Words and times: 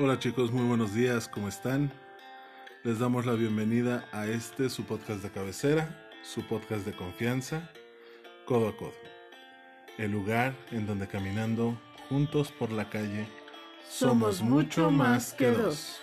Hola 0.00 0.20
chicos, 0.20 0.52
muy 0.52 0.64
buenos 0.64 0.94
días, 0.94 1.26
¿cómo 1.26 1.48
están? 1.48 1.90
Les 2.84 3.00
damos 3.00 3.26
la 3.26 3.32
bienvenida 3.32 4.08
a 4.12 4.28
este, 4.28 4.70
su 4.70 4.84
podcast 4.84 5.24
de 5.24 5.30
cabecera, 5.30 6.08
su 6.22 6.46
podcast 6.46 6.86
de 6.86 6.92
confianza, 6.92 7.68
Codo 8.44 8.68
a 8.68 8.76
Codo. 8.76 8.94
El 9.98 10.12
lugar 10.12 10.54
en 10.70 10.86
donde 10.86 11.08
caminando 11.08 11.76
juntos 12.08 12.52
por 12.52 12.70
la 12.70 12.88
calle 12.88 13.26
somos 13.90 14.40
mucho 14.40 14.92
más 14.92 15.32
que 15.32 15.50
dos. 15.50 15.98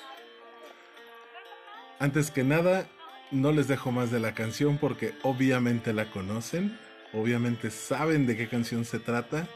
Antes 1.97 2.31
que 2.31 2.43
nada, 2.43 2.89
no 3.31 3.53
les 3.53 3.69
dejo 3.69 3.93
más 3.93 4.11
de 4.11 4.19
la 4.19 4.33
canción 4.33 4.77
porque 4.77 5.13
obviamente 5.23 5.93
la 5.93 6.11
conocen, 6.11 6.77
obviamente 7.13 7.71
saben 7.71 8.27
de 8.27 8.35
qué 8.35 8.49
canción 8.49 8.83
se 8.83 8.99
trata 8.99 9.47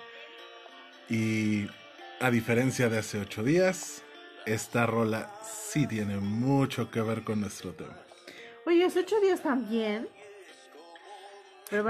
y 1.10 1.68
a 2.22 2.32
diferencia 2.32 2.88
de 2.88 3.00
hace 3.00 3.20
ocho 3.20 3.44
días, 3.44 4.06
esta 4.54 4.86
rola 4.86 5.32
sí 5.44 5.88
tiene 5.88 6.18
mucho 6.18 6.90
que 6.90 7.02
ver 7.02 7.24
con 7.24 7.42
nuestro 7.42 7.74
tema. 7.74 7.96
Oye, 8.66 8.86
hace 8.86 9.00
ocho 9.00 9.20
días 9.20 9.42
también. 9.42 10.08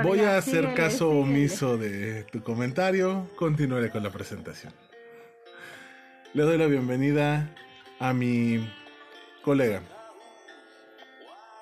Voy 0.04 0.20
a 0.20 0.38
hacer 0.38 0.74
caso 0.74 1.10
omiso 1.10 1.78
de 1.78 2.24
tu 2.26 2.44
comentario. 2.44 3.30
Continuaré 3.38 3.90
con 3.90 4.04
la 4.04 4.10
presentación. 4.10 4.74
Le 6.34 6.44
doy 6.44 6.58
la 6.58 6.68
bienvenida 6.68 7.50
a 8.00 8.14
mi 8.14 8.70
colega. 9.42 9.82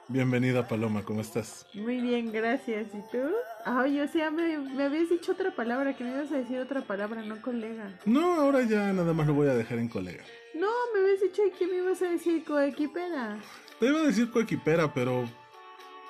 Bienvenida 0.09 0.68
Paloma, 0.68 1.03
¿cómo 1.03 1.22
estás? 1.22 1.66
Muy 1.73 2.00
bien, 2.00 2.31
gracias. 2.31 2.88
¿Y 2.94 3.02
tú? 3.12 3.28
Ay, 3.66 4.00
o 4.00 4.08
sea, 4.08 4.31
me, 4.31 4.58
me, 4.58 4.84
habías 4.84 5.09
dicho 5.09 5.34
otra 5.34 5.52
palabra, 5.52 5.95
que 5.95 6.03
me 6.03 6.12
ibas 6.12 6.31
a 6.31 6.38
decir 6.38 6.59
otra 6.59 6.81
palabra, 6.81 7.22
no 7.23 7.42
colega. 7.42 7.92
No, 8.06 8.36
ahora 8.36 8.64
ya 8.64 8.94
nada 8.94 9.14
más 9.14 9.28
lo 9.28 9.34
voy 9.34 9.50
a 9.50 9.53
dejar 9.53 9.80
en 9.80 9.90
colega. 9.90 10.23
No, 10.58 10.69
me 10.94 11.02
habías 11.02 11.22
dicho 11.22 11.44
que 11.58 11.67
me 11.67 11.77
ibas 11.77 12.02
a 12.02 12.09
decir 12.09 12.44
coequipera. 12.44 13.39
Te 13.80 13.86
iba 13.86 14.00
a 14.00 14.03
decir 14.03 14.31
coequipera, 14.31 14.91
pero... 14.91 15.30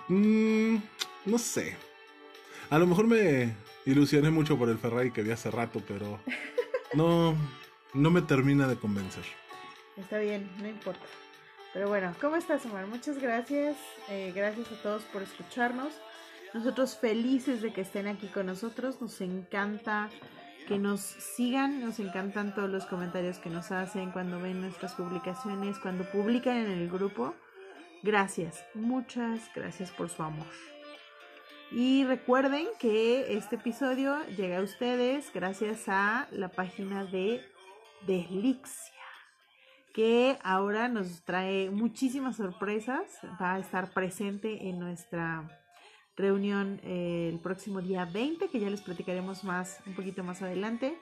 Mmm, 0.08 0.78
no 1.26 1.38
sé. 1.38 1.76
A 2.70 2.80
lo 2.80 2.88
mejor 2.88 3.08
me 3.08 3.56
ilusioné 3.86 4.30
mucho 4.30 4.58
por 4.58 4.70
el 4.70 4.78
Ferrari 4.78 5.12
que 5.12 5.22
vi 5.22 5.32
hace 5.32 5.52
rato, 5.52 5.82
pero... 5.88 6.20
No, 6.94 7.36
no 7.94 8.10
me 8.10 8.22
termina 8.22 8.66
de 8.66 8.78
convencer. 8.78 9.26
Está 9.98 10.20
bien, 10.20 10.50
no 10.60 10.70
importa. 10.70 11.06
Pero 11.74 11.90
bueno, 11.90 12.16
¿cómo 12.22 12.38
estás, 12.38 12.66
Omar? 12.66 12.88
Muchas 12.88 13.20
gracias. 13.20 13.76
Eh, 14.10 14.32
gracias 14.34 14.72
a 14.72 14.82
todos 14.82 15.04
por 15.04 15.22
escucharnos. 15.22 15.92
Nosotros 16.54 16.98
felices 16.98 17.62
de 17.62 17.74
que 17.74 17.82
estén 17.82 18.08
aquí 18.08 18.28
con 18.28 18.46
nosotros. 18.46 19.02
Nos 19.02 19.20
encanta 19.20 20.10
que 20.68 20.78
nos 20.78 21.00
sigan, 21.02 21.82
nos 21.82 22.00
encantan 22.00 22.54
todos 22.54 22.70
los 22.70 22.86
comentarios 22.86 23.40
que 23.40 23.50
nos 23.50 23.72
hacen 23.72 24.12
cuando 24.12 24.40
ven 24.40 24.62
nuestras 24.62 24.94
publicaciones, 24.94 25.80
cuando 25.80 26.04
publican 26.04 26.58
en 26.58 26.72
el 26.72 26.90
grupo. 26.90 27.34
Gracias, 28.04 28.64
muchas 28.74 29.50
gracias 29.56 29.92
por 29.92 30.10
su 30.10 30.22
amor. 30.22 30.46
Y 31.72 32.04
recuerden 32.06 32.68
que 32.80 33.38
este 33.38 33.56
episodio 33.56 34.24
llega 34.38 34.60
a 34.60 34.62
ustedes 34.62 35.32
gracias 35.34 35.88
a 35.88 36.28
la 36.32 36.50
página 36.50 37.06
de 37.06 37.42
Delixia, 38.06 38.94
que 39.94 40.38
ahora 40.44 40.88
nos 40.90 41.24
trae 41.24 41.70
muchísimas 41.70 42.36
sorpresas. 42.36 43.20
Va 43.42 43.56
a 43.56 43.60
estar 43.60 43.92
presente 43.92 44.70
en 44.70 44.80
nuestra 44.80 45.67
reunión 46.18 46.82
eh, 46.84 47.30
el 47.32 47.40
próximo 47.40 47.82
día 47.82 48.06
20, 48.06 48.50
que 48.50 48.60
ya 48.60 48.70
les 48.70 48.82
platicaremos 48.82 49.44
más, 49.44 49.82
un 49.86 49.94
poquito 49.94 50.24
más 50.24 50.42
adelante. 50.42 50.98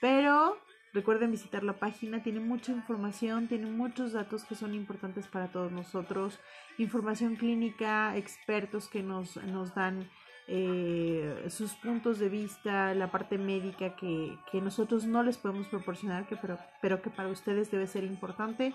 Pero 0.00 0.58
recuerden 0.92 1.30
visitar 1.30 1.64
la 1.64 1.74
página, 1.74 2.22
tiene 2.22 2.40
mucha 2.40 2.70
información, 2.70 3.48
tiene 3.48 3.66
muchos 3.66 4.12
datos 4.12 4.44
que 4.44 4.54
son 4.54 4.74
importantes 4.74 5.26
para 5.26 5.50
todos 5.50 5.72
nosotros, 5.72 6.38
información 6.76 7.36
clínica, 7.36 8.16
expertos 8.16 8.88
que 8.88 9.02
nos, 9.02 9.36
nos 9.36 9.74
dan 9.74 10.10
eh, 10.48 11.46
sus 11.48 11.72
puntos 11.74 12.18
de 12.18 12.28
vista, 12.28 12.94
la 12.94 13.10
parte 13.10 13.38
médica 13.38 13.96
que, 13.96 14.36
que 14.50 14.60
nosotros 14.60 15.06
no 15.06 15.22
les 15.22 15.38
podemos 15.38 15.66
proporcionar, 15.68 16.26
que, 16.26 16.36
pero, 16.36 16.58
pero 16.82 17.00
que 17.00 17.10
para 17.10 17.28
ustedes 17.28 17.70
debe 17.70 17.86
ser 17.86 18.04
importante. 18.04 18.74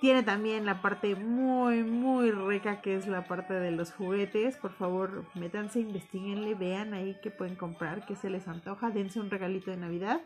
Tiene 0.00 0.22
también 0.22 0.66
la 0.66 0.82
parte 0.82 1.14
muy, 1.14 1.82
muy 1.82 2.30
rica 2.30 2.82
que 2.82 2.96
es 2.96 3.06
la 3.06 3.24
parte 3.24 3.54
de 3.54 3.70
los 3.70 3.92
juguetes. 3.92 4.56
Por 4.56 4.72
favor, 4.72 5.24
métanse, 5.34 5.80
investiguenle, 5.80 6.54
vean 6.54 6.92
ahí 6.92 7.16
qué 7.22 7.30
pueden 7.30 7.56
comprar, 7.56 8.04
qué 8.04 8.14
se 8.14 8.28
les 8.28 8.46
antoja, 8.46 8.90
dense 8.90 9.20
un 9.20 9.30
regalito 9.30 9.70
de 9.70 9.78
Navidad 9.78 10.20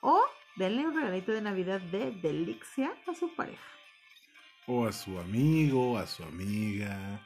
o 0.00 0.22
denle 0.56 0.86
un 0.86 0.94
regalito 0.94 1.32
de 1.32 1.40
Navidad 1.40 1.80
de 1.80 2.10
Delixia 2.10 2.92
a 3.06 3.14
su 3.14 3.34
pareja. 3.34 3.62
O 4.66 4.86
a 4.86 4.92
su 4.92 5.18
amigo, 5.18 5.96
a 5.96 6.06
su 6.06 6.22
amiga, 6.22 7.20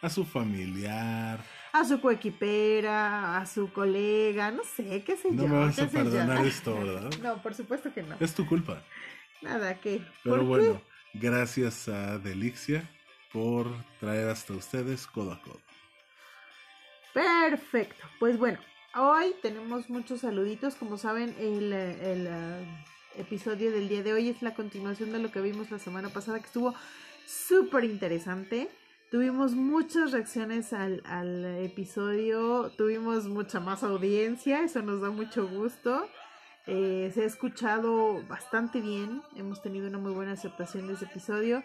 a 0.00 0.08
su 0.08 0.24
familiar. 0.24 1.44
A 1.72 1.84
su 1.84 2.00
coequipera, 2.00 3.38
a 3.38 3.46
su 3.46 3.70
colega, 3.70 4.50
no 4.50 4.62
sé, 4.64 5.02
qué 5.04 5.16
sé 5.16 5.30
no 5.30 5.42
yo. 5.42 5.48
No 5.48 5.54
me 5.54 5.66
vas 5.66 5.78
a 5.78 5.88
perdonar 5.88 6.38
yo. 6.38 6.44
esto, 6.48 6.74
¿verdad? 6.74 7.10
No, 7.22 7.42
por 7.42 7.54
supuesto 7.54 7.92
que 7.92 8.02
no. 8.02 8.16
Es 8.18 8.34
tu 8.34 8.46
culpa. 8.46 8.82
Nada, 9.42 9.74
¿qué? 9.80 10.00
Pero 10.22 10.36
¿Por 10.36 10.44
bueno, 10.44 10.72
qué? 10.74 10.93
Gracias 11.14 11.88
a 11.88 12.18
Delixia 12.18 12.88
por 13.32 13.66
traer 14.00 14.28
hasta 14.28 14.52
ustedes 14.52 15.06
codo 15.06 15.32
a 15.32 15.40
codo. 15.40 15.60
Perfecto. 17.12 18.04
Pues 18.18 18.38
bueno, 18.38 18.58
hoy 18.96 19.34
tenemos 19.42 19.88
muchos 19.88 20.20
saluditos. 20.20 20.74
Como 20.74 20.98
saben, 20.98 21.34
el, 21.38 21.72
el, 21.72 22.26
uh, 22.26 23.20
episodio 23.20 23.70
del 23.70 23.88
día 23.88 24.02
de 24.02 24.12
hoy 24.12 24.28
es 24.28 24.42
la 24.42 24.54
continuación 24.54 25.12
de 25.12 25.20
lo 25.20 25.30
que 25.30 25.40
vimos 25.40 25.70
la 25.70 25.78
semana 25.78 26.08
pasada, 26.08 26.40
que 26.40 26.46
estuvo 26.46 26.74
súper 27.26 27.84
interesante. 27.84 28.68
Tuvimos 29.10 29.52
muchas 29.52 30.10
reacciones 30.10 30.72
al, 30.72 31.02
al, 31.04 31.44
episodio, 31.62 32.72
tuvimos 32.76 33.26
mucha 33.28 33.60
más 33.60 33.84
audiencia, 33.84 34.64
eso 34.64 34.82
nos 34.82 35.00
da 35.00 35.10
mucho 35.10 35.46
gusto. 35.46 36.08
Eh, 36.66 37.10
se 37.12 37.22
ha 37.22 37.26
escuchado 37.26 38.22
bastante 38.26 38.80
bien, 38.80 39.22
hemos 39.36 39.60
tenido 39.60 39.86
una 39.86 39.98
muy 39.98 40.12
buena 40.12 40.32
aceptación 40.32 40.86
de 40.86 40.94
ese 40.94 41.04
episodio 41.04 41.62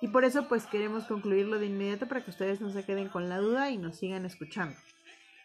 y 0.00 0.08
por 0.08 0.24
eso 0.24 0.48
pues 0.48 0.66
queremos 0.66 1.04
concluirlo 1.04 1.60
de 1.60 1.66
inmediato 1.66 2.08
para 2.08 2.24
que 2.24 2.30
ustedes 2.30 2.60
no 2.60 2.70
se 2.70 2.84
queden 2.84 3.08
con 3.08 3.28
la 3.28 3.38
duda 3.38 3.70
y 3.70 3.78
nos 3.78 3.96
sigan 3.96 4.26
escuchando. 4.26 4.76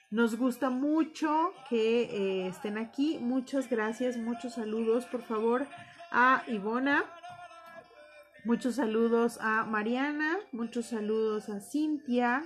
Nos 0.09 0.37
gusta 0.37 0.71
mucho 0.71 1.53
que 1.69 2.03
eh, 2.03 2.47
estén 2.47 2.79
aquí, 2.79 3.19
muchas 3.19 3.69
gracias, 3.69 4.17
muchos 4.17 4.53
saludos 4.53 5.05
por 5.05 5.21
favor 5.21 5.67
a 6.11 6.43
Ivona, 6.47 7.05
muchos 8.43 8.75
saludos 8.75 9.37
a 9.39 9.65
Mariana, 9.65 10.37
muchos 10.51 10.87
saludos 10.87 11.49
a 11.49 11.59
Cintia. 11.59 12.43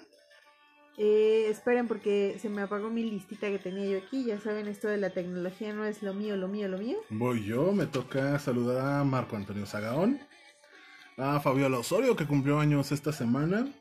Eh, 1.02 1.48
esperen 1.50 1.88
porque 1.88 2.38
se 2.42 2.50
me 2.50 2.62
apagó 2.62 2.90
mi 2.90 3.10
listita 3.10 3.48
que 3.48 3.58
tenía 3.58 3.86
yo 3.86 4.00
aquí. 4.00 4.26
Ya 4.26 4.38
saben, 4.42 4.68
esto 4.68 4.90
de 4.90 4.98
la 4.98 5.12
tecnología 5.12 5.74
no 5.74 5.86
es 5.86 6.04
lo 6.04 6.14
mío, 6.14 6.36
lo 6.36 6.50
mío, 6.50 6.68
lo 6.68 6.78
mío. 6.78 6.98
Voy 7.10 7.46
yo, 7.46 7.72
me 7.72 7.86
toca 7.86 8.38
saludar 8.38 9.00
a 9.00 9.04
Marco 9.06 9.38
Antonio 9.38 9.66
Zagaón, 9.66 10.20
a 11.16 11.40
Fabiola 11.40 11.80
Osorio 11.80 12.18
que 12.18 12.28
cumplió 12.28 12.60
años 12.60 12.92
esta 12.92 13.14
semana, 13.14 13.72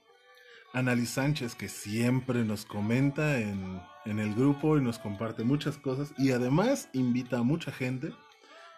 a 0.73 0.81
Nali 0.81 1.06
Sánchez 1.06 1.56
que 1.56 1.69
siempre 1.69 2.44
nos 2.44 2.65
comenta 2.65 3.41
en, 3.41 3.81
en 4.05 4.21
el 4.21 4.32
grupo 4.32 4.79
y 4.79 4.81
nos 4.81 5.00
comparte 5.00 5.43
muchas 5.43 5.76
cosas 5.76 6.14
y 6.19 6.31
además 6.31 6.88
invita 6.93 7.38
a 7.38 7.43
mucha 7.43 7.73
gente. 7.73 8.12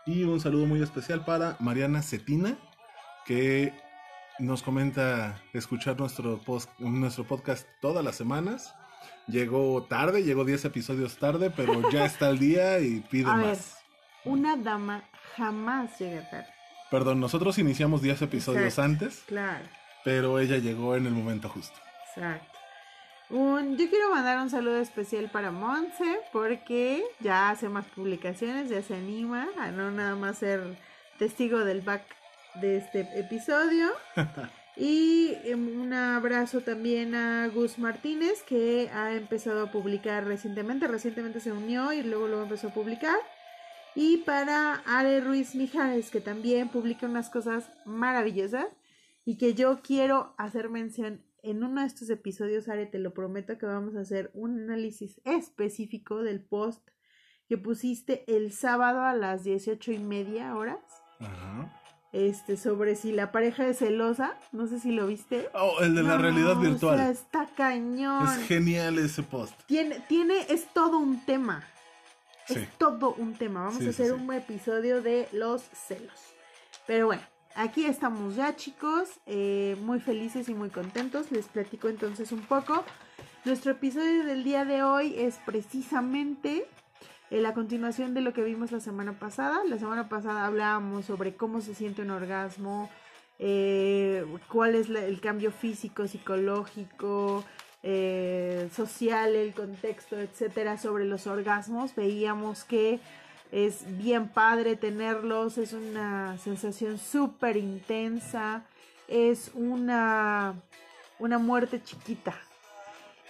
Y 0.07 0.23
un 0.23 0.41
saludo 0.41 0.65
muy 0.65 0.83
especial 0.83 1.27
para 1.27 1.59
Mariana 1.61 2.01
Cetina 2.01 2.57
que 3.27 3.75
nos 4.41 4.63
comenta 4.63 5.41
escuchar 5.53 5.99
nuestro, 5.99 6.39
post, 6.39 6.71
nuestro 6.79 7.25
podcast 7.25 7.67
todas 7.81 8.05
las 8.05 8.17
semanas. 8.17 8.75
Llegó 9.27 9.85
tarde, 9.85 10.23
llegó 10.25 10.45
10 10.45 10.65
episodios 10.67 11.17
tarde, 11.19 11.51
pero 11.51 11.89
ya 11.91 12.05
está 12.07 12.27
al 12.29 12.39
día 12.39 12.81
y 12.81 13.01
pide 13.01 13.31
A 13.31 13.35
más. 13.35 13.45
ver, 13.45 13.59
una 14.33 14.57
dama 14.57 15.05
jamás 15.37 15.99
llega 16.01 16.29
tarde. 16.31 16.47
Perdón, 16.91 17.21
nosotros 17.21 17.59
iniciamos 17.59 18.03
10 18.03 18.23
episodios 18.23 18.65
Exacto. 18.65 18.83
antes, 18.83 19.23
Claro, 19.27 19.65
pero 20.05 20.41
ella 20.41 20.57
llegó 20.59 20.97
en 20.97 21.07
el 21.07 21.13
momento 21.13 21.49
justo. 21.49 21.79
exacto. 22.09 22.47
Un, 23.29 23.77
yo 23.79 23.89
quiero 23.89 24.11
mandar 24.11 24.39
un 24.41 24.51
saludo 24.51 24.79
especial 24.81 25.31
para 25.31 25.53
Monse 25.53 26.19
porque 26.33 27.05
ya 27.21 27.51
hace 27.51 27.69
más 27.69 27.87
publicaciones, 27.87 28.69
ya 28.69 28.83
se 28.83 28.97
anima 28.97 29.47
a 29.57 29.71
no 29.71 29.93
nada 29.93 30.17
más 30.17 30.39
ser 30.39 30.77
testigo 31.17 31.61
del 31.61 31.81
back 31.83 32.03
de 32.55 32.76
este 32.76 33.00
episodio. 33.19 33.91
Y 34.76 35.35
em, 35.44 35.79
un 35.79 35.93
abrazo 35.93 36.62
también 36.62 37.14
a 37.14 37.49
Gus 37.49 37.79
Martínez, 37.79 38.43
que 38.43 38.88
ha 38.94 39.14
empezado 39.14 39.64
a 39.64 39.70
publicar 39.70 40.25
recientemente. 40.25 40.88
Recientemente 40.88 41.41
se 41.41 41.52
unió 41.52 41.93
y 41.93 42.02
luego 42.02 42.29
lo 42.29 42.43
empezó 42.43 42.69
a 42.69 42.73
publicar. 42.73 43.19
Y 43.94 44.19
para 44.19 44.76
Ale 44.87 45.20
Ruiz 45.20 45.55
Mijares, 45.55 46.11
que 46.11 46.20
también 46.20 46.69
publica 46.69 47.06
unas 47.06 47.29
cosas 47.29 47.70
maravillosas 47.85 48.67
y 49.25 49.37
que 49.37 49.55
yo 49.55 49.81
quiero 49.82 50.35
hacer 50.38 50.70
mención 50.70 51.25
en 51.43 51.64
uno 51.64 51.81
de 51.81 51.87
estos 51.87 52.08
episodios, 52.11 52.69
Ale, 52.69 52.87
te 52.87 52.99
lo 52.99 53.12
prometo 53.12 53.58
que 53.58 53.67
vamos 53.67 53.97
a 53.97 54.00
hacer 54.00 54.31
un 54.35 54.61
análisis 54.61 55.20
específico 55.25 56.23
del 56.23 56.41
post 56.41 56.88
que 57.49 57.58
pusiste 57.58 58.25
el 58.35 58.52
sábado 58.52 59.02
a 59.02 59.14
las 59.14 59.43
18 59.43 59.93
y 59.93 59.99
media 59.99 60.55
horas. 60.55 60.79
Ajá. 61.19 61.80
Este, 62.12 62.57
sobre 62.57 62.97
si 62.97 63.12
la 63.12 63.31
pareja 63.31 63.67
es 63.69 63.79
celosa, 63.79 64.35
no 64.51 64.67
sé 64.67 64.81
si 64.81 64.91
lo 64.91 65.07
viste. 65.07 65.49
Oh, 65.55 65.81
el 65.81 65.95
de 65.95 66.03
la 66.03 66.19
realidad 66.19 66.53
o 66.57 66.61
virtual. 66.61 66.99
sea, 66.99 67.11
está 67.11 67.47
cañón. 67.57 68.27
Es 68.41 68.47
genial 68.49 68.99
ese 68.99 69.23
post. 69.23 69.55
Tiene, 69.67 70.01
tiene, 70.09 70.45
es 70.49 70.67
todo 70.73 70.99
un 70.99 71.25
tema. 71.25 71.65
Sí. 72.49 72.55
Es 72.55 72.69
todo 72.79 73.15
un 73.15 73.35
tema. 73.35 73.61
Vamos 73.65 73.79
Sí, 73.79 73.87
a 73.87 73.91
hacer 73.91 74.07
sí. 74.07 74.12
un 74.12 74.33
episodio 74.33 75.03
de 75.03 75.29
los 75.31 75.62
celos. 75.73 76.19
Pero 76.85 77.07
bueno, 77.07 77.23
aquí 77.55 77.85
estamos 77.85 78.35
ya, 78.35 78.57
chicos. 78.57 79.09
eh, 79.27 79.77
muy 79.83 80.01
felices 80.01 80.49
y 80.49 80.55
muy 80.55 80.71
contentos. 80.71 81.31
Les 81.31 81.47
platico 81.47 81.89
entonces 81.89 82.33
un 82.33 82.41
poco. 82.41 82.85
Nuestro 83.45 83.71
episodio 83.71 84.25
del 84.25 84.43
día 84.43 84.65
de 84.65 84.83
hoy 84.83 85.15
es 85.17 85.39
precisamente 85.47 86.67
eh, 87.31 87.41
la 87.41 87.55
continuación 87.55 88.12
de 88.12 88.21
lo 88.21 88.32
que 88.32 88.43
vimos 88.43 88.73
la 88.73 88.81
semana 88.81 89.12
pasada. 89.12 89.62
La 89.65 89.79
semana 89.79 90.09
pasada 90.09 90.47
hablábamos 90.47 91.06
sobre 91.06 91.35
cómo 91.37 91.61
se 91.61 91.75
siente 91.75 92.03
un 92.03 92.11
orgasmo, 92.11 92.91
eh, 93.38 94.25
cuál 94.49 94.75
es 94.75 94.88
el 94.91 95.21
cambio 95.21 95.53
físico, 95.53 96.09
psicológico, 96.09 97.44
eh, 97.82 98.69
social, 98.75 99.35
el 99.35 99.55
contexto, 99.55 100.19
etcétera, 100.19 100.77
sobre 100.77 101.05
los 101.05 101.27
orgasmos. 101.27 101.94
Veíamos 101.94 102.65
que 102.65 102.99
es 103.53 103.85
bien 103.99 104.29
padre 104.29 104.76
tenerlos, 104.76 105.56
es 105.56 105.73
una 105.73 106.37
sensación 106.38 106.99
súper 106.99 107.56
intensa, 107.56 108.65
es 109.09 109.53
una, 109.55 110.55
una 111.19 111.38
muerte 111.38 111.83
chiquita. 111.83 112.35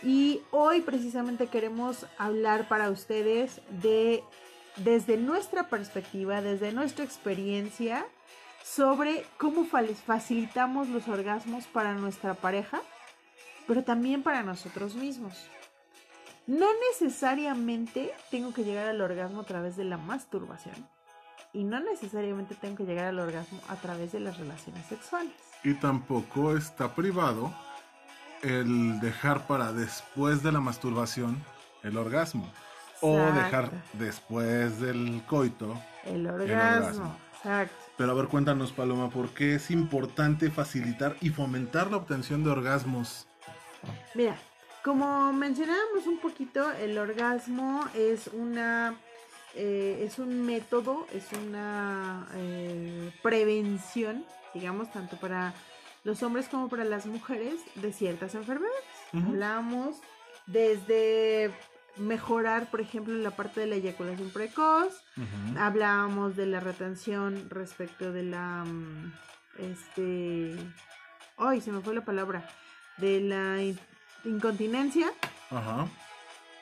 Y 0.02 0.40
hoy 0.50 0.80
precisamente 0.80 1.48
queremos 1.48 2.06
hablar 2.16 2.68
para 2.68 2.90
ustedes 2.90 3.60
de, 3.82 4.24
desde 4.76 5.16
nuestra 5.16 5.68
perspectiva, 5.68 6.40
desde 6.40 6.72
nuestra 6.72 7.04
experiencia, 7.04 8.06
sobre 8.64 9.26
cómo 9.36 9.64
fa- 9.64 9.82
facilitamos 10.06 10.88
los 10.88 11.06
orgasmos 11.08 11.66
para 11.66 11.94
nuestra 11.94 12.34
pareja, 12.34 12.80
pero 13.66 13.84
también 13.84 14.22
para 14.22 14.42
nosotros 14.42 14.94
mismos. 14.94 15.46
No 16.46 16.66
necesariamente 16.90 18.12
tengo 18.30 18.52
que 18.54 18.64
llegar 18.64 18.88
al 18.88 19.00
orgasmo 19.00 19.42
a 19.42 19.44
través 19.44 19.76
de 19.76 19.84
la 19.84 19.98
masturbación 19.98 20.88
y 21.52 21.64
no 21.64 21.78
necesariamente 21.80 22.54
tengo 22.54 22.76
que 22.76 22.84
llegar 22.84 23.06
al 23.06 23.18
orgasmo 23.18 23.60
a 23.68 23.76
través 23.76 24.12
de 24.12 24.20
las 24.20 24.38
relaciones 24.38 24.86
sexuales. 24.86 25.32
Y 25.62 25.74
tampoco 25.74 26.56
está 26.56 26.94
privado 26.94 27.52
el 28.42 29.00
dejar 29.00 29.46
para 29.46 29.72
después 29.72 30.42
de 30.42 30.52
la 30.52 30.60
masturbación 30.60 31.42
el 31.82 31.96
orgasmo. 31.96 32.50
O 33.02 33.16
dejar 33.16 33.70
después 33.94 34.78
del 34.80 35.22
coito. 35.26 35.80
El 36.04 36.26
orgasmo. 36.26 36.84
orgasmo, 36.84 37.16
exacto. 37.34 37.74
Pero 37.96 38.12
a 38.12 38.14
ver, 38.14 38.26
cuéntanos, 38.26 38.72
Paloma, 38.72 39.08
¿por 39.08 39.30
qué 39.30 39.54
es 39.54 39.70
importante 39.70 40.50
facilitar 40.50 41.16
y 41.22 41.30
fomentar 41.30 41.90
la 41.90 41.96
obtención 41.96 42.44
de 42.44 42.50
orgasmos? 42.50 43.26
Mira, 44.14 44.36
como 44.84 45.32
mencionábamos 45.32 46.06
un 46.06 46.18
poquito, 46.18 46.70
el 46.72 46.98
orgasmo 46.98 47.84
es 47.94 48.28
una 48.28 48.94
eh, 49.54 50.04
es 50.06 50.18
un 50.18 50.46
método, 50.46 51.06
es 51.12 51.24
una 51.32 52.28
eh, 52.34 53.10
prevención, 53.22 54.24
digamos, 54.54 54.92
tanto 54.92 55.16
para 55.16 55.54
los 56.04 56.22
hombres 56.22 56.48
como 56.48 56.68
para 56.68 56.84
las 56.84 57.06
mujeres 57.06 57.54
de 57.76 57.92
ciertas 57.92 58.34
enfermedades. 58.34 58.84
Ujú. 59.12 59.26
Hablamos 59.28 59.96
desde 60.46 61.52
mejorar, 61.96 62.70
por 62.70 62.80
ejemplo, 62.80 63.14
la 63.14 63.30
parte 63.32 63.60
de 63.60 63.66
la 63.66 63.74
eyaculación 63.76 64.30
precoz, 64.30 65.02
hablábamos 65.58 66.36
de 66.36 66.46
la 66.46 66.60
retención 66.60 67.48
respecto 67.50 68.12
de 68.12 68.22
la 68.22 68.64
mm, 68.64 69.12
este 69.58 70.56
ay 71.36 71.60
se 71.60 71.72
me 71.72 71.80
fue 71.80 71.94
la 71.94 72.04
palabra 72.04 72.48
de 72.98 73.20
la 73.20 73.62
in- 73.62 73.78
incontinencia 74.24 75.10
Ajá. 75.50 75.88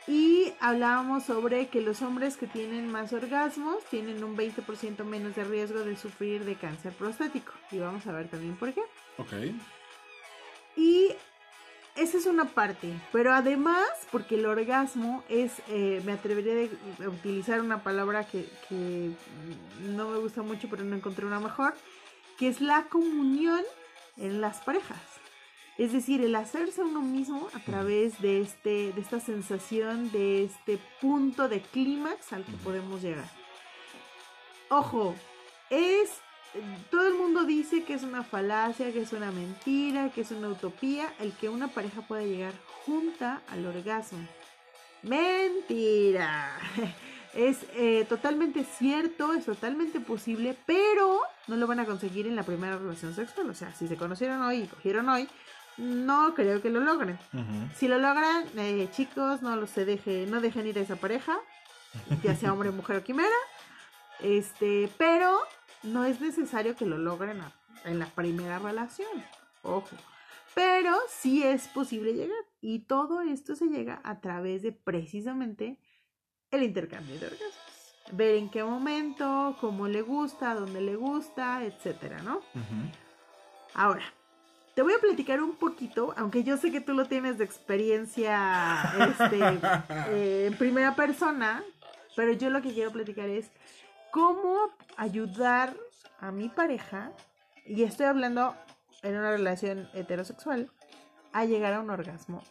y 0.06 0.52
hablábamos 0.61 1.25
sobre 1.25 1.69
que 1.69 1.82
los 1.82 2.00
hombres 2.02 2.37
que 2.37 2.46
tienen 2.46 2.91
más 2.91 3.12
orgasmos 3.12 3.84
tienen 3.91 4.25
un 4.25 4.37
20% 4.37 5.05
menos 5.05 5.37
de 5.37 5.44
riesgo 5.44 5.81
de 5.81 5.96
sufrir 5.96 6.44
de 6.44 6.55
cáncer 6.56 6.93
prostático 6.94 7.52
y 7.70 7.79
vamos 7.79 8.06
a 8.06 8.12
ver 8.12 8.29
también 8.29 8.56
por 8.56 8.73
qué 8.73 8.82
Ok. 9.19 9.32
y 10.76 11.12
esa 11.97 12.17
es 12.17 12.26
una 12.26 12.44
parte, 12.44 12.93
pero 13.11 13.32
además, 13.32 13.88
porque 14.12 14.37
el 14.37 14.47
orgasmo 14.47 15.25
es, 15.29 15.53
eh, 15.69 16.00
me 16.05 16.12
atrevería 16.12 16.70
a 17.05 17.09
utilizar 17.09 17.61
una 17.61 17.82
palabra 17.82 18.25
que, 18.25 18.49
que 18.69 19.11
no 19.81 20.09
me 20.09 20.19
gusta 20.19 20.43
mucho, 20.43 20.69
pero 20.70 20.85
no 20.85 20.94
encontré 20.94 21.26
una 21.26 21.41
mejor, 21.41 21.75
que 22.38 22.47
es 22.47 22.61
la 22.61 22.85
comunión 22.85 23.65
en 24.17 24.41
las 24.41 24.61
parejas. 24.61 25.03
Es 25.76 25.93
decir, 25.93 26.20
el 26.23 26.35
hacerse 26.35 26.82
uno 26.82 27.03
mismo 27.03 27.49
a 27.55 27.59
través 27.61 28.20
de, 28.20 28.43
este, 28.43 28.93
de 28.93 29.00
esta 29.00 29.20
sensación, 29.20 30.11
de 30.12 30.44
este 30.44 30.79
punto 31.00 31.49
de 31.49 31.61
clímax 31.61 32.32
al 32.32 32.44
que 32.44 32.53
podemos 32.65 33.03
llegar. 33.03 33.31
Ojo, 34.70 35.15
es 35.70 36.11
todo 36.91 37.09
el 37.09 37.15
mundo 37.15 37.45
dice 37.45 37.85
que 37.85 37.95
es 37.95 38.03
una 38.03 38.23
falacia, 38.23 38.93
que 38.93 39.03
es 39.03 39.12
una 39.12 39.31
mentira, 39.31 40.11
que 40.11 40.23
es 40.23 40.31
una 40.31 40.49
utopía 40.49 41.12
el 41.21 41.33
que 41.33 41.49
una 41.49 41.69
pareja 41.69 42.03
pueda 42.03 42.23
llegar 42.23 42.53
junta 42.85 43.43
al 43.49 43.67
orgasmo. 43.67 44.27
Mentira. 45.03 46.59
Es 47.35 47.67
eh, 47.75 48.06
totalmente 48.09 48.65
cierto, 48.65 49.35
es 49.35 49.45
totalmente 49.45 50.00
posible, 50.00 50.56
pero 50.67 51.21
no 51.47 51.56
lo 51.56 51.67
van 51.67 51.79
a 51.79 51.85
conseguir 51.85 52.27
en 52.27 52.35
la 52.35 52.43
primera 52.43 52.79
relación 52.79 53.15
sexual. 53.15 53.51
O 53.51 53.55
sea, 53.55 53.72
si 53.75 53.87
se 53.87 53.96
conocieron 53.96 54.41
hoy 54.43 54.63
y 54.63 54.67
cogieron 54.67 55.08
hoy, 55.11 55.29
no 55.77 56.34
creo 56.34 56.61
que 56.63 56.70
lo 56.70 56.81
logren. 56.81 57.19
Si 57.77 57.87
lo 57.87 57.99
logran, 57.99 58.44
eh, 58.56 58.89
chicos, 58.91 59.43
no 59.43 59.55
los 59.56 59.70
se 59.70 59.84
deje, 59.84 60.27
no 60.27 60.41
dejen 60.41 60.67
ir 60.67 60.79
a 60.79 60.81
esa 60.81 60.96
pareja, 60.96 61.39
ya 62.25 62.34
sea 62.34 62.53
hombre, 62.53 62.70
mujer 62.70 62.96
o 62.96 63.05
quimera. 63.05 63.29
Este, 64.20 64.91
pero 64.96 65.39
no 65.82 66.05
es 66.05 66.20
necesario 66.20 66.77
que 66.77 66.87
lo 66.87 66.99
logren 66.99 67.41
a- 67.41 67.53
en 67.85 67.99
la 67.99 68.06
primera 68.06 68.58
relación. 68.58 69.08
Ojo. 69.63 69.97
Pero 70.55 70.97
sí 71.08 71.43
es 71.44 71.69
posible 71.69 72.15
llegar. 72.15 72.44
Y 72.61 72.81
todo 72.81 73.20
esto 73.20 73.55
se 73.55 73.67
llega 73.67 74.01
a 74.03 74.20
través 74.20 74.63
de 74.63 74.73
precisamente 74.73 75.79
el 76.51 76.63
intercambio 76.65 77.19
de 77.20 77.27
orgasmos. 77.27 77.94
Ver 78.13 78.37
en 78.37 78.51
qué 78.51 78.65
momento, 78.65 79.56
cómo 79.61 79.87
le 79.87 80.03
gusta, 80.03 80.55
dónde 80.55 80.81
le 80.81 80.97
gusta, 80.97 81.63
etcétera, 81.65 82.23
¿no? 82.23 82.41
Ahora, 83.75 84.03
te 84.75 84.82
voy 84.82 84.94
a 84.94 84.99
platicar 84.99 85.43
un 85.43 85.56
poquito, 85.56 86.15
aunque 86.17 86.43
yo 86.43 86.56
sé 86.56 86.73
que 86.73 86.81
tú 86.81 86.94
lo 86.94 87.05
tienes 87.06 87.37
de 87.39 87.44
experiencia 87.44 88.82
este, 89.11 89.41
eh, 90.08 90.47
en 90.51 90.56
primera 90.56 90.97
persona, 90.97 91.63
pero 92.17 92.32
yo 92.32 92.49
lo 92.51 92.63
que 92.63 92.73
quiero 92.73 92.91
platicar 92.93 93.29
es 93.29 93.51
cómo 94.19 94.70
ayudar 94.96 95.77
a 96.20 96.32
mi 96.32 96.48
pareja, 96.48 97.13
y 97.65 97.84
estoy 97.84 98.06
hablando 98.06 98.56
en 99.05 99.17
una 99.17 99.31
relación 99.31 99.89
heterosexual, 99.94 100.72
a 101.32 101.44
llegar 101.44 101.72
a 101.75 101.81
un 101.81 101.89
orgasmo 101.89 102.43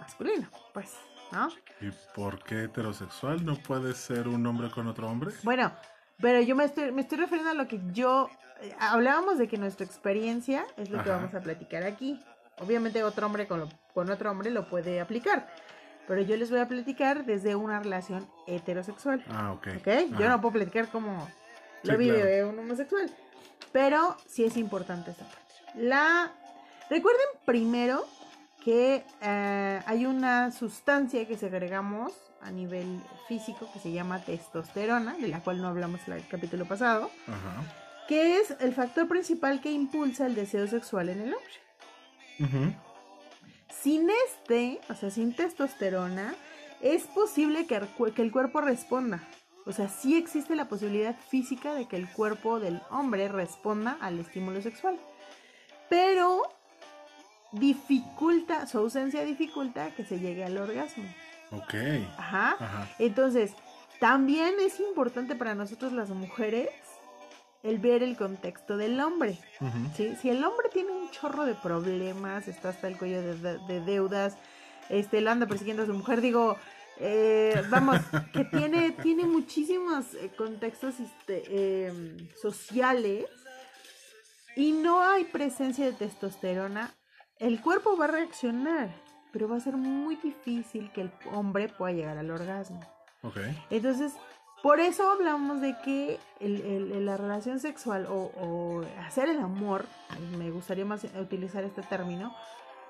masculino, 0.00 0.48
pues, 0.74 0.96
¿no? 1.30 1.50
¿Y 1.80 1.92
por 2.16 2.42
qué 2.42 2.64
heterosexual? 2.64 3.44
¿No 3.44 3.54
puede 3.54 3.94
ser 3.94 4.26
un 4.26 4.44
hombre 4.44 4.70
con 4.72 4.88
otro 4.88 5.08
hombre? 5.08 5.30
Bueno, 5.44 5.72
pero 6.20 6.40
yo 6.40 6.56
me 6.56 6.64
estoy, 6.64 6.90
me 6.90 7.02
estoy 7.02 7.18
refiriendo 7.18 7.50
a 7.52 7.54
lo 7.54 7.68
que 7.68 7.80
yo... 7.92 8.28
eh, 8.60 8.74
hablábamos 8.80 9.38
de 9.38 9.46
que 9.46 9.58
nuestra 9.58 9.86
experiencia 9.86 10.64
es 10.76 10.90
lo 10.90 11.00
que 11.04 11.10
vamos 11.10 11.32
a 11.34 11.40
platicar 11.40 11.84
aquí. 11.84 12.18
Obviamente 12.58 13.04
otro 13.04 13.24
hombre 13.26 13.46
con, 13.46 13.60
lo- 13.60 13.68
con 13.94 14.10
otro 14.10 14.32
hombre 14.32 14.50
lo 14.50 14.68
puede 14.68 15.00
aplicar, 15.00 15.46
pero 16.06 16.20
yo 16.22 16.36
les 16.36 16.50
voy 16.50 16.60
a 16.60 16.68
platicar 16.68 17.24
desde 17.24 17.54
una 17.54 17.78
relación 17.80 18.28
heterosexual. 18.46 19.24
Ah, 19.30 19.52
ok. 19.52 19.68
¿Ok? 19.78 20.18
Yo 20.18 20.28
no 20.28 20.40
puedo 20.40 20.54
platicar 20.54 20.88
como 20.88 21.28
lo 21.82 21.92
Sí, 21.92 21.98
vive 21.98 22.20
claro. 22.22 22.48
un 22.50 22.58
homosexual. 22.58 23.10
Pero 23.72 24.16
sí 24.26 24.44
es 24.44 24.56
importante 24.56 25.10
esta 25.12 25.24
parte. 25.24 25.42
La... 25.76 26.30
Recuerden 26.90 27.26
primero 27.46 28.04
que 28.62 29.02
eh, 29.22 29.80
hay 29.86 30.04
una 30.06 30.50
sustancia 30.52 31.26
que 31.26 31.38
segregamos 31.38 32.12
a 32.42 32.50
nivel 32.50 33.00
físico 33.28 33.68
que 33.72 33.78
se 33.78 33.92
llama 33.92 34.18
testosterona, 34.20 35.14
de 35.14 35.28
la 35.28 35.40
cual 35.40 35.62
no 35.62 35.68
hablamos 35.68 36.00
en 36.06 36.14
el 36.14 36.26
capítulo 36.28 36.66
pasado. 36.66 37.10
Ajá. 37.28 37.62
que 38.08 38.38
es 38.40 38.54
el 38.60 38.74
factor 38.74 39.08
principal 39.08 39.60
que 39.62 39.70
impulsa 39.70 40.26
el 40.26 40.34
deseo 40.34 40.66
sexual 40.66 41.08
en 41.08 41.20
el 41.20 41.34
hombre. 41.34 41.52
Ujú. 42.40 42.74
Sin 43.80 44.08
este, 44.26 44.80
o 44.88 44.94
sea, 44.94 45.10
sin 45.10 45.34
testosterona, 45.34 46.34
es 46.80 47.04
posible 47.04 47.66
que 47.66 47.76
el, 47.76 48.32
cuerpo 48.32 48.60
responda. 48.60 49.22
O 49.64 49.72
sea, 49.72 49.88
sí 49.88 50.16
existe 50.16 50.56
la 50.56 50.68
posibilidad 50.68 51.16
física 51.16 51.74
de 51.74 51.86
que 51.86 51.96
el 51.96 52.08
cuerpo 52.10 52.60
del 52.60 52.80
hombre 52.90 53.28
responda 53.28 53.96
al 54.00 54.18
estímulo 54.18 54.60
sexual. 54.60 54.98
Pero 55.88 56.42
dificulta, 57.52 58.66
su 58.66 58.78
ausencia 58.78 59.24
dificulta 59.24 59.94
que 59.94 60.04
se 60.04 60.18
llegue 60.18 60.44
al 60.44 60.58
orgasmo. 60.58 61.04
Ok. 61.52 61.74
Ajá. 62.18 62.56
Ajá. 62.58 62.88
Entonces, 62.98 63.54
también 64.00 64.54
es 64.60 64.80
importante 64.80 65.36
para 65.36 65.54
nosotros 65.54 65.92
las 65.92 66.10
mujeres 66.10 66.68
el 67.62 67.78
ver 67.78 68.02
el 68.02 68.16
contexto 68.16 68.76
del 68.76 69.00
hombre. 69.00 69.38
¿sí? 69.96 70.14
Si 70.20 70.30
el 70.30 70.42
hombre 70.44 70.68
tiene 70.72 70.90
un 70.92 71.10
chorro 71.10 71.44
de 71.44 71.54
problemas, 71.54 72.48
está 72.48 72.70
hasta 72.70 72.88
el 72.88 72.98
cuello 72.98 73.22
de, 73.22 73.36
de- 73.36 73.58
de 73.66 73.80
deudas, 73.80 74.36
este, 74.88 75.20
lo 75.20 75.30
anda 75.30 75.46
persiguiendo 75.46 75.84
a 75.84 75.86
su 75.86 75.94
mujer, 75.94 76.20
digo, 76.20 76.56
eh, 76.98 77.62
vamos, 77.70 77.98
que 78.32 78.44
tiene, 78.44 78.90
tiene 78.92 79.24
muchísimos 79.24 80.14
eh, 80.14 80.30
contextos 80.36 80.94
este, 81.00 81.86
em, 81.86 82.28
sociales 82.40 83.26
y 84.56 84.72
no 84.72 85.00
hay 85.02 85.24
presencia 85.24 85.86
de 85.86 85.92
testosterona, 85.92 86.94
el 87.38 87.60
cuerpo 87.60 87.96
va 87.96 88.04
a 88.04 88.08
reaccionar, 88.08 88.90
pero 89.32 89.48
va 89.48 89.56
a 89.56 89.60
ser 89.60 89.76
muy 89.76 90.16
difícil 90.16 90.92
que 90.92 91.02
el 91.02 91.12
hombre 91.32 91.68
pueda 91.68 91.92
llegar 91.94 92.18
al 92.18 92.30
orgasmo. 92.30 92.80
Ok. 93.22 93.38
Entonces, 93.70 94.12
por 94.62 94.80
eso 94.80 95.10
hablamos 95.10 95.60
de 95.60 95.76
que 95.84 96.18
el- 96.40 96.60
el- 96.62 97.06
la 97.06 97.16
relación 97.16 97.58
sexual 97.60 98.06
o, 98.06 98.30
o 98.36 98.82
hacer 99.06 99.28
el 99.28 99.40
amor, 99.40 99.86
me 100.38 100.50
gustaría 100.50 100.84
más 100.84 101.04
utilizar 101.20 101.64
este 101.64 101.82
término, 101.82 102.34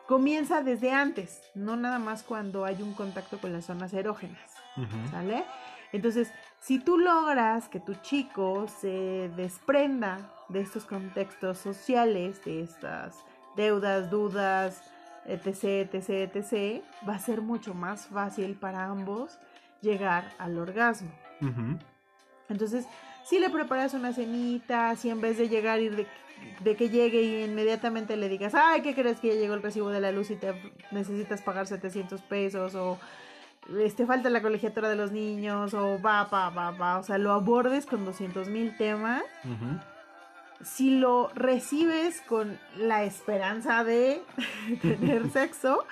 comienza 0.06 0.62
desde 0.62 0.92
antes, 0.92 1.40
no 1.54 1.76
nada 1.76 1.98
más 1.98 2.22
cuando 2.22 2.64
hay 2.64 2.82
un 2.82 2.92
contacto 2.92 3.38
con 3.40 3.52
las 3.52 3.64
zonas 3.66 3.92
erógenas, 3.94 4.50
Ujú. 4.76 5.10
¿sale? 5.10 5.44
Entonces, 5.92 6.30
si 6.60 6.78
tú 6.78 6.98
logras 6.98 7.68
que 7.68 7.78
tu 7.80 7.94
chico 7.94 8.66
se 8.68 9.30
desprenda 9.36 10.30
de 10.48 10.60
estos 10.60 10.84
contextos 10.84 11.58
sociales, 11.58 12.44
de 12.44 12.62
estas 12.62 13.16
deudas, 13.56 14.10
dudas, 14.10 14.82
etc., 15.26 15.94
etc., 15.94 16.34
etc., 16.34 16.82
va 17.08 17.14
a 17.14 17.18
ser 17.18 17.40
mucho 17.42 17.74
más 17.74 18.06
fácil 18.06 18.54
para 18.56 18.84
ambos 18.86 19.38
llegar 19.82 20.24
al 20.38 20.58
orgasmo. 20.58 21.10
Entonces, 22.48 22.86
si 23.24 23.38
le 23.38 23.50
preparas 23.50 23.94
una 23.94 24.12
cenita, 24.12 24.94
si 24.96 25.10
en 25.10 25.20
vez 25.20 25.38
de 25.38 25.48
llegar 25.48 25.80
y 25.80 25.88
de, 25.88 26.06
de 26.60 26.76
que 26.76 26.90
llegue 26.90 27.22
y 27.22 27.44
inmediatamente 27.44 28.16
le 28.16 28.28
digas, 28.28 28.54
ay, 28.54 28.82
¿qué 28.82 28.94
crees 28.94 29.20
que 29.20 29.28
ya 29.28 29.34
llegó 29.34 29.54
el 29.54 29.62
recibo 29.62 29.90
de 29.90 30.00
la 30.00 30.12
luz 30.12 30.30
y 30.30 30.36
te 30.36 30.54
necesitas 30.90 31.42
pagar 31.42 31.66
700 31.66 32.20
pesos? 32.22 32.74
O 32.74 32.98
este, 33.78 34.06
falta 34.06 34.28
la 34.28 34.42
colegiatura 34.42 34.88
de 34.88 34.96
los 34.96 35.12
niños, 35.12 35.72
o 35.74 36.00
va, 36.00 36.24
va, 36.24 36.50
va, 36.50 36.72
va. 36.72 36.98
O 36.98 37.02
sea, 37.02 37.18
lo 37.18 37.32
abordes 37.32 37.86
con 37.86 38.04
200 38.04 38.48
mil 38.48 38.76
temas. 38.76 39.22
Si 40.62 40.98
lo 40.98 41.28
recibes 41.34 42.20
con 42.22 42.58
la 42.76 43.04
esperanza 43.04 43.84
de 43.84 44.22
tener 44.82 45.30
sexo 45.32 45.86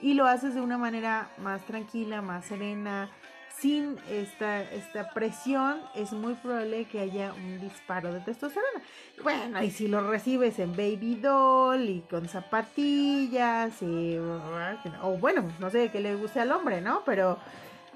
y 0.00 0.14
lo 0.14 0.26
haces 0.26 0.54
de 0.54 0.60
una 0.60 0.78
manera 0.78 1.28
más 1.38 1.62
tranquila, 1.62 2.22
más 2.22 2.44
serena, 2.44 3.08
sin 3.64 3.96
esta, 4.10 4.60
esta 4.60 5.08
presión, 5.14 5.80
es 5.94 6.12
muy 6.12 6.34
probable 6.34 6.84
que 6.84 7.00
haya 7.00 7.32
un 7.32 7.58
disparo 7.60 8.12
de 8.12 8.20
testosterona. 8.20 8.82
Bueno, 9.22 9.62
y 9.62 9.70
si 9.70 9.88
lo 9.88 10.06
recibes 10.06 10.58
en 10.58 10.72
baby 10.72 11.14
doll 11.14 11.88
y 11.88 12.00
con 12.02 12.28
zapatillas, 12.28 13.80
y, 13.80 14.18
o 14.18 15.16
bueno, 15.18 15.50
no 15.60 15.70
sé, 15.70 15.88
que 15.88 16.00
le 16.00 16.14
guste 16.14 16.40
al 16.40 16.52
hombre, 16.52 16.82
¿no? 16.82 17.04
Pero, 17.06 17.38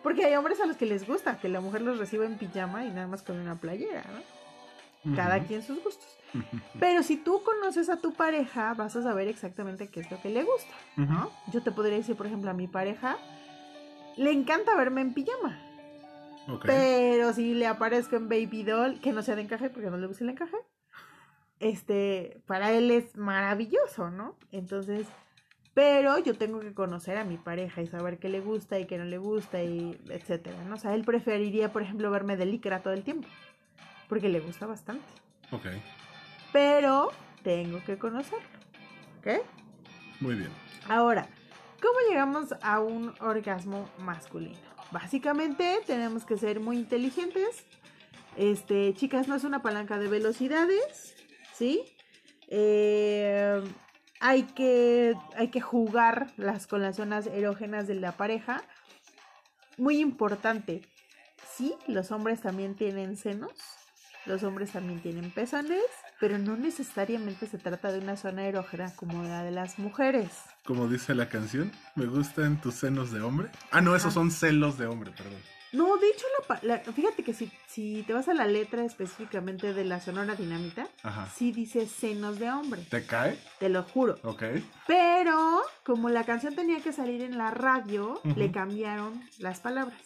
porque 0.02 0.24
hay 0.24 0.36
hombres 0.36 0.58
a 0.62 0.64
los 0.64 0.78
que 0.78 0.86
les 0.86 1.06
gusta 1.06 1.36
que 1.38 1.50
la 1.50 1.60
mujer 1.60 1.82
los 1.82 1.98
reciba 1.98 2.24
en 2.24 2.38
pijama 2.38 2.86
y 2.86 2.88
nada 2.88 3.06
más 3.06 3.22
con 3.22 3.38
una 3.38 3.56
playera, 3.56 4.04
¿no? 5.04 5.14
Cada 5.14 5.40
quien 5.40 5.62
sus 5.62 5.84
gustos. 5.84 6.16
Pero 6.80 7.02
si 7.02 7.18
tú 7.18 7.42
conoces 7.42 7.90
a 7.90 7.98
tu 7.98 8.14
pareja, 8.14 8.72
vas 8.72 8.96
a 8.96 9.02
saber 9.02 9.28
exactamente 9.28 9.88
qué 9.88 10.00
es 10.00 10.10
lo 10.10 10.18
que 10.22 10.30
le 10.30 10.44
gusta, 10.44 10.74
¿no? 10.96 11.30
Yo 11.52 11.62
te 11.62 11.72
podría 11.72 11.98
decir, 11.98 12.16
por 12.16 12.26
ejemplo, 12.26 12.50
a 12.50 12.54
mi 12.54 12.68
pareja 12.68 13.18
le 14.18 14.32
encanta 14.32 14.76
verme 14.76 15.00
en 15.00 15.14
pijama. 15.14 15.58
Pero 16.64 17.32
si 17.34 17.54
le 17.54 17.66
aparezco 17.66 18.16
en 18.16 18.28
baby 18.28 18.62
doll, 18.62 19.00
que 19.00 19.12
no 19.12 19.22
sea 19.22 19.36
de 19.36 19.42
encaje 19.42 19.68
porque 19.70 19.90
no 19.90 19.98
le 19.98 20.06
gusta 20.06 20.24
el 20.24 20.30
encaje, 20.30 20.56
este, 21.60 22.40
para 22.46 22.72
él 22.72 22.90
es 22.90 23.16
maravilloso, 23.16 24.10
¿no? 24.10 24.36
Entonces, 24.50 25.06
pero 25.74 26.18
yo 26.18 26.34
tengo 26.34 26.60
que 26.60 26.72
conocer 26.72 27.18
a 27.18 27.24
mi 27.24 27.36
pareja 27.36 27.82
y 27.82 27.86
saber 27.86 28.18
qué 28.18 28.28
le 28.28 28.40
gusta 28.40 28.78
y 28.78 28.86
qué 28.86 28.96
no 28.96 29.04
le 29.04 29.18
gusta 29.18 29.62
y 29.62 30.00
etcétera, 30.08 30.56
¿no? 30.64 30.76
O 30.76 30.78
sea, 30.78 30.94
él 30.94 31.04
preferiría, 31.04 31.70
por 31.70 31.82
ejemplo, 31.82 32.10
verme 32.10 32.36
de 32.36 32.46
licra 32.46 32.82
todo 32.82 32.94
el 32.94 33.02
tiempo, 33.02 33.28
porque 34.08 34.28
le 34.28 34.40
gusta 34.40 34.66
bastante. 34.66 35.04
Ok. 35.52 35.66
Pero 36.52 37.10
tengo 37.42 37.82
que 37.84 37.98
conocerlo, 37.98 38.48
¿ok? 39.18 39.42
Muy 40.20 40.34
bien. 40.34 40.50
Ahora, 40.88 41.28
¿cómo 41.80 41.98
llegamos 42.08 42.54
a 42.62 42.80
un 42.80 43.14
orgasmo 43.20 43.88
masculino? 43.98 44.58
Básicamente 44.90 45.80
tenemos 45.86 46.24
que 46.24 46.38
ser 46.38 46.60
muy 46.60 46.76
inteligentes. 46.76 47.64
Este, 48.36 48.94
chicas, 48.94 49.28
no 49.28 49.34
es 49.34 49.44
una 49.44 49.62
palanca 49.62 49.98
de 49.98 50.08
velocidades, 50.08 51.16
¿sí? 51.54 51.84
Eh, 52.48 53.62
hay, 54.20 54.44
que, 54.44 55.14
hay 55.36 55.48
que 55.48 55.60
jugar 55.60 56.28
las, 56.36 56.66
con 56.66 56.82
las 56.82 56.96
zonas 56.96 57.26
erógenas 57.26 57.86
de 57.86 57.94
la 57.96 58.12
pareja. 58.12 58.62
Muy 59.76 59.98
importante, 59.98 60.82
sí, 61.56 61.74
los 61.86 62.10
hombres 62.10 62.40
también 62.40 62.74
tienen 62.74 63.16
senos, 63.16 63.52
los 64.26 64.42
hombres 64.42 64.72
también 64.72 65.00
tienen 65.00 65.30
pezones, 65.30 65.84
pero 66.20 66.38
no 66.38 66.56
necesariamente 66.56 67.46
se 67.46 67.58
trata 67.58 67.92
de 67.92 67.98
una 68.00 68.16
zona 68.16 68.46
erógena 68.46 68.94
como 68.96 69.22
la 69.22 69.42
de 69.42 69.50
las 69.50 69.78
mujeres. 69.78 70.28
Como 70.64 70.88
dice 70.88 71.14
la 71.14 71.28
canción, 71.28 71.70
me 71.94 72.06
gustan 72.06 72.60
tus 72.60 72.74
senos 72.74 73.12
de 73.12 73.20
hombre. 73.20 73.48
Ah, 73.70 73.80
no, 73.80 73.94
esos 73.94 74.06
Ajá. 74.06 74.14
son 74.14 74.30
celos 74.30 74.78
de 74.78 74.86
hombre, 74.86 75.12
perdón. 75.12 75.40
No, 75.70 75.98
de 75.98 76.08
hecho, 76.08 76.24
la 76.48 76.60
la- 76.62 76.78
fíjate 76.80 77.22
que 77.22 77.34
si, 77.34 77.52
si 77.66 78.02
te 78.06 78.14
vas 78.14 78.26
a 78.28 78.32
la 78.34 78.46
letra 78.46 78.84
específicamente 78.86 79.74
de 79.74 79.84
la 79.84 80.00
Sonora 80.00 80.34
Dinamita, 80.34 80.88
Ajá. 81.02 81.28
sí 81.34 81.52
dice 81.52 81.86
senos 81.86 82.38
de 82.38 82.50
hombre, 82.50 82.80
¿Te 82.88 83.04
cae? 83.04 83.38
te 83.58 83.68
lo 83.68 83.82
juro. 83.82 84.16
Ok. 84.22 84.44
Pero 84.86 85.60
como 85.84 86.08
la 86.08 86.24
canción 86.24 86.54
tenía 86.54 86.80
que 86.80 86.92
salir 86.94 87.20
en 87.22 87.36
la 87.36 87.50
radio, 87.50 88.18
Ujú. 88.24 88.34
le 88.38 88.50
cambiaron 88.50 89.22
las 89.38 89.60
palabras 89.60 89.98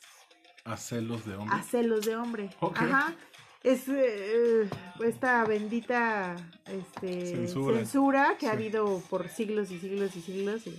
A 0.64 0.76
celos 0.76 1.25
de 1.26 1.37
hombre. 1.37 1.57
a 1.57 1.62
celos 1.62 2.04
de 2.07 2.16
hombre. 2.16 2.50
Ok. 2.59 2.78
Ajá. 2.83 3.14
Es 3.62 3.88
eh, 3.88 4.69
esta 5.04 5.45
bendita 5.45 6.37
este, 6.66 7.26
Censura. 7.26 7.76
censura, 7.78 8.37
que 8.38 8.49
ha 8.49 8.52
habido 8.52 9.00
por 9.09 9.28
siglos 9.28 9.71
y 9.71 9.78
siglos 9.78 10.16
y 10.16 10.21
siglos. 10.21 10.66
Y 10.66 10.78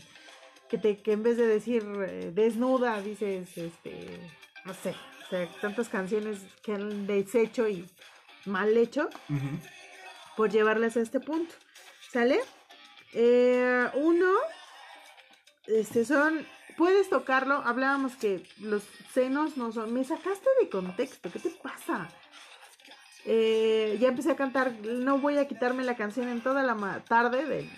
que, 0.67 0.77
te, 0.77 1.01
que 1.01 1.13
en 1.13 1.23
vez 1.23 1.37
de 1.37 1.47
decir 1.47 1.85
eh, 2.07 2.31
desnuda, 2.33 3.01
dices, 3.01 3.57
este, 3.57 4.19
no 4.65 4.73
sé, 4.73 4.95
o 5.25 5.29
sea, 5.29 5.47
tantas 5.61 5.87
canciones 5.87 6.39
que 6.61 6.73
han 6.73 7.07
deshecho 7.07 7.67
y 7.69 7.87
mal 8.45 8.75
hecho 8.75 9.09
por 10.35 10.49
llevarlas 10.49 10.97
a 10.97 11.01
este 11.01 11.19
punto. 11.19 11.53
¿Sale? 12.11 12.41
Eh, 13.13 13.87
uno, 13.93 14.31
este 15.67 16.03
son, 16.03 16.45
puedes 16.75 17.09
tocarlo, 17.09 17.55
hablábamos 17.65 18.15
que 18.15 18.43
los 18.59 18.83
senos 19.13 19.57
no 19.57 19.71
son, 19.71 19.93
me 19.93 20.03
sacaste 20.03 20.49
de 20.61 20.69
contexto, 20.69 21.31
¿qué 21.31 21.39
te 21.39 21.49
pasa? 21.51 22.09
Eh, 23.25 23.97
ya 23.99 24.09
empecé 24.09 24.31
a 24.31 24.35
cantar, 24.35 24.73
no 24.83 25.17
voy 25.17 25.37
a 25.37 25.47
quitarme 25.47 25.83
la 25.83 25.95
canción 25.95 26.27
en 26.27 26.41
toda 26.41 26.61
la 26.63 27.03
tarde 27.07 27.45
de, 27.45 27.69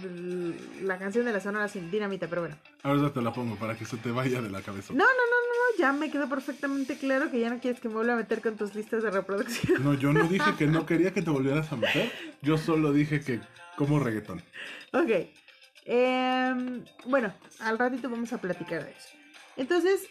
de 0.00 0.54
la 0.82 0.98
canción 0.98 1.24
de 1.24 1.32
la 1.32 1.40
Sonora 1.40 1.68
sin 1.68 1.90
dinamita, 1.90 2.26
pero 2.26 2.42
bueno. 2.42 2.56
Ahora 2.82 3.12
te 3.12 3.22
la 3.22 3.32
pongo 3.32 3.56
para 3.56 3.76
que 3.76 3.84
se 3.84 3.96
te 3.96 4.10
vaya 4.10 4.40
de 4.42 4.50
la 4.50 4.60
cabeza. 4.60 4.92
No, 4.92 5.04
no, 5.04 5.04
no, 5.04 5.06
no, 5.06 5.52
no, 5.52 5.78
ya 5.78 5.92
me 5.92 6.10
quedó 6.10 6.28
perfectamente 6.28 6.98
claro 6.98 7.30
que 7.30 7.38
ya 7.38 7.50
no 7.50 7.60
quieres 7.60 7.80
que 7.80 7.88
me 7.88 7.94
vuelva 7.94 8.14
a 8.14 8.16
meter 8.16 8.40
con 8.40 8.56
tus 8.56 8.74
listas 8.74 9.04
de 9.04 9.10
reproducción. 9.10 9.84
No, 9.84 9.94
yo 9.94 10.12
no 10.12 10.26
dije 10.26 10.54
que 10.58 10.66
no 10.66 10.84
quería 10.86 11.12
que 11.12 11.22
te 11.22 11.30
volvieras 11.30 11.70
a 11.70 11.76
meter. 11.76 12.10
Yo 12.42 12.58
solo 12.58 12.92
dije 12.92 13.20
que 13.20 13.40
como 13.76 14.00
reggaetón. 14.00 14.42
Ok. 14.92 15.10
Em, 15.84 16.84
bueno, 17.06 17.32
al 17.60 17.78
ratito 17.78 18.08
vamos 18.10 18.32
a 18.32 18.38
platicar 18.38 18.84
de 18.84 18.92
eso. 18.92 19.08
Entonces, 19.56 20.08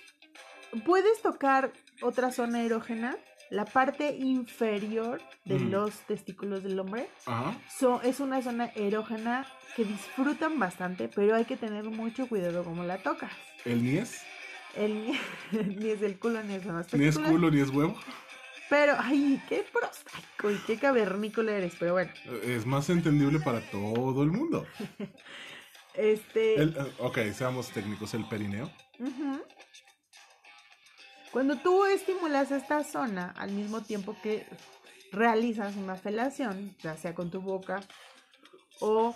¿puedes 0.85 1.21
tocar 1.21 1.71
otra 2.01 2.31
zona 2.31 2.63
erógena? 2.63 3.17
La 3.51 3.65
parte 3.65 4.15
inferior 4.15 5.21
de 5.45 5.59
Mm. 5.59 5.69
los 5.71 5.93
testículos 6.07 6.63
del 6.63 6.79
hombre. 6.79 7.07
Ajá. 7.27 7.55
So- 7.77 8.01
es 8.01 8.19
una 8.19 8.41
zona 8.41 8.71
erógena 8.75 9.45
que 9.75 9.83
disfrutan 9.85 10.57
bastante, 10.57 11.07
pero 11.13 11.35
hay 11.35 11.45
que 11.45 11.57
tener 11.57 11.83
mucho 11.83 12.27
cuidado 12.27 12.63
cómo 12.63 12.83
la 12.83 12.97
tocas. 13.03 13.31
El 13.65 13.83
ni 13.83 13.97
es. 13.97 14.21
El, 14.75 15.11
ni 15.77 15.89
es 15.89 16.01
el 16.01 16.17
culo 16.17 16.41
ni 16.43 16.55
es 16.55 16.65
los 16.65 16.73
Ni 16.93 17.05
es 17.05 17.15
testículos. 17.15 17.29
culo 17.31 17.51
ni 17.51 17.59
es 17.61 17.69
huevo. 17.69 17.95
Pero, 18.69 18.93
ay, 18.97 19.41
qué 19.49 19.65
prosaico 19.69 20.49
y 20.49 20.55
qué 20.65 20.77
cavernícola 20.79 21.51
eres, 21.51 21.73
pero 21.77 21.91
bueno. 21.91 22.11
Es 22.43 22.65
más 22.65 22.89
entendible 22.89 23.41
para 23.41 23.59
todo 23.69 24.23
el 24.23 24.31
mundo. 24.31 24.65
Este. 25.93 26.55
El- 26.55 26.69
eh, 26.77 26.91
ok, 26.99 27.17
seamos 27.33 27.69
técnicos, 27.71 28.13
el 28.13 28.25
perineo. 28.29 28.71
Ujú. 28.99 29.41
Cuando 31.31 31.57
tú 31.57 31.85
estimulas 31.85 32.51
esta 32.51 32.83
zona 32.83 33.33
al 33.37 33.51
mismo 33.51 33.81
tiempo 33.81 34.15
que 34.21 34.45
realizas 35.11 35.75
una 35.75 35.95
felación, 35.95 36.75
ya 36.81 36.97
sea 36.97 37.13
con 37.15 37.31
tu 37.31 37.41
boca 37.41 37.81
o, 38.79 39.15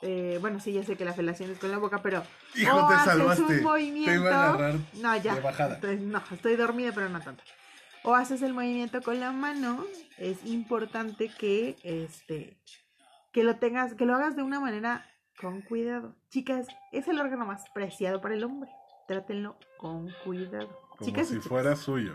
eh, 0.00 0.38
bueno, 0.40 0.60
sí, 0.60 0.72
ya 0.72 0.82
sé 0.82 0.96
que 0.96 1.04
la 1.04 1.12
felación 1.12 1.50
es 1.50 1.58
con 1.58 1.70
la 1.70 1.78
boca, 1.78 2.00
pero 2.02 2.22
Hijo, 2.54 2.76
o 2.76 2.88
te 2.88 2.94
haces 2.94 3.06
salvaste. 3.06 3.42
un 3.42 3.48
Te 3.48 3.60
movimiento, 3.60 4.14
iba 4.14 4.30
a 4.34 4.48
agarrar 4.48 4.74
no, 4.94 5.16
ya, 5.16 5.34
de 5.34 5.40
bajada. 5.40 5.78
No, 6.00 6.22
estoy 6.30 6.56
dormida, 6.56 6.92
pero 6.94 7.08
no 7.08 7.20
tanto. 7.20 7.42
O 8.04 8.14
haces 8.14 8.42
el 8.42 8.52
movimiento 8.52 9.00
con 9.02 9.20
la 9.20 9.30
mano, 9.30 9.84
es 10.18 10.44
importante 10.44 11.30
que, 11.38 11.76
este, 11.82 12.56
que 13.32 13.44
lo 13.44 13.56
tengas, 13.56 13.94
que 13.94 14.06
lo 14.06 14.14
hagas 14.14 14.36
de 14.36 14.42
una 14.42 14.58
manera 14.58 15.06
con 15.40 15.60
cuidado. 15.62 16.16
Chicas, 16.30 16.66
es 16.92 17.08
el 17.08 17.20
órgano 17.20 17.44
más 17.46 17.68
preciado 17.70 18.20
para 18.20 18.34
el 18.34 18.44
hombre. 18.44 18.70
Trátenlo 19.06 19.56
con 19.78 20.10
cuidado. 20.24 20.68
Como 21.02 21.10
Chicas 21.12 21.28
si 21.28 21.40
fuera 21.40 21.76
suyo. 21.76 22.14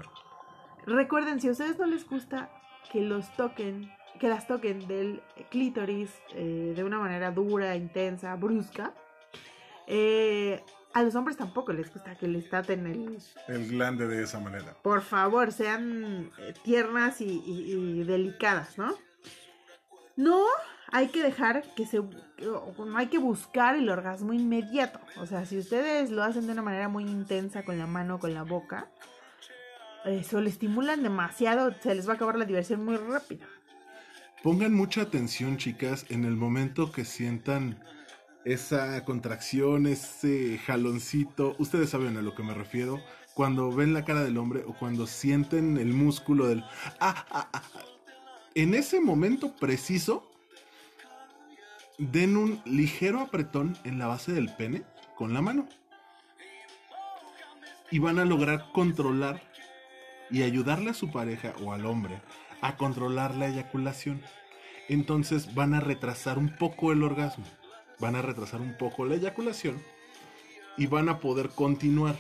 Recuerden, 0.86 1.39
si 1.41 1.48
a 1.50 1.51
ustedes 1.51 1.77
no 1.77 1.86
les 1.86 2.08
gusta 2.08 2.50
que 2.91 3.01
los 3.01 3.32
toquen, 3.36 3.91
que 4.20 4.29
las 4.29 4.48
toquen 4.48 4.88
del 4.88 5.22
clítoris 5.51 6.10
eh, 6.34 6.74
de 6.75 6.84
una 6.84 7.00
manera 7.00 7.32
dura, 7.32 7.75
intensa, 7.75 8.36
brusca, 8.36 8.94
eh, 9.88 10.63
a 10.94 11.03
los 11.03 11.13
hombres 11.15 11.38
tampoco 11.38 11.74
les 11.74 11.91
gusta 11.94 12.15
que 12.15 12.27
les 12.27 12.50
traten 12.50 12.88
el... 12.88 13.17
El 13.48 13.67
glande 13.70 14.08
de 14.08 14.24
esa 14.24 14.39
manera. 14.39 14.75
Por 14.82 15.01
favor, 15.01 15.51
sean 15.51 16.32
tiernas 16.63 17.22
y, 17.22 17.25
y- 17.46 17.74
y 17.74 18.03
delicadas, 18.03 18.77
¿no? 18.77 18.94
No 20.18 20.44
hay 20.92 21.08
que 21.08 21.24
dejar 21.24 21.64
que 21.76 21.86
se... 21.86 22.00
No 22.00 22.98
hay 22.98 23.08
que 23.08 23.20
buscar 23.20 23.76
el 23.76 23.88
orgasmo 23.90 24.34
inmediato. 24.34 25.00
O 25.22 25.26
sea, 25.26 25.46
si 25.46 25.58
ustedes 25.58 26.10
lo 26.12 26.24
hacen 26.24 26.48
de 26.48 26.54
una 26.54 26.62
manera 26.62 26.90
muy 26.90 27.04
intensa 27.04 27.64
con 27.64 27.78
la 27.78 27.88
mano 27.88 28.20
con 28.20 28.34
la 28.34 28.44
boca, 28.44 28.90
eso 30.06 30.42
lo 30.42 30.50
estimulan 30.50 31.04
demasiado, 31.04 31.74
se 31.82 31.94
les 31.96 32.08
va 32.08 32.14
a 32.14 32.16
acabar 32.16 32.38
la 32.38 32.46
diversión 32.46 32.84
muy 32.84 32.98
rápido. 32.98 33.46
Pongan 34.44 34.74
mucha 34.74 35.02
atención, 35.02 35.58
chicas, 35.58 36.06
en 36.10 36.26
el 36.26 36.36
momento 36.36 36.92
que 36.92 37.06
sientan 37.06 37.84
esa 38.46 39.04
contracción, 39.04 39.88
ese 39.88 40.58
jaloncito. 40.60 41.56
Ustedes 41.60 41.90
saben 41.90 42.18
a 42.18 42.22
lo 42.22 42.34
que 42.34 42.44
me 42.44 42.54
refiero. 42.54 43.02
Cuando 43.34 43.72
ven 43.72 43.94
la 43.94 44.06
cara 44.06 44.24
del 44.24 44.38
hombre 44.38 44.64
o 44.66 44.74
cuando 44.74 45.06
sienten 45.06 45.78
el 45.78 45.94
músculo 45.94 46.48
del... 46.48 46.64
Ah, 47.00 47.26
ah, 47.30 47.50
ah. 47.54 47.62
En 48.58 48.74
ese 48.74 49.00
momento 49.00 49.56
preciso, 49.56 50.32
den 52.00 52.36
un 52.36 52.60
ligero 52.66 53.20
apretón 53.20 53.78
en 53.84 54.00
la 54.00 54.08
base 54.08 54.32
del 54.32 54.52
pene 54.52 54.82
con 55.16 55.32
la 55.32 55.44
mano. 55.44 55.70
Y 57.92 58.00
van 58.00 58.18
a 58.18 58.26
lograr 58.26 58.72
controlar 58.72 59.44
y 60.32 60.42
ayudarle 60.42 60.90
a 60.90 60.96
su 60.96 61.12
pareja 61.12 61.54
o 61.64 61.72
al 61.72 61.86
hombre 61.86 62.20
a 62.62 62.78
controlar 62.78 63.36
la 63.36 63.48
eyaculación. 63.48 64.24
Entonces 64.90 65.54
van 65.54 65.76
a 65.76 65.80
retrasar 65.80 66.40
un 66.40 66.50
poco 66.50 66.92
el 66.92 67.04
orgasmo, 67.04 67.46
van 68.00 68.16
a 68.16 68.24
retrasar 68.24 68.60
un 68.60 68.76
poco 68.76 69.06
la 69.06 69.18
eyaculación 69.18 69.80
y 70.78 70.88
van 70.88 71.10
a 71.10 71.20
poder 71.20 71.50
continuar. 71.50 72.16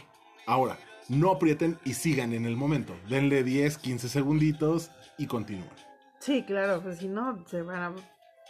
Ahora, 0.45 0.77
no 1.09 1.31
aprieten 1.31 1.79
y 1.83 1.95
sigan 1.95 2.31
en 2.31 2.45
el 2.45 2.55
momento. 2.55 2.95
Denle 3.09 3.43
10, 3.43 3.79
15 3.79 4.07
segunditos 4.07 4.91
y 5.17 5.25
continúen. 5.25 5.86
Sí, 6.19 6.43
claro, 6.43 6.81
pues 6.81 6.97
si 6.99 7.07
no, 7.07 7.43
se 7.47 7.61
van 7.61 7.81
a... 7.81 7.93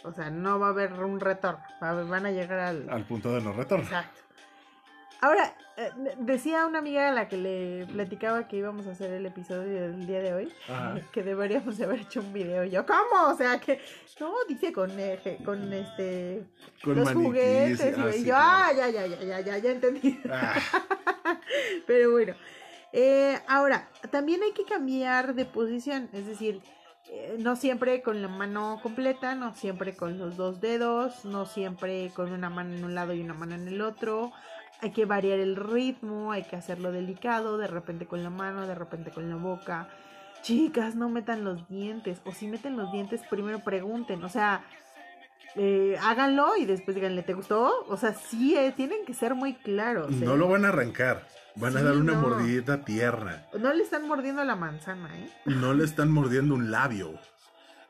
O 0.04 0.12
sea, 0.12 0.30
no 0.30 0.58
va 0.60 0.68
a 0.68 0.70
haber 0.70 0.92
un 0.92 1.18
retorno, 1.20 1.60
van 1.80 2.24
a 2.26 2.30
llegar 2.30 2.58
al... 2.60 2.88
Al 2.88 3.04
punto 3.04 3.32
de 3.34 3.40
no 3.40 3.52
retorno. 3.52 3.84
Exacto. 3.84 4.20
Ahora, 5.20 5.52
eh, 5.76 5.90
decía 6.18 6.64
una 6.66 6.78
amiga 6.78 7.08
a 7.08 7.12
la 7.12 7.26
que 7.26 7.36
le 7.36 7.84
platicaba 7.92 8.46
que 8.46 8.56
íbamos 8.56 8.86
a 8.86 8.92
hacer 8.92 9.10
el 9.10 9.26
episodio 9.26 9.80
del 9.82 10.06
día 10.06 10.20
de 10.20 10.32
hoy, 10.32 10.52
Ajá. 10.68 11.00
que 11.12 11.24
deberíamos 11.24 11.76
de 11.76 11.84
haber 11.84 12.00
hecho 12.02 12.20
un 12.20 12.32
video. 12.32 12.62
Y 12.64 12.70
yo, 12.70 12.86
¿cómo? 12.86 13.26
O 13.32 13.36
sea, 13.36 13.58
que 13.58 13.80
no, 14.20 14.32
dice 14.48 14.72
con, 14.72 14.90
eje- 14.92 15.42
con 15.44 15.72
este, 15.72 16.44
Con 16.84 16.94
los 16.94 17.04
maniquís, 17.06 17.26
juguetes. 17.26 17.96
y 17.98 18.00
ah, 18.00 18.08
y 18.08 18.12
sí, 18.12 18.18
yo, 18.20 18.24
claro. 18.34 18.46
ah, 18.46 18.72
ya, 18.76 18.88
ya, 18.90 19.06
ya, 19.08 19.20
ya, 19.24 19.40
ya, 19.40 19.58
ya 19.58 19.70
entendí. 19.72 20.20
Ah, 20.30 20.54
Pero 21.88 22.12
bueno, 22.12 22.34
eh, 22.92 23.40
ahora, 23.48 23.88
también 24.12 24.40
hay 24.44 24.52
que 24.52 24.64
cambiar 24.64 25.34
de 25.34 25.44
posición, 25.44 26.08
es 26.12 26.26
decir, 26.26 26.62
eh, 27.10 27.36
no 27.38 27.56
siempre 27.56 28.02
con 28.02 28.20
la 28.20 28.28
mano 28.28 28.80
completa, 28.82 29.34
no 29.34 29.54
siempre 29.54 29.96
con 29.96 30.18
los 30.18 30.36
dos 30.36 30.60
dedos, 30.60 31.24
no 31.24 31.46
siempre 31.46 32.10
con 32.14 32.32
una 32.32 32.50
mano 32.50 32.74
en 32.74 32.84
un 32.84 32.94
lado 32.94 33.14
y 33.14 33.20
una 33.20 33.34
mano 33.34 33.54
en 33.54 33.66
el 33.68 33.80
otro. 33.80 34.32
Hay 34.80 34.92
que 34.92 35.06
variar 35.06 35.38
el 35.38 35.56
ritmo, 35.56 36.32
hay 36.32 36.44
que 36.44 36.56
hacerlo 36.56 36.92
delicado, 36.92 37.58
de 37.58 37.66
repente 37.66 38.06
con 38.06 38.22
la 38.22 38.30
mano, 38.30 38.66
de 38.66 38.74
repente 38.74 39.10
con 39.10 39.28
la 39.30 39.36
boca. 39.36 39.88
Chicas, 40.42 40.94
no 40.94 41.08
metan 41.08 41.44
los 41.44 41.68
dientes, 41.68 42.20
o 42.24 42.32
si 42.32 42.46
meten 42.46 42.76
los 42.76 42.92
dientes, 42.92 43.22
primero 43.28 43.58
pregunten, 43.60 44.22
o 44.22 44.28
sea, 44.28 44.64
eh, 45.56 45.96
háganlo 46.00 46.56
y 46.56 46.64
después 46.64 46.94
díganle, 46.94 47.22
¿te 47.22 47.34
gustó? 47.34 47.72
O 47.88 47.96
sea, 47.96 48.14
sí, 48.14 48.56
eh, 48.56 48.72
tienen 48.76 49.04
que 49.04 49.14
ser 49.14 49.34
muy 49.34 49.54
claros. 49.54 50.10
no 50.10 50.34
eh. 50.34 50.38
lo 50.38 50.48
van 50.48 50.64
a 50.64 50.68
arrancar. 50.68 51.26
Van 51.60 51.76
a 51.76 51.80
Sí, 51.80 51.84
dar 51.84 51.96
una 51.96 52.12
no. 52.14 52.20
mordidita 52.22 52.84
tierna. 52.84 53.46
No 53.58 53.72
le 53.72 53.82
están 53.82 54.06
mordiendo 54.06 54.44
la 54.44 54.56
manzana, 54.56 55.16
¿eh? 55.18 55.30
No 55.46 55.74
le 55.74 55.84
están 55.84 56.10
mordiendo 56.10 56.54
un 56.54 56.70
labio. 56.70 57.12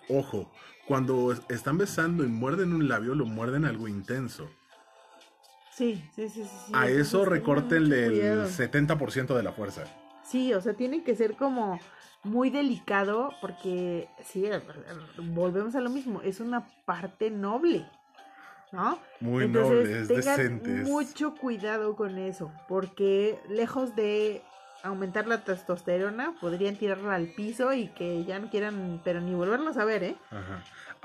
Ojo, 0.08 0.50
cuando 0.86 1.32
es- 1.32 1.42
están 1.48 1.76
besando 1.76 2.24
y 2.24 2.28
muerden 2.28 2.72
un 2.72 2.88
labio, 2.88 3.14
lo 3.14 3.26
muerden 3.26 3.64
algo 3.66 3.88
intenso. 3.88 4.48
Sí, 5.72 6.02
sí, 6.16 6.28
sí, 6.28 6.44
sí. 6.44 6.72
A 6.74 6.88
eso 6.88 7.24
recórtenle 7.24 8.06
el 8.06 8.46
70% 8.48 9.36
de 9.36 9.42
la 9.42 9.52
fuerza. 9.52 9.84
Sí, 10.24 10.52
o 10.54 10.60
sea, 10.60 10.74
tiene 10.74 11.04
que 11.04 11.14
ser 11.14 11.36
como 11.36 11.78
muy 12.24 12.50
delicado 12.50 13.30
porque, 13.40 14.08
sí, 14.24 14.44
volvemos 15.18 15.74
a 15.76 15.80
lo 15.80 15.88
mismo, 15.90 16.20
es 16.22 16.40
una 16.40 16.66
parte 16.84 17.30
noble, 17.30 17.86
¿no? 18.72 18.98
Muy 19.20 19.44
Entonces, 19.44 19.88
noble, 19.88 20.00
es 20.02 20.08
tengan 20.08 20.36
decente. 20.36 20.82
es- 20.82 20.88
mucho 20.88 21.34
cuidado 21.34 21.96
con 21.96 22.18
eso, 22.18 22.52
porque 22.68 23.40
lejos 23.48 23.94
de 23.96 24.42
aumentar 24.82 25.26
la 25.26 25.42
testosterona, 25.44 26.34
podrían 26.40 26.76
tirarla 26.76 27.14
al 27.16 27.26
piso 27.28 27.72
y 27.72 27.88
que 27.88 28.24
ya 28.24 28.38
no 28.38 28.48
quieran, 28.48 29.00
pero 29.04 29.20
ni 29.20 29.34
volvernos 29.34 29.76
a 29.76 29.84
ver, 29.84 30.04
¿eh? 30.04 30.16
Ajá. 30.30 30.62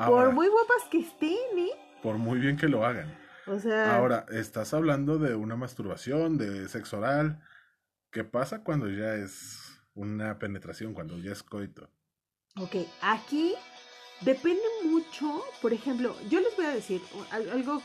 Por 0.07 0.31
muy 0.31 0.47
guapas 0.47 0.83
que 0.91 0.99
estén, 0.99 1.31
¿eh? 1.57 1.69
por 2.03 2.17
muy 2.17 2.37
bien 2.39 2.57
que 2.57 2.67
lo 2.67 2.85
hagan. 2.85 3.17
O 3.47 3.57
sea, 3.59 3.95
Ahora, 3.97 4.25
estás 4.29 4.73
hablando 4.73 5.17
de 5.17 5.35
una 5.35 5.55
masturbación, 5.55 6.37
de 6.37 6.67
sexo 6.69 6.97
oral. 6.99 7.41
¿Qué 8.11 8.23
pasa 8.23 8.63
cuando 8.63 8.89
ya 8.89 9.15
es 9.15 9.81
una 9.95 10.37
penetración, 10.37 10.93
cuando 10.93 11.17
ya 11.17 11.31
es 11.31 11.43
coito? 11.43 11.89
Ok, 12.59 12.75
aquí 13.01 13.55
depende 14.23 14.63
mucho, 14.83 15.43
por 15.61 15.73
ejemplo, 15.73 16.15
yo 16.29 16.39
les 16.39 16.55
voy 16.55 16.65
a 16.65 16.69
decir 16.75 17.01
al- 17.31 17.49
algo 17.49 17.81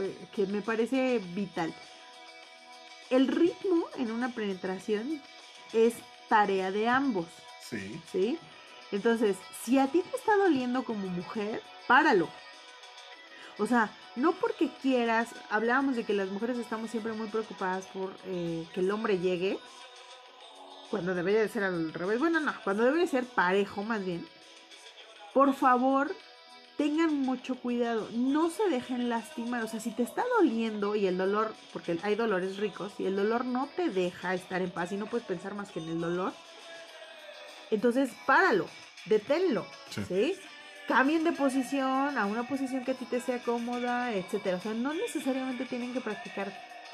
eh, 0.00 0.16
que 0.34 0.46
me 0.46 0.62
parece 0.62 1.18
vital. 1.34 1.72
El 3.10 3.28
ritmo 3.28 3.84
en 3.96 4.10
una 4.10 4.30
penetración 4.34 5.22
es 5.72 5.94
tarea 6.28 6.70
de 6.70 6.88
ambos, 6.88 7.26
Sí. 7.68 8.00
¿sí? 8.12 8.38
Entonces, 8.92 9.36
si 9.64 9.78
a 9.78 9.86
ti 9.88 10.02
te 10.08 10.16
está 10.16 10.36
doliendo 10.36 10.84
como 10.84 11.06
mujer, 11.08 11.62
páralo. 11.88 12.28
O 13.58 13.66
sea, 13.66 13.90
no 14.16 14.32
porque 14.32 14.70
quieras, 14.82 15.30
hablábamos 15.50 15.96
de 15.96 16.04
que 16.04 16.12
las 16.12 16.28
mujeres 16.28 16.58
estamos 16.58 16.90
siempre 16.90 17.12
muy 17.12 17.28
preocupadas 17.28 17.86
por 17.86 18.14
eh, 18.26 18.66
que 18.74 18.80
el 18.80 18.90
hombre 18.90 19.18
llegue, 19.18 19.58
cuando 20.90 21.14
debería 21.14 21.40
de 21.40 21.48
ser 21.48 21.64
al 21.64 21.92
revés, 21.92 22.18
bueno, 22.20 22.38
no, 22.38 22.54
cuando 22.62 22.84
debería 22.84 23.06
ser 23.08 23.24
parejo 23.24 23.82
más 23.82 24.04
bien. 24.04 24.26
Por 25.36 25.52
favor, 25.52 26.16
tengan 26.78 27.14
mucho 27.14 27.56
cuidado, 27.56 28.08
no 28.14 28.48
se 28.48 28.70
dejen 28.70 29.10
lastimar, 29.10 29.62
o 29.62 29.68
sea, 29.68 29.80
si 29.80 29.90
te 29.90 30.02
está 30.02 30.24
doliendo 30.38 30.96
y 30.96 31.06
el 31.06 31.18
dolor, 31.18 31.52
porque 31.74 31.98
hay 32.02 32.14
dolores 32.14 32.56
ricos, 32.56 32.94
y 32.98 33.04
el 33.04 33.16
dolor 33.16 33.44
no 33.44 33.68
te 33.76 33.90
deja 33.90 34.32
estar 34.32 34.62
en 34.62 34.70
paz 34.70 34.92
y 34.92 34.96
no 34.96 35.04
puedes 35.04 35.26
pensar 35.26 35.54
más 35.54 35.70
que 35.70 35.80
en 35.80 35.90
el 35.90 36.00
dolor, 36.00 36.32
entonces 37.70 38.08
páralo, 38.24 38.66
deténlo, 39.04 39.66
Sí. 39.90 40.04
¿sí? 40.08 40.34
Cambien 40.88 41.22
de 41.22 41.32
posición 41.32 42.16
a 42.16 42.24
una 42.24 42.48
posición 42.48 42.86
que 42.86 42.92
a 42.92 42.94
ti 42.94 43.04
te 43.04 43.20
sea 43.20 43.42
cómoda, 43.42 44.14
etcétera. 44.14 44.56
O 44.56 44.60
sea, 44.60 44.72
no 44.72 44.94
necesariamente 44.94 45.66
tienen 45.66 45.92
que 45.92 46.00
practicar 46.00 46.50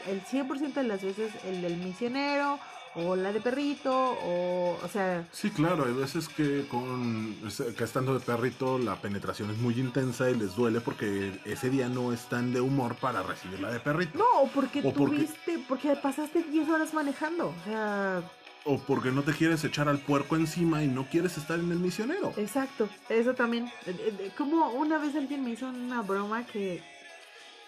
el 0.09 0.20
100% 0.20 0.81
de 0.81 0.88
las 0.88 1.05
veces 1.05 1.31
el 1.44 1.62
del 1.62 1.76
misionero 1.76 2.59
o 2.94 3.16
la 3.16 3.33
de 3.33 3.40
perrito 3.40 3.90
o, 3.94 4.78
o 4.83 4.88
sea, 4.88 5.24
Sí, 5.33 5.50
claro, 5.50 5.87
hay 5.87 5.94
veces 5.94 6.28
que 6.28 6.66
con 6.68 7.35
que 7.76 7.85
estando 7.85 8.12
de 8.14 8.20
perrito 8.20 8.78
la 8.78 8.96
penetración 8.96 9.50
es 9.50 9.59
muy 9.59 9.78
intensa 9.81 10.28
y 10.31 10.35
les 10.35 10.55
duele 10.57 10.81
porque 10.81 11.40
ese 11.44 11.70
día 11.70 11.88
no 11.88 12.12
están 12.12 12.52
de 12.52 12.61
humor 12.61 12.96
para 12.96 13.22
recibir 13.22 13.61
la 13.61 13.70
de 13.72 13.81
perrito. 13.81 14.18
no, 14.18 14.48
porque 14.55 14.81
O 14.81 14.92
porque- 14.92 15.16
tuviste, 15.16 15.64
porque 15.68 15.96
pasaste 15.96 16.42
10 16.42 16.68
horas 16.68 16.92
manejando, 16.92 17.48
o 17.48 17.64
sea, 17.64 18.22
o 18.64 18.78
porque 18.78 19.11
no 19.11 19.22
te 19.22 19.33
quieres 19.33 19.64
echar 19.64 19.88
al 19.88 19.98
puerco 19.98 20.37
encima 20.37 20.85
y 20.85 20.87
no 20.87 21.05
quieres 21.11 21.37
estar 21.37 21.59
en 21.59 21.72
el 21.72 21.78
misionero. 21.81 22.33
Exacto, 22.37 22.88
eso 23.09 23.35
también. 23.35 23.66
Eh, 23.87 24.14
eh, 24.20 24.31
Como 24.38 24.68
una 24.70 24.98
vez 24.98 25.16
alguien 25.16 25.42
me 25.42 25.50
hizo 25.50 25.66
una 25.66 26.00
broma 26.02 26.46
que, 26.46 26.81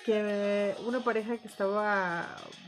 que 0.04 0.74
una 0.86 1.00
pareja 1.00 1.36
que 1.38 1.48
estaba 1.48 2.26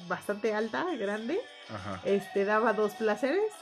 bastante 0.09 0.55
alta, 0.55 0.87
grande, 0.99 1.38
Ajá. 1.72 2.01
este 2.05 2.44
daba 2.44 2.72
dos 2.72 2.92
placeres. 2.92 3.53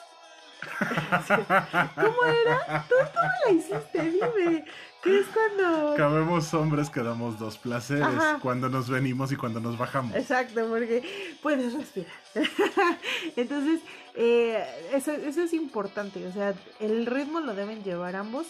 ¿Cómo 1.95 2.25
era? 2.25 2.87
Tú, 2.89 2.95
tú 3.13 3.21
me 3.21 3.53
la 3.53 3.59
hiciste, 3.59 4.03
dime. 4.11 4.65
¿Qué 5.03 5.19
es 5.19 5.27
cuando.? 5.27 5.95
Cabemos 5.97 6.55
hombres 6.55 6.89
que 6.89 7.03
damos 7.03 7.39
dos 7.39 7.59
placeres 7.59 8.05
Ajá. 8.05 8.39
cuando 8.41 8.71
nos 8.71 8.89
venimos 8.89 9.31
y 9.33 9.37
cuando 9.37 9.61
nos 9.61 9.77
bajamos. 9.77 10.17
Exacto, 10.17 10.67
porque 10.67 11.37
puedes 11.43 11.75
respirar. 11.75 12.11
Entonces, 13.37 13.81
eh, 14.15 14.65
eso, 14.95 15.13
eso 15.13 15.43
es 15.43 15.53
importante. 15.53 16.27
O 16.27 16.33
sea, 16.33 16.55
el 16.81 17.05
ritmo 17.05 17.41
lo 17.41 17.55
deben 17.55 17.85
llevar 17.85 18.17
ambos. 18.17 18.47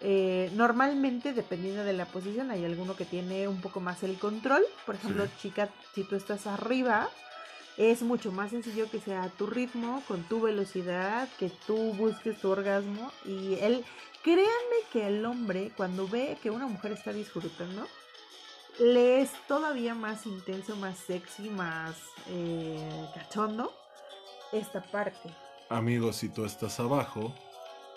Eh, 0.00 0.50
normalmente, 0.54 1.32
dependiendo 1.32 1.82
de 1.84 1.92
la 1.94 2.04
posición, 2.06 2.50
hay 2.50 2.64
alguno 2.64 2.96
que 2.96 3.04
tiene 3.04 3.48
un 3.48 3.60
poco 3.60 3.80
más 3.80 4.02
el 4.02 4.18
control. 4.18 4.62
Por 4.84 4.96
ejemplo, 4.96 5.24
Sí. 5.26 5.32
chica, 5.42 5.70
si 5.94 6.04
tú 6.04 6.16
estás 6.16 6.46
arriba, 6.46 7.08
es 7.78 8.02
mucho 8.02 8.30
más 8.32 8.50
sencillo 8.50 8.90
que 8.90 9.00
sea 9.00 9.22
a 9.24 9.28
tu 9.30 9.46
ritmo, 9.46 10.02
con 10.06 10.22
tu 10.24 10.40
velocidad, 10.40 11.28
que 11.38 11.50
tú 11.66 11.76
busques 11.94 12.38
tu 12.40 12.50
orgasmo. 12.50 13.10
Y 13.24 13.54
él, 13.60 13.84
créanme 14.22 14.76
que 14.92 15.06
el 15.08 15.24
hombre, 15.24 15.72
cuando 15.76 16.06
ve 16.08 16.36
que 16.42 16.50
una 16.50 16.66
mujer 16.66 16.92
está 16.92 17.12
disfrutando, 17.12 17.86
le 18.78 19.22
es 19.22 19.30
todavía 19.48 19.94
más 19.94 20.26
intenso, 20.26 20.76
más 20.76 20.98
sexy, 20.98 21.48
más 21.48 21.96
eh, 22.28 23.08
cachondo 23.14 23.72
esta 24.52 24.82
parte. 24.82 25.30
Amigos, 25.70 26.16
si 26.16 26.28
tú 26.28 26.44
estás 26.44 26.78
abajo, 26.78 27.34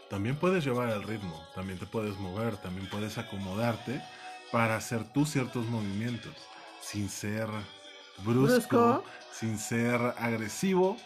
también 0.10 0.36
puedes 0.36 0.63
llevar 0.65 0.89
el 0.89 1.04
ritmo, 1.04 1.43
también 1.56 1.78
te 1.80 1.86
puedes 1.86 2.17
mover, 2.17 2.58
también 2.58 2.88
puedes 2.89 3.17
acomodarte 3.17 4.02
para 4.52 4.76
hacer 4.76 5.04
tú 5.13 5.26
ciertos 5.26 5.65
movimientos, 5.67 6.34
sin 6.82 7.10
ser 7.10 7.48
brusco, 8.19 8.78
Brusco. 8.98 9.04
sin 9.32 9.58
ser 9.60 10.02
agresivo, 10.17 10.98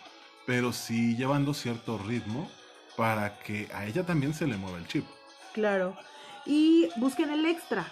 pero 0.45 0.71
sí 0.73 1.15
llevando 1.17 1.53
cierto 1.53 1.97
ritmo 1.97 2.49
para 2.95 3.39
que 3.39 3.69
a 3.73 3.85
ella 3.85 4.05
también 4.05 4.33
se 4.33 4.47
le 4.47 4.55
mueva 4.57 4.77
el 4.77 4.87
chip. 4.87 5.05
Claro. 5.53 5.97
Y 6.45 6.89
busquen 6.97 7.29
el 7.31 7.45
extra. 7.45 7.91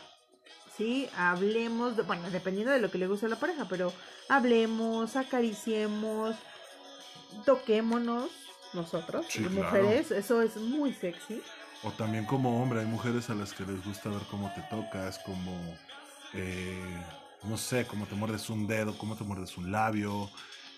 Sí, 0.77 1.09
hablemos, 1.17 1.97
de- 1.97 2.03
bueno, 2.03 2.29
dependiendo 2.29 2.71
de 2.71 2.79
lo 2.79 2.89
que 2.89 2.97
le 2.97 3.07
guste 3.07 3.25
a 3.25 3.29
la 3.29 3.35
pareja, 3.39 3.65
pero 3.69 3.91
hablemos, 4.29 5.15
acariciemos, 5.15 6.35
toquémonos 7.45 8.29
nosotros, 8.73 9.25
Sí, 9.29 9.41
las 9.41 9.51
claro. 9.53 9.83
mujeres, 9.83 10.11
eso 10.11 10.41
es 10.41 10.55
muy 10.57 10.93
sexy. 10.93 11.41
O 11.83 11.91
también 11.91 12.25
como 12.25 12.61
hombre, 12.61 12.81
hay 12.81 12.85
mujeres 12.85 13.29
a 13.29 13.35
las 13.35 13.53
que 13.53 13.65
les 13.65 13.83
gusta 13.83 14.09
ver 14.09 14.21
cómo 14.29 14.51
te 14.53 14.61
tocas, 14.69 15.19
como, 15.19 15.51
eh, 16.33 17.03
no 17.43 17.57
sé, 17.57 17.85
cómo 17.87 18.05
te 18.05 18.15
muerdes 18.15 18.49
un 18.49 18.67
dedo, 18.67 18.97
cómo 18.97 19.15
te 19.15 19.23
muerdes 19.23 19.57
un 19.57 19.71
labio. 19.71 20.29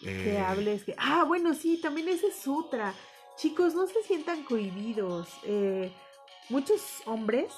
que 0.01 0.33
eh, 0.33 0.39
hables, 0.39 0.83
que... 0.83 0.95
Ah, 0.97 1.23
bueno, 1.25 1.53
sí, 1.53 1.77
también 1.81 2.07
esa 2.09 2.27
es 2.27 2.47
otra. 2.47 2.93
Chicos, 3.37 3.73
no 3.73 3.85
se 3.87 4.01
sientan 4.03 4.43
cohibidos. 4.43 5.27
Eh, 5.43 5.91
muchos 6.49 6.81
hombres 7.05 7.51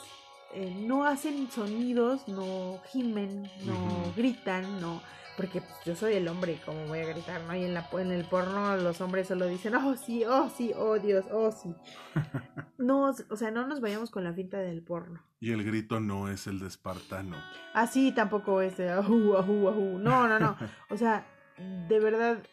eh, 0.54 0.74
no 0.80 1.06
hacen 1.06 1.50
sonidos, 1.52 2.28
no 2.28 2.82
gimen, 2.91 3.50
no 3.63 4.13
gritan, 4.15 4.80
no... 4.82 5.02
Porque 5.38 5.62
pues, 5.62 5.74
yo 5.86 5.95
soy 5.95 6.13
el 6.13 6.28
hombre, 6.28 6.60
como 6.65 6.86
voy 6.88 7.00
a 7.00 7.06
gritar, 7.06 7.41
¿no? 7.41 7.56
Y 7.56 7.63
en, 7.63 7.74
la, 7.74 7.88
en 7.93 8.12
el 8.12 8.26
porno 8.26 8.76
los 8.78 9.02
hombres 9.02 9.28
solo 9.28 9.48
dicen, 9.48 9.76
oh 9.76 9.95
sí, 9.95 10.24
oh 10.26 10.50
sí, 10.50 10.71
oh 10.76 10.98
Dios, 11.00 11.26
oh 11.32 11.52
sí. 11.52 11.74
No, 12.78 13.13
o 13.30 13.36
sea, 13.38 13.52
no 13.52 13.65
nos 13.65 13.80
vayamos 13.80 14.12
con 14.12 14.24
la 14.24 14.34
finta 14.34 14.58
del 14.58 14.84
porno. 14.84 15.21
Y 15.39 15.52
el 15.52 15.63
grito 15.63 16.00
no 16.00 16.30
es 16.30 16.45
el 16.48 16.60
de 16.60 16.67
espartano. 16.67 17.38
Así 17.74 18.12
tampoco 18.12 18.62
es 18.62 18.78
de 18.78 18.89
ajú, 18.89 19.38
ajú, 19.38 19.69
ajú. 19.69 19.98
No, 20.00 20.28
no, 20.28 20.39
no. 20.39 20.58
O 20.89 20.98
sea, 20.98 21.26
de 21.58 22.00
verdad, 22.00 22.43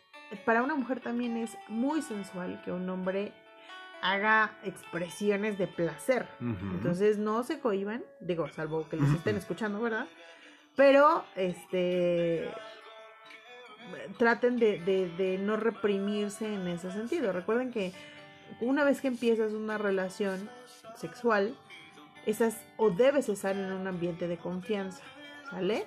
para 0.44 0.62
una 0.62 0.74
mujer 0.74 1.00
también 1.00 1.36
es 1.36 1.56
muy 1.68 2.02
sensual 2.02 2.62
que 2.64 2.72
un 2.72 2.88
hombre 2.88 3.32
haga 4.02 4.58
expresiones 4.64 5.58
de 5.58 5.68
placer. 5.68 6.26
Entonces 6.40 7.18
no 7.18 7.44
se 7.44 7.60
cohiban, 7.60 8.02
digo, 8.20 8.48
salvo 8.48 8.88
que 8.88 8.96
los 8.96 9.08
estén 9.10 9.36
escuchando, 9.36 9.80
¿verdad? 9.80 10.06
Pero, 10.76 11.24
este, 11.36 12.48
traten 14.18 14.58
de, 14.58 14.78
de- 14.78 15.38
no 15.38 15.56
reprimirse 15.56 16.46
en 16.52 16.66
ese 16.68 16.90
sentido. 16.92 17.32
Recuerden 17.32 17.70
que 17.70 17.92
una 18.60 18.84
vez 18.84 19.00
que 19.00 19.08
empiezas 19.08 19.52
una 19.52 19.78
relación 19.78 20.48
sexual, 20.96 21.56
esas 22.26 22.56
o 22.76 22.90
debes 22.90 23.28
estar 23.28 23.56
en 23.56 23.72
un 23.72 23.86
ambiente 23.86 24.28
de 24.28 24.36
confianza, 24.38 25.02
¿sale? 25.50 25.86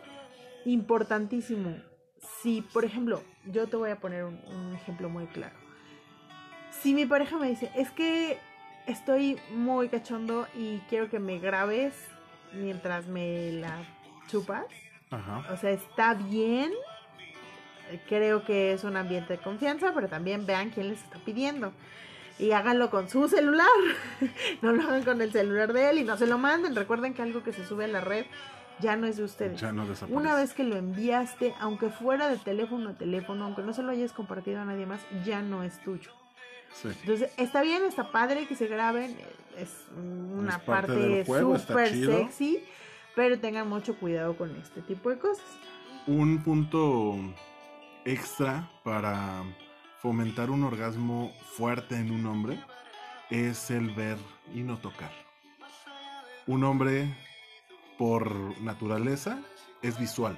Importantísimo. 0.66 1.76
Si, 2.42 2.62
por 2.62 2.86
ejemplo, 2.86 3.24
yo 3.46 3.68
te 3.68 3.78
voy 3.78 3.92
a 3.92 4.00
poner 4.00 4.24
un, 4.24 4.40
un 4.48 4.76
ejemplo 4.76 5.10
muy 5.10 5.28
claro. 5.28 5.56
Si 6.82 6.94
mi 6.94 7.06
pareja 7.06 7.38
me 7.38 7.48
dice, 7.48 7.72
es 7.76 7.90
que 7.92 8.38
estoy 8.86 9.40
muy 9.52 9.90
cachondo 9.90 10.48
y 10.56 10.80
quiero 10.90 11.10
que 11.10 11.20
me 11.20 11.40
grabes 11.40 11.94
mientras 12.54 13.08
me 13.08 13.52
la 13.54 13.78
chupas, 14.28 14.66
Ajá. 15.12 15.46
o 15.52 15.58
sea, 15.58 15.72
está 15.72 16.14
bien. 16.14 16.72
Creo 18.10 18.44
que 18.44 18.74
es 18.74 18.84
un 18.84 18.98
ambiente 18.98 19.34
de 19.34 19.40
confianza, 19.40 19.92
pero 19.94 20.08
también 20.08 20.46
vean 20.46 20.72
quién 20.72 20.90
les 20.90 21.04
está 21.04 21.20
pidiendo. 21.20 21.72
Y 22.40 22.52
háganlo 22.52 22.90
con 22.90 23.10
su 23.10 23.28
celular. 23.28 23.68
no 24.62 24.74
lo 24.74 24.84
hagan 24.84 25.04
con 25.04 25.22
el 25.22 25.32
celular 25.32 25.72
de 25.72 25.92
él 25.92 26.00
y 26.00 26.04
no 26.04 26.18
se 26.18 26.26
lo 26.26 26.38
manden. 26.38 26.76
Recuerden 26.76 27.14
que 27.14 27.22
algo 27.22 27.44
que 27.44 27.54
se 27.54 27.66
sube 27.66 27.86
a 27.86 27.88
la 27.88 28.02
red 28.02 28.26
ya 28.80 28.96
no 28.96 29.08
es 29.08 29.18
de 29.18 29.24
ustedes. 29.24 29.60
Ya 29.60 29.72
no 29.72 29.86
desaparece. 29.88 30.18
Una 30.18 30.36
vez 30.36 30.54
que 30.54 30.64
lo 30.64 30.76
enviaste, 30.76 31.54
aunque 31.60 31.90
fuera 31.90 32.28
de 32.28 32.38
teléfono 32.38 32.90
a 32.90 32.94
teléfono, 32.94 33.46
aunque 33.46 33.62
no 33.62 33.74
se 33.74 33.84
lo 33.84 33.92
hayas 33.92 34.12
compartido 34.12 34.62
a 34.62 34.66
nadie 34.66 34.86
más, 34.86 35.02
ya 35.24 35.42
no 35.42 35.64
es 35.64 35.82
tuyo. 35.84 36.12
Sí. 36.74 36.90
Entonces, 37.02 37.32
está 37.38 37.62
bien, 37.62 37.84
está 37.86 38.12
padre 38.12 38.48
que 38.48 38.56
se 38.56 38.68
graben, 38.68 39.16
es 39.58 39.70
una 39.98 40.58
Es 40.58 40.64
parte 40.64 41.24
parte 41.26 41.58
súper 41.66 41.90
sexy, 41.90 42.62
pero 43.16 43.40
tengan 43.40 43.68
mucho 43.70 43.98
cuidado 43.98 44.36
con 44.38 44.56
este 44.58 44.82
tipo 44.82 45.10
de 45.10 45.18
cosas. 45.20 45.46
Un 46.08 46.44
punto 46.44 47.16
extra 48.04 48.70
para 48.84 49.44
fomentar 50.00 50.50
un 50.52 50.64
orgasmo 50.64 51.32
fuerte 51.56 51.96
en 51.96 52.12
un 52.12 52.26
hombre 52.28 52.60
es 53.30 53.72
el 53.72 53.90
ver 53.96 54.18
y 54.54 54.62
no 54.62 54.78
tocar. 54.78 55.12
Un 56.48 56.64
hombre, 56.64 57.16
por 57.98 58.62
naturaleza, 58.62 59.40
es 59.82 59.98
visual. 59.98 60.38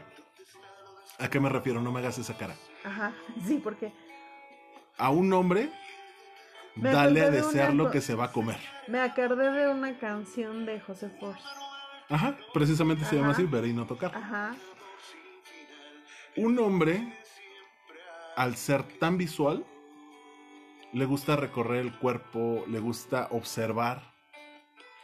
¿A 1.20 1.28
qué 1.30 1.40
me 1.40 1.50
refiero? 1.50 1.82
No 1.82 1.92
me 1.92 2.00
hagas 2.00 2.18
esa 2.18 2.38
cara. 2.38 2.56
Ajá, 2.86 3.12
sí, 3.46 3.60
porque 3.62 3.92
A 4.98 5.10
un 5.10 5.34
hombre, 5.34 5.70
Me 6.76 6.92
dale 6.92 7.20
a 7.22 7.24
acordé 7.24 7.32
de 7.38 7.42
una 7.42 7.48
desear 7.48 7.74
lo 7.74 7.92
que 7.92 8.00
se 8.02 8.16
va 8.16 8.26
a 8.26 8.32
comer. 8.32 8.58
me 8.88 9.00
acordé 9.02 9.52
de 9.52 9.68
una 9.68 9.98
canción 9.98 10.66
de 10.66 10.80
José 10.80 11.10
Force. 11.20 11.44
Ajá, 12.10 12.38
precisamente 12.54 13.04
se 13.06 13.18
llama 13.18 13.32
así, 13.32 13.44
ver 13.44 13.66
y 13.66 13.74
no 13.74 13.86
tocar. 13.86 14.16
Ajá, 14.16 14.56
Un 16.36 16.58
hombre, 16.60 17.14
al 18.36 18.56
ser 18.56 18.84
tan 19.00 19.18
visual, 19.18 19.66
le 20.94 21.06
gusta 21.06 21.36
recorrer 21.36 21.82
el 21.82 21.98
cuerpo, 21.98 22.64
le 22.68 22.80
gusta 22.80 23.28
observar 23.32 24.14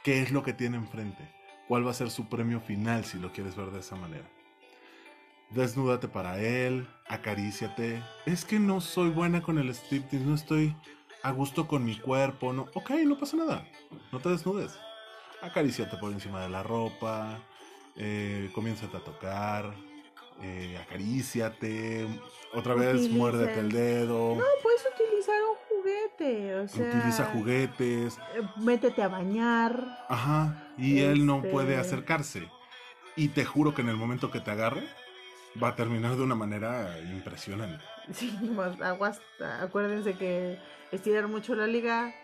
qué 0.03 0.21
es 0.21 0.31
lo 0.31 0.43
que 0.43 0.53
tiene 0.53 0.77
enfrente, 0.77 1.29
cuál 1.67 1.85
va 1.85 1.91
a 1.91 1.95
ser 1.95 2.09
su 2.09 2.29
premio 2.29 2.61
final 2.61 3.03
si 3.03 3.19
lo 3.19 3.31
quieres 3.31 3.55
ver 3.55 3.71
de 3.71 3.79
esa 3.79 3.95
manera. 3.95 4.29
Desnúdate 5.49 6.07
para 6.07 6.39
él, 6.39 6.87
acaríciate. 7.07 8.01
Es 8.25 8.45
que 8.45 8.59
no 8.59 8.81
soy 8.81 9.09
buena 9.09 9.41
con 9.41 9.57
el 9.57 9.69
striptease, 9.69 10.25
no 10.25 10.35
estoy 10.35 10.75
a 11.21 11.31
gusto 11.31 11.67
con 11.67 11.85
mi 11.85 11.97
cuerpo, 11.97 12.53
no. 12.53 12.67
Ok, 12.73 12.91
no 13.05 13.19
pasa 13.19 13.37
nada, 13.37 13.67
no 14.11 14.19
te 14.19 14.29
desnudes. 14.29 14.77
Acaríciate 15.43 15.97
por 15.97 16.11
encima 16.11 16.41
de 16.41 16.49
la 16.49 16.63
ropa, 16.63 17.37
eh, 17.97 18.49
comiénzate 18.55 18.95
a 18.97 19.01
tocar, 19.01 19.73
eh, 20.41 20.79
acaríciate, 20.81 22.07
otra 22.53 22.75
vez 22.75 22.95
Utiliza- 22.95 23.15
muérdete 23.17 23.59
el 23.59 23.71
dedo, 23.71 24.35
no 24.35 24.43
puedes 24.63 24.81
utilizar 24.95 25.35
un 25.43 25.57
juguete, 25.77 26.55
o 26.55 26.67
sea, 26.67 26.87
utiliza 26.87 27.25
juguetes, 27.25 28.17
eh, 28.35 28.41
métete 28.57 29.03
a 29.03 29.09
bañar. 29.09 30.05
ajá, 30.07 30.69
y 30.77 31.01
él 31.01 31.25
no 31.25 31.37
Este- 31.37 31.49
puede 31.49 31.77
acercarse. 31.77 32.47
Y 33.15 33.27
te 33.27 33.45
juro 33.45 33.75
que 33.75 33.81
en 33.81 33.89
el 33.89 33.97
momento 33.97 34.31
que 34.31 34.39
te 34.39 34.49
agarre, 34.49 34.87
va 35.61 35.67
a 35.69 35.75
terminar 35.75 36.15
de 36.15 36.23
una 36.23 36.35
manera 36.35 36.97
impresionante. 37.01 37.83
Sí, 38.11 38.31
más 38.55 38.79
aguas, 38.81 39.21
acuérdense 39.61 40.13
que 40.15 40.57
estirar 40.91 41.27
mucho 41.27 41.53
la 41.53 41.67
liga 41.67 42.15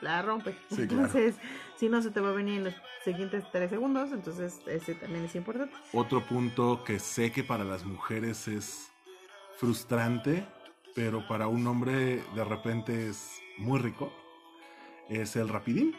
la 0.00 0.22
rompe. 0.22 0.52
Sí, 0.68 0.86
claro. 0.86 0.92
entonces, 0.92 1.36
si 1.76 1.88
no 1.88 2.02
se 2.02 2.10
te 2.10 2.20
va 2.20 2.30
a 2.30 2.32
venir 2.32 2.58
en 2.58 2.64
los 2.64 2.74
siguientes 3.04 3.44
tres 3.52 3.70
segundos, 3.70 4.12
entonces 4.12 4.60
ese 4.66 4.94
también 4.94 5.24
es 5.24 5.34
importante. 5.34 5.74
Otro 5.92 6.24
punto 6.24 6.82
que 6.84 6.98
sé 6.98 7.32
que 7.32 7.44
para 7.44 7.64
las 7.64 7.84
mujeres 7.84 8.48
es 8.48 8.90
frustrante 9.56 10.44
pero 10.96 11.28
para 11.28 11.46
un 11.46 11.66
hombre 11.66 12.24
de 12.34 12.44
repente 12.44 13.10
es 13.10 13.38
muy 13.58 13.78
rico, 13.78 14.10
es 15.10 15.36
el 15.36 15.50
rapidín. 15.50 15.94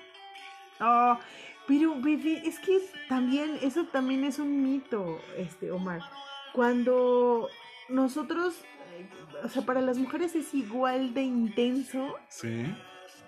Oh, 0.81 1.19
pero 1.67 2.01
bebé, 2.01 2.41
es 2.43 2.59
que 2.59 2.79
también, 3.07 3.59
eso 3.61 3.85
también 3.85 4.23
es 4.23 4.39
un 4.39 4.63
mito, 4.63 5.21
este, 5.37 5.69
Omar. 5.69 6.01
Cuando 6.51 7.47
nosotros, 7.89 8.55
eh, 8.97 9.07
o 9.43 9.49
sea, 9.49 9.61
para 9.61 9.81
las 9.81 9.99
mujeres 9.99 10.35
es 10.35 10.51
igual 10.55 11.13
de 11.13 11.21
intenso, 11.21 12.15
Sí. 12.27 12.65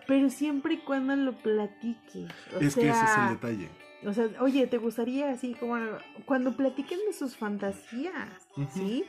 Pero 0.10 0.30
siempre 0.32 0.74
y 0.74 0.78
cuando 0.78 1.16
lo 1.16 1.34
platiques. 1.34 2.32
Es 2.60 2.74
sea, 2.74 2.84
que 2.84 2.90
ese 2.90 3.06
es 3.06 3.18
el 3.18 3.30
detalle. 3.30 3.70
O 4.06 4.12
sea, 4.12 4.28
oye, 4.42 4.66
¿te 4.66 4.80
gustaría 4.80 5.30
así 5.30 5.54
como 5.54 5.78
cuando 6.26 6.58
platiquen 6.58 6.98
de 7.06 7.14
sus 7.14 7.38
fantasías? 7.38 8.48
¿Sí? 8.74 9.06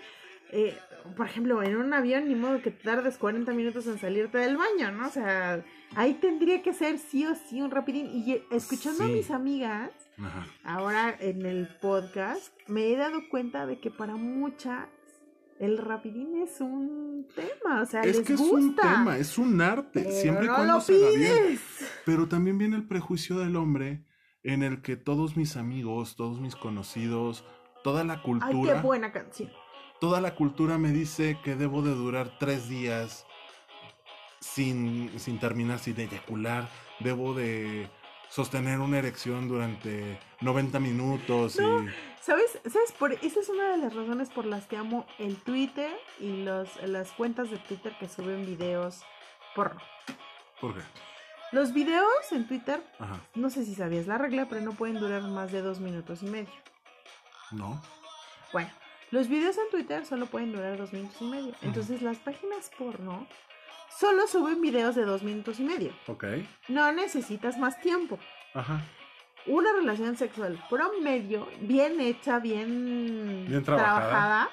Eh, 0.52 0.76
por 1.16 1.26
ejemplo, 1.26 1.62
en 1.62 1.76
un 1.76 1.94
avión, 1.94 2.28
ni 2.28 2.34
modo 2.34 2.60
que 2.60 2.70
tardes 2.70 3.16
40 3.16 3.50
minutos 3.54 3.86
en 3.86 3.98
salirte 3.98 4.36
del 4.36 4.58
baño, 4.58 4.92
¿no? 4.92 5.06
O 5.06 5.10
sea, 5.10 5.64
ahí 5.96 6.14
tendría 6.14 6.60
que 6.62 6.74
ser 6.74 6.98
sí 6.98 7.24
o 7.24 7.34
sí 7.34 7.62
un 7.62 7.70
rapidín. 7.70 8.10
Y 8.12 8.42
escuchando 8.50 9.04
a 9.04 9.08
mis 9.08 9.30
amigas, 9.30 9.92
Ajá. 10.18 10.46
ahora 10.64 11.16
en 11.18 11.46
el 11.46 11.66
podcast, 11.80 12.52
me 12.66 12.92
he 12.92 12.96
dado 12.96 13.26
cuenta 13.30 13.64
de 13.66 13.80
que 13.80 13.90
para 13.90 14.16
muchas 14.16 14.86
el 15.61 15.79
rapidín 15.79 16.35
es 16.42 16.61
un 16.61 17.27
tema, 17.35 17.83
o 17.83 17.87
sea, 17.87 18.01
Es 18.01 18.16
les 18.16 18.27
que 18.27 18.33
es 18.33 18.40
gusta. 18.40 18.57
un 18.57 18.75
tema, 18.77 19.18
es 19.18 19.38
un 19.38 19.61
arte, 19.61 20.01
pero 20.03 20.11
siempre 20.11 20.44
y 20.46 20.49
no 20.49 20.55
cuando 20.57 20.75
lo 20.75 20.81
se 20.81 20.94
haga 20.94 21.11
bien. 21.16 21.33
pides. 21.46 21.61
Pero 22.05 22.27
también 22.29 22.59
viene 22.59 22.77
el 22.77 22.88
prejuicio 22.88 23.38
del 23.38 23.55
hombre 23.57 24.05
en 24.42 24.62
el 24.62 24.83
que 24.83 24.96
todos 24.96 25.37
mis 25.37 25.57
amigos, 25.57 26.16
todos 26.16 26.40
mis 26.40 26.57
conocidos, 26.57 27.44
toda 27.85 28.05
la 28.05 28.14
Ay, 28.14 28.18
qué 28.20 28.25
cultura, 28.25 28.81
buena 28.83 29.12
canción. 29.12 29.51
toda 30.01 30.20
la 30.20 30.35
cultura 30.35 30.79
me 30.79 30.92
dice 30.92 31.38
que 31.44 31.55
debo 31.57 31.83
de 31.83 31.94
durar 31.94 32.38
tres 32.38 32.68
días 32.68 33.27
sin, 34.40 35.11
sin 35.18 35.38
terminar, 35.38 35.79
sin 35.79 35.99
eyacular, 36.01 36.68
debo 37.01 37.35
de 37.35 37.88
sostener 38.30 38.78
una 38.80 38.98
erección 38.98 39.48
durante 39.48 40.18
90 40.40 40.78
minutos 40.80 41.56
No. 41.58 41.82
y 41.84 41.90
¿Sabes? 42.22 42.58
¿Sabes? 42.70 42.92
Por, 42.92 43.12
esa 43.12 43.40
es 43.40 43.48
una 43.48 43.70
de 43.72 43.78
las 43.78 43.94
razones 43.94 44.28
por 44.30 44.44
las 44.44 44.66
que 44.66 44.76
amo 44.76 45.06
el 45.18 45.36
Twitter 45.36 45.90
y 46.20 46.42
los, 46.44 46.76
las 46.82 47.10
cuentas 47.12 47.50
de 47.50 47.58
Twitter 47.58 47.92
que 47.98 48.08
suben 48.08 48.44
videos 48.46 49.02
porno. 49.54 49.80
¿por 50.60 50.74
qué? 50.74 50.80
Los 51.52 51.72
videos 51.72 52.30
en 52.30 52.46
Twitter, 52.46 52.80
Ajá, 53.00 53.18
no 53.34 53.50
sé 53.50 53.64
si 53.64 53.74
sabías 53.74 54.06
la 54.06 54.18
regla, 54.18 54.46
pero 54.48 54.60
no 54.60 54.72
pueden 54.72 55.00
durar 55.00 55.22
más 55.22 55.50
de 55.50 55.62
dos 55.62 55.80
minutos 55.80 56.22
y 56.22 56.26
medio. 56.26 56.52
no, 57.50 57.82
Bueno, 58.52 58.70
los 59.10 59.26
videos 59.28 59.56
en 59.58 59.68
Twitter 59.70 60.06
solo 60.06 60.26
pueden 60.26 60.52
durar 60.52 60.76
dos 60.78 60.92
minutos 60.92 61.16
y 61.20 61.24
medio. 61.24 61.52
Entonces 61.62 62.02
las 62.02 62.18
páginas 62.18 62.70
porno 62.78 63.26
solo 63.98 64.26
suben 64.26 64.61
videos 64.61 64.94
de 64.94 65.05
dos 65.05 65.22
minutos 65.22 65.59
y 65.61 65.64
medio. 65.64 65.92
ok, 66.07 66.24
No 66.68 66.92
necesitas 66.92 67.59
más 67.59 67.81
tiempo. 67.81 68.18
ajá, 68.55 68.81
Una 69.46 69.72
relación 69.72 70.16
sexual 70.18 70.62
promedio, 70.68 71.48
bien 71.61 71.98
hecha, 72.00 72.38
bien, 72.40 73.46
Bien 73.48 73.64
trabajada. 73.64 74.50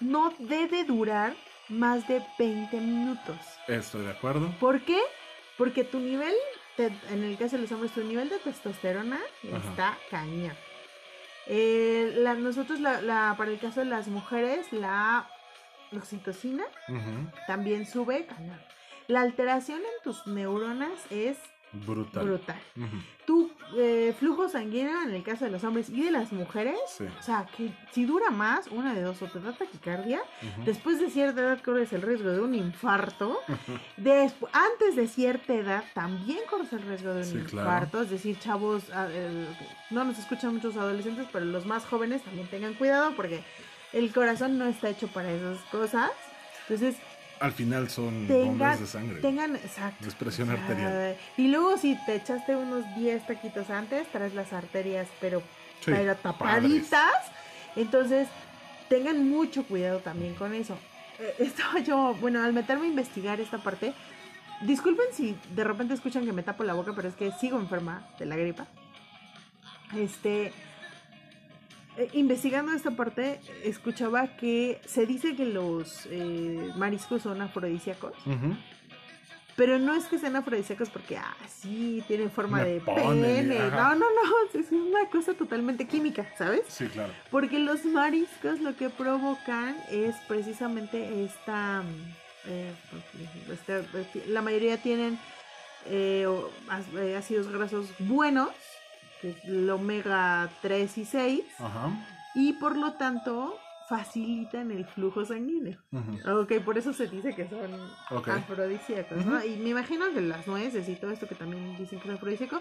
no 0.00 0.34
debe 0.38 0.84
durar 0.84 1.34
más 1.70 2.06
de 2.08 2.22
20 2.38 2.76
minutos. 2.78 3.36
estoy 3.66 4.04
de 4.04 4.10
acuerdo. 4.10 4.48
¿Por 4.60 4.80
qué? 4.82 5.00
Porque 5.56 5.82
tu 5.84 5.98
nivel, 5.98 6.34
de- 6.76 6.92
en 7.10 7.24
el 7.24 7.36
caso 7.38 7.56
de 7.56 7.62
los 7.62 7.72
hombres, 7.72 7.92
tu 7.92 8.02
nivel 8.04 8.28
de 8.28 8.38
testosterona 8.38 9.18
Ajá. 9.52 9.68
está 9.70 9.98
cañón. 10.10 10.54
Eh, 11.46 12.12
la- 12.16 12.34
nosotros, 12.34 12.80
la, 12.80 13.00
la- 13.00 13.34
para 13.38 13.50
el 13.50 13.58
caso 13.58 13.80
de 13.80 13.86
las 13.86 14.08
mujeres, 14.08 14.70
la 14.72 15.26
oxitocina 15.96 16.64
Ujú, 16.88 17.30
también 17.46 17.86
sube. 17.86 18.26
La 19.06 19.22
alteración 19.22 19.78
en 19.78 20.02
tus 20.04 20.26
neuronas 20.26 20.92
es 21.10 21.38
Brutal. 21.70 22.40
Tu 23.26 23.50
eh, 23.76 24.14
flujo 24.18 24.48
sanguíneo, 24.48 25.02
en 25.02 25.10
el 25.14 25.22
caso 25.22 25.44
de 25.44 25.50
los 25.50 25.62
hombres 25.64 25.90
y 25.90 26.00
de 26.02 26.10
las 26.10 26.32
mujeres, 26.32 26.78
Sí. 26.96 27.04
o 27.04 27.22
sea, 27.22 27.44
que 27.54 27.70
si 27.92 28.06
dura 28.06 28.30
más, 28.30 28.68
una 28.68 28.94
de 28.94 29.02
dos, 29.02 29.20
o 29.20 29.26
te 29.26 29.38
da 29.38 29.52
taquicardia, 29.52 30.22
después 30.64 30.98
de 30.98 31.10
cierta 31.10 31.42
edad 31.42 31.60
corres 31.62 31.92
el 31.92 32.00
riesgo 32.00 32.30
de 32.30 32.40
un 32.40 32.54
infarto, 32.54 33.38
despu- 33.98 34.48
antes 34.50 34.96
de 34.96 35.06
cierta 35.06 35.52
edad 35.52 35.84
también 35.92 36.38
corres 36.48 36.72
el 36.72 36.80
riesgo 36.80 37.12
de 37.12 37.18
un 37.20 37.24
Sí, 37.26 37.38
claro. 37.50 37.68
infarto, 37.68 38.00
es 38.00 38.08
decir, 38.08 38.38
chavos, 38.38 38.84
el- 39.14 39.46
no 39.90 40.04
nos 40.04 40.18
escuchan 40.18 40.54
muchos 40.54 40.74
adolescentes, 40.78 41.26
pero 41.30 41.44
los 41.44 41.66
más 41.66 41.84
jóvenes 41.84 42.22
también 42.22 42.46
tengan 42.48 42.72
cuidado 42.72 43.12
porque 43.14 43.44
el 43.92 44.12
corazón 44.12 44.58
no 44.58 44.66
está 44.66 44.88
hecho 44.90 45.08
para 45.08 45.30
esas 45.30 45.58
cosas. 45.70 46.10
Entonces, 46.68 46.96
Al 47.40 47.52
final 47.52 47.88
son 47.88 48.26
Tengan- 48.26 48.46
bombas 48.48 48.80
de 48.80 48.86
sangre. 48.86 49.20
tengan, 49.20 49.54
exacto. 49.56 50.08
Es 50.08 50.14
presión 50.14 50.50
o 50.50 50.52
sea, 50.56 50.60
arterial. 50.62 51.16
Y 51.36 51.48
luego 51.48 51.76
si 51.78 51.96
te 52.04 52.16
echaste 52.16 52.56
unos 52.56 52.84
10 52.96 53.26
taquitos 53.28 53.70
antes, 53.70 54.08
traes 54.08 54.34
las 54.34 54.52
arterias, 54.52 55.06
pero, 55.20 55.40
Sí, 55.80 55.92
pero 55.92 56.16
tapaditas. 56.16 57.12
Entonces, 57.76 58.26
tengan 58.88 59.28
mucho 59.30 59.62
cuidado 59.64 60.00
también 60.00 60.34
con 60.34 60.52
eso. 60.52 60.76
Eh, 61.20 61.34
estaba 61.38 61.78
yo, 61.78 62.14
bueno, 62.20 62.42
al 62.42 62.52
meterme 62.52 62.86
a 62.86 62.88
investigar 62.90 63.40
esta 63.40 63.58
parte, 63.58 63.94
disculpen 64.62 65.06
si 65.12 65.36
de 65.54 65.62
repente 65.62 65.94
escuchan 65.94 66.24
que 66.26 66.32
me 66.32 66.42
tapo 66.42 66.64
la 66.64 66.74
boca, 66.74 66.92
pero 66.96 67.06
es 67.08 67.14
que 67.14 67.30
sigo 67.32 67.58
enferma 67.60 68.04
de 68.18 68.26
la 68.26 68.34
gripa. 68.34 68.66
Este, 69.96 70.52
eh, 71.98 72.08
investigando 72.14 72.72
esta 72.72 72.92
parte, 72.92 73.40
escuchaba 73.64 74.36
que 74.36 74.80
se 74.86 75.04
dice 75.06 75.34
que 75.36 75.44
los 75.44 76.06
eh, 76.10 76.70
mariscos 76.76 77.22
son 77.22 77.42
afrodisíacos. 77.42 78.14
Pero 79.56 79.80
no 79.80 79.92
es 79.92 80.04
que 80.04 80.18
sean 80.20 80.36
afrodisíacos 80.36 80.88
porque, 80.88 81.16
ah, 81.16 81.34
sí, 81.48 82.04
tienen 82.06 82.30
forma 82.30 82.58
Me 82.58 82.64
de 82.68 82.80
ponen, 82.80 83.48
pene. 83.48 83.58
ajá. 83.58 83.76
No, 83.76 83.94
no, 83.96 84.06
no, 84.06 84.22
es 84.60 84.70
una 84.70 85.10
cosa 85.10 85.34
totalmente 85.34 85.86
química, 85.88 86.24
¿sabes? 86.38 86.62
Sí, 86.68 86.86
claro. 86.86 87.12
Porque 87.32 87.58
los 87.58 87.84
mariscos 87.84 88.60
lo 88.60 88.76
que 88.76 88.88
provocan 88.88 89.76
es 89.90 90.14
precisamente 90.28 91.24
esta... 91.24 91.82
mm, 91.82 92.50
eh, 92.50 92.72
este- 93.52 94.26
la 94.28 94.42
mayoría 94.42 94.76
tienen 94.80 95.18
eh, 95.86 96.24
eh, 96.96 97.16
ácidos 97.16 97.48
grasos 97.48 97.88
buenos, 97.98 98.50
que 99.20 99.30
es 99.30 99.44
el 99.44 99.68
omega 99.70 100.48
3 100.62 100.98
y 100.98 101.04
6, 101.04 101.40
Ajá. 101.58 101.90
y 102.34 102.52
por 102.54 102.76
lo 102.76 102.92
tanto 102.94 103.58
facilitan 103.88 104.70
el 104.70 104.84
flujo 104.84 105.24
sanguíneo. 105.24 105.78
Ujú. 105.92 106.40
Ok, 106.40 106.52
por 106.64 106.76
eso 106.76 106.92
se 106.92 107.06
dice 107.08 107.34
que 107.34 107.48
son 107.48 107.72
Ok. 108.10 108.28
afrodisíacos, 108.28 109.24
¿no? 109.24 109.42
Y 109.44 109.56
me 109.56 109.70
imagino 109.70 110.04
que 110.12 110.20
las 110.20 110.46
nueces 110.46 110.88
y 110.88 110.94
todo 110.96 111.10
esto 111.10 111.26
que 111.26 111.34
también 111.34 111.76
dicen 111.78 111.98
que 112.00 112.08
es 112.08 112.14
afrodisíaco 112.14 112.60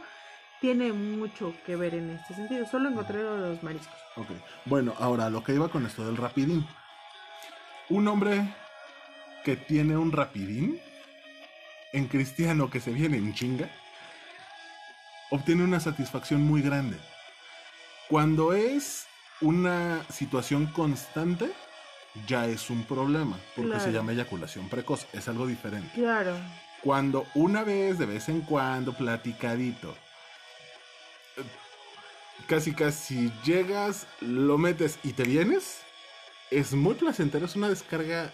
tiene 0.62 0.94
mucho 0.94 1.54
que 1.66 1.76
ver 1.76 1.94
en 1.96 2.12
este 2.12 2.34
sentido. 2.34 2.66
Solo 2.66 2.90
encontré 2.90 3.22
los 3.24 3.62
mariscos. 3.62 3.94
Ok. 4.16 4.28
Bueno, 4.66 4.94
ahora 5.00 5.30
lo 5.30 5.44
que 5.44 5.54
iba 5.54 5.68
con 5.70 5.86
esto 5.86 6.06
del 6.06 6.18
rapidín. 6.18 6.66
Un 7.90 8.08
hombre 8.08 8.54
que 9.44 9.56
tiene 9.58 9.98
un 9.98 10.12
rapidín 10.14 10.80
en 11.94 12.08
cristiano 12.08 12.70
que 12.70 12.80
se 12.80 12.92
viene 12.92 13.18
en 13.18 13.34
chinga 13.34 13.70
obtiene 15.30 15.64
una 15.64 15.80
satisfacción 15.80 16.42
muy 16.42 16.62
grande. 16.62 16.98
Cuando 18.10 18.54
es 18.54 19.06
una 19.42 20.04
situación 20.10 20.68
constante, 20.68 21.52
ya 22.28 22.48
es 22.48 22.70
un 22.70 22.84
problema, 22.86 23.38
porque 23.56 23.80
se 23.80 23.92
llama 23.92 24.14
eyaculación 24.14 24.70
precoz, 24.70 25.06
es 25.14 25.28
algo 25.28 25.46
diferente. 25.46 25.92
Claro. 25.94 26.36
Cuando 26.82 27.26
una 27.36 27.64
vez, 27.64 27.98
de 27.98 28.06
vez 28.06 28.30
en 28.30 28.42
cuando, 28.42 28.94
platicadito, 28.94 29.96
casi 32.48 32.74
casi 32.74 33.32
llegas, 33.44 34.08
lo 34.22 34.58
metes 34.58 35.00
y 35.04 35.14
te 35.14 35.24
vienes, 35.24 35.82
es 36.50 36.74
muy 36.74 36.96
placentero, 36.96 37.46
es 37.46 37.56
una 37.56 37.70
descarga 37.70 38.32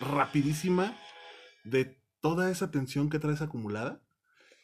rapidísima 0.00 0.94
de 1.62 2.00
toda 2.20 2.50
esa 2.50 2.70
tensión 2.70 3.10
que 3.10 3.18
traes 3.18 3.42
acumulada 3.42 4.03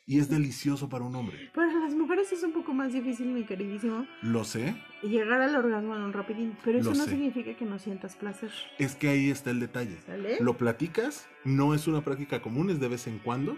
y 0.07 0.19
es 0.19 0.29
delicioso 0.29 0.89
para 0.89 1.05
un 1.05 1.15
hombre. 1.15 1.51
Para 1.55 1.73
las 1.73 1.95
mujeres 1.95 2.33
es 2.33 2.43
un 2.43 2.53
poco 2.53 2.73
más 2.73 2.93
difícil, 2.93 3.27
mi 3.29 3.45
queridísimo, 3.45 4.07
Lo 4.23 4.45
sé, 4.45 4.75
llegar 5.03 5.41
al 5.41 5.55
orgasmo 5.55 5.95
en 5.95 6.03
un 6.03 6.13
rapidín, 6.13 6.57
pero 6.65 6.79
eso 6.79 6.91
Lo 6.91 6.97
no 6.97 7.05
sé. 7.05 7.11
significa 7.11 7.55
que 7.57 7.65
no 7.65 7.79
sientas 7.79 8.17
placer. 8.17 8.51
es 8.79 8.97
que 8.97 9.09
ahí 9.09 9.31
está 9.31 9.51
el 9.51 9.61
detalle. 9.61 9.99
¿Sale? 10.07 10.39
Lo 10.41 10.57
platicas, 10.57 11.29
no 11.45 11.75
es 11.75 11.87
una 11.87 12.03
práctica 12.03 12.43
común, 12.43 12.71
es 12.71 12.81
de 12.81 12.89
vez 12.89 13.07
en 13.07 13.19
cuando. 13.19 13.57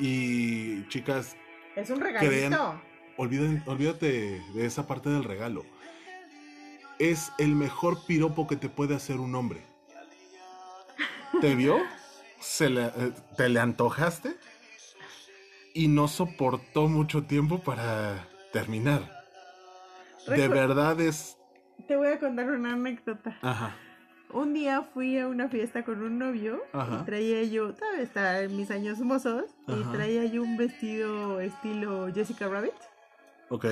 Y 0.00 0.86
chicas, 0.88 1.36
Es 1.76 1.90
un 1.90 2.00
regalito. 2.00 2.80
Olviden- 3.16 3.62
olvídate 3.66 4.40
de 4.54 4.66
esa 4.66 4.86
parte 4.86 5.10
del 5.10 5.24
regalo. 5.24 5.64
Es 7.00 7.32
el 7.38 7.54
mejor 7.54 8.04
piropo 8.06 8.46
que 8.46 8.56
te 8.56 8.68
puede 8.68 8.94
hacer 8.94 9.18
un 9.18 9.34
hombre. 9.34 9.60
¿Te 11.40 11.54
vio? 11.54 11.78
Se 12.40 12.70
le- 12.70 12.86
eh, 12.86 13.12
¿Te 13.36 13.48
le 13.48 13.58
antojaste? 13.60 14.36
Y 15.78 15.86
no 15.86 16.08
soportó 16.08 16.88
mucho 16.88 17.22
tiempo 17.22 17.60
para 17.60 18.26
terminar. 18.52 19.24
De 20.26 20.48
verdad 20.48 21.00
es... 21.00 21.38
Te 21.86 21.94
voy 21.94 22.08
a 22.08 22.18
contar 22.18 22.50
una 22.50 22.72
anécdota. 22.72 23.38
Ajá. 23.42 23.76
un 24.32 24.54
día 24.54 24.82
fui 24.92 25.20
a 25.20 25.28
una 25.28 25.48
fiesta 25.48 25.84
con 25.84 26.02
un 26.02 26.18
novio 26.18 26.64
Ajá. 26.72 26.98
y 27.00 27.04
traía 27.04 27.44
yo, 27.44 27.74
todavía 27.74 28.02
estaba 28.02 28.40
en 28.40 28.56
mis 28.56 28.72
años 28.72 28.98
mozos, 28.98 29.44
y 29.68 29.80
traía 29.92 30.24
yo 30.24 30.42
un 30.42 30.56
vestido 30.56 31.38
estilo 31.38 32.12
Jessica 32.12 32.48
Rabbit. 32.48 32.74
Ok. 33.48 33.66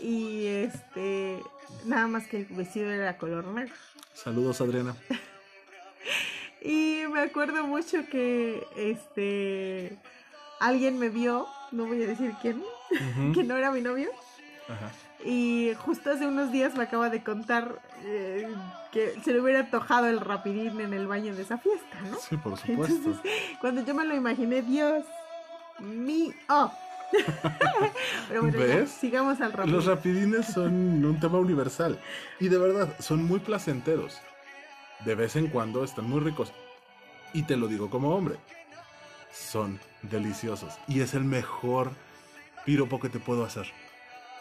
Y 0.00 0.46
este, 0.46 1.42
nada 1.84 2.06
más 2.06 2.26
que 2.26 2.38
el 2.38 2.46
vestido 2.46 2.90
era 2.90 3.18
color 3.18 3.44
negro. 3.48 3.74
Saludos, 4.14 4.62
Adriana. 4.62 4.96
Y 6.64 7.02
me 7.12 7.20
acuerdo 7.22 7.64
mucho 7.64 8.06
que 8.08 8.64
este 8.76 9.98
alguien 10.62 10.98
me 10.98 11.08
vio, 11.08 11.46
no 11.70 11.86
voy 11.86 12.02
a 12.02 12.06
decir 12.06 12.34
quién, 12.40 12.62
que 13.34 13.44
no 13.44 13.56
era 13.56 13.70
mi 13.70 13.80
novio. 13.80 14.10
Ajá. 14.68 14.90
Y 15.24 15.72
justo 15.78 16.10
hace 16.10 16.26
unos 16.26 16.50
días 16.50 16.74
me 16.74 16.84
acaba 16.84 17.08
de 17.08 17.22
contar 17.22 17.80
eh, 18.04 18.48
que 18.90 19.14
se 19.24 19.32
le 19.32 19.40
hubiera 19.40 19.60
antojado 19.60 20.06
el 20.08 20.20
rapidín 20.20 20.80
en 20.80 20.92
el 20.92 21.06
baño 21.06 21.34
de 21.34 21.42
esa 21.42 21.58
fiesta, 21.58 22.00
¿no? 22.10 22.16
Sí, 22.18 22.36
por 22.36 22.58
supuesto. 22.58 22.94
Entonces, 22.94 23.32
cuando 23.60 23.84
yo 23.84 23.94
me 23.94 24.04
lo 24.04 24.14
imaginé, 24.14 24.62
Dios 24.62 25.04
mío. 25.78 26.32
Pero 28.28 28.42
bueno, 28.42 28.58
ya, 28.58 28.76
¿Ves? 28.76 28.90
sigamos 28.90 29.40
al 29.40 29.52
rapidín. 29.52 29.76
Los 29.76 29.86
rapidines 29.86 30.46
son 30.46 31.04
un 31.04 31.20
tema 31.20 31.38
universal 31.38 32.00
y 32.40 32.48
de 32.48 32.58
verdad 32.58 32.96
son 32.98 33.22
muy 33.24 33.38
placenteros. 33.38 34.20
De 35.04 35.14
vez 35.14 35.36
en 35.36 35.48
cuando 35.48 35.84
están 35.84 36.08
muy 36.08 36.20
ricos. 36.20 36.52
Y 37.34 37.42
te 37.44 37.56
lo 37.56 37.68
digo 37.68 37.90
como 37.90 38.14
hombre. 38.14 38.36
Son 39.32 39.80
deliciosos. 40.02 40.74
Y 40.86 41.00
es 41.00 41.14
el 41.14 41.24
mejor 41.24 41.90
piropo 42.64 43.00
que 43.00 43.08
te 43.08 43.18
puedo 43.18 43.44
hacer. 43.44 43.66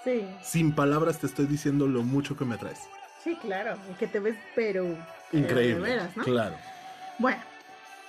Sí, 0.03 0.27
Sin 0.43 0.73
palabras 0.73 1.19
te 1.19 1.27
estoy 1.27 1.45
diciendo 1.45 1.87
lo 1.87 2.01
mucho 2.03 2.35
que 2.35 2.45
me 2.45 2.57
traes. 2.57 2.79
sí, 3.23 3.35
claro. 3.41 3.77
y 3.89 3.93
Que 3.95 4.07
te 4.07 4.19
ves, 4.19 4.35
pero. 4.55 4.97
Increíble. 5.31 5.75
de 5.75 5.79
veras, 5.95 6.17
¿no? 6.17 6.23
Claro. 6.23 6.55
Bueno, 7.19 7.41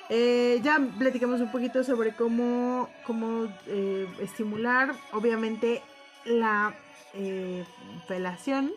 eh, 0.09 0.59
ya 0.62 0.81
platicamos 0.99 1.40
un 1.40 1.53
poquito 1.53 1.85
sobre 1.85 2.14
cómo, 2.14 2.88
cómo 3.07 3.47
eh, 3.66 4.07
estimular, 4.21 4.95
obviamente, 5.12 5.83
la 6.25 6.75
eh, 7.14 7.64
felación, 8.09 8.73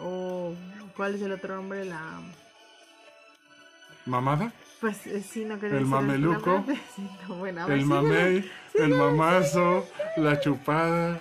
o 0.00 0.54
cuál 0.96 1.14
es 1.14 1.22
el 1.22 1.32
otro 1.32 1.56
nombre, 1.56 1.84
la... 1.86 2.20
Mamada, 4.04 4.52
Pues 4.82 5.06
eh, 5.06 5.22
sí, 5.22 5.44
no 5.46 5.54
quería 5.58 5.78
El 5.78 5.84
decir 5.84 5.86
mameluco, 5.86 6.64
sí, 6.96 7.08
no, 7.28 7.36
bueno, 7.36 7.66
el 7.68 7.86
mamey, 7.86 8.50
el 8.74 8.94
mamazo, 8.94 9.86
la 10.18 10.38
chupada. 10.40 11.18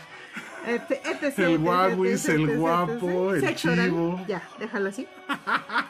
Este- 0.67 0.99
etc, 1.09 1.39
El 1.39 1.51
etc, 1.53 1.59
guaguis, 1.61 2.25
etc, 2.25 2.35
el 2.35 2.49
etc, 2.49 2.57
guapo, 2.57 3.33
el 3.33 3.55
chivo. 3.55 4.25
Ya, 4.27 4.43
déjalo 4.59 4.89
así. 4.89 5.07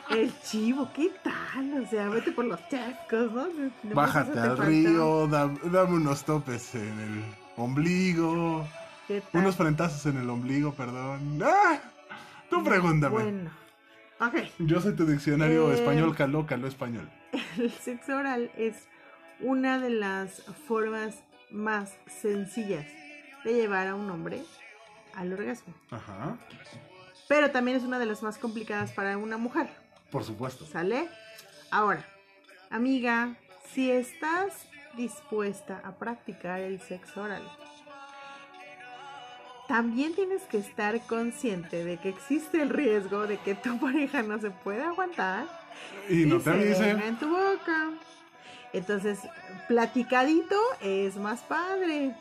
El 0.09 0.31
chivo, 0.43 0.89
¿qué 0.93 1.11
tal? 1.23 1.81
O 1.83 1.87
sea, 1.89 2.07
vete 2.09 2.31
por 2.33 2.45
los 2.45 2.59
chascos, 2.69 3.31
¿no? 3.83 3.95
Bájate 3.95 4.37
al 4.39 4.57
río, 4.57 5.27
da- 5.27 5.51
dame 5.63 5.95
unos 5.95 6.23
topes 6.25 6.75
en 6.75 6.99
el 6.99 7.23
ombligo. 7.57 8.67
Unos 9.33 9.55
frentazos 9.57 10.05
en 10.05 10.17
el 10.21 10.29
ombligo, 10.29 10.73
perdón. 10.73 11.41
¡Ah! 11.43 11.79
Tú 12.49 12.63
pregúntame. 12.63 13.13
Bueno, 13.13 13.49
ok. 14.21 14.35
Yo 14.59 14.79
soy 14.81 14.95
tu 14.95 15.05
diccionario 15.05 15.71
Eh, 15.71 15.75
español, 15.75 16.15
caló, 16.15 16.45
caló 16.45 16.67
español. 16.67 17.09
El 17.57 17.71
sexo 17.71 18.15
oral 18.15 18.51
es 18.57 18.87
una 19.39 19.79
de 19.79 19.89
las 19.89 20.43
formas 20.67 21.23
más 21.49 21.95
sencillas 22.07 22.85
de 23.43 23.53
llevar 23.53 23.87
a 23.87 23.95
un 23.95 24.09
hombre 24.09 24.41
al 25.15 25.33
orgasmo. 25.33 25.73
Ajá. 25.89 26.37
Pero 27.27 27.51
también 27.51 27.77
es 27.77 27.83
una 27.83 27.99
de 27.99 28.05
las 28.05 28.23
más 28.23 28.37
complicadas 28.37 28.91
para 28.91 29.17
una 29.17 29.37
mujer. 29.37 29.67
Por 30.11 30.23
supuesto. 30.23 30.65
¿Sale? 30.65 31.07
Ahora, 31.71 32.05
amiga, 32.69 33.35
si 33.73 33.89
estás 33.91 34.67
dispuesta 34.95 35.81
a 35.85 35.93
practicar 35.97 36.59
el 36.59 36.79
sexo 36.81 37.21
oral, 37.23 37.43
también 39.71 40.13
tienes 40.13 40.41
que 40.43 40.57
estar 40.57 40.99
consciente 41.07 41.85
de 41.85 41.95
que 41.95 42.09
existe 42.09 42.61
el 42.61 42.69
riesgo 42.69 43.25
de 43.25 43.37
que 43.37 43.55
tu 43.55 43.79
pareja 43.85 44.21
no 44.21 44.37
se 44.37 44.51
pueda 44.51 44.89
aguantar 44.89 45.45
Y 46.09 46.25
no 46.25 46.35
y 46.35 46.39
te 46.39 46.43
se 46.43 46.49
avise. 46.49 46.89
en 46.89 47.15
tu 47.17 47.29
boca. 47.29 47.91
Entonces, 48.73 49.19
platicadito 49.69 50.57
es 50.81 51.15
más 51.15 51.41
padre. 51.43 52.13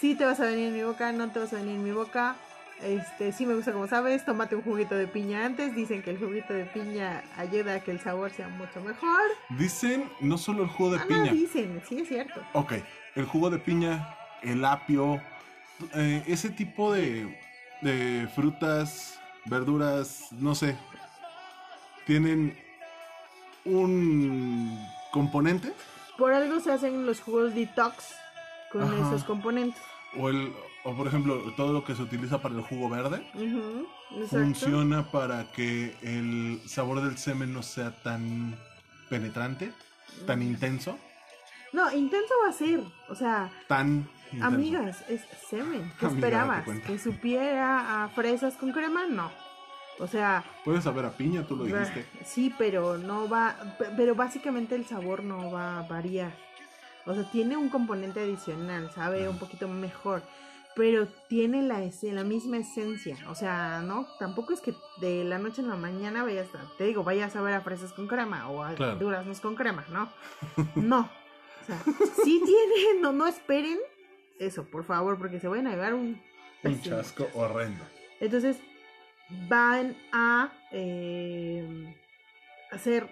Si 0.00 0.16
te 0.16 0.24
vas 0.24 0.40
a 0.40 0.46
venir 0.46 0.68
en 0.68 0.74
mi 0.74 0.82
boca, 0.82 1.12
no 1.12 1.30
te 1.30 1.38
vas 1.38 1.52
a 1.52 1.56
venir 1.56 1.76
en 1.76 1.84
mi 1.84 1.92
boca. 1.92 2.34
Este, 2.82 3.30
sí 3.32 3.46
me 3.46 3.54
gusta 3.54 3.72
como 3.72 3.86
sabes, 3.86 4.24
tómate 4.24 4.56
un 4.56 4.62
juguito 4.62 4.96
de 4.96 5.06
piña 5.06 5.44
antes. 5.44 5.74
Dicen 5.76 6.02
que 6.02 6.10
el 6.10 6.18
juguito 6.18 6.52
de 6.52 6.64
piña 6.64 7.22
ayuda 7.36 7.74
a 7.76 7.80
que 7.80 7.92
el 7.92 8.00
sabor 8.00 8.30
sea 8.32 8.48
mucho 8.48 8.80
mejor. 8.80 9.20
Dicen 9.50 10.10
no 10.20 10.36
solo 10.36 10.64
el 10.64 10.68
jugo 10.68 10.92
de 10.92 10.98
Ah, 10.98 11.06
no, 11.08 11.16
piña. 11.16 11.32
dicen, 11.32 11.80
sí 11.88 12.00
es 12.00 12.08
cierto. 12.08 12.40
Ok, 12.54 12.72
el 13.14 13.24
jugo 13.26 13.50
de 13.50 13.58
piña, 13.58 14.16
el 14.42 14.64
apio, 14.64 15.20
eh, 15.94 16.22
ese 16.26 16.50
tipo 16.50 16.92
de, 16.92 17.38
de 17.82 18.28
frutas, 18.34 19.18
verduras, 19.46 20.28
no 20.32 20.54
sé, 20.54 20.76
tienen 22.06 22.56
un 23.64 24.78
componente 25.12 25.72
Por 26.16 26.32
algo 26.32 26.60
se 26.60 26.72
hacen 26.72 27.04
los 27.06 27.20
jugos 27.20 27.54
detox 27.54 28.14
con 28.72 28.82
Ajá. 28.82 29.08
esos 29.08 29.24
componentes. 29.24 29.82
o 30.16 30.28
el 30.28 30.52
o 30.82 30.94
por 30.96 31.06
ejemplo 31.06 31.36
todo 31.56 31.72
lo 31.74 31.84
que 31.84 31.94
se 31.94 32.00
utiliza 32.02 32.40
para 32.40 32.54
el 32.54 32.62
jugo 32.62 32.88
verde 32.88 33.22
funciona 34.28 35.10
para 35.10 35.50
que 35.52 35.94
el 36.02 36.60
sabor 36.66 37.02
del 37.02 37.18
semen 37.18 37.52
no 37.52 37.62
sea 37.62 37.90
tan 38.02 38.56
penetrante, 39.10 39.72
tan 40.26 40.40
intenso, 40.42 40.96
No, 41.72 41.92
intenso 41.92 42.32
va 42.44 42.50
a 42.50 42.52
ser. 42.52 42.80
O 43.08 43.14
sea, 43.14 43.50
tan. 43.68 44.08
Amigas, 44.40 45.04
es 45.08 45.22
semen. 45.48 45.90
¿Qué 45.98 46.06
Amiga, 46.06 46.26
esperabas? 46.26 46.64
¿Que 46.86 46.98
supiera 46.98 48.04
a 48.04 48.08
fresas 48.08 48.54
con 48.54 48.72
crema? 48.72 49.06
No. 49.06 49.30
O 49.98 50.06
sea, 50.06 50.44
Puedes 50.64 50.84
saber 50.84 51.04
a 51.04 51.10
piña, 51.10 51.42
tú 51.46 51.56
lo 51.56 51.64
dijiste. 51.64 52.06
sí, 52.24 52.54
pero 52.56 52.96
no 52.96 53.28
va, 53.28 53.54
pe- 53.78 53.88
pero 53.96 54.14
básicamente 54.14 54.74
el 54.74 54.86
sabor 54.86 55.22
no 55.22 55.50
va 55.50 55.80
a 55.80 55.82
variar. 55.88 56.32
O 57.06 57.14
sea, 57.14 57.30
tiene 57.30 57.56
un 57.56 57.68
componente 57.68 58.20
adicional, 58.20 58.90
sabe 58.94 59.28
un 59.28 59.38
poquito 59.38 59.68
mejor, 59.68 60.22
pero 60.76 61.06
tiene 61.28 61.62
la, 61.62 61.80
la 62.02 62.24
misma 62.24 62.58
esencia. 62.58 63.18
O 63.28 63.34
sea, 63.34 63.82
no, 63.84 64.06
tampoco 64.18 64.54
es 64.54 64.60
que 64.60 64.74
de 65.02 65.24
la 65.24 65.38
noche 65.38 65.60
a 65.60 65.64
la 65.66 65.76
mañana 65.76 66.22
vayas 66.22 66.48
a, 66.54 66.76
te 66.78 66.84
digo, 66.84 67.02
vayas 67.04 67.36
a 67.36 67.42
ver 67.42 67.54
a 67.54 67.60
fresas 67.60 67.92
con 67.92 68.06
crema 68.06 68.48
o 68.48 68.62
a 68.62 68.74
Claro. 68.74 68.96
duraznos 68.96 69.40
con 69.40 69.54
crema, 69.54 69.84
¿no? 69.90 70.08
No. 70.76 71.00
O 71.62 71.66
sea, 71.66 71.78
sí 72.24 72.40
tiene, 72.44 73.00
no, 73.02 73.12
no 73.12 73.26
esperen 73.26 73.78
eso, 74.40 74.64
por 74.64 74.84
favor, 74.84 75.18
porque 75.18 75.38
se 75.38 75.48
van 75.48 75.66
a 75.66 75.70
llevar 75.70 75.94
un... 75.94 76.20
Un 76.62 76.80
chasco 76.82 77.28
horrendo. 77.34 77.82
entonces 78.18 78.58
van 79.48 79.96
a 80.12 80.52
eh, 80.72 81.94
hacer, 82.70 83.08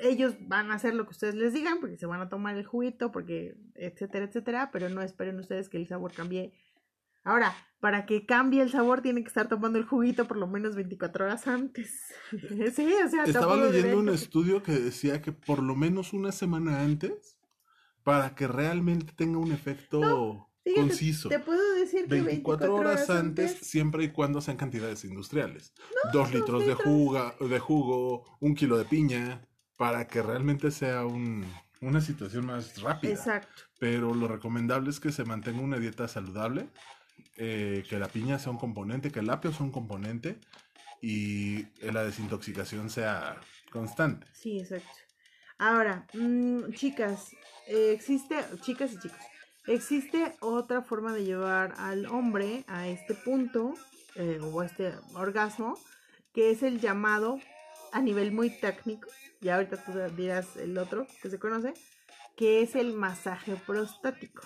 ellos 0.00 0.34
van 0.40 0.70
a 0.70 0.74
hacer 0.74 0.94
lo 0.94 1.04
que 1.04 1.10
ustedes 1.10 1.34
les 1.34 1.52
digan, 1.52 1.80
porque 1.80 1.96
se 1.96 2.06
van 2.06 2.20
a 2.20 2.28
tomar 2.28 2.56
el 2.56 2.66
juguito, 2.66 3.10
porque 3.10 3.56
etcétera, 3.74 4.26
etcétera, 4.26 4.70
pero 4.72 4.88
no 4.88 5.02
esperen 5.02 5.38
ustedes 5.38 5.68
que 5.68 5.78
el 5.78 5.86
sabor 5.86 6.12
cambie. 6.12 6.52
Ahora, 7.24 7.56
para 7.80 8.06
que 8.06 8.24
cambie 8.24 8.62
el 8.62 8.70
sabor, 8.70 9.02
tienen 9.02 9.24
que 9.24 9.28
estar 9.28 9.48
tomando 9.48 9.78
el 9.78 9.84
juguito 9.84 10.26
por 10.28 10.36
lo 10.36 10.46
menos 10.46 10.76
24 10.76 11.24
horas 11.24 11.46
antes. 11.48 12.12
sí, 12.74 12.94
o 13.04 13.08
sea, 13.08 13.24
Estaba 13.24 13.56
leyendo 13.56 13.98
un 13.98 14.10
estudio 14.10 14.62
que 14.62 14.72
decía 14.72 15.22
que 15.22 15.32
por 15.32 15.62
lo 15.62 15.74
menos 15.74 16.12
una 16.12 16.32
semana 16.32 16.82
antes, 16.82 17.35
para 18.06 18.36
que 18.36 18.46
realmente 18.46 19.12
tenga 19.16 19.38
un 19.38 19.50
efecto 19.50 20.48
Fíjate, 20.62 20.80
conciso. 20.80 21.28
Te 21.28 21.40
puedo 21.40 21.74
decir 21.74 22.06
que 22.06 22.20
24 22.20 22.72
horas 22.72 23.10
antes, 23.10 23.58
siempre 23.62 24.04
y 24.04 24.10
cuando 24.10 24.40
sean 24.40 24.56
cantidades 24.56 25.02
industriales. 25.04 25.72
Dos 26.12 26.32
litros 26.32 26.60
de, 26.60 26.68
litros. 26.68 26.84
juga- 26.86 27.34
de 27.40 27.58
jugo, 27.58 28.22
un 28.38 28.54
kilo 28.54 28.78
de 28.78 28.84
piña, 28.84 29.44
para 29.76 30.06
que 30.06 30.22
realmente 30.22 30.70
sea 30.70 31.04
un- 31.04 31.44
una 31.80 32.00
situación 32.00 32.46
más 32.46 32.80
rápida. 32.80 33.10
Exacto. 33.10 33.62
Pero 33.80 34.14
lo 34.14 34.28
recomendable 34.28 34.90
es 34.90 35.00
que 35.00 35.10
se 35.10 35.24
mantenga 35.24 35.60
una 35.60 35.78
dieta 35.80 36.06
saludable, 36.06 36.68
eh, 37.36 37.82
que 37.90 37.98
la 37.98 38.06
piña 38.06 38.38
sea 38.38 38.52
un 38.52 38.58
componente, 38.58 39.10
que 39.10 39.18
el 39.18 39.30
apio 39.30 39.52
sea 39.52 39.66
un 39.66 39.72
componente 39.72 40.38
y 41.02 41.64
la 41.82 42.04
desintoxicación 42.04 42.88
sea 42.88 43.40
constante. 43.72 44.28
Sí, 44.32 44.60
exacto. 44.60 44.86
Ahora, 45.58 46.06
mm, 46.12 46.70
chicas, 46.72 47.30
eh, 47.66 47.92
existe, 47.92 48.36
chicas 48.62 48.92
y 48.92 48.98
chicos, 48.98 49.18
existe 49.66 50.36
otra 50.40 50.82
forma 50.82 51.12
de 51.12 51.24
llevar 51.24 51.74
al 51.78 52.06
hombre 52.06 52.64
a 52.68 52.88
este 52.88 53.14
punto 53.14 53.74
eh, 54.14 54.38
o 54.42 54.60
a 54.60 54.66
este 54.66 54.94
orgasmo, 55.14 55.78
que 56.32 56.50
es 56.50 56.62
el 56.62 56.80
llamado 56.80 57.38
a 57.92 58.00
nivel 58.00 58.32
muy 58.32 58.50
técnico, 58.50 59.08
y 59.40 59.48
ahorita 59.48 59.84
tú 59.84 59.92
dirás 60.16 60.56
el 60.56 60.76
otro 60.78 61.06
que 61.22 61.30
se 61.30 61.38
conoce, 61.38 61.74
que 62.36 62.62
es 62.62 62.74
el 62.74 62.92
masaje 62.92 63.56
prostático, 63.66 64.42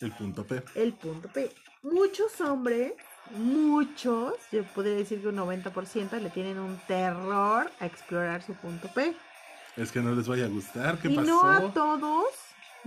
El 0.00 0.12
punto 0.12 0.46
P. 0.46 0.62
el 0.74 0.94
punto 0.94 1.28
P. 1.28 1.50
Muchos 1.82 2.40
hombres 2.40 2.92
muchos, 3.32 4.34
yo 4.52 4.64
podría 4.64 4.94
decir 4.94 5.20
que 5.20 5.28
un 5.28 5.36
90% 5.36 6.20
le 6.20 6.30
tienen 6.30 6.58
un 6.58 6.78
terror 6.86 7.70
a 7.80 7.86
explorar 7.86 8.42
su 8.42 8.54
punto 8.54 8.88
P. 8.94 9.14
Es 9.76 9.92
que 9.92 10.00
no 10.00 10.12
les 10.12 10.26
vaya 10.26 10.46
a 10.46 10.48
gustar, 10.48 10.98
¿qué 10.98 11.08
y 11.08 11.16
pasó? 11.16 11.28
no 11.28 11.42
a 11.42 11.72
todos, 11.72 12.26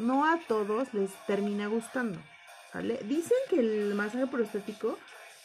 no 0.02 0.26
a 0.26 0.40
todos 0.48 0.94
les 0.94 1.12
termina 1.28 1.68
gustando. 1.68 2.20
¿sale? 2.72 3.00
Dicen 3.06 3.38
que 3.50 3.60
el 3.60 3.96
masaje 3.96 4.28
prostático 4.28 4.98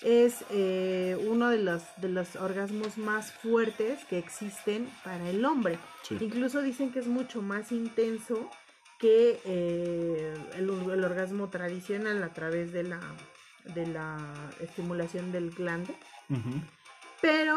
es 0.03 0.45
eh, 0.51 1.17
uno 1.29 1.49
de 1.49 1.59
los, 1.59 1.83
de 1.97 2.09
los 2.09 2.37
orgasmos 2.37 2.99
más 2.99 3.33
fuertes 3.33 4.05
que 4.05 4.19
existen 4.19 4.89
para 5.05 5.29
el 5.31 5.45
hombre. 5.45 5.79
Sí. 6.03 6.17
Incluso 6.21 6.61
dicen 6.63 6.93
que 6.93 6.99
es 6.99 7.07
mucho 7.07 7.43
más 7.43 7.73
intenso 7.73 8.51
que 8.99 9.41
eh, 9.45 10.35
el, 10.57 10.71
el 10.91 11.05
orgasmo 11.05 11.49
tradicional 11.49 12.23
a 12.23 12.33
través 12.33 12.73
de 12.73 12.83
la, 12.83 13.01
de 13.75 13.87
la 13.87 14.17
estimulación 14.61 15.33
del 15.33 15.51
glande. 15.51 15.95
Pero 17.21 17.57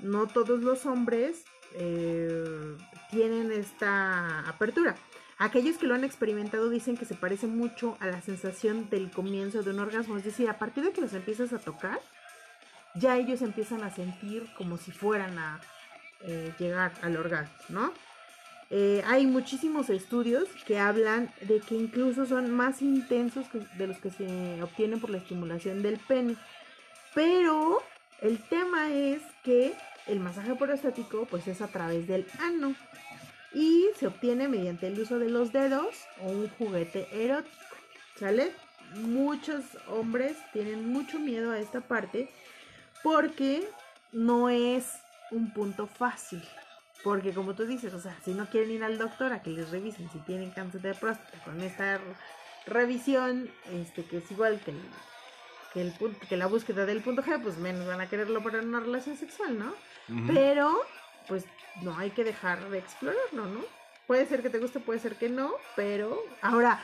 no 0.00 0.26
todos 0.26 0.60
los 0.62 0.86
hombres 0.86 1.44
eh, 1.74 2.76
tienen 3.10 3.52
esta 3.52 4.40
apertura. 4.48 4.96
Aquellos 5.40 5.78
que 5.78 5.86
lo 5.86 5.94
han 5.94 6.04
experimentado 6.04 6.68
dicen 6.68 6.98
que 6.98 7.06
se 7.06 7.14
parece 7.14 7.46
mucho 7.46 7.96
a 7.98 8.08
la 8.08 8.20
sensación 8.20 8.90
del 8.90 9.10
comienzo 9.10 9.62
de 9.62 9.70
un 9.70 9.78
orgasmo. 9.78 10.18
Es 10.18 10.24
decir, 10.24 10.50
a 10.50 10.58
partir 10.58 10.84
de 10.84 10.92
que 10.92 11.00
los 11.00 11.14
empiezas 11.14 11.54
a 11.54 11.58
tocar, 11.58 11.98
ya 12.94 13.16
ellos 13.16 13.40
empiezan 13.40 13.82
a 13.82 13.90
sentir 13.90 14.46
como 14.58 14.76
si 14.76 14.92
fueran 14.92 15.38
a 15.38 15.58
eh, 16.24 16.52
llegar 16.58 16.92
al 17.00 17.16
orgasmo, 17.16 17.56
¿no? 17.70 17.94
Eh, 18.68 19.02
hay 19.06 19.26
muchísimos 19.26 19.88
estudios 19.88 20.46
que 20.66 20.78
hablan 20.78 21.32
de 21.40 21.60
que 21.60 21.74
incluso 21.74 22.26
son 22.26 22.50
más 22.50 22.82
intensos 22.82 23.46
de 23.78 23.86
los 23.86 23.96
que 23.96 24.10
se 24.10 24.62
obtienen 24.62 25.00
por 25.00 25.08
la 25.08 25.16
estimulación 25.16 25.80
del 25.80 25.98
pene. 26.00 26.36
Pero 27.14 27.82
el 28.20 28.38
tema 28.46 28.92
es 28.92 29.22
que 29.42 29.72
el 30.06 30.20
masaje 30.20 30.54
prostático 30.54 31.26
pues 31.30 31.48
es 31.48 31.62
a 31.62 31.68
través 31.68 32.06
del 32.06 32.26
ano 32.40 32.74
y 33.52 33.88
se 33.96 34.06
obtiene 34.06 34.48
mediante 34.48 34.86
el 34.86 34.98
uso 34.98 35.18
de 35.18 35.28
los 35.28 35.52
dedos 35.52 35.94
o 36.20 36.30
un 36.30 36.48
juguete 36.50 37.08
erótico. 37.12 37.56
¿Sale? 38.16 38.52
Muchos 38.94 39.64
hombres 39.88 40.36
tienen 40.52 40.92
mucho 40.92 41.18
miedo 41.18 41.52
a 41.52 41.58
esta 41.58 41.80
parte 41.80 42.30
porque 43.02 43.68
no 44.12 44.48
es 44.48 44.86
un 45.30 45.52
punto 45.52 45.86
fácil. 45.86 46.42
Porque 47.02 47.32
como 47.32 47.54
tú 47.54 47.64
dices, 47.64 47.94
o 47.94 48.00
sea, 48.00 48.16
si 48.22 48.34
no 48.34 48.46
quieren 48.46 48.72
ir 48.72 48.84
al 48.84 48.98
doctor 48.98 49.32
a 49.32 49.42
que 49.42 49.50
les 49.50 49.70
revisen 49.70 50.10
si 50.10 50.18
tienen 50.20 50.50
cáncer 50.50 50.82
de 50.82 50.94
próstata 50.94 51.42
con 51.44 51.60
esta 51.62 51.98
revisión, 52.66 53.50
este 53.72 54.04
que 54.04 54.18
es 54.18 54.30
igual 54.30 54.60
que 54.60 54.72
el, 54.72 54.80
que 55.72 55.80
el 55.80 56.16
que 56.28 56.36
la 56.36 56.46
búsqueda 56.46 56.84
del 56.84 57.00
punto 57.00 57.22
G, 57.22 57.42
pues 57.42 57.56
menos 57.56 57.86
van 57.86 58.02
a 58.02 58.08
quererlo 58.08 58.42
para 58.42 58.60
una 58.60 58.80
relación 58.80 59.16
sexual, 59.16 59.58
¿no? 59.58 59.74
Pero, 60.26 60.82
pues 61.28 61.44
no 61.82 61.96
hay 61.96 62.10
que 62.10 62.24
dejar 62.24 62.68
de 62.70 62.78
explorarlo, 62.78 63.46
¿no? 63.46 63.60
Puede 64.06 64.26
ser 64.26 64.42
que 64.42 64.50
te 64.50 64.58
guste, 64.58 64.80
puede 64.80 64.98
ser 64.98 65.16
que 65.16 65.28
no, 65.28 65.52
pero 65.76 66.18
ahora, 66.42 66.82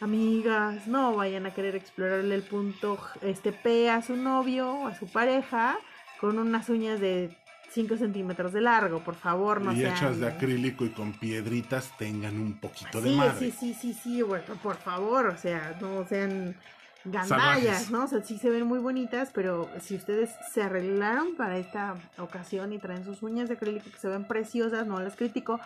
amigas, 0.00 0.86
no 0.86 1.16
vayan 1.16 1.46
a 1.46 1.54
querer 1.54 1.74
explorarle 1.74 2.34
el 2.34 2.42
punto 2.42 2.98
este 3.20 3.52
P 3.52 3.90
a 3.90 4.02
su 4.02 4.16
novio 4.16 4.70
o 4.70 4.86
a 4.86 4.94
su 4.94 5.06
pareja 5.06 5.78
con 6.20 6.38
unas 6.38 6.68
uñas 6.68 7.00
de 7.00 7.36
5 7.72 7.96
centímetros 7.96 8.52
de 8.52 8.60
largo, 8.60 9.02
por 9.02 9.14
favor, 9.14 9.60
no 9.60 9.72
y 9.72 9.78
sean... 9.78 9.96
hechas 9.96 10.20
de 10.20 10.28
acrílico 10.28 10.84
y 10.84 10.90
con 10.90 11.12
piedritas 11.14 11.90
tengan 11.98 12.38
un 12.38 12.58
poquito 12.60 13.00
de 13.00 13.16
madre. 13.16 13.38
sí, 13.38 13.50
sí, 13.50 13.74
sí, 13.74 13.94
sí, 13.94 14.22
bueno, 14.22 14.54
por 14.62 14.76
favor, 14.76 15.26
o 15.26 15.36
sea, 15.36 15.76
no 15.80 16.06
sean. 16.06 16.56
Gandallas, 17.04 17.90
¿no? 17.90 18.04
O 18.04 18.06
sea, 18.06 18.22
sí 18.22 18.38
se 18.38 18.48
ven 18.50 18.66
muy 18.66 18.78
bonitas, 18.78 19.30
pero 19.34 19.68
si 19.80 19.96
ustedes 19.96 20.30
se 20.52 20.62
arreglaron 20.62 21.34
para 21.36 21.58
esta 21.58 21.94
ocasión 22.18 22.72
y 22.72 22.78
traen 22.78 23.04
sus 23.04 23.22
uñas 23.22 23.48
de 23.48 23.54
acrílico 23.54 23.90
que 23.90 23.98
se 23.98 24.08
ven 24.08 24.24
preciosas, 24.26 24.86
no 24.86 25.00
las 25.00 25.16
critico, 25.16 25.60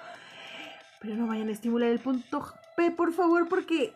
pero 1.01 1.15
no 1.15 1.27
vayan 1.27 1.49
a 1.49 1.53
estimular 1.53 1.91
el 1.91 1.99
punto 1.99 2.47
P, 2.77 2.91
por 2.91 3.13
favor, 3.13 3.49
porque 3.49 3.93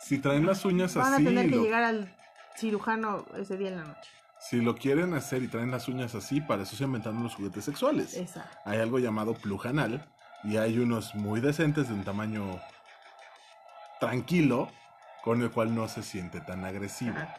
Si 0.00 0.18
traen 0.18 0.46
las 0.46 0.64
uñas 0.64 0.94
van 0.94 1.12
a 1.12 1.16
así, 1.16 1.24
tener 1.24 1.48
que 1.48 1.56
lo- 1.56 1.62
llegar 1.62 1.84
al 1.84 2.14
cirujano 2.56 3.24
ese 3.36 3.56
día 3.56 3.68
en 3.68 3.76
la 3.76 3.84
noche. 3.84 4.10
si 4.40 4.60
lo 4.60 4.74
quieren 4.76 5.14
hacer 5.14 5.42
y 5.42 5.48
traen 5.48 5.70
las 5.70 5.88
uñas 5.88 6.14
así, 6.14 6.40
para 6.40 6.62
eso 6.64 6.74
se 6.76 6.84
inventaron 6.84 7.22
los 7.22 7.34
juguetes 7.34 7.64
sexuales. 7.64 8.16
Exacto. 8.16 8.56
Hay 8.64 8.78
algo 8.78 8.98
llamado 8.98 9.34
plujanal 9.34 10.04
y 10.44 10.56
hay 10.56 10.78
unos 10.78 11.14
muy 11.16 11.40
decentes 11.40 11.88
de 11.88 11.94
un 11.94 12.04
tamaño 12.04 12.60
tranquilo 14.00 14.70
con 15.22 15.42
el 15.42 15.50
cual 15.50 15.74
no 15.74 15.88
se 15.88 16.02
siente 16.02 16.40
tan 16.40 16.64
agresivo. 16.64 17.16
Ajá. 17.16 17.36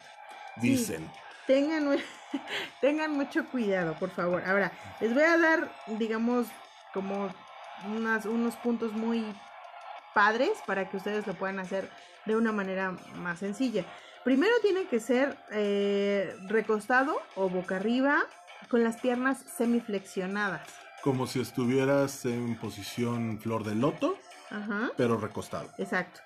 Dicen. 0.56 1.10
Tengan, 1.46 1.98
tengan 2.80 3.12
mucho 3.12 3.46
cuidado, 3.46 3.94
por 3.98 4.10
favor. 4.10 4.42
Ahora, 4.44 4.72
les 5.00 5.12
voy 5.14 5.22
a 5.22 5.36
dar, 5.38 5.72
digamos, 5.86 6.46
como 6.92 7.30
unas, 7.86 8.26
unos 8.26 8.56
puntos 8.56 8.92
muy 8.92 9.24
padres 10.14 10.50
para 10.66 10.88
que 10.88 10.96
ustedes 10.96 11.26
lo 11.26 11.34
puedan 11.34 11.58
hacer 11.58 11.90
de 12.26 12.36
una 12.36 12.52
manera 12.52 12.96
más 13.16 13.38
sencilla. 13.38 13.84
Primero 14.24 14.52
tiene 14.60 14.86
que 14.86 15.00
ser 15.00 15.38
eh, 15.50 16.36
recostado 16.46 17.16
o 17.36 17.48
boca 17.48 17.76
arriba 17.76 18.26
con 18.68 18.84
las 18.84 18.98
piernas 18.98 19.38
semiflexionadas. 19.56 20.68
Como 21.02 21.26
si 21.26 21.40
estuvieras 21.40 22.26
en 22.26 22.56
posición 22.58 23.40
flor 23.40 23.64
de 23.64 23.74
loto, 23.74 24.18
Ajá. 24.50 24.90
pero 24.96 25.16
recostado. 25.16 25.70
Exacto. 25.78 26.20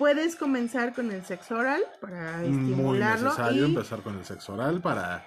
Puedes 0.00 0.34
comenzar 0.34 0.94
con 0.94 1.12
el 1.12 1.24
sexo 1.26 1.56
oral 1.58 1.82
para 2.00 2.38
Muy 2.38 2.46
estimularlo 2.48 3.24
necesario 3.28 3.62
y 3.62 3.64
empezar 3.66 4.00
con 4.00 4.18
el 4.18 4.24
sexo 4.24 4.54
oral 4.54 4.80
para 4.80 5.24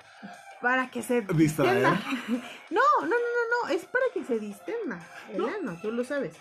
para 0.62 0.90
que 0.90 1.04
se 1.04 1.22
Distraer. 1.22 1.76
distenda. 1.92 2.02
No, 2.72 2.82
no, 3.02 3.08
no, 3.08 3.08
no, 3.10 3.68
no, 3.68 3.70
es 3.70 3.86
para 3.86 4.06
que 4.14 4.24
se 4.24 4.40
distenda 4.40 5.00
el 5.32 5.38
No. 5.38 5.48
ano, 5.48 5.78
tú 5.82 5.92
lo 5.92 6.04
sabes. 6.04 6.34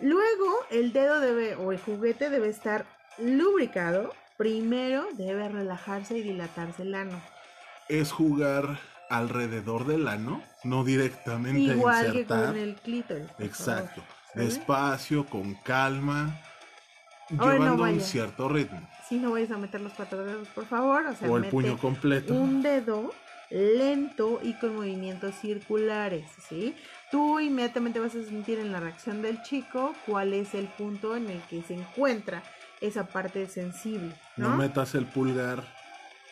Luego, 0.00 0.46
el 0.70 0.92
dedo 0.92 1.18
debe, 1.20 1.56
o 1.56 1.72
el 1.72 1.78
juguete 1.80 2.30
debe 2.30 2.48
estar 2.48 2.86
lubricado. 3.18 4.14
Primero 4.36 5.06
debe 5.14 5.48
relajarse 5.48 6.16
y 6.18 6.22
dilatarse 6.22 6.82
el 6.82 6.94
ano. 6.94 7.20
es 7.88 8.12
jugar 8.12 8.78
alrededor 9.10 9.86
del 9.86 10.06
ano, 10.06 10.40
no 10.62 10.84
directamente 10.84 11.60
Igual 11.74 12.12
que 12.12 12.20
insertar. 12.20 12.46
con 12.46 12.56
el 12.58 12.76
clítoris. 12.76 13.26
Exacto. 13.40 14.04
Despacio, 14.34 15.26
con 15.26 15.54
calma, 15.56 16.40
Ay, 17.30 17.36
no 17.36 17.52
llevando 17.52 17.82
un 17.84 18.00
cierto 18.00 18.48
ritmo. 18.48 18.80
Sí, 19.08 19.16
no 19.18 19.30
vayas 19.32 19.50
a 19.50 19.58
meter 19.58 19.80
los 19.80 19.92
cuatro 19.92 20.24
dedos, 20.24 20.48
por 20.48 20.66
favor. 20.66 21.06
O 21.06 21.14
sea, 21.14 21.28
o 21.30 21.36
el 21.36 21.42
mete 21.42 21.50
puño 21.50 21.78
completo. 21.78 22.34
un 22.34 22.62
dedo 22.62 23.12
lento 23.50 24.38
y 24.42 24.54
con 24.54 24.76
movimientos 24.76 25.34
circulares, 25.36 26.24
¿sí? 26.48 26.74
Tú 27.10 27.40
inmediatamente 27.40 27.98
vas 27.98 28.14
a 28.14 28.22
sentir 28.24 28.58
en 28.60 28.70
la 28.70 28.78
reacción 28.80 29.22
del 29.22 29.42
chico 29.42 29.94
cuál 30.06 30.32
es 30.34 30.54
el 30.54 30.66
punto 30.68 31.16
en 31.16 31.28
el 31.28 31.40
que 31.42 31.62
se 31.62 31.74
encuentra 31.74 32.42
esa 32.80 33.06
parte 33.08 33.48
sensible, 33.48 34.14
No 34.36 34.50
¿no? 34.50 34.56
metas 34.56 34.94
el 34.94 35.04
pulgar. 35.06 35.64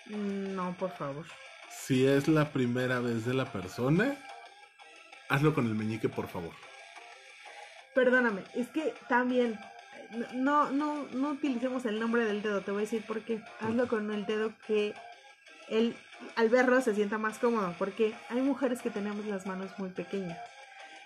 Mm, 0.07 0.55
No, 0.55 0.75
por 0.79 0.91
favor. 0.93 1.27
Si 1.71 2.07
es 2.07 2.29
la 2.29 2.51
primera 2.53 3.01
vez 3.01 3.25
de 3.27 3.35
la 3.35 3.47
persona, 3.47 4.17
hazlo 5.29 5.55
con 5.55 5.67
el 5.67 5.75
meñique, 5.75 6.09
por 6.09 6.29
favor. 6.29 6.53
Perdóname, 7.95 8.43
es 8.55 8.69
que 8.69 8.95
también 9.09 9.59
no, 10.35 10.71
no, 10.71 11.05
no 11.13 11.31
utilicemos 11.31 11.85
el 11.87 12.01
nombre 12.01 12.25
del 12.25 12.43
dedo, 12.43 12.61
te 12.63 12.71
voy 12.71 12.81
a 12.81 12.85
decir 12.85 13.03
por 13.07 13.21
qué. 13.23 13.41
Hazlo 13.61 13.89
con 13.89 14.11
el 14.11 14.27
dedo 14.27 14.53
que 14.67 14.95
él 15.69 15.95
al 16.37 16.49
verlo 16.49 16.81
se 16.81 16.95
sienta 16.95 17.19
más 17.19 17.39
cómodo, 17.39 17.75
porque 17.79 18.15
hay 18.31 18.41
mujeres 18.41 18.81
que 18.83 18.91
tenemos 18.91 19.25
las 19.27 19.47
manos 19.47 19.71
muy 19.79 19.91
pequeñas. 19.91 20.39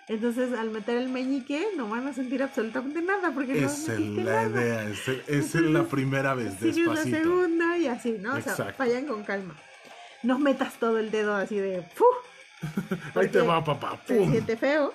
Entonces, 0.07 0.51
al 0.53 0.69
meter 0.69 0.97
el 0.97 1.07
meñique, 1.09 1.65
no 1.77 1.87
van 1.87 2.07
a 2.07 2.13
sentir 2.13 2.43
absolutamente 2.43 3.01
nada, 3.01 3.31
porque 3.31 3.53
no 3.53 3.67
es 3.67 3.87
metiste 3.87 4.23
la 4.23 4.43
nada. 4.47 4.61
idea, 4.61 4.83
es, 4.89 5.07
es 5.29 5.55
la 5.55 5.83
primera 5.83 6.33
vez, 6.33 6.53
Sigues 6.59 6.77
la 6.77 6.83
despacito. 6.95 7.17
segunda 7.17 7.77
y 7.77 7.87
así, 7.87 8.11
¿no? 8.19 8.35
O 8.35 8.41
sea, 8.41 8.51
Exacto. 8.53 8.75
vayan 8.79 9.05
con 9.05 9.23
calma. 9.23 9.55
No 10.23 10.39
metas 10.39 10.73
todo 10.73 10.97
el 10.99 11.09
dedo 11.11 11.35
así 11.35 11.55
de 11.57 11.83
¡fu! 11.95 12.05
Ahí 13.19 13.27
te 13.29 13.41
va, 13.41 13.63
papá. 13.63 13.99
se 14.05 14.15
¡Pum! 14.15 14.31
siente 14.31 14.57
feo. 14.57 14.93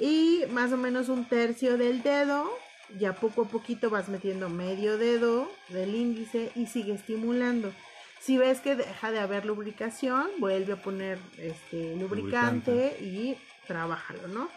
Y 0.00 0.44
más 0.50 0.72
o 0.72 0.76
menos 0.76 1.08
un 1.08 1.24
tercio 1.26 1.78
del 1.78 2.02
dedo, 2.02 2.50
ya 2.98 3.14
poco 3.14 3.42
a 3.42 3.44
poquito 3.46 3.90
vas 3.90 4.08
metiendo 4.08 4.48
medio 4.48 4.98
dedo 4.98 5.50
del 5.68 5.94
índice 5.94 6.52
y 6.54 6.66
sigue 6.66 6.94
estimulando. 6.94 7.72
Si 8.20 8.38
ves 8.38 8.60
que 8.60 8.76
deja 8.76 9.10
de 9.10 9.18
haber 9.18 9.44
lubricación, 9.44 10.28
vuelve 10.38 10.74
a 10.74 10.82
poner 10.82 11.18
este 11.38 11.96
lubricante, 11.96 12.96
y 13.00 13.36
trabájalo, 13.66 14.28
¿no? 14.28 14.48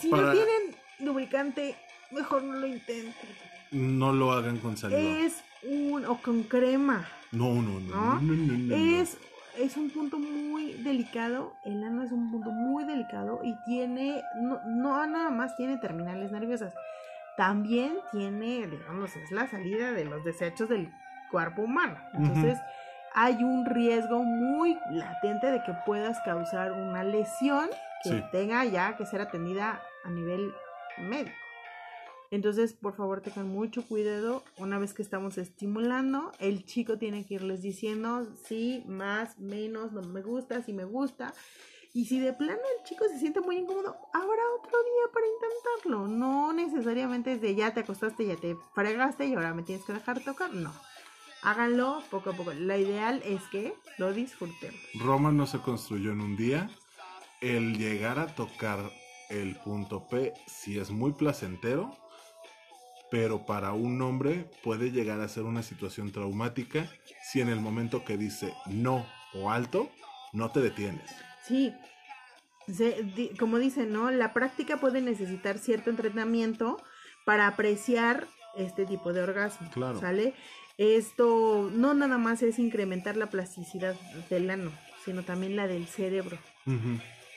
Si 0.00 0.08
Para- 0.08 0.22
no 0.24 0.32
tienen 0.32 0.76
lubricante, 1.00 1.74
mejor 2.12 2.44
no 2.44 2.54
lo 2.54 2.66
intenten. 2.66 3.30
No 3.72 4.12
lo 4.12 4.32
hagan 4.32 4.58
con 4.58 4.76
saliva. 4.76 5.00
Es 5.00 5.42
un 5.64 6.04
o 6.06 6.18
con 6.22 6.44
crema. 6.44 7.06
No, 7.32 7.54
no, 7.54 7.80
no. 7.80 7.80
¿no? 7.80 8.14
no, 8.14 8.20
no, 8.20 8.34
no, 8.34 8.58
no. 8.58 9.00
Es, 9.00 9.18
es 9.58 9.76
un 9.76 9.90
punto 9.90 10.18
muy 10.18 10.72
delicado, 10.74 11.54
el 11.64 11.82
ano 11.82 12.04
es 12.04 12.12
un 12.12 12.30
punto 12.30 12.50
muy 12.50 12.84
delicado 12.84 13.40
y 13.42 13.54
tiene, 13.66 14.22
no, 14.36 14.60
no 14.66 15.04
nada 15.06 15.30
más 15.30 15.56
tiene 15.56 15.78
terminales 15.78 16.30
nerviosas, 16.30 16.72
también 17.38 17.96
tiene, 18.10 18.66
digamos, 18.66 19.14
es 19.14 19.30
la 19.30 19.46
salida 19.46 19.92
de 19.92 20.04
los 20.04 20.24
desechos 20.24 20.68
del 20.68 20.90
cuerpo 21.30 21.62
humano. 21.62 21.96
Entonces, 22.14 22.58
hay 23.14 23.44
un 23.44 23.64
riesgo 23.64 24.24
muy 24.24 24.76
latente 24.90 25.46
de 25.46 25.62
que 25.62 25.72
puedas 25.86 26.18
causar 26.24 26.72
una 26.72 27.04
lesión 27.04 27.70
que 28.02 28.10
Sí. 28.10 28.24
tenga 28.32 28.64
ya 28.64 28.96
que 28.96 29.06
ser 29.06 29.20
atendida 29.20 29.80
a 30.04 30.10
nivel 30.10 30.52
médico. 30.98 31.36
Entonces, 32.32 32.72
por 32.74 32.96
favor, 32.96 33.20
tengan 33.20 33.48
mucho 33.48 33.86
cuidado. 33.86 34.42
Una 34.58 34.78
vez 34.80 34.92
que 34.92 35.02
estamos 35.02 35.38
estimulando, 35.38 36.32
el 36.40 36.64
chico 36.66 36.98
tiene 36.98 37.24
que 37.24 37.34
irles 37.34 37.62
diciendo 37.62 38.26
sí, 38.48 38.82
más, 38.88 39.38
menos, 39.38 39.92
no 39.92 40.02
me 40.02 40.22
gusta, 40.22 40.60
si 40.62 40.72
me 40.72 40.84
gusta. 40.84 41.32
Y 41.94 42.04
si 42.04 42.20
de 42.20 42.32
plano 42.32 42.60
el 42.78 42.84
chico 42.84 43.04
se 43.08 43.18
siente 43.18 43.40
muy 43.40 43.56
incómodo, 43.56 43.96
habrá 44.12 44.42
otro 44.58 44.70
día 44.70 45.12
para 45.12 45.26
intentarlo. 45.26 46.06
No 46.06 46.52
necesariamente 46.52 47.32
es 47.32 47.40
de 47.40 47.54
ya 47.54 47.72
te 47.72 47.80
acostaste, 47.80 48.26
ya 48.26 48.36
te 48.36 48.56
fregaste 48.74 49.26
y 49.26 49.34
ahora 49.34 49.54
me 49.54 49.62
tienes 49.62 49.84
que 49.84 49.94
dejar 49.94 50.22
tocar. 50.22 50.52
No. 50.52 50.72
Háganlo 51.42 52.02
poco 52.10 52.30
a 52.30 52.32
poco. 52.34 52.52
La 52.52 52.76
ideal 52.76 53.22
es 53.24 53.42
que 53.50 53.74
lo 53.96 54.12
disfrutemos. 54.12 54.80
Roma 55.00 55.32
no 55.32 55.46
se 55.46 55.60
construyó 55.60 56.12
en 56.12 56.20
un 56.20 56.36
día. 56.36 56.70
El 57.40 57.78
llegar 57.78 58.18
a 58.18 58.26
tocar 58.26 58.90
el 59.30 59.56
punto 59.56 60.08
P 60.08 60.34
sí 60.46 60.78
es 60.78 60.90
muy 60.90 61.12
placentero, 61.12 61.96
pero 63.10 63.46
para 63.46 63.72
un 63.72 64.00
hombre 64.02 64.50
puede 64.62 64.90
llegar 64.90 65.20
a 65.20 65.28
ser 65.28 65.44
una 65.44 65.62
situación 65.62 66.12
traumática 66.12 66.90
si 67.22 67.40
en 67.40 67.48
el 67.48 67.60
momento 67.60 68.04
que 68.04 68.16
dice 68.16 68.52
no 68.66 69.06
o 69.34 69.50
alto, 69.50 69.90
no 70.32 70.50
te 70.50 70.60
detienes. 70.60 71.27
Sí. 71.48 71.72
Se- 72.66 73.02
di- 73.02 73.30
como 73.38 73.58
dicen, 73.58 73.92
¿no? 73.92 74.10
La 74.10 74.32
práctica 74.34 74.76
puede 74.76 75.00
necesitar 75.00 75.58
cierto 75.58 75.88
entrenamiento 75.90 76.76
para 77.24 77.46
apreciar 77.46 78.26
este 78.56 78.84
tipo 78.86 79.12
de 79.12 79.22
orgasmo. 79.22 79.70
Claro. 79.70 79.98
¿Sale? 80.00 80.34
Esto 80.76 81.70
no 81.72 81.94
nada 81.94 82.18
más 82.18 82.42
es 82.42 82.58
incrementar 82.58 83.16
la 83.16 83.26
plasticidad 83.30 83.96
del 84.30 84.48
ano, 84.50 84.70
sino 85.04 85.22
también 85.24 85.56
la 85.56 85.66
del 85.66 85.86
cerebro. 85.86 86.38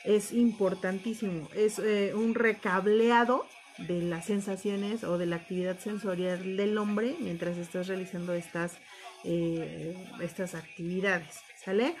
Es 0.04 0.32
importantísimo. 0.32 1.48
Es 1.54 1.78
eh, 1.78 2.12
un 2.14 2.34
recableado 2.34 3.46
de 3.78 4.02
las 4.02 4.26
sensaciones 4.26 5.02
o 5.02 5.16
de 5.18 5.26
la 5.26 5.36
actividad 5.36 5.78
sensorial 5.78 6.56
del 6.56 6.76
hombre 6.76 7.16
mientras 7.20 7.56
estás 7.56 7.88
realizando 7.88 8.34
estas, 8.34 8.76
eh, 9.24 9.96
estas 10.20 10.54
actividades. 10.54 11.36
¿Sale? 11.64 11.94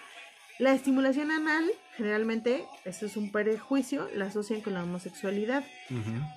La 0.58 0.74
estimulación 0.74 1.30
anal, 1.30 1.64
generalmente, 1.96 2.66
esto 2.84 3.06
es 3.06 3.16
un 3.16 3.32
prejuicio, 3.32 4.08
la 4.14 4.26
asocian 4.26 4.60
con 4.60 4.74
la 4.74 4.82
homosexualidad. 4.82 5.64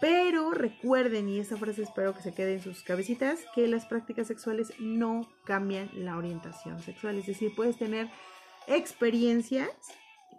Pero 0.01 0.51
recuerden, 0.51 1.29
y 1.29 1.39
esta 1.39 1.57
frase 1.57 1.83
espero 1.83 2.15
que 2.15 2.21
se 2.21 2.33
quede 2.33 2.53
en 2.53 2.61
sus 2.63 2.81
cabecitas, 2.83 3.39
que 3.53 3.67
las 3.67 3.85
prácticas 3.85 4.27
sexuales 4.27 4.73
no 4.79 5.29
cambian 5.45 5.89
la 5.93 6.17
orientación 6.17 6.81
sexual. 6.81 7.17
Es 7.17 7.25
decir, 7.25 7.53
puedes 7.55 7.77
tener 7.77 8.09
experiencias, 8.67 9.69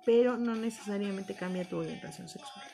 pero 0.04 0.36
no 0.36 0.54
necesariamente 0.54 1.36
cambia 1.36 1.68
tu 1.68 1.76
orientación 1.76 2.28
sexual. 2.28 2.64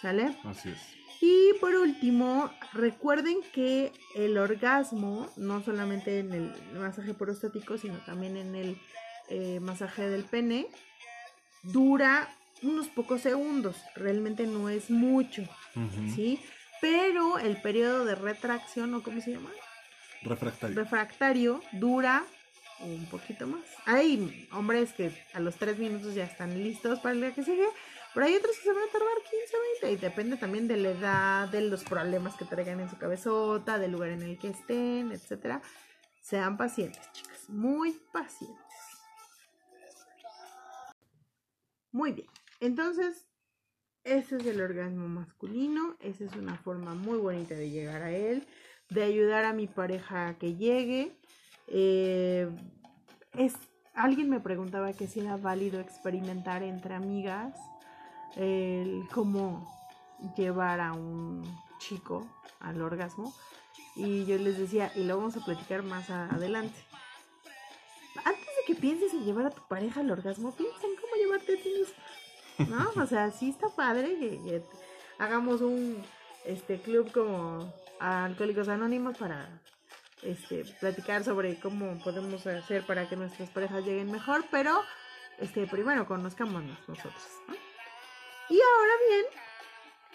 ¿Sale? 0.00 0.36
Así 0.44 0.70
es. 0.70 1.04
Y 1.20 1.58
por 1.60 1.74
último, 1.74 2.50
recuerden 2.72 3.38
que 3.54 3.92
el 4.14 4.36
orgasmo, 4.36 5.30
no 5.36 5.62
solamente 5.62 6.18
en 6.18 6.32
el 6.32 6.52
masaje 6.74 7.14
prostático, 7.14 7.78
sino 7.78 7.98
también 8.04 8.36
en 8.36 8.54
el 8.54 8.76
eh, 9.28 9.60
masaje 9.60 10.08
del 10.08 10.24
pene, 10.24 10.66
dura 11.62 12.28
unos 12.62 12.88
pocos 12.88 13.20
segundos. 13.20 13.76
Realmente 13.94 14.46
no 14.46 14.68
es 14.68 14.90
mucho. 14.90 15.42
¿sí? 16.14 16.40
Pero 16.80 17.38
el 17.38 17.60
periodo 17.60 18.04
de 18.04 18.14
retracción, 18.14 18.94
o 18.94 19.02
cómo 19.02 19.20
se 19.20 19.32
llama, 19.32 19.50
Refractario. 20.22 20.76
refractario, 20.76 21.62
dura 21.72 22.24
un 22.80 23.06
poquito 23.06 23.46
más. 23.46 23.62
Hay 23.86 24.48
hombres 24.52 24.92
que 24.92 25.12
a 25.32 25.40
los 25.40 25.56
3 25.56 25.78
minutos 25.78 26.14
ya 26.14 26.24
están 26.24 26.62
listos 26.62 26.98
para 27.00 27.14
el 27.14 27.20
día 27.20 27.34
que 27.34 27.42
sigue, 27.42 27.66
pero 28.12 28.26
hay 28.26 28.34
otros 28.34 28.56
que 28.56 28.62
se 28.64 28.72
van 28.72 28.82
a 28.82 28.92
tardar 28.92 29.14
15 29.30 29.56
o 29.56 29.80
20 29.82 29.92
y 29.92 29.96
depende 29.96 30.36
también 30.36 30.68
de 30.68 30.76
la 30.76 30.90
edad, 30.90 31.48
de 31.48 31.62
los 31.62 31.84
problemas 31.84 32.34
que 32.36 32.44
traigan 32.44 32.80
en 32.80 32.90
su 32.90 32.98
cabezota, 32.98 33.78
del 33.78 33.92
lugar 33.92 34.10
en 34.10 34.22
el 34.22 34.38
que 34.38 34.48
estén, 34.48 35.12
etcétera. 35.12 35.62
Sean 36.20 36.56
pacientes, 36.56 37.00
chicas, 37.12 37.48
muy 37.48 37.92
pacientes. 38.12 38.64
Muy 41.94 42.10
bien, 42.10 42.26
entonces 42.58 43.28
ese 44.02 44.38
es 44.38 44.46
el 44.46 44.60
orgasmo 44.60 45.06
masculino, 45.06 45.94
esa 46.00 46.24
es 46.24 46.34
una 46.34 46.56
forma 46.56 46.92
muy 46.96 47.18
bonita 47.18 47.54
de 47.54 47.70
llegar 47.70 48.02
a 48.02 48.10
él, 48.10 48.48
de 48.90 49.04
ayudar 49.04 49.44
a 49.44 49.52
mi 49.52 49.68
pareja 49.68 50.26
a 50.26 50.34
que 50.36 50.56
llegue. 50.56 51.16
Eh, 51.68 52.50
es, 53.38 53.54
alguien 53.94 54.28
me 54.28 54.40
preguntaba 54.40 54.92
que 54.92 55.06
si 55.06 55.20
era 55.20 55.36
válido 55.36 55.78
experimentar 55.78 56.64
entre 56.64 56.94
amigas 56.94 57.54
el 58.34 59.04
cómo 59.14 59.64
llevar 60.36 60.80
a 60.80 60.94
un 60.94 61.44
chico 61.78 62.26
al 62.58 62.82
orgasmo. 62.82 63.32
Y 63.94 64.24
yo 64.24 64.36
les 64.36 64.58
decía, 64.58 64.90
y 64.96 65.04
lo 65.04 65.16
vamos 65.16 65.36
a 65.36 65.44
platicar 65.44 65.84
más 65.84 66.10
adelante. 66.10 66.74
Que 68.66 68.74
pienses 68.74 69.12
en 69.12 69.24
llevar 69.24 69.46
a 69.46 69.50
tu 69.50 69.66
pareja 69.68 70.00
al 70.00 70.10
orgasmo, 70.10 70.54
piensa 70.54 70.86
en 70.86 70.96
cómo 70.96 71.14
llevarte 71.16 71.54
a 71.54 71.62
ti 71.62 71.68
mismo. 71.68 71.94
¿No? 72.76 72.90
O 73.02 73.06
sea, 73.06 73.30
sí 73.30 73.50
está 73.50 73.68
padre 73.68 74.16
que, 74.18 74.30
que 74.42 74.62
hagamos 75.18 75.60
un 75.60 76.02
este 76.44 76.78
club 76.78 77.10
como 77.12 77.72
Alcohólicos 77.98 78.68
Anónimos 78.68 79.16
para 79.16 79.48
este 80.22 80.64
platicar 80.80 81.24
sobre 81.24 81.58
cómo 81.60 81.98
podemos 82.02 82.46
hacer 82.46 82.84
para 82.86 83.08
que 83.08 83.16
nuestras 83.16 83.50
parejas 83.50 83.84
lleguen 83.84 84.10
mejor, 84.10 84.44
pero 84.50 84.82
este 85.38 85.66
primero 85.66 86.06
conozcámonos 86.06 86.78
nosotros. 86.88 87.24
¿no? 87.48 87.54
Y 88.48 88.60
ahora 88.60 88.92
bien, 89.08 89.24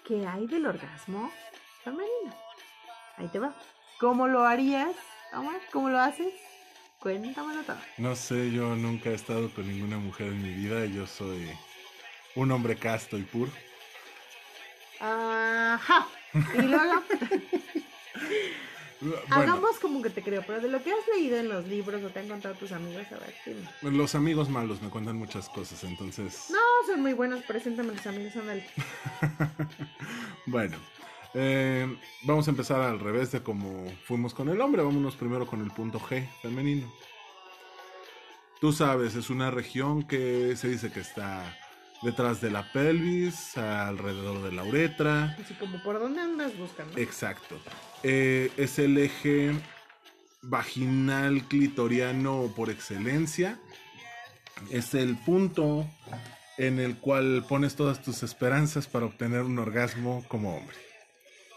¿qué 0.06 0.28
hay 0.28 0.48
del 0.48 0.66
orgasmo 0.66 1.32
femenino? 1.84 2.36
Ahí 3.18 3.28
te 3.28 3.40
va. 3.40 3.54
¿Cómo 4.00 4.28
lo 4.28 4.46
harías, 4.46 4.96
Omar? 5.34 5.60
¿Cómo 5.72 5.90
lo 5.90 6.00
haces? 6.00 6.34
Cuéntamelo 7.00 7.64
todo. 7.64 7.78
No 7.98 8.16
sé, 8.16 8.52
yo 8.52 8.76
nunca 8.76 9.10
he 9.10 9.14
estado 9.14 9.50
con 9.54 9.68
ninguna 9.68 9.98
mujer 9.98 10.28
en 10.28 10.44
mi 10.44 10.54
vida. 10.54 10.86
Yo 10.86 11.08
soy 11.08 11.50
un 12.36 12.52
hombre 12.52 12.76
casto 12.76 13.18
y 13.18 13.24
puro. 13.24 13.52
Ajá. 15.00 16.08
Y 16.34 16.62
luego 16.62 17.04
Bueno, 19.02 19.16
hagamos 19.30 19.80
como 19.80 20.02
que 20.02 20.10
te 20.10 20.22
creo, 20.22 20.44
pero 20.46 20.60
de 20.60 20.68
lo 20.68 20.84
que 20.84 20.92
has 20.92 21.08
leído 21.16 21.38
en 21.38 21.48
los 21.48 21.66
libros 21.68 22.04
o 22.04 22.10
te 22.10 22.20
han 22.20 22.28
contado 22.28 22.54
tus 22.56 22.74
amigos, 22.74 23.06
a 23.14 23.18
ver, 23.18 23.34
dime. 23.46 23.98
los 23.98 24.14
amigos 24.14 24.50
malos 24.50 24.82
me 24.82 24.90
cuentan 24.90 25.16
muchas 25.16 25.48
cosas, 25.48 25.82
entonces... 25.86 26.48
No, 26.50 26.60
son 26.86 27.02
muy 27.02 27.14
buenos, 27.14 27.42
preséntame 27.44 27.94
los 27.94 28.06
amigos, 28.06 28.36
ándale. 28.36 28.66
Bueno, 30.46 30.78
eh, 31.34 31.88
vamos 32.24 32.48
a 32.48 32.52
empezar 32.52 32.82
al 32.82 33.00
revés 33.00 33.32
de 33.32 33.44
como 33.44 33.86
fuimos 34.06 34.34
con 34.34 34.50
el 34.50 34.60
hombre. 34.62 34.82
Vámonos 34.82 35.16
primero 35.16 35.46
con 35.46 35.62
el 35.62 35.72
punto 35.72 36.00
G, 36.00 36.28
femenino. 36.42 36.92
Tú 38.60 38.74
sabes, 38.74 39.16
es 39.16 39.30
una 39.30 39.52
región 39.52 40.04
que 40.04 40.56
se 40.56 40.68
dice 40.68 40.92
que 40.92 41.00
está 41.00 41.58
detrás 42.02 42.42
de 42.42 42.52
la 42.52 42.72
pelvis, 42.72 43.58
alrededor 43.58 44.44
de 44.44 44.52
la 44.52 44.64
uretra. 44.64 45.38
Así 45.40 45.54
como 45.54 45.82
por 45.84 46.00
dónde 46.00 46.22
andas 46.22 46.58
buscando. 46.58 46.98
Exacto. 46.98 47.58
Eh, 48.04 48.52
es 48.58 48.80
el 48.80 48.98
eje 48.98 49.54
vaginal 50.42 51.44
clitoriano 51.48 52.52
por 52.56 52.70
excelencia. 52.70 53.60
Es 54.70 54.94
el 54.94 55.16
punto 55.18 55.88
en 56.58 56.80
el 56.80 56.98
cual 56.98 57.46
pones 57.48 57.76
todas 57.76 58.02
tus 58.02 58.24
esperanzas 58.24 58.88
para 58.88 59.06
obtener 59.06 59.44
un 59.44 59.58
orgasmo 59.60 60.26
como 60.28 60.58
hombre. 60.58 60.89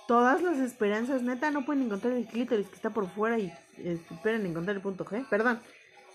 Todas 0.09 0.43
las 0.43 0.59
esperanzas, 0.59 1.23
neta, 1.23 1.51
no 1.51 1.65
pueden 1.65 1.85
encontrar 1.85 2.13
el 2.15 2.27
clítoris 2.27 2.69
que 2.69 2.75
está 2.75 2.91
por 2.91 3.09
fuera 3.09 3.39
y 3.39 3.53
eh, 3.79 3.99
esperan 4.11 4.45
encontrar 4.47 4.77
el 4.77 4.83
punto 4.83 5.05
G. 5.05 5.27
Perdón, 5.29 5.61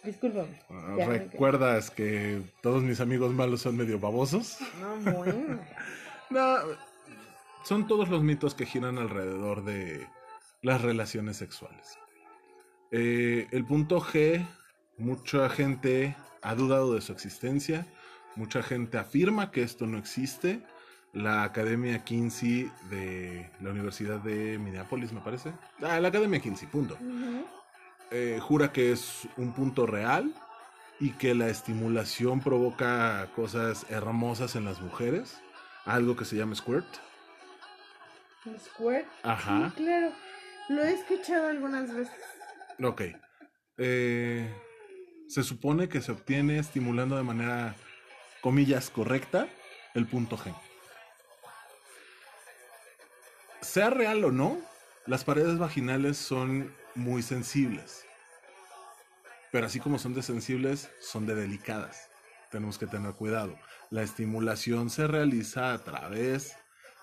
discúlpame. 0.04 0.62
Ah, 0.70 0.96
Ya, 0.98 1.06
¿Recuerdas 1.08 1.90
que 1.90 2.42
todos 2.62 2.84
mis 2.84 3.00
amigos 3.00 3.34
malos 3.34 3.62
son 3.62 3.78
medio 3.78 4.00
babosos? 4.00 4.58
No, 4.80 5.12
bueno. 5.14 5.60
No, 6.30 6.58
son 7.64 7.88
todos 7.88 8.10
los 8.10 8.22
mitos 8.22 8.54
que 8.54 8.66
giran 8.66 8.98
alrededor 8.98 9.64
de 9.64 10.08
las 10.62 10.82
relaciones 10.82 11.38
sexuales. 11.38 11.98
Eh, 12.92 13.48
el 13.52 13.66
punto 13.66 14.02
G, 14.02 14.46
mucha 14.98 15.50
gente 15.50 16.18
ha 16.42 16.56
dudado 16.56 16.94
de 16.94 17.02
su 17.02 17.14
existencia, 17.14 17.86
mucha 18.36 18.62
gente 18.62 18.98
afirma 18.98 19.52
que 19.52 19.64
esto 19.64 19.86
no 19.86 19.98
existe. 19.98 20.62
La 21.14 21.44
Academia 21.44 22.04
Kinsey 22.04 22.72
de 22.90 23.50
la 23.62 23.72
Universidad 23.72 24.20
de 24.20 24.58
Minneapolis, 24.60 25.12
me 25.14 25.22
parece. 25.22 25.52
Ah, 25.82 26.00
la 26.00 26.10
Academia 26.10 26.40
Kinsey, 26.40 26.68
punto. 26.68 26.98
Eh, 28.12 28.40
jura 28.42 28.72
que 28.72 28.92
es 28.92 29.28
un 29.38 29.54
punto 29.54 29.86
real 29.88 30.34
y 31.00 31.12
que 31.12 31.34
la 31.34 31.50
estimulación 31.50 32.40
provoca 32.42 33.30
cosas 33.36 33.86
hermosas 33.90 34.56
en 34.56 34.66
las 34.66 34.80
mujeres. 34.82 35.42
Algo 35.86 36.16
que 36.16 36.26
se 36.26 36.36
llama 36.36 36.56
squirt. 36.56 36.86
¿El 38.46 38.60
Squirt? 38.60 39.06
Ajá. 39.24 39.72
Sí, 39.76 39.84
claro. 39.84 40.12
Lo 40.70 40.84
he 40.84 40.94
escuchado 40.94 41.48
algunas 41.48 41.94
veces. 41.94 42.16
Ok. 42.84 43.02
Eh, 43.78 44.54
Se 45.28 45.44
supone 45.44 45.90
que 45.90 46.02
se 46.02 46.12
obtiene 46.12 46.58
estimulando 46.60 47.18
de 47.18 47.24
manera, 47.24 47.76
comillas, 48.42 48.90
correcta 48.90 49.48
el 49.94 50.06
punto 50.08 50.38
G. 50.38 50.54
Sea 53.68 53.90
real 53.90 54.24
o 54.24 54.32
no, 54.32 54.58
las 55.08 55.26
paredes 55.26 55.58
vaginales 55.60 56.18
son 56.18 56.74
muy 56.96 57.22
sensibles. 57.22 58.06
Pero 59.52 59.66
así 59.68 59.82
como 59.82 60.00
son 60.00 60.14
de 60.14 60.24
sensibles, 60.24 60.90
son 61.02 61.26
de 61.26 61.36
delicadas. 61.36 62.10
Tenemos 62.50 62.78
que 62.78 62.88
tener 62.88 63.12
cuidado. 63.12 63.60
La 63.90 64.04
estimulación 64.04 64.90
se 64.90 65.06
realiza 65.06 65.74
a 65.74 65.84
través 65.84 66.56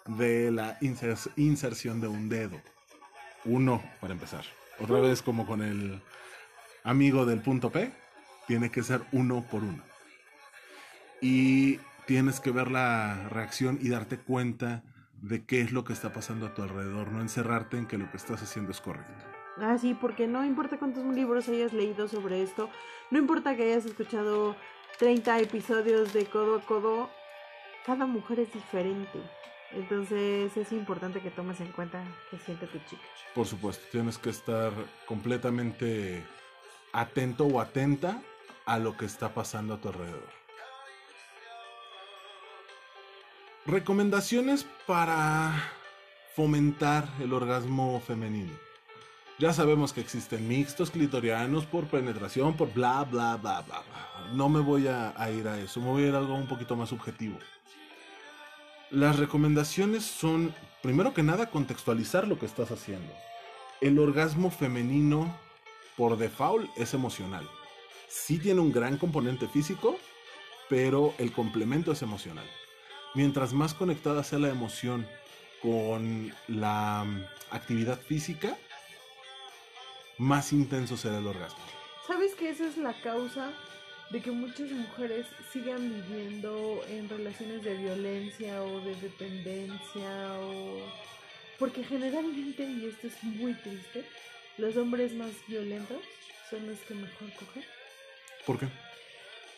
de 0.07 0.51
la 0.51 0.81
inser- 0.81 1.31
inserción 1.37 2.01
de 2.01 2.09
un 2.09 2.31
dedo. 2.31 2.59
Uno, 3.45 3.83
para 4.01 4.15
empezar. 4.15 4.45
Otra 4.79 5.01
vez 5.01 5.21
como 5.21 5.47
con 5.47 5.63
el 5.63 6.01
amigo 6.83 7.27
del 7.27 7.43
punto 7.43 7.71
P, 7.71 7.93
tiene 8.47 8.71
que 8.71 8.83
ser 8.83 9.03
uno 9.13 9.45
por 9.51 9.63
uno. 9.63 9.83
Y 11.21 11.79
tienes 12.07 12.41
que 12.41 12.53
ver 12.53 12.71
la 12.71 13.29
reacción 13.29 13.79
y 13.83 13.91
darte 13.91 14.19
cuenta 14.19 14.83
de 15.25 15.45
qué 15.47 15.63
es 15.63 15.73
lo 15.73 15.85
que 15.85 15.95
está 15.95 16.13
pasando 16.13 16.47
a 16.47 16.55
tu 16.55 16.63
alrededor, 16.63 17.11
no 17.11 17.23
encerrarte 17.23 17.79
en 17.79 17.87
que 17.87 17.97
lo 17.97 18.11
que 18.11 18.19
estás 18.19 18.43
haciendo 18.43 18.73
es 18.73 18.81
correcto. 18.81 19.25
Ah, 19.59 19.79
sí, 19.79 19.95
porque 19.95 20.27
no 20.27 20.45
importa 20.45 20.79
cuántos 20.79 21.05
libros 21.05 21.49
hayas 21.49 21.73
leído 21.73 22.09
sobre 22.09 22.43
esto, 22.43 22.69
no 23.11 23.19
importa 23.19 23.57
que 23.57 23.63
hayas 23.63 23.87
escuchado 23.87 24.55
30 24.99 25.41
episodios 25.41 26.13
de 26.13 26.27
codo 26.27 26.57
a 26.57 26.61
codo, 26.61 27.11
cada 27.87 28.05
mujer 28.05 28.41
es 28.41 28.53
diferente. 28.53 29.21
Entonces 29.73 30.55
es 30.57 30.73
importante 30.73 31.21
que 31.21 31.31
tomes 31.31 31.59
en 31.61 31.73
cuenta 31.73 32.05
qué 32.31 32.39
siente 32.39 32.67
tu 32.67 32.79
chica. 32.81 33.03
Por 33.35 33.47
supuesto, 33.47 33.85
tienes 33.91 34.19
que 34.19 34.31
estar 34.31 34.73
completamente 35.07 36.23
atento 36.93 37.47
o 37.47 37.61
atenta 37.61 38.21
a 38.67 38.79
lo 38.79 38.97
que 38.97 39.07
está 39.07 39.33
pasando 39.33 39.75
a 39.75 39.81
tu 39.81 39.89
alrededor. 39.89 40.44
Recomendaciones 43.67 44.67
para 44.87 45.73
fomentar 46.37 47.09
el 47.19 47.33
orgasmo 47.33 47.99
femenino. 48.07 48.53
Ya 49.39 49.55
sabemos 49.55 49.95
que 49.95 50.03
existen 50.03 50.47
mixtos 50.47 50.91
clitorianos 50.91 51.65
por 51.65 51.87
penetración, 51.87 52.59
por 52.59 52.75
bla, 52.75 53.05
bla, 53.05 53.37
bla, 53.37 53.63
bla, 53.63 53.81
bla. 53.81 54.33
No 54.35 54.51
me 54.51 54.61
voy 54.61 54.87
a, 54.89 55.15
ir 55.31 55.49
a 55.49 55.59
eso, 55.59 55.81
me 55.81 55.87
voy 55.87 56.03
a 56.03 56.09
ir 56.09 56.15
a 56.15 56.19
algo 56.19 56.35
un 56.35 56.47
poquito 56.47 56.77
más 56.77 56.91
subjetivo. 56.91 57.39
Las 58.91 59.19
recomendaciones 59.19 60.05
son, 60.05 60.55
primero 60.83 61.15
que 61.15 61.23
nada, 61.23 61.49
contextualizar 61.49 62.29
lo 62.29 62.39
que 62.39 62.45
estás 62.45 62.71
haciendo. 62.71 63.15
El 63.81 63.99
orgasmo 63.99 64.51
femenino, 64.51 65.35
por 65.97 66.19
default, 66.19 66.69
es 66.77 66.93
emocional. 66.93 67.49
Sí 68.09 68.39
tiene 68.39 68.61
un 68.61 68.73
gran 68.73 68.99
componente 68.99 69.49
físico, 69.49 69.97
pero 70.69 71.15
el 71.17 71.33
complemento 71.33 71.93
es 71.93 72.03
emocional. 72.03 72.45
Mientras 73.15 73.53
más 73.53 73.75
conectada 73.75 74.25
sea 74.25 74.41
la 74.41 74.49
emoción 74.49 75.07
con 75.63 76.33
la 76.49 77.05
mm, 77.05 77.25
actividad 77.51 78.01
física, 78.01 78.57
más 80.19 80.53
intenso 80.53 80.97
será 80.97 81.19
el 81.19 81.27
orgasmo. 81.27 81.65
¿Sabes 82.07 82.35
que 82.35 82.51
esa 82.51 82.67
es 82.67 82.77
la 82.77 82.93
causa 83.03 83.53
de 84.11 84.21
que 84.21 84.31
muchas 84.31 84.71
mujeres 84.71 85.27
sigan 85.53 85.81
viviendo 86.09 86.81
en 86.89 87.09
relaciones 87.09 87.63
de 87.63 87.77
violencia 87.77 88.63
o 88.63 88.81
de 88.81 88.95
dependencia 88.97 90.35
o 90.41 90.79
porque 91.59 91.83
generalmente 91.85 92.65
y 92.65 92.87
esto 92.87 93.07
es 93.07 93.25
muy 93.25 93.55
triste 93.55 94.05
los 94.59 94.77
hombres 94.77 95.15
más 95.15 95.31
violentos 95.49 95.99
son 96.51 96.67
los 96.67 96.79
que 96.81 96.95
mejor 96.95 97.33
cogen 97.35 97.65
¿Por 98.47 98.59
qué? 98.59 98.69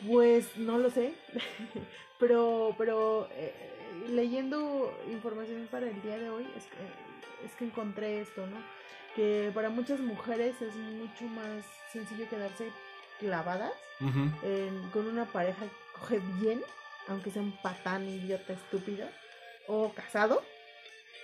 Pues 0.05 0.57
no 0.57 0.79
lo 0.79 0.91
sé 0.91 1.15
pero 2.19 2.75
pero 2.79 3.29
eh, 3.33 3.53
leyendo 4.09 4.93
información 5.11 5.67
para 5.71 5.87
el 5.89 6.03
día 6.03 6.19
de 6.19 6.29
hoy 6.31 6.47
es 6.57 6.65
que, 6.65 7.47
es 7.47 7.53
que 7.57 7.65
encontré 7.65 8.21
esto 8.21 8.47
no 8.47 8.57
que 9.15 9.51
para 9.55 9.71
muchas 9.71 10.01
mujeres 10.01 10.61
es 10.61 10.75
mucho 10.75 11.25
más 11.25 11.65
sencillo 11.93 12.29
quedarse 12.29 12.71
clavadas 13.19 13.73
en- 14.43 14.91
con 14.91 15.07
una 15.07 15.25
pareja 15.25 15.65
que 15.65 15.99
coge 15.99 16.21
bien, 16.39 16.63
aunque 17.09 17.31
sea 17.31 17.41
un 17.41 17.57
patán, 17.63 18.07
idiota, 18.07 18.53
estúpido, 18.53 19.09
o 19.69 19.95
casado, 19.95 20.43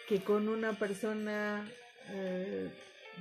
que 0.09 0.25
con 0.25 0.49
una 0.49 0.73
persona, 0.73 1.69
eh, 2.13 2.71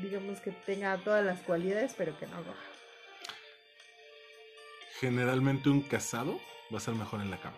digamos 0.02 0.40
que 0.40 0.52
tenga 0.66 0.96
todas 1.00 1.26
las 1.26 1.42
cualidades, 1.42 1.94
pero 1.98 2.18
que 2.18 2.28
no 2.28 2.38
coja. 2.38 2.71
Generalmente 5.02 5.68
un 5.68 5.82
casado 5.82 6.40
va 6.72 6.78
a 6.78 6.80
ser 6.80 6.94
mejor 6.94 7.22
en 7.22 7.32
la 7.32 7.42
cama. 7.42 7.58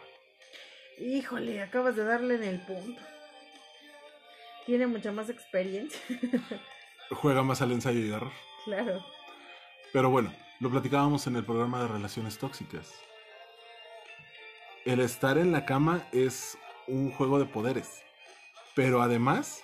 Híjole, 0.98 1.62
acabas 1.62 1.94
de 1.98 2.06
darle 2.06 2.36
en 2.36 2.44
el 2.44 2.62
punto. 2.62 3.02
Tiene 4.66 4.88
mucha 4.88 5.12
más 5.12 5.30
experiencia, 5.30 6.00
Juega 7.12 7.44
más 7.44 7.62
al 7.62 7.74
ensayo 7.74 8.00
y 8.00 8.10
error. 8.10 8.32
claro. 8.64 9.06
Pero 9.92 10.10
bueno, 10.10 10.34
lo 10.62 10.72
platicábamos 10.72 11.28
en 11.28 11.36
el 11.36 11.44
programa 11.44 11.82
de 11.82 11.90
relaciones 11.90 12.38
tóxicas. 12.38 12.94
El 14.86 15.02
estar 15.02 15.38
en 15.38 15.52
la 15.52 15.66
cama 15.66 16.08
es 16.14 16.58
un 16.88 17.12
juego 17.12 17.40
de 17.40 17.46
poderes. 17.46 18.04
Pero 18.74 19.02
además, 19.02 19.62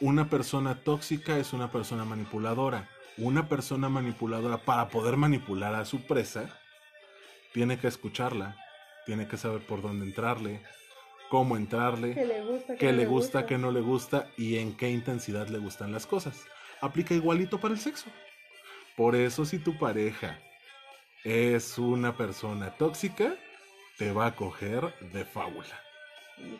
una 0.00 0.30
persona 0.30 0.82
tóxica 0.82 1.36
es 1.36 1.52
una 1.52 1.70
persona 1.70 2.06
manipuladora. 2.06 2.88
Una 3.18 3.48
persona 3.50 3.90
manipuladora, 3.90 4.56
para 4.56 4.88
poder 4.88 5.18
manipular 5.18 5.74
a 5.74 5.84
su 5.84 6.00
presa, 6.06 6.58
tiene 7.56 7.78
que 7.78 7.86
escucharla, 7.86 8.54
tiene 9.06 9.26
que 9.26 9.38
saber 9.38 9.62
por 9.62 9.80
dónde 9.80 10.04
entrarle, 10.04 10.60
cómo 11.30 11.56
entrarle 11.56 12.14
Que 12.14 12.26
le 12.26 12.44
gusta, 12.44 12.76
qué 12.76 12.92
le 12.92 13.06
gusta, 13.06 13.46
qué 13.46 13.56
no 13.56 13.70
le 13.70 13.80
gusta 13.80 14.28
y 14.36 14.58
en 14.58 14.76
qué 14.76 14.90
intensidad 14.90 15.48
le 15.48 15.56
gustan 15.56 15.90
las 15.90 16.06
cosas. 16.06 16.44
Aplica 16.82 17.14
igualito 17.14 17.58
para 17.58 17.72
el 17.72 17.80
sexo. 17.80 18.10
Por 18.94 19.16
eso 19.16 19.46
si 19.46 19.58
tu 19.58 19.78
pareja 19.78 20.38
es 21.24 21.78
una 21.78 22.14
persona 22.14 22.76
tóxica, 22.76 23.34
te 23.96 24.12
va 24.12 24.26
a 24.26 24.36
coger 24.36 24.94
de 25.14 25.24
fábula. 25.24 25.80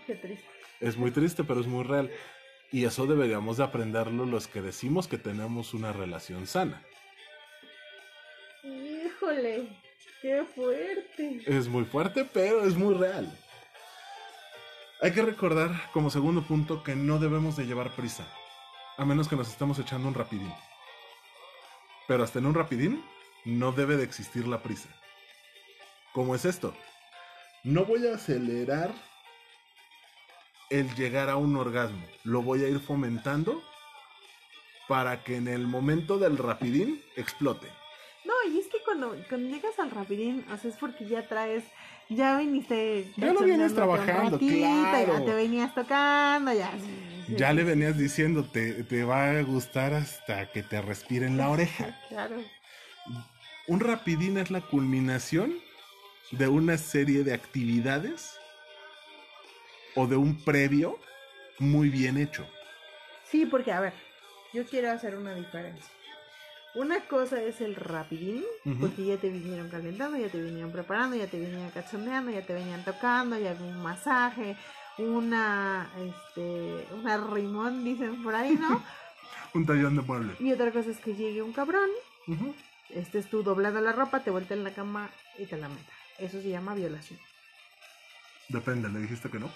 Qué 0.07 0.15
triste. 0.15 0.47
Es 0.81 0.97
muy 0.97 1.11
triste, 1.11 1.45
pero 1.45 1.61
es 1.61 1.67
muy 1.67 1.85
real. 1.85 2.11
Y 2.73 2.87
eso 2.87 3.07
deberíamos 3.07 3.59
de 3.59 3.65
aprenderlo 3.65 4.25
los 4.25 4.49
que 4.49 4.63
decimos 4.63 5.09
que 5.09 5.19
tenemos 5.19 5.75
una 5.75 5.93
relación 5.93 6.47
sana. 6.47 6.83
Híjole, 8.65 9.69
qué 10.27 10.45
fuerte. 10.45 11.43
Es 11.47 11.69
muy 11.69 11.85
fuerte, 11.85 12.25
pero 12.25 12.65
es 12.65 12.75
muy 12.75 12.95
real. 12.95 13.33
Hay 15.01 15.13
que 15.13 15.23
recordar 15.23 15.71
como 15.93 16.11
segundo 16.11 16.43
punto 16.43 16.83
que 16.83 16.97
no 16.97 17.21
debemos 17.21 17.57
de 17.57 17.65
llevar 17.65 17.95
prisa, 17.95 18.27
a 18.97 19.05
menos 19.05 19.29
que 19.29 19.37
nos 19.37 19.49
estemos 19.49 19.79
echando 19.79 20.09
un 20.09 20.15
rapidín. 20.15 20.53
Pero 22.09 22.25
hasta 22.25 22.41
en 22.41 22.47
un 22.47 22.55
rapidín 22.55 23.05
no 23.45 23.71
debe 23.71 23.97
de 23.97 24.03
existir 24.03 24.49
la 24.49 24.63
prisa. 24.63 24.89
¿Cómo 26.13 26.35
es 26.35 26.45
esto? 26.45 26.75
No 27.63 27.85
voy 27.85 28.07
a 28.09 28.15
acelerar 28.15 28.93
el 30.71 30.93
llegar 30.97 31.31
a 31.31 31.37
un 31.37 31.55
orgasmo, 31.57 32.05
lo 32.25 32.43
voy 32.43 32.65
a 32.65 32.69
ir 32.69 32.81
fomentando 32.81 33.63
para 34.89 35.23
que 35.23 35.37
en 35.37 35.47
el 35.47 35.69
momento 35.69 36.19
del 36.19 36.37
rapidín 36.37 37.01
explote. 37.15 37.69
Cuando, 38.97 39.25
cuando 39.29 39.55
llegas 39.55 39.79
al 39.79 39.91
rapidín, 39.91 40.43
o 40.51 40.57
sea, 40.57 40.71
es 40.71 40.77
porque 40.79 41.05
ya 41.07 41.29
traes, 41.29 41.65
ya 42.09 42.39
viniste... 42.39 43.13
Ya 43.19 43.35
lo 43.35 43.41
vienes 43.41 43.75
trabajando, 43.75 44.39
ratito, 44.39 44.57
claro. 44.57 45.19
Ya 45.19 45.25
te 45.27 45.35
venías 45.35 45.75
tocando, 45.75 46.53
ya... 46.55 46.73
Ya 47.29 47.53
le 47.53 47.65
venías 47.65 47.99
diciendo, 47.99 48.45
te, 48.45 48.85
te 48.85 49.05
va 49.05 49.33
a 49.33 49.43
gustar 49.43 49.93
hasta 49.93 50.51
que 50.51 50.63
te 50.63 50.81
respire 50.81 51.27
en 51.27 51.37
la 51.37 51.51
oreja. 51.51 51.95
Claro. 52.09 52.37
Un 53.67 53.81
rapidín 53.81 54.39
es 54.39 54.51
la 54.51 54.63
culminación 54.63 55.59
de 56.31 56.49
una 56.49 56.79
serie 56.79 57.23
de 57.23 57.35
actividades 57.35 58.39
o 59.95 60.07
de 60.07 60.17
un 60.17 60.43
previo 60.43 60.99
muy 61.59 61.91
bien 61.91 62.17
hecho. 62.17 62.49
Sí, 63.25 63.45
porque, 63.45 63.73
a 63.73 63.81
ver, 63.81 63.93
yo 64.55 64.65
quiero 64.65 64.91
hacer 64.91 65.17
una 65.17 65.35
diferencia. 65.35 65.96
Una 66.77 67.01
cosa 67.01 67.43
es 67.43 67.63
el 67.63 67.75
rapidín, 67.75 68.45
porque 68.81 69.07
ya 69.07 69.17
te 69.17 69.31
vinieron 69.31 69.71
calentando, 69.71 70.19
ya 70.19 70.29
te 70.29 70.43
vinieron 70.43 70.71
preparando, 70.73 71.17
ya 71.17 71.27
te 71.27 71.41
venían 71.41 71.71
cachondeando, 71.71 72.31
ya 72.31 72.45
te 72.45 72.53
venían 72.53 72.85
tocando, 72.85 73.39
ya 73.39 73.53
un 73.59 73.83
masaje, 73.83 74.59
una, 74.99 75.91
este, 75.99 76.87
una 76.93 77.17
rimón, 77.17 77.83
dicen 77.83 78.23
por 78.23 78.35
ahí, 78.35 78.55
¿no? 78.57 78.83
Un 79.55 79.65
tallón 79.65 79.97
de 79.97 80.03
mueble. 80.03 80.35
y 80.39 80.53
otra 80.53 80.71
cosa 80.71 80.91
es 80.91 80.99
que 80.99 81.15
llegue 81.15 81.41
un 81.41 81.55
cabrón, 81.55 81.89
Ujú. 82.27 82.55
estés 82.91 83.31
tú 83.31 83.43
doblando 83.43 83.81
la 83.81 83.93
ropa, 83.93 84.21
te 84.23 84.31
vuelta 84.31 84.53
en 84.53 84.63
la 84.63 84.75
cama 84.75 85.09
y 85.39 85.47
te 85.47 85.57
la 85.57 85.71
meta. 85.71 85.93
Eso 86.19 86.43
se 86.43 86.51
llama 86.51 86.75
violación. 86.75 87.19
Depende, 88.51 88.91
le 88.91 88.99
dijiste 88.99 89.31
que 89.31 89.39
no. 89.39 89.51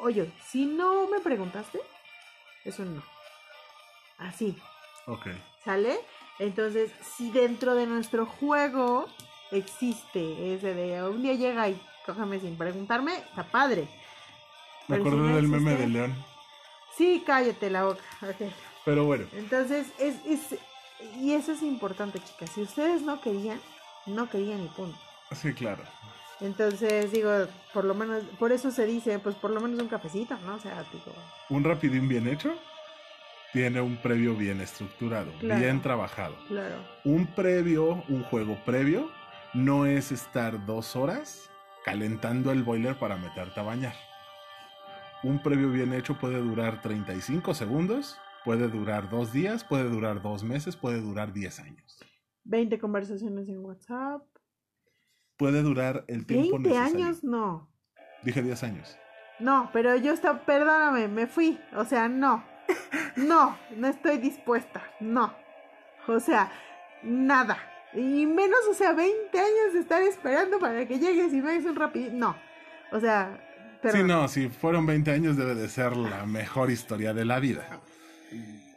Oye, 0.00 0.30
si 0.44 0.66
no 0.66 1.08
me 1.08 1.20
preguntaste, 1.20 1.80
eso 2.66 2.84
no. 2.84 3.02
Así, 4.18 4.54
Ok. 5.06 5.26
¿Sale? 5.68 6.00
Entonces, 6.38 6.90
si 7.16 7.30
dentro 7.30 7.74
de 7.74 7.84
nuestro 7.86 8.24
juego 8.24 9.06
existe 9.50 10.54
ese 10.54 10.72
de 10.72 11.02
un 11.06 11.20
día 11.22 11.34
llega 11.34 11.68
y 11.68 11.78
cójame 12.06 12.40
sin 12.40 12.56
preguntarme, 12.56 13.16
está 13.16 13.42
padre. 13.44 13.82
Me 14.86 14.96
Pero 14.96 15.02
si 15.02 15.08
acordé 15.08 15.28
no 15.28 15.36
del 15.36 15.48
meme 15.48 15.72
existe- 15.72 15.82
de 15.82 15.88
León. 15.88 16.24
Sí, 16.96 17.22
cállate 17.26 17.68
la 17.68 17.84
boca. 17.84 18.00
ok. 18.22 18.50
Pero 18.86 19.04
bueno, 19.04 19.26
Entonces, 19.34 19.88
es, 19.98 20.14
es, 20.24 20.58
y 21.20 21.34
eso 21.34 21.52
es 21.52 21.60
importante, 21.62 22.18
chicas. 22.18 22.48
Si 22.54 22.62
ustedes 22.62 23.02
no 23.02 23.20
querían, 23.20 23.60
no 24.06 24.30
querían 24.30 24.64
y 24.64 24.68
punto. 24.68 24.98
sí, 25.32 25.52
claro. 25.52 25.82
Entonces, 26.40 27.12
digo, 27.12 27.30
por 27.74 27.84
lo 27.84 27.92
menos, 27.94 28.22
por 28.38 28.52
eso 28.52 28.70
se 28.70 28.86
dice, 28.86 29.18
pues 29.18 29.34
por 29.34 29.50
lo 29.50 29.60
menos 29.60 29.78
un 29.82 29.88
cafecito, 29.88 30.34
¿no? 30.46 30.54
O 30.54 30.58
sea, 30.60 30.82
digo, 30.92 31.12
Un 31.50 31.62
rapidín 31.64 32.08
bien 32.08 32.26
hecho 32.26 32.54
tiene 33.52 33.80
un 33.80 33.96
previo 33.96 34.34
bien 34.34 34.60
estructurado, 34.60 35.32
Claro. 35.40 35.60
bien 35.60 35.80
trabajado. 35.80 36.36
claro. 36.48 36.76
Un 37.04 37.26
previo, 37.34 38.04
un 38.08 38.22
juego 38.24 38.58
previo, 38.64 39.10
no 39.54 39.86
es 39.86 40.12
estar 40.12 40.64
dos 40.66 40.94
horas 40.96 41.50
calentando 41.84 42.52
el 42.52 42.62
boiler 42.62 42.98
para 42.98 43.16
meterte 43.16 43.60
a 43.60 43.62
bañar. 43.62 43.94
Un 45.22 45.42
previo 45.42 45.70
bien 45.70 45.92
hecho 45.94 46.14
puede 46.18 46.38
durar 46.38 46.80
35 46.82 47.54
segundos, 47.54 48.18
puede 48.44 48.68
durar 48.68 49.08
dos 49.10 49.32
días, 49.32 49.64
puede 49.64 49.84
durar 49.84 50.22
dos 50.22 50.44
meses, 50.44 50.76
puede 50.76 51.00
durar 51.00 51.32
10 51.32 51.58
años. 51.60 51.98
20 52.44 52.78
conversaciones 52.78 53.48
en 53.48 53.58
WhatsApp. 53.64 54.22
Puede 55.36 55.62
durar 55.62 56.04
el 56.08 56.26
tiempo 56.26 56.58
20 56.58 56.68
necesario. 56.68 57.04
años, 57.06 57.24
no. 57.24 57.70
Dije 58.22 58.42
10 58.42 58.62
años. 58.64 58.96
No, 59.40 59.70
pero 59.72 59.96
yo 59.96 60.12
estaba, 60.12 60.44
perdóname, 60.44 61.08
me 61.08 61.26
fui. 61.26 61.58
O 61.76 61.84
sea, 61.84 62.08
no. 62.08 62.44
No, 63.16 63.58
no 63.76 63.88
estoy 63.88 64.18
dispuesta. 64.18 64.82
No. 65.00 65.34
O 66.06 66.20
sea, 66.20 66.50
nada. 67.02 67.58
Y 67.92 68.26
menos, 68.26 68.60
o 68.70 68.74
sea, 68.74 68.92
20 68.92 69.38
años 69.38 69.72
de 69.74 69.80
estar 69.80 70.02
esperando 70.02 70.58
para 70.60 70.86
que 70.86 70.98
llegues 70.98 71.32
y 71.32 71.40
me 71.42 71.50
hagas 71.52 71.64
un 71.64 71.74
rápido. 71.76 72.10
No. 72.12 72.36
O 72.92 73.00
sea, 73.00 73.44
Sí, 73.82 73.82
perdón. 73.82 74.06
no, 74.08 74.28
si 74.28 74.48
fueron 74.48 74.86
20 74.86 75.10
años 75.12 75.36
debe 75.36 75.54
de 75.54 75.68
ser 75.68 75.96
la 75.96 76.26
mejor 76.26 76.70
historia 76.70 77.14
de 77.14 77.24
la 77.24 77.38
vida. 77.38 77.80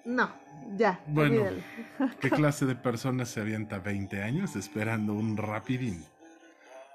No, 0.05 0.31
ya. 0.77 0.99
Bueno. 1.07 1.41
olvídalo. 1.41 1.61
¿Qué 2.19 2.29
clase 2.29 2.65
de 2.65 2.75
persona 2.75 3.25
se 3.25 3.41
avienta 3.41 3.79
20 3.79 4.21
años 4.21 4.55
esperando 4.55 5.13
un 5.13 5.37
rapidín? 5.37 6.05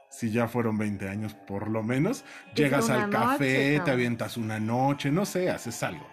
Si 0.09 0.30
ya 0.30 0.47
fueron 0.49 0.78
20 0.78 1.09
años 1.09 1.34
por 1.34 1.68
lo 1.68 1.82
menos, 1.82 2.24
llegas 2.55 2.88
al 2.90 3.11
café, 3.11 3.80
te 3.84 3.90
avientas 3.90 4.36
una 4.36 4.59
noche, 4.61 5.11
no 5.11 5.26
sé, 5.26 5.51
haces 5.51 5.82
algo. 5.82 6.07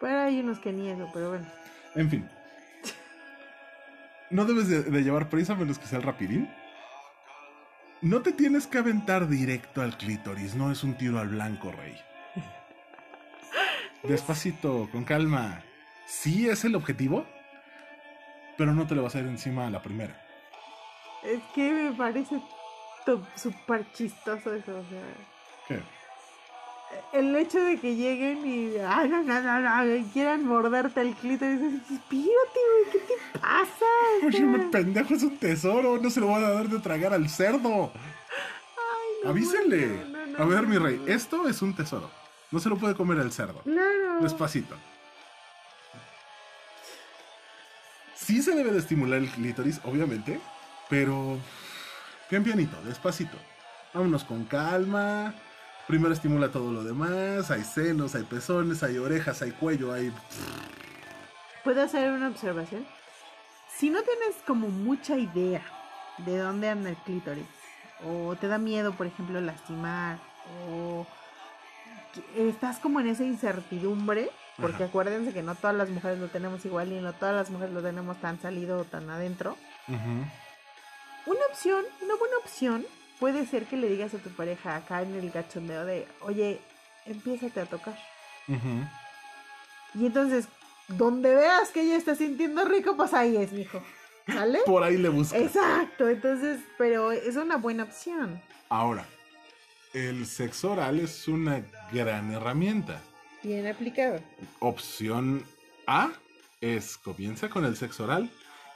Pero 0.00 0.20
hay 0.20 0.40
unos 0.40 0.58
que 0.58 0.72
ni 0.72 0.88
eso, 0.88 1.08
pero 1.12 1.30
bueno. 1.30 1.46
En 1.94 2.10
fin. 2.10 2.28
No 4.30 4.44
debes 4.44 4.68
de, 4.68 4.82
de 4.82 5.02
llevar 5.02 5.28
prisa 5.28 5.54
menos 5.54 5.78
que 5.78 5.86
sea 5.86 5.98
el 5.98 6.04
rapidín. 6.04 6.50
No 8.00 8.22
te 8.22 8.32
tienes 8.32 8.66
que 8.66 8.78
aventar 8.78 9.28
directo 9.28 9.82
al 9.82 9.96
clítoris, 9.96 10.54
no 10.54 10.70
es 10.70 10.84
un 10.84 10.94
tiro 10.94 11.18
al 11.18 11.28
blanco, 11.28 11.72
rey. 11.72 11.96
Despacito, 14.04 14.88
con 14.92 15.04
calma. 15.04 15.62
Sí 16.06 16.48
es 16.48 16.64
el 16.64 16.76
objetivo, 16.76 17.26
pero 18.56 18.72
no 18.72 18.86
te 18.86 18.94
le 18.94 19.00
vas 19.00 19.16
a 19.16 19.18
ir 19.18 19.26
encima 19.26 19.66
a 19.66 19.70
la 19.70 19.82
primera. 19.82 20.14
Es 21.24 21.42
que 21.54 21.72
me 21.72 21.92
parece 21.92 22.40
súper 23.34 23.90
chistoso 23.92 24.54
eso, 24.54 24.78
o 24.78 24.84
sea. 24.88 25.02
¿Qué? 25.66 25.82
El 27.12 27.34
hecho 27.36 27.58
de 27.58 27.78
que 27.78 27.96
lleguen 27.96 28.46
y, 28.46 28.76
ay, 28.78 29.08
no, 29.08 29.22
no, 29.22 29.40
no, 29.40 29.60
no, 29.60 29.96
y 29.96 30.04
quieran 30.12 30.44
morderte 30.44 31.00
el 31.00 31.14
clítoris, 31.14 31.60
es, 31.60 31.90
espírate, 31.90 32.60
güey, 32.72 32.92
¿qué 32.92 32.98
te 32.98 33.38
pasa? 33.38 33.86
Oye, 34.26 34.40
me 34.40 34.58
pendejo, 34.70 35.14
es 35.14 35.22
un 35.22 35.38
tesoro, 35.38 35.98
no 35.98 36.10
se 36.10 36.20
lo 36.20 36.28
van 36.28 36.44
a 36.44 36.50
dar 36.50 36.68
de 36.68 36.78
tragar 36.80 37.14
al 37.14 37.28
cerdo. 37.28 37.90
ay, 37.94 39.30
Avísenle. 39.30 40.18
A 40.38 40.44
ver, 40.44 40.66
mi 40.66 40.76
rey, 40.78 41.02
esto 41.06 41.48
es 41.48 41.62
un 41.62 41.74
tesoro. 41.74 42.10
No 42.50 42.60
se 42.60 42.68
lo 42.68 42.76
puede 42.76 42.94
comer 42.94 43.18
el 43.18 43.32
cerdo. 43.32 43.60
Claro. 43.62 44.20
Despacito. 44.20 44.74
Sí 48.14 48.42
se 48.42 48.54
debe 48.54 48.70
de 48.70 48.78
estimular 48.78 49.18
el 49.18 49.30
clítoris, 49.30 49.80
obviamente, 49.84 50.38
pero 50.90 51.38
bien 52.30 52.44
pianito, 52.44 52.76
despacito. 52.82 53.36
Vámonos 53.94 54.24
con 54.24 54.44
calma. 54.44 55.34
Primero 55.88 56.12
estimula 56.12 56.52
todo 56.52 56.70
lo 56.70 56.84
demás. 56.84 57.50
Hay 57.50 57.64
senos, 57.64 58.14
hay 58.14 58.22
pezones, 58.24 58.82
hay 58.82 58.98
orejas, 58.98 59.40
hay 59.40 59.52
cuello, 59.52 59.90
hay... 59.92 60.12
¿Puedo 61.64 61.82
hacer 61.82 62.12
una 62.12 62.28
observación? 62.28 62.86
Si 63.74 63.88
no 63.88 64.02
tienes 64.02 64.36
como 64.46 64.68
mucha 64.68 65.16
idea 65.16 65.62
de 66.18 66.36
dónde 66.36 66.68
anda 66.68 66.90
el 66.90 66.96
clítoris, 66.96 67.46
o 68.04 68.36
te 68.36 68.48
da 68.48 68.58
miedo, 68.58 68.92
por 68.92 69.06
ejemplo, 69.06 69.40
lastimar, 69.40 70.18
o 70.68 71.06
estás 72.36 72.78
como 72.80 73.00
en 73.00 73.08
esa 73.08 73.24
incertidumbre, 73.24 74.30
porque 74.60 74.76
Ajá. 74.76 74.86
acuérdense 74.86 75.32
que 75.32 75.42
no 75.42 75.54
todas 75.54 75.76
las 75.76 75.88
mujeres 75.88 76.18
lo 76.18 76.28
tenemos 76.28 76.64
igual 76.66 76.92
y 76.92 77.00
no 77.00 77.14
todas 77.14 77.34
las 77.34 77.48
mujeres 77.48 77.72
lo 77.72 77.82
tenemos 77.82 78.20
tan 78.20 78.38
salido 78.40 78.80
o 78.80 78.84
tan 78.84 79.08
adentro. 79.08 79.56
Una 79.88 81.40
opción, 81.50 81.82
una 82.02 82.14
buena 82.16 82.36
opción, 82.42 82.84
puede 83.18 83.46
ser 83.46 83.66
que 83.66 83.76
le 83.76 83.88
digas 83.88 84.14
a 84.14 84.18
tu 84.18 84.30
pareja 84.30 84.76
acá 84.76 85.02
en 85.02 85.14
el 85.14 85.30
gachondeo 85.30 85.84
de, 85.84 86.06
oye, 86.20 86.60
empiézate 87.06 87.60
a 87.60 87.66
tocar. 87.66 87.98
Y 89.94 90.06
entonces, 90.06 90.48
donde 90.88 91.34
veas 91.34 91.70
que 91.70 91.82
ella 91.82 91.96
está 91.96 92.14
sintiendo 92.14 92.64
rico, 92.64 92.96
pues 92.96 93.12
ahí 93.14 93.36
es, 93.36 93.52
mijo. 93.52 93.82
¿Sale? 94.26 94.60
Por 94.66 94.82
ahí 94.82 94.98
le 94.98 95.08
buscas. 95.08 95.40
Exacto, 95.40 96.08
entonces, 96.08 96.60
pero 96.76 97.12
es 97.12 97.36
una 97.36 97.56
buena 97.56 97.84
opción. 97.84 98.40
Ahora, 98.68 99.06
el 99.94 100.26
sexo 100.26 100.72
oral 100.72 101.00
es 101.00 101.28
una 101.28 101.62
gran 101.92 102.30
herramienta. 102.30 103.00
Bien 103.42 103.66
aplicado. 103.66 104.20
Opción 104.58 105.44
A 105.86 106.10
es 106.60 106.98
comienza 106.98 107.48
con 107.48 107.64
el 107.64 107.76
sexo 107.76 108.04
oral 108.04 108.30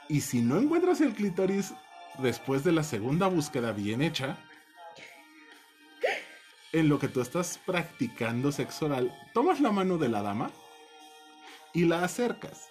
y 0.07 0.21
si 0.21 0.41
no 0.41 0.57
encuentras 0.57 1.01
el 1.01 1.13
clítoris 1.13 1.73
después 2.19 2.63
de 2.63 2.71
la 2.71 2.83
segunda 2.83 3.27
búsqueda 3.27 3.71
bien 3.71 4.01
hecha, 4.01 4.37
en 6.71 6.89
lo 6.89 6.99
que 6.99 7.07
tú 7.07 7.21
estás 7.21 7.59
practicando 7.65 8.51
sexo 8.51 8.87
oral, 8.87 9.15
tomas 9.33 9.59
la 9.59 9.71
mano 9.71 9.97
de 9.97 10.09
la 10.09 10.21
dama 10.23 10.49
y 11.73 11.85
la 11.85 12.03
acercas 12.03 12.69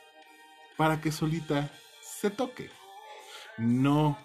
para 0.76 1.00
que 1.00 1.12
solita 1.12 1.70
se 2.00 2.30
toque. 2.30 2.70
No 3.58 4.18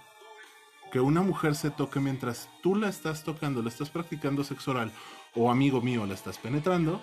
que 0.91 0.99
una 0.99 1.22
mujer 1.22 1.53
se 1.55 1.70
toque 1.70 1.99
mientras 1.99 2.49
tú 2.63 2.76
la 2.76 2.89
estás 2.89 3.24
tocando, 3.24 3.61
la 3.61 3.70
estás 3.70 3.89
practicando 3.89 4.43
sexo 4.43 4.72
oral 4.72 4.91
o 5.36 5.51
amigo 5.51 5.82
mío 5.82 6.05
la 6.05 6.13
estás 6.13 6.38
penetrando, 6.38 7.01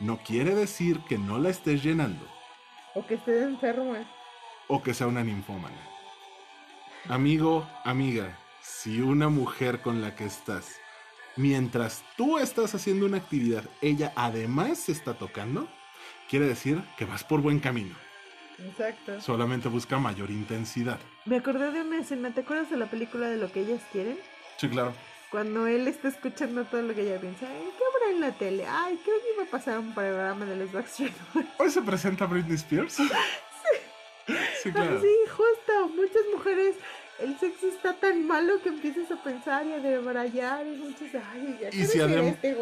no 0.00 0.18
quiere 0.18 0.54
decir 0.54 1.00
que 1.08 1.18
no 1.18 1.38
la 1.38 1.50
estés 1.50 1.82
llenando 1.82 2.26
O 2.94 3.06
que 3.06 3.14
estés 3.14 3.42
enferma. 3.42 4.10
o 4.68 4.82
que 4.82 4.94
sea 4.94 5.06
una 5.06 5.22
ninfómana. 5.22 5.95
Amigo, 7.08 7.68
amiga, 7.84 8.36
si 8.62 9.00
una 9.00 9.28
mujer 9.28 9.80
con 9.80 10.00
la 10.02 10.16
que 10.16 10.24
estás, 10.24 10.76
mientras 11.36 12.02
tú 12.16 12.38
estás 12.38 12.74
haciendo 12.74 13.06
una 13.06 13.18
actividad, 13.18 13.64
ella 13.80 14.12
además 14.16 14.78
se 14.80 14.92
está 14.92 15.14
tocando, 15.14 15.68
quiere 16.28 16.46
decir 16.46 16.82
que 16.98 17.04
vas 17.04 17.22
por 17.22 17.40
buen 17.42 17.60
camino. 17.60 17.94
Exacto. 18.58 19.20
Solamente 19.20 19.68
busca 19.68 19.98
mayor 19.98 20.30
intensidad. 20.30 20.98
Me 21.26 21.36
acordé 21.36 21.70
de 21.70 21.82
una 21.82 22.00
escena, 22.00 22.32
¿te 22.32 22.40
acuerdas 22.40 22.70
de 22.70 22.76
la 22.76 22.86
película 22.86 23.28
de 23.28 23.36
lo 23.36 23.52
que 23.52 23.60
ellas 23.60 23.82
quieren? 23.92 24.18
Sí, 24.56 24.68
claro. 24.68 24.92
Cuando 25.30 25.66
él 25.66 25.86
está 25.86 26.08
escuchando 26.08 26.64
todo 26.64 26.82
lo 26.82 26.94
que 26.94 27.02
ella 27.02 27.20
piensa, 27.20 27.46
"Ay, 27.46 27.68
¿qué 27.76 27.84
habrá 27.94 28.14
en 28.14 28.20
la 28.20 28.32
tele? 28.32 28.64
Ay, 28.66 28.98
creo 29.04 29.16
que 29.20 29.32
iba 29.34 29.42
a 29.44 29.50
pasar 29.50 29.78
un 29.78 29.94
programa 29.94 30.44
de 30.44 30.56
los 30.56 30.72
Backstreet 30.72 31.12
Boys. 31.34 31.46
Hoy 31.58 31.70
se 31.70 31.82
presenta 31.82 32.26
Britney 32.26 32.54
Spears. 32.56 32.96
Sí. 34.66 34.66
Sí, 34.66 34.72
claro. 34.72 35.00
Sí, 35.00 35.14
justo. 35.30 35.88
Muchas 35.94 36.22
mujeres, 36.32 36.76
el 37.20 37.38
sexo 37.38 37.68
está 37.68 37.94
tan 37.94 38.26
malo 38.26 38.60
que 38.62 38.70
empiezas 38.70 39.10
a 39.10 39.22
pensar 39.22 39.66
y 39.66 39.72
a 39.72 39.78
debrayar 39.78 40.66
y 40.66 40.76
muchas, 40.76 41.14
ay, 41.32 41.58
ya 41.60 41.68
Y 41.68 41.86
si 41.86 42.00
este. 42.00 42.56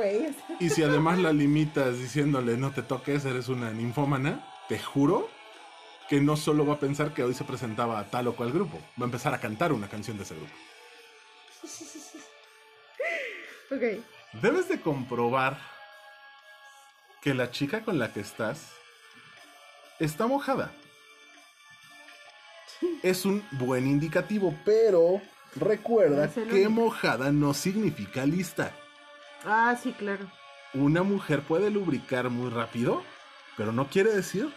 Y 0.61 0.70
si 0.70 0.82
además 0.82 1.18
la 1.18 1.32
limitas 1.32 1.98
diciéndole 1.98 2.57
no 2.57 2.72
te 2.72 2.82
toques, 2.82 3.24
eres 3.24 3.48
una 3.48 3.72
ninfómana, 3.72 4.44
te 4.68 4.78
juro 4.78 5.28
que 6.09 6.20
no 6.20 6.36
solo 6.36 6.66
va 6.66 6.74
a 6.74 6.78
pensar 6.78 7.14
que 7.14 7.22
hoy 7.22 7.34
se 7.34 7.44
presentaba 7.44 7.98
a 7.98 8.11
tal 8.11 8.28
o 8.28 8.36
cual 8.36 8.52
grupo, 8.52 8.78
va 9.00 9.02
a 9.02 9.05
empezar 9.05 9.32
a 9.34 9.40
cantar 9.40 9.72
una 9.72 9.88
canción 9.88 10.18
de 10.18 10.24
ese 10.24 10.34
grupo. 10.34 10.52
ok. 13.70 13.82
Debes 14.42 14.68
de 14.68 14.80
comprobar 14.80 15.59
que 17.22 17.32
la 17.32 17.50
chica 17.50 17.82
con 17.82 17.98
la 17.98 18.12
que 18.12 18.20
estás 18.20 18.72
está 19.98 20.26
mojada. 20.26 20.70
Es 23.03 23.24
un 23.24 23.45
buen 23.53 23.87
indicativo, 23.87 24.55
pero 24.64 25.20
recuerda 25.57 26.30
que 26.30 26.41
único. 26.41 26.70
mojada 26.70 27.32
no 27.32 27.55
significa 27.55 28.24
lista. 28.26 28.72
Ah, 29.45 29.76
sí, 29.80 29.93
claro. 29.93 30.26
Una 30.72 31.03
mujer 31.03 31.43
puede 31.43 31.70
lubricar 31.70 32.30
muy 32.30 32.51
rápido, 32.51 33.03
pero 33.57 33.72
no 33.72 33.89
quiere 33.89 34.12
decir 34.12 34.53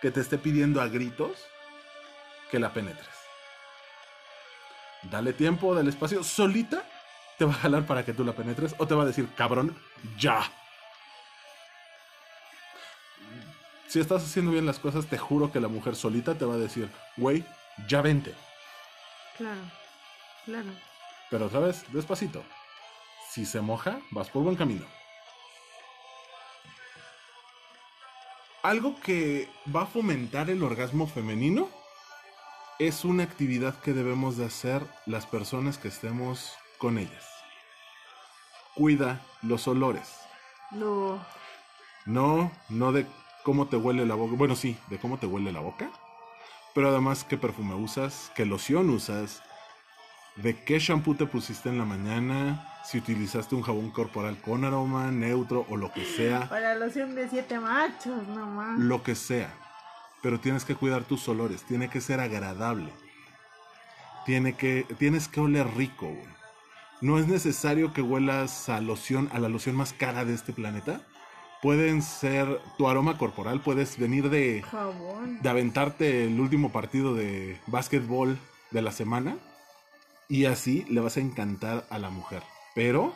que 0.00 0.10
te 0.10 0.20
esté 0.20 0.38
pidiendo 0.38 0.80
a 0.80 0.88
gritos 0.88 1.38
que 2.50 2.58
la 2.58 2.72
penetres. 2.72 3.06
Dale 5.10 5.32
tiempo, 5.32 5.74
dale 5.74 5.90
espacio. 5.90 6.22
Solita 6.24 6.84
te 7.38 7.44
va 7.44 7.52
a 7.52 7.56
jalar 7.56 7.86
para 7.86 8.04
que 8.04 8.12
tú 8.12 8.24
la 8.24 8.32
penetres 8.32 8.74
o 8.78 8.86
te 8.86 8.94
va 8.94 9.04
a 9.04 9.06
decir, 9.06 9.28
cabrón, 9.36 9.76
ya. 10.18 10.42
Si 13.86 13.98
estás 13.98 14.22
haciendo 14.22 14.52
bien 14.52 14.66
las 14.66 14.78
cosas, 14.78 15.06
te 15.06 15.18
juro 15.18 15.50
que 15.50 15.60
la 15.60 15.68
mujer 15.68 15.96
solita 15.96 16.34
te 16.34 16.44
va 16.44 16.54
a 16.54 16.58
decir, 16.58 16.88
güey, 17.16 17.44
ya 17.88 18.02
vente. 18.02 18.34
Claro, 19.36 19.60
claro. 20.44 20.70
Pero 21.30 21.46
otra 21.46 21.60
vez, 21.60 21.84
despacito. 21.92 22.42
Si 23.30 23.46
se 23.46 23.60
moja, 23.60 24.00
vas 24.10 24.28
por 24.28 24.42
buen 24.42 24.56
camino. 24.56 24.84
Algo 28.62 29.00
que 29.00 29.48
va 29.74 29.82
a 29.82 29.86
fomentar 29.86 30.50
el 30.50 30.62
orgasmo 30.62 31.06
femenino 31.06 31.68
es 32.78 33.04
una 33.04 33.22
actividad 33.22 33.78
que 33.80 33.92
debemos 33.92 34.36
de 34.36 34.46
hacer 34.46 34.86
las 35.06 35.26
personas 35.26 35.78
que 35.78 35.88
estemos 35.88 36.54
con 36.78 36.98
ellas. 36.98 37.26
Cuida 38.74 39.20
los 39.42 39.68
olores. 39.68 40.20
No. 40.72 41.24
No, 42.06 42.50
no 42.68 42.92
de 42.92 43.06
cómo 43.44 43.68
te 43.68 43.76
huele 43.76 44.04
la 44.06 44.14
boca. 44.14 44.34
Bueno, 44.36 44.56
sí, 44.56 44.76
de 44.88 44.98
cómo 44.98 45.18
te 45.18 45.26
huele 45.26 45.52
la 45.52 45.60
boca. 45.60 45.90
Pero 46.74 46.88
además 46.90 47.24
qué 47.24 47.36
perfume 47.36 47.74
usas, 47.74 48.30
qué 48.34 48.46
loción 48.46 48.90
usas, 48.90 49.42
de 50.36 50.62
qué 50.64 50.78
shampoo 50.78 51.14
te 51.14 51.26
pusiste 51.26 51.68
en 51.68 51.78
la 51.78 51.84
mañana, 51.84 52.66
si 52.84 52.98
utilizaste 52.98 53.54
un 53.54 53.62
jabón 53.62 53.90
corporal 53.90 54.40
con 54.40 54.64
aroma, 54.64 55.10
neutro 55.10 55.66
o 55.68 55.76
lo 55.76 55.92
que 55.92 56.04
sea. 56.04 56.48
Para 56.48 56.76
loción 56.76 57.14
de 57.14 57.28
siete 57.28 57.58
machos, 57.58 58.26
nomás. 58.28 58.78
Lo 58.78 59.02
que 59.02 59.14
sea. 59.14 59.52
Pero 60.22 60.38
tienes 60.38 60.64
que 60.64 60.74
cuidar 60.74 61.04
tus 61.04 61.28
olores, 61.28 61.62
tiene 61.64 61.88
que 61.90 62.00
ser 62.00 62.20
agradable. 62.20 62.92
Tiene 64.24 64.54
que, 64.54 64.86
tienes 64.98 65.28
que 65.28 65.40
oler 65.40 65.66
rico, 65.76 66.06
güey. 66.06 66.40
No 67.00 67.18
es 67.18 67.26
necesario 67.26 67.94
que 67.94 68.02
huelas 68.02 68.68
a 68.68 68.80
loción, 68.80 69.30
a 69.32 69.38
la 69.38 69.48
loción 69.48 69.74
más 69.74 69.94
cara 69.94 70.26
de 70.26 70.34
este 70.34 70.52
planeta. 70.52 71.00
Pueden 71.62 72.00
ser 72.00 72.60
tu 72.78 72.88
aroma 72.88 73.18
corporal, 73.18 73.60
puedes 73.60 73.98
venir 73.98 74.30
de, 74.30 74.62
Jabón. 74.62 75.40
de 75.42 75.48
aventarte 75.48 76.24
el 76.24 76.40
último 76.40 76.72
partido 76.72 77.14
de 77.14 77.60
básquetbol 77.66 78.38
de 78.70 78.82
la 78.82 78.92
semana 78.92 79.36
y 80.28 80.46
así 80.46 80.86
le 80.88 81.00
vas 81.00 81.16
a 81.18 81.20
encantar 81.20 81.86
a 81.90 81.98
la 81.98 82.08
mujer. 82.08 82.42
Pero 82.74 83.12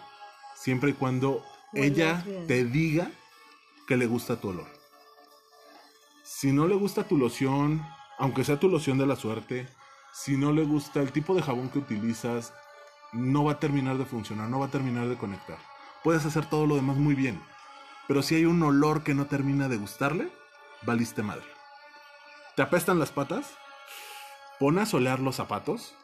siempre 0.57 0.91
y 0.91 0.93
cuando 0.93 1.43
ella 1.73 2.23
bien. 2.27 2.47
te 2.47 2.65
diga 2.65 3.11
que 3.87 3.97
le 3.97 4.07
gusta 4.07 4.41
tu 4.41 4.49
olor. 4.49 4.67
Si 6.23 6.53
no 6.53 6.67
le 6.67 6.75
gusta 6.75 7.05
tu 7.05 7.17
loción, 7.17 7.87
aunque 8.19 8.45
sea 8.45 8.59
tu 8.59 8.69
loción 8.69 8.99
de 8.99 9.07
la 9.07 9.17
suerte, 9.17 9.69
si 10.13 10.37
no 10.37 10.53
le 10.53 10.65
gusta 10.65 11.01
el 11.01 11.13
tipo 11.13 11.35
de 11.35 11.43
jabón 11.43 11.69
que 11.69 11.79
utilizas, 11.79 12.53
no 13.13 13.45
va 13.45 13.53
a 13.53 13.61
terminar 13.61 13.97
de 13.97 14.05
funcionar, 14.05 14.49
no 14.49 14.59
va 14.59 14.67
a 14.67 14.71
terminar 14.71 15.09
de 15.09 15.17
conectar. 15.17 15.59
Puedes 16.03 16.25
hacer 16.27 16.47
todo 16.47 16.67
lo 16.67 16.77
demás 16.77 16.97
muy 16.97 17.15
bien, 17.15 17.41
pero 18.07 18.23
si 18.23 18.35
hay 18.35 18.45
un 18.45 18.63
olor 18.63 19.03
que 19.03 19.15
no 19.15 19.27
termina 19.27 19.69
de 19.69 19.77
gustarle, 19.77 20.29
valiste 20.83 21.23
madre. 21.23 21.47
¿Te 22.57 22.63
apestan 22.63 22.99
las 22.99 23.11
patas? 23.11 23.55
Pon 24.61 24.79
a 24.79 24.87
solear 24.87 25.21
los 25.21 25.37
zapatos, 25.37 25.97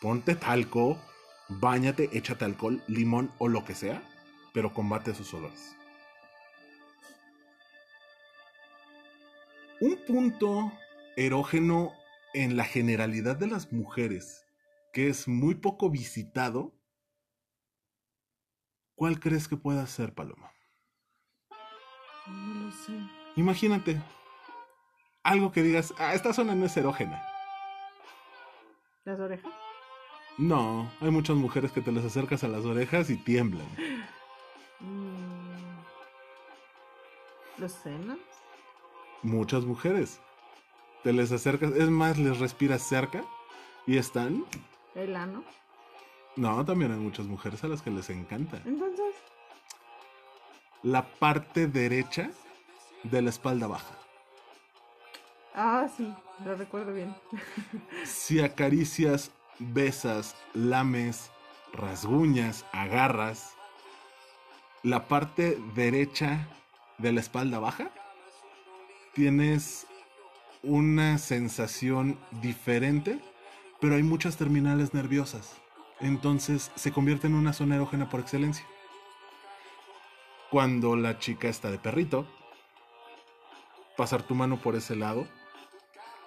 ponte 0.00 0.34
talco, 0.34 0.98
báñate, 1.48 2.10
échate 2.12 2.44
alcohol, 2.44 2.82
limón 2.86 3.30
o 3.38 3.48
lo 3.48 3.64
que 3.64 3.74
sea, 3.74 4.02
pero 4.54 4.72
combate 4.72 5.10
esos 5.10 5.32
olores. 5.34 5.76
Un 9.80 9.98
punto 10.06 10.72
erógeno 11.16 11.92
en 12.32 12.56
la 12.56 12.64
generalidad 12.64 13.36
de 13.36 13.46
las 13.46 13.72
mujeres 13.72 14.46
que 14.96 15.08
es 15.08 15.28
muy 15.28 15.56
poco 15.56 15.90
visitado, 15.90 16.74
¿cuál 18.94 19.20
crees 19.20 19.46
que 19.46 19.58
pueda 19.58 19.86
ser, 19.86 20.14
Paloma? 20.14 20.55
No 22.28 22.66
lo 22.66 22.70
sé. 22.72 22.92
Imagínate 23.36 24.00
algo 25.26 25.50
que 25.50 25.62
digas, 25.62 25.92
ah, 25.98 26.14
esta 26.14 26.32
zona 26.32 26.54
no 26.54 26.66
es 26.66 26.76
erógena. 26.76 27.22
¿Las 29.04 29.18
orejas? 29.18 29.52
No, 30.38 30.90
hay 31.00 31.10
muchas 31.10 31.36
mujeres 31.36 31.72
que 31.72 31.80
te 31.80 31.90
les 31.90 32.04
acercas 32.04 32.44
a 32.44 32.48
las 32.48 32.64
orejas 32.64 33.10
y 33.10 33.16
tiemblan. 33.16 33.66
Mm. 34.80 35.56
¿Los 37.58 37.72
senos? 37.72 38.18
Muchas 39.22 39.64
mujeres. 39.64 40.20
Te 41.02 41.12
les 41.12 41.32
acercas, 41.32 41.72
es 41.72 41.88
más, 41.88 42.18
les 42.18 42.38
respiras 42.38 42.82
cerca 42.82 43.24
y 43.86 43.96
están. 43.96 44.44
¿El 44.94 45.16
ano? 45.16 45.42
No, 46.36 46.64
también 46.64 46.92
hay 46.92 46.98
muchas 46.98 47.26
mujeres 47.26 47.64
a 47.64 47.68
las 47.68 47.80
que 47.80 47.90
les 47.90 48.10
encanta. 48.10 48.60
Entonces, 48.66 48.95
La 50.82 51.06
parte 51.06 51.66
derecha 51.66 52.30
de 53.02 53.22
la 53.22 53.30
espalda 53.30 53.66
baja. 53.66 53.96
ah, 55.54 55.88
sí, 55.96 56.12
lo 56.44 56.54
recuerdo 56.54 56.92
bien. 56.92 57.14
Si 58.04 58.40
acaricias, 58.40 59.30
besas, 59.58 60.36
lames, 60.54 61.30
rasguñas, 61.72 62.64
agarras, 62.72 63.54
la 64.82 65.08
parte 65.08 65.58
derecha 65.74 66.46
de 66.98 67.12
la 67.12 67.20
espalda 67.20 67.58
baja, 67.58 67.90
tienes 69.14 69.86
una 70.62 71.18
sensación 71.18 72.18
diferente, 72.42 73.20
pero 73.80 73.94
hay 73.96 74.02
muchas 74.02 74.36
terminales 74.36 74.94
nerviosas. 74.94 75.56
Entonces 76.00 76.70
se 76.74 76.92
convierte 76.92 77.26
en 77.26 77.34
una 77.34 77.52
zona 77.52 77.76
erógena 77.76 78.08
por 78.08 78.20
excelencia. 78.20 78.66
Cuando 80.50 80.96
la 80.96 81.18
chica 81.18 81.48
está 81.48 81.70
de 81.70 81.78
perrito, 81.78 82.26
pasar 83.96 84.22
tu 84.22 84.34
mano 84.34 84.58
por 84.58 84.76
ese 84.76 84.94
lado, 84.94 85.26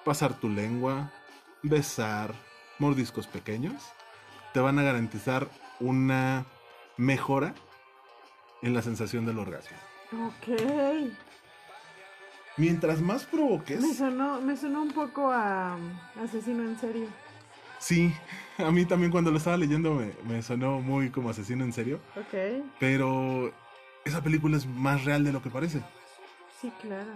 pasar 0.03 0.33
tu 0.39 0.49
lengua, 0.49 1.11
besar, 1.63 2.33
mordiscos 2.79 3.27
pequeños, 3.27 3.81
te 4.53 4.59
van 4.59 4.77
a 4.79 4.83
garantizar 4.83 5.47
una 5.79 6.45
mejora 6.97 7.53
en 8.61 8.73
la 8.73 8.81
sensación 8.81 9.25
del 9.25 9.39
orgasmo. 9.39 9.77
Ok. 10.27 11.09
Mientras 12.57 12.99
más 13.01 13.23
provoques, 13.25 13.79
Me 13.81 13.93
sonó, 13.93 14.41
me 14.41 14.57
sonó 14.57 14.81
un 14.81 14.91
poco 14.91 15.31
a 15.31 15.77
um, 15.77 16.21
asesino 16.25 16.63
en 16.63 16.77
serio. 16.77 17.07
sí, 17.77 18.13
a 18.57 18.69
mí 18.69 18.83
también 18.85 19.11
cuando 19.11 19.31
lo 19.31 19.37
estaba 19.37 19.55
leyendo 19.55 19.93
me, 19.93 20.11
me 20.27 20.41
sonó 20.41 20.81
muy 20.81 21.09
como 21.09 21.29
asesino 21.29 21.63
en 21.63 21.71
serio, 21.71 22.01
Ok. 22.17 22.65
pero 22.77 23.53
esa 24.05 24.21
película 24.21 24.57
es 24.57 24.65
más 24.65 25.05
real 25.05 25.23
de 25.23 25.31
lo 25.31 25.41
que 25.41 25.49
parece. 25.49 25.81
Sí, 26.61 26.71
claro. 26.81 27.11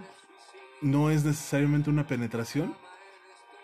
No 0.82 1.10
es 1.10 1.24
necesariamente 1.24 1.90
una 1.90 2.06
penetración 2.08 2.76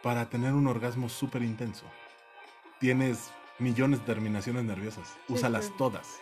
para 0.01 0.29
tener 0.29 0.53
un 0.53 0.67
orgasmo 0.67 1.09
súper 1.09 1.41
intenso. 1.43 1.85
Tienes 2.79 3.31
millones 3.59 3.99
de 3.99 4.05
terminaciones 4.05 4.63
nerviosas, 4.63 5.07
Sí, 5.27 5.33
úsalas 5.33 5.65
sí. 5.65 5.73
todas. 5.77 6.19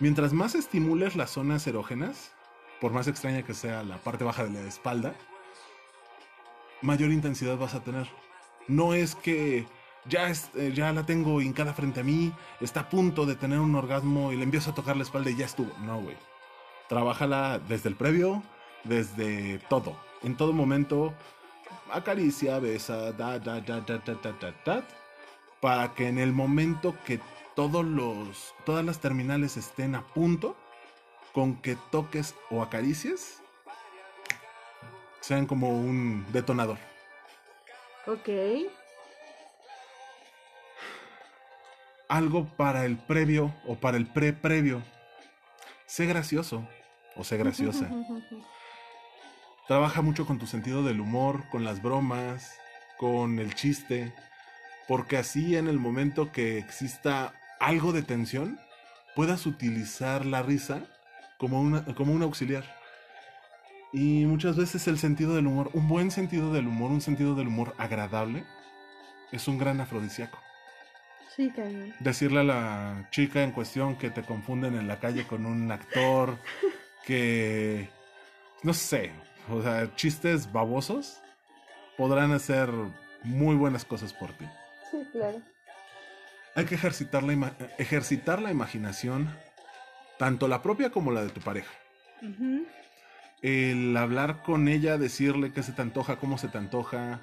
Mientras 0.00 0.32
más 0.32 0.54
estimules 0.56 1.14
las 1.14 1.30
zonas 1.30 1.66
erógenas, 1.66 2.32
por 2.80 2.92
más 2.92 3.06
extraña 3.06 3.42
que 3.44 3.54
sea 3.54 3.84
la 3.84 3.98
parte 3.98 4.24
baja 4.24 4.44
de 4.44 4.50
la 4.50 4.68
espalda, 4.68 5.14
mayor 6.82 7.10
intensidad 7.12 7.56
vas 7.56 7.74
a 7.74 7.84
tener. 7.84 8.08
No 8.66 8.94
es 8.94 9.14
que 9.14 9.66
ya, 10.06 10.28
es- 10.28 10.50
eh, 10.54 10.72
ya 10.74 10.92
la 10.92 11.04
tengo 11.04 11.40
hincada 11.40 11.72
frente 11.74 12.00
a 12.00 12.04
mí, 12.04 12.32
está 12.60 12.80
a 12.80 12.88
punto 12.88 13.26
de 13.26 13.34
tener 13.36 13.58
un 13.58 13.74
orgasmo 13.74 14.32
y 14.32 14.36
le 14.36 14.44
empiezo 14.44 14.70
a 14.70 14.74
tocar 14.74 14.96
la 14.96 15.02
espalda 15.02 15.30
y 15.30 15.36
ya 15.36 15.46
estuvo. 15.46 15.72
No, 15.80 16.00
güey. 16.00 16.16
Trabájala 16.88 17.58
desde 17.58 17.88
el 17.88 17.96
previo, 17.96 18.42
desde 18.84 19.58
todo. 19.70 19.96
En 20.22 20.36
todo 20.36 20.52
momento, 20.52 21.14
acaricia, 21.92 22.58
besa, 22.58 23.12
da, 23.12 23.38
da, 23.38 23.60
da, 23.60 23.80
da, 23.80 23.98
da, 23.98 24.14
da, 24.14 24.32
da, 24.40 24.54
da, 24.64 24.84
para 25.60 25.94
que 25.94 26.08
en 26.08 26.18
el 26.18 26.32
momento 26.32 26.94
que 27.06 27.20
todos 27.56 27.84
los, 27.84 28.54
todas 28.64 28.84
las 28.84 29.00
terminales 29.00 29.56
estén 29.56 29.94
a 29.94 30.02
punto, 30.02 30.56
con 31.32 31.56
que 31.56 31.76
toques 31.90 32.34
o 32.50 32.62
acaricies, 32.62 33.40
sean 35.20 35.46
como 35.46 35.70
un 35.70 36.24
detonador. 36.32 36.78
Ok. 38.06 38.28
Algo 42.08 42.46
para 42.56 42.84
el 42.84 42.96
previo 42.96 43.54
o 43.66 43.76
para 43.76 43.96
el 43.96 44.06
pre-previo. 44.06 44.82
Sé 45.86 46.06
gracioso 46.06 46.66
o 47.16 47.24
sé 47.24 47.36
graciosa. 47.36 47.90
Trabaja 49.68 50.02
mucho 50.02 50.26
con 50.26 50.38
tu 50.38 50.46
sentido 50.46 50.82
del 50.82 51.00
humor, 51.00 51.48
con 51.50 51.64
las 51.64 51.80
bromas, 51.80 52.52
con 52.98 53.38
el 53.38 53.54
chiste, 53.54 54.12
porque 54.86 55.16
así 55.16 55.56
en 55.56 55.68
el 55.68 55.78
momento 55.78 56.32
que 56.32 56.58
exista 56.58 57.32
algo 57.60 57.92
de 57.92 58.02
tensión, 58.02 58.60
puedas 59.14 59.46
utilizar 59.46 60.26
la 60.26 60.42
risa 60.42 60.82
como, 61.38 61.60
una, 61.60 61.84
como 61.94 62.12
un 62.12 62.22
auxiliar. 62.22 62.64
Y 63.92 64.26
muchas 64.26 64.56
veces 64.56 64.86
el 64.88 64.98
sentido 64.98 65.34
del 65.34 65.46
humor, 65.46 65.70
un 65.72 65.88
buen 65.88 66.10
sentido 66.10 66.52
del 66.52 66.66
humor, 66.66 66.90
un 66.90 67.00
sentido 67.00 67.34
del 67.34 67.48
humor 67.48 67.74
agradable, 67.78 68.44
es 69.32 69.48
un 69.48 69.56
gran 69.56 69.80
afrodisíaco. 69.80 70.43
Sí, 71.34 71.50
cañón. 71.50 71.92
Decirle 72.00 72.40
a 72.40 72.44
la 72.44 73.08
chica 73.10 73.42
en 73.42 73.50
cuestión 73.50 73.96
que 73.96 74.10
te 74.10 74.22
confunden 74.22 74.76
en 74.76 74.86
la 74.86 75.00
calle 75.00 75.26
con 75.26 75.46
un 75.46 75.70
actor, 75.72 76.38
que, 77.04 77.88
no 78.62 78.72
sé, 78.72 79.12
o 79.50 79.62
sea, 79.62 79.94
chistes 79.96 80.52
babosos, 80.52 81.20
podrán 81.96 82.32
hacer 82.32 82.70
muy 83.24 83.56
buenas 83.56 83.84
cosas 83.84 84.12
por 84.12 84.32
ti. 84.32 84.46
Sí, 84.90 84.98
claro. 85.12 85.40
Hay 86.54 86.66
que 86.66 86.76
ejercitar 86.76 87.24
la, 87.24 87.56
ejercitar 87.78 88.40
la 88.40 88.52
imaginación, 88.52 89.28
tanto 90.18 90.46
la 90.46 90.62
propia 90.62 90.90
como 90.90 91.10
la 91.10 91.22
de 91.22 91.30
tu 91.30 91.40
pareja. 91.40 91.72
El 93.42 93.96
hablar 93.96 94.42
con 94.42 94.68
ella, 94.68 94.98
decirle 94.98 95.52
qué 95.52 95.62
se 95.62 95.72
te 95.72 95.82
antoja, 95.82 96.16
cómo 96.16 96.38
se 96.38 96.48
te 96.48 96.58
antoja, 96.58 97.20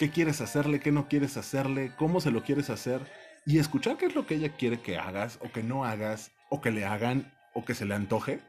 qué 0.00 0.10
quieres 0.10 0.40
hacerle, 0.40 0.80
qué 0.80 0.92
no 0.92 1.08
quieres 1.08 1.36
hacerle, 1.36 1.92
cómo 1.94 2.22
se 2.22 2.30
lo 2.30 2.42
quieres 2.42 2.70
hacer, 2.70 3.02
y 3.44 3.58
escuchar 3.58 3.98
qué 3.98 4.06
es 4.06 4.14
lo 4.14 4.26
que 4.26 4.36
ella 4.36 4.56
quiere 4.56 4.80
que 4.80 4.96
hagas 4.96 5.38
o 5.42 5.52
que 5.52 5.62
no 5.62 5.84
hagas, 5.84 6.32
o 6.48 6.62
que 6.62 6.70
le 6.70 6.86
hagan 6.86 7.30
o 7.52 7.66
que 7.66 7.74
se 7.74 7.84
le 7.84 7.94
antoje, 7.94 8.40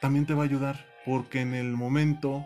también 0.00 0.26
te 0.26 0.34
va 0.34 0.42
a 0.42 0.46
ayudar, 0.46 0.84
porque 1.06 1.40
en 1.40 1.54
el 1.54 1.70
momento 1.76 2.44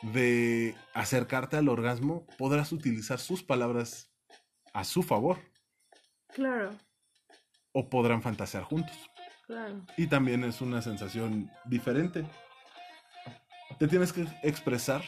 de 0.00 0.74
acercarte 0.94 1.58
al 1.58 1.68
orgasmo 1.68 2.26
podrás 2.38 2.72
utilizar 2.72 3.18
sus 3.18 3.42
palabras 3.42 4.10
a 4.72 4.82
su 4.82 5.02
favor 5.02 5.38
Claro, 6.32 6.70
o 7.72 7.90
podrán 7.90 8.22
fantasear 8.22 8.64
juntos. 8.64 8.96
claro. 9.46 9.84
Y 9.98 10.06
también 10.06 10.44
es 10.44 10.62
una 10.62 10.80
sensación 10.80 11.50
diferente. 11.66 12.24
Te 13.78 13.86
tienes 13.86 14.14
que 14.14 14.26
expresar 14.42 15.02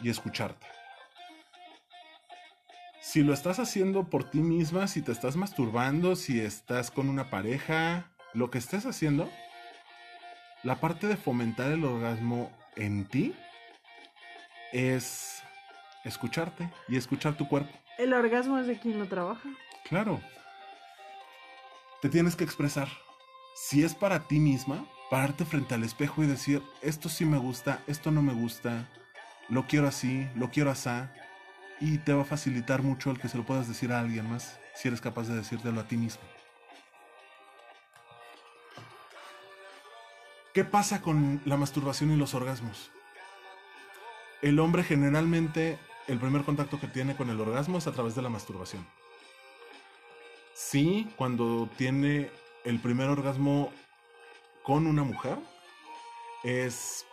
y 0.00 0.08
escucharte. 0.10 0.66
Si 3.04 3.22
lo 3.22 3.34
estás 3.34 3.58
haciendo 3.58 4.04
por 4.04 4.24
ti 4.24 4.38
misma, 4.38 4.88
si 4.88 5.02
te 5.02 5.12
estás 5.12 5.36
masturbando, 5.36 6.16
si 6.16 6.40
estás 6.40 6.90
con 6.90 7.10
una 7.10 7.28
pareja, 7.28 8.10
lo 8.32 8.50
que 8.50 8.56
estés 8.56 8.86
haciendo, 8.86 9.30
la 10.62 10.80
parte 10.80 11.06
de 11.06 11.18
fomentar 11.18 11.70
el 11.70 11.84
orgasmo 11.84 12.50
en 12.76 13.04
ti 13.04 13.34
es 14.72 15.42
escucharte 16.04 16.70
y 16.88 16.96
escuchar 16.96 17.36
tu 17.36 17.46
cuerpo. 17.46 17.70
El 17.98 18.14
orgasmo 18.14 18.56
es 18.58 18.66
de 18.66 18.80
quien 18.80 18.98
lo 18.98 19.06
trabaja. 19.06 19.50
Claro. 19.86 20.22
Te 22.00 22.08
tienes 22.08 22.36
que 22.36 22.44
expresar. 22.44 22.88
Si 23.54 23.84
es 23.84 23.94
para 23.94 24.26
ti 24.26 24.38
misma, 24.38 24.86
pararte 25.10 25.44
frente 25.44 25.74
al 25.74 25.84
espejo 25.84 26.24
y 26.24 26.26
decir, 26.26 26.62
esto 26.80 27.10
sí 27.10 27.26
me 27.26 27.36
gusta, 27.36 27.80
esto 27.86 28.10
no 28.10 28.22
me 28.22 28.32
gusta, 28.32 28.88
lo 29.50 29.66
quiero 29.66 29.88
así, 29.88 30.26
lo 30.34 30.50
quiero 30.50 30.70
asá. 30.70 31.12
Y 31.84 31.98
te 31.98 32.14
va 32.14 32.22
a 32.22 32.24
facilitar 32.24 32.82
mucho 32.82 33.10
el 33.10 33.20
que 33.20 33.28
se 33.28 33.36
lo 33.36 33.44
puedas 33.44 33.68
decir 33.68 33.92
a 33.92 34.00
alguien 34.00 34.30
más, 34.30 34.58
si 34.74 34.88
eres 34.88 35.02
capaz 35.02 35.28
de 35.28 35.34
decírtelo 35.34 35.78
a 35.82 35.86
ti 35.86 35.98
mismo. 35.98 36.22
¿Qué 40.54 40.64
pasa 40.64 41.02
con 41.02 41.42
la 41.44 41.58
masturbación 41.58 42.10
y 42.10 42.16
los 42.16 42.32
orgasmos? 42.32 42.90
El 44.40 44.60
hombre 44.60 44.82
generalmente, 44.82 45.78
el 46.06 46.18
primer 46.18 46.44
contacto 46.44 46.80
que 46.80 46.88
tiene 46.88 47.16
con 47.16 47.28
el 47.28 47.38
orgasmo 47.38 47.76
es 47.76 47.86
a 47.86 47.92
través 47.92 48.14
de 48.14 48.22
la 48.22 48.30
masturbación. 48.30 48.86
Sí, 50.54 51.12
cuando 51.16 51.68
tiene 51.76 52.30
el 52.64 52.80
primer 52.80 53.10
orgasmo 53.10 53.70
con 54.62 54.86
una 54.86 55.02
mujer, 55.02 55.36
es 56.44 57.04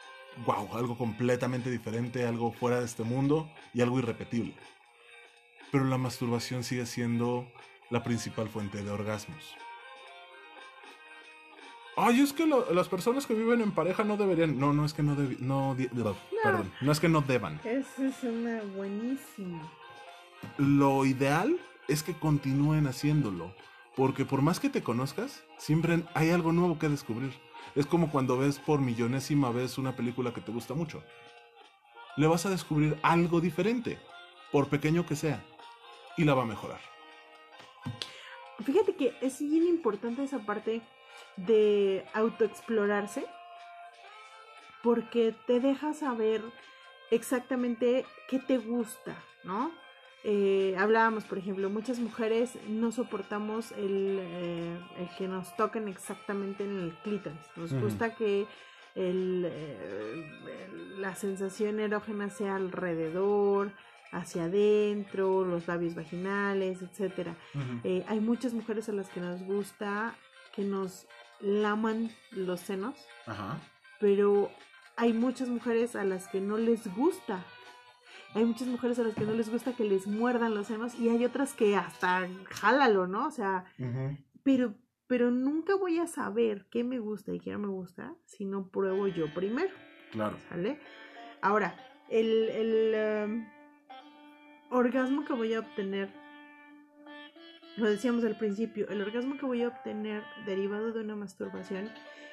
wow, 0.46 0.76
algo 0.78 0.98
completamente 0.98 1.70
diferente, 1.70 2.26
algo 2.26 2.52
fuera 2.52 2.80
de 2.80 2.86
este 2.86 3.04
mundo 3.04 3.50
y 3.74 3.82
algo 3.82 4.00
irrepetible. 4.00 4.56
Pero 5.72 5.86
la 5.86 5.98
masturbación 5.98 6.64
sigue 6.64 6.86
siendo 6.86 7.48
la 7.90 8.04
principal 8.04 8.50
fuente 8.50 8.84
de 8.84 8.90
orgasmos. 8.92 9.56
Ay, 11.98 12.22
es 12.22 12.32
que 12.34 12.46
lo- 12.46 12.72
las 12.74 12.88
personas 12.88 13.26
que 13.28 13.34
viven 13.34 13.62
en 13.62 13.72
pareja 13.72 14.04
no 14.04 14.16
deberían. 14.18 14.58
No, 14.58 14.74
no 14.74 14.86
es 14.86 14.94
que 14.94 15.04
no 15.04 15.16
debi- 15.16 15.38
no, 15.40 15.76
no, 15.76 16.16
Perdón, 16.44 16.72
no 16.82 16.92
es 16.92 17.00
que 17.00 17.10
no 17.10 17.22
deban. 17.22 17.60
Esa 17.66 18.06
es 18.08 18.24
una 18.24 18.62
buenísima. 18.76 19.62
Lo 20.58 21.06
ideal 21.06 21.60
es 21.88 22.02
que 22.04 22.14
continúen 22.14 22.88
haciéndolo. 22.88 23.54
Porque 23.96 24.24
por 24.24 24.42
más 24.42 24.62
que 24.62 24.70
te 24.70 24.82
conozcas, 24.82 25.44
siempre 25.58 26.04
hay 26.14 26.30
algo 26.30 26.54
nuevo 26.54 26.80
que 26.80 26.88
descubrir. 26.88 27.34
Es 27.76 27.86
como 27.86 28.12
cuando 28.12 28.38
ves 28.38 28.60
por 28.60 28.82
millonésima 28.82 29.52
vez 29.52 29.78
una 29.78 29.96
película 29.96 30.34
que 30.34 30.42
te 30.42 30.52
gusta 30.52 30.74
mucho. 30.74 31.04
Le 32.18 32.28
vas 32.28 32.46
a 32.46 32.50
descubrir 32.50 32.98
algo 33.02 33.40
diferente, 33.40 33.98
por 34.52 34.68
pequeño 34.68 35.06
que 35.06 35.16
sea, 35.16 35.44
y 36.18 36.26
la 36.26 36.34
va 36.34 36.44
a 36.44 36.48
mejorar. 36.48 36.80
Fíjate 38.64 38.96
que 38.96 39.16
es 39.22 39.40
bien 39.40 39.68
importante 39.68 40.24
esa 40.24 40.40
parte 40.40 40.82
de 41.38 42.06
autoexplorarse 42.14 43.26
porque 44.84 45.34
te 45.48 45.60
deja 45.60 45.94
saber 45.94 46.44
exactamente 47.10 48.06
qué 48.30 48.40
te 48.40 48.58
gusta, 48.58 49.16
¿no? 49.44 49.72
Eh, 50.24 50.76
hablábamos, 50.78 51.24
por 51.24 51.38
ejemplo, 51.38 51.70
muchas 51.70 52.00
mujeres 52.00 52.58
no 52.68 52.92
soportamos 52.92 53.72
el, 53.72 54.20
eh, 54.22 54.80
el 55.00 55.10
que 55.18 55.28
nos 55.28 55.56
toquen 55.58 55.88
exactamente 55.88 56.64
en 56.64 56.80
el 56.80 56.94
clítoris. 57.04 57.40
Nos 57.56 57.74
gusta 57.74 58.16
que 58.16 58.46
el, 58.96 59.48
eh, 59.50 60.96
la 60.98 61.16
sensación 61.16 61.80
erógena 61.80 62.30
sea 62.30 62.56
alrededor, 62.56 63.72
hacia 64.12 64.44
adentro, 64.44 65.46
los 65.46 65.68
labios 65.68 65.96
vaginales, 65.96 66.82
etcétera. 66.82 67.36
Eh, 67.84 68.04
hay 68.08 68.20
muchas 68.20 68.54
mujeres 68.54 68.90
a 68.90 68.92
las 68.92 69.10
que 69.10 69.22
nos 69.22 69.42
gusta 69.44 70.16
que 70.54 70.64
nos 70.64 71.08
laman 71.40 72.12
los 72.32 72.60
senos, 72.60 72.96
Ajá. 73.26 73.58
pero 74.00 74.52
hay 74.98 75.14
muchas 75.14 75.48
mujeres 75.48 75.96
a 75.96 76.04
las 76.04 76.28
que 76.28 76.42
no 76.42 76.58
les 76.58 76.94
gusta. 76.94 77.46
Hay 78.34 78.46
muchas 78.46 78.68
mujeres 78.68 78.98
a 79.00 79.04
las 79.04 79.14
que 79.14 79.26
no 79.26 79.34
les 79.34 79.50
gusta 79.50 79.74
que 79.74 79.84
les 79.84 80.08
muerdan 80.08 80.56
los 80.56 80.68
senos 80.68 80.98
y 80.98 81.10
hay 81.10 81.26
otras 81.26 81.54
que 81.54 81.76
hasta 81.76 82.30
jálalo, 82.46 83.06
¿no? 83.06 83.28
O 83.28 83.32
sea, 83.32 83.66
pero, 84.44 84.74
pero 85.08 85.32
nunca 85.32 85.76
voy 85.76 86.00
a 86.00 86.08
saber 86.08 86.68
qué 86.72 86.84
me 86.84 87.00
gusta 87.00 87.34
y 87.34 87.40
qué 87.40 87.52
no 87.52 87.60
me 87.60 87.68
gusta 87.68 88.16
si 88.26 88.46
no 88.46 88.70
pruebo 88.70 89.08
yo 89.08 89.34
primero. 89.34 89.74
Claro. 90.12 90.38
¿Sale? 90.50 90.80
Ahora, 91.42 91.76
el, 92.10 92.50
el, 92.50 92.94
em, 92.94 93.48
orgasmo 94.70 95.26
que 95.26 95.34
voy 95.34 95.54
a 95.54 95.60
obtener, 95.60 96.10
lo 97.76 97.90
decíamos 97.90 98.24
al 98.24 98.38
principio, 98.38 98.88
el 98.90 99.02
orgasmo 99.02 99.38
que 99.38 99.46
voy 99.46 99.62
a 99.64 99.68
obtener 99.68 100.24
derivado 100.46 100.94
de 100.94 101.02
una 101.02 101.16
masturbación 101.16 101.90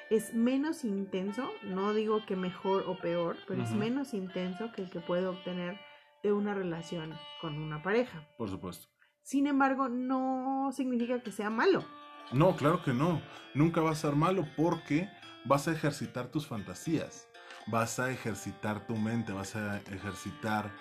es 0.09 0.33
menos 0.33 0.85
intenso, 0.85 1.51
no 1.63 1.93
digo 1.93 2.25
que 2.25 2.35
mejor 2.35 2.85
o 2.87 2.97
peor, 2.97 3.35
pero 3.47 3.61
es 3.61 3.71
menos 3.71 4.13
intenso 4.13 4.71
que 4.71 4.83
el 4.83 4.89
que 4.89 5.01
puedo 5.01 5.31
obtener 5.31 5.77
de 6.23 6.33
una 6.33 6.53
relación 6.53 7.13
con 7.41 7.57
una 7.57 7.81
pareja. 7.81 8.27
Por 8.37 8.49
supuesto. 8.49 8.87
Sin 9.21 9.47
embargo, 9.47 9.89
no 9.89 10.71
significa 10.73 11.21
que 11.21 11.31
sea 11.31 11.49
malo. 11.49 11.83
No, 12.31 12.55
claro 12.55 12.83
que 12.83 12.93
no. 12.93 13.21
Nunca 13.53 13.81
va 13.81 13.91
a 13.91 13.95
ser 13.95 14.15
malo 14.15 14.47
porque 14.55 15.09
vas 15.45 15.67
a 15.67 15.71
ejercitar 15.71 16.27
tus 16.29 16.47
fantasías. 16.47 17.27
Vas 17.67 17.99
a 17.99 18.11
ejercitar 18.11 18.87
tu 18.87 18.95
mente, 18.95 19.31
vas 19.31 19.55
a 19.55 19.77
ejercitar 19.77 20.71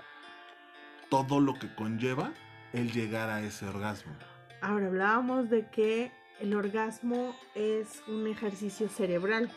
todo 1.10 1.40
lo 1.40 1.54
que 1.54 1.74
conlleva 1.74 2.32
el 2.72 2.92
llegar 2.92 3.30
a 3.30 3.42
ese 3.42 3.66
orgasmo. 3.66 4.14
Ahora 4.60 4.86
hablábamos 4.86 5.50
de 5.50 5.68
que 5.70 6.12
el 6.40 6.54
orgasmo 6.54 7.34
es 7.54 8.02
un 8.06 8.26
ejercicio 8.26 8.88
cerebral. 8.88 9.50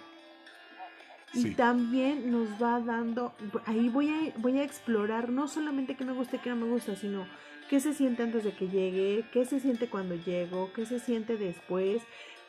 Y 1.34 1.44
Sí. 1.44 1.56
también 1.56 2.30
nos 2.32 2.50
va 2.62 2.82
dando, 2.82 3.34
ahí 3.66 3.88
voy 3.90 4.10
a, 4.10 4.38
voy 4.40 4.60
a 4.60 4.64
explorar 4.64 5.30
no 5.30 5.48
solamente 5.48 5.96
qué 5.96 6.04
me 6.04 6.12
gusta 6.14 6.36
y 6.36 6.40
qué 6.40 6.50
no 6.50 6.58
me 6.58 6.68
gusta, 6.68 6.96
sino 6.96 7.26
qué 7.70 7.80
se 7.80 7.94
siente 7.94 8.24
antes 8.24 8.44
de 8.44 8.54
que 8.54 8.68
llegue, 8.68 9.24
qué 9.32 9.46
se 9.46 9.60
siente 9.62 9.88
cuando 9.90 10.16
llego, 10.16 10.72
qué 10.74 10.86
se 10.86 11.00
siente 11.00 11.38
después, 11.38 12.02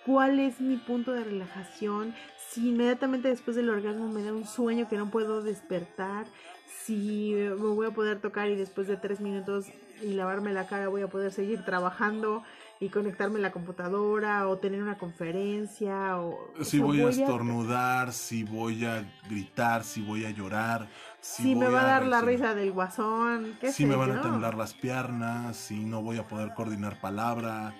cuál 0.05 0.41
es 0.41 0.61
mi 0.61 0.79
punto 0.79 1.13
de 1.13 1.23
relajación, 1.23 2.13
si 2.49 2.71
inmediatamente 2.71 3.29
después 3.29 3.57
del 3.57 3.71
orgasmo 3.71 4.09
me 4.09 4.25
da 4.25 4.33
un 4.33 4.47
sueño 4.47 4.89
que 4.89 4.97
no 4.97 5.11
puedo 5.11 5.43
despertar, 5.43 6.27
si 6.67 7.33
me 7.35 7.55
voy 7.55 7.87
a 7.87 7.93
poder 7.93 8.21
tocar 8.21 8.51
y 8.51 8.57
después 8.57 8.89
de 8.89 8.97
tres 8.97 9.21
minutos 9.21 9.67
y 10.03 10.15
lavarme 10.15 10.53
la 10.53 10.67
cara 10.67 10.89
voy 10.89 11.03
a 11.03 11.07
poder 11.09 11.31
seguir 11.33 11.65
trabajando 11.65 12.43
y 12.83 12.89
conectarme 12.89 13.39
a 13.39 13.43
la 13.43 13.53
computadora 13.53 14.49
o 14.49 14.59
tener 14.59 14.83
una 14.83 14.99
conferencia 14.99 16.19
o 16.19 16.53
Si 16.63 16.81
voy 16.81 17.01
a 17.01 17.11
estornudar, 17.11 18.13
si 18.13 18.43
voy 18.43 18.85
a 18.85 19.09
gritar, 19.29 19.85
si 19.85 20.03
voy 20.03 20.25
a 20.25 20.31
llorar, 20.31 20.89
si, 21.21 21.45
si 21.45 21.55
me 21.55 21.69
va 21.69 21.83
a 21.83 21.87
dar 21.87 22.07
la 22.07 22.21
risa 22.23 22.57
del 22.57 22.73
guasón, 22.73 23.57
qué 23.61 23.69
si 23.71 23.85
sé 23.85 23.89
me 23.89 23.95
van 23.95 24.13
yo. 24.15 24.19
a 24.19 24.23
temblar 24.23 24.55
las 24.57 24.75
piernas, 24.75 25.57
si 25.57 25.85
no 25.85 26.03
voy 26.03 26.19
a 26.19 26.27
poder 26.27 26.55
coordinar 26.55 27.01
palabra. 27.01 27.73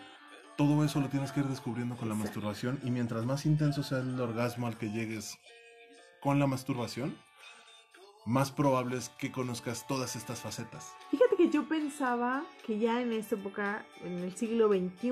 Todo 0.57 0.85
eso 0.85 1.01
lo 1.01 1.09
tienes 1.09 1.33
que 1.33 1.41
ir 1.41 1.47
descubriendo 1.47 1.97
con 1.97 2.09
la 2.09 2.15
Exacto. 2.15 2.39
masturbación 2.41 2.79
y 2.85 2.93
mientras 2.93 3.25
más 3.25 3.45
intenso 3.45 3.83
sea 3.83 3.99
el 3.99 4.21
orgasmo 4.21 4.69
al 4.69 4.79
que 4.79 4.91
llegues 4.93 5.37
con 6.21 6.39
la 6.39 6.47
masturbación, 6.47 7.17
más 8.25 8.53
probable 8.53 8.99
es 8.99 9.09
que 9.19 9.33
conozcas 9.33 9.85
todas 9.89 10.15
estas 10.15 10.39
facetas. 10.39 10.93
Fíjate 11.11 11.32
yo 11.53 11.69
pensaba 11.69 12.45
que 12.67 12.79
ya 12.79 13.03
en 13.03 13.13
esta 13.13 13.35
época, 13.35 13.85
en 14.03 14.21
el 14.21 14.35
siglo 14.35 14.69
XXI, 14.69 15.11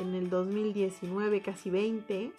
en 0.00 0.14
el 0.14 0.30
2019, 0.30 1.42
casi 1.42 1.68
20, 1.68 2.32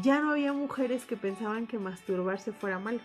ya 0.00 0.20
no 0.20 0.30
había 0.30 0.54
mujeres 0.54 1.04
que 1.04 1.16
pensaban 1.16 1.66
que 1.66 1.78
masturbarse 1.78 2.52
fuera 2.52 2.78
malo. 2.78 3.00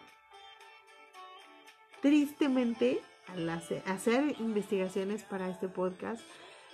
Tristemente, 2.01 3.01
al 3.27 3.49
hacer, 3.49 3.83
hacer 3.85 4.35
investigaciones 4.39 5.23
para 5.23 5.49
este 5.49 5.67
podcast, 5.67 6.21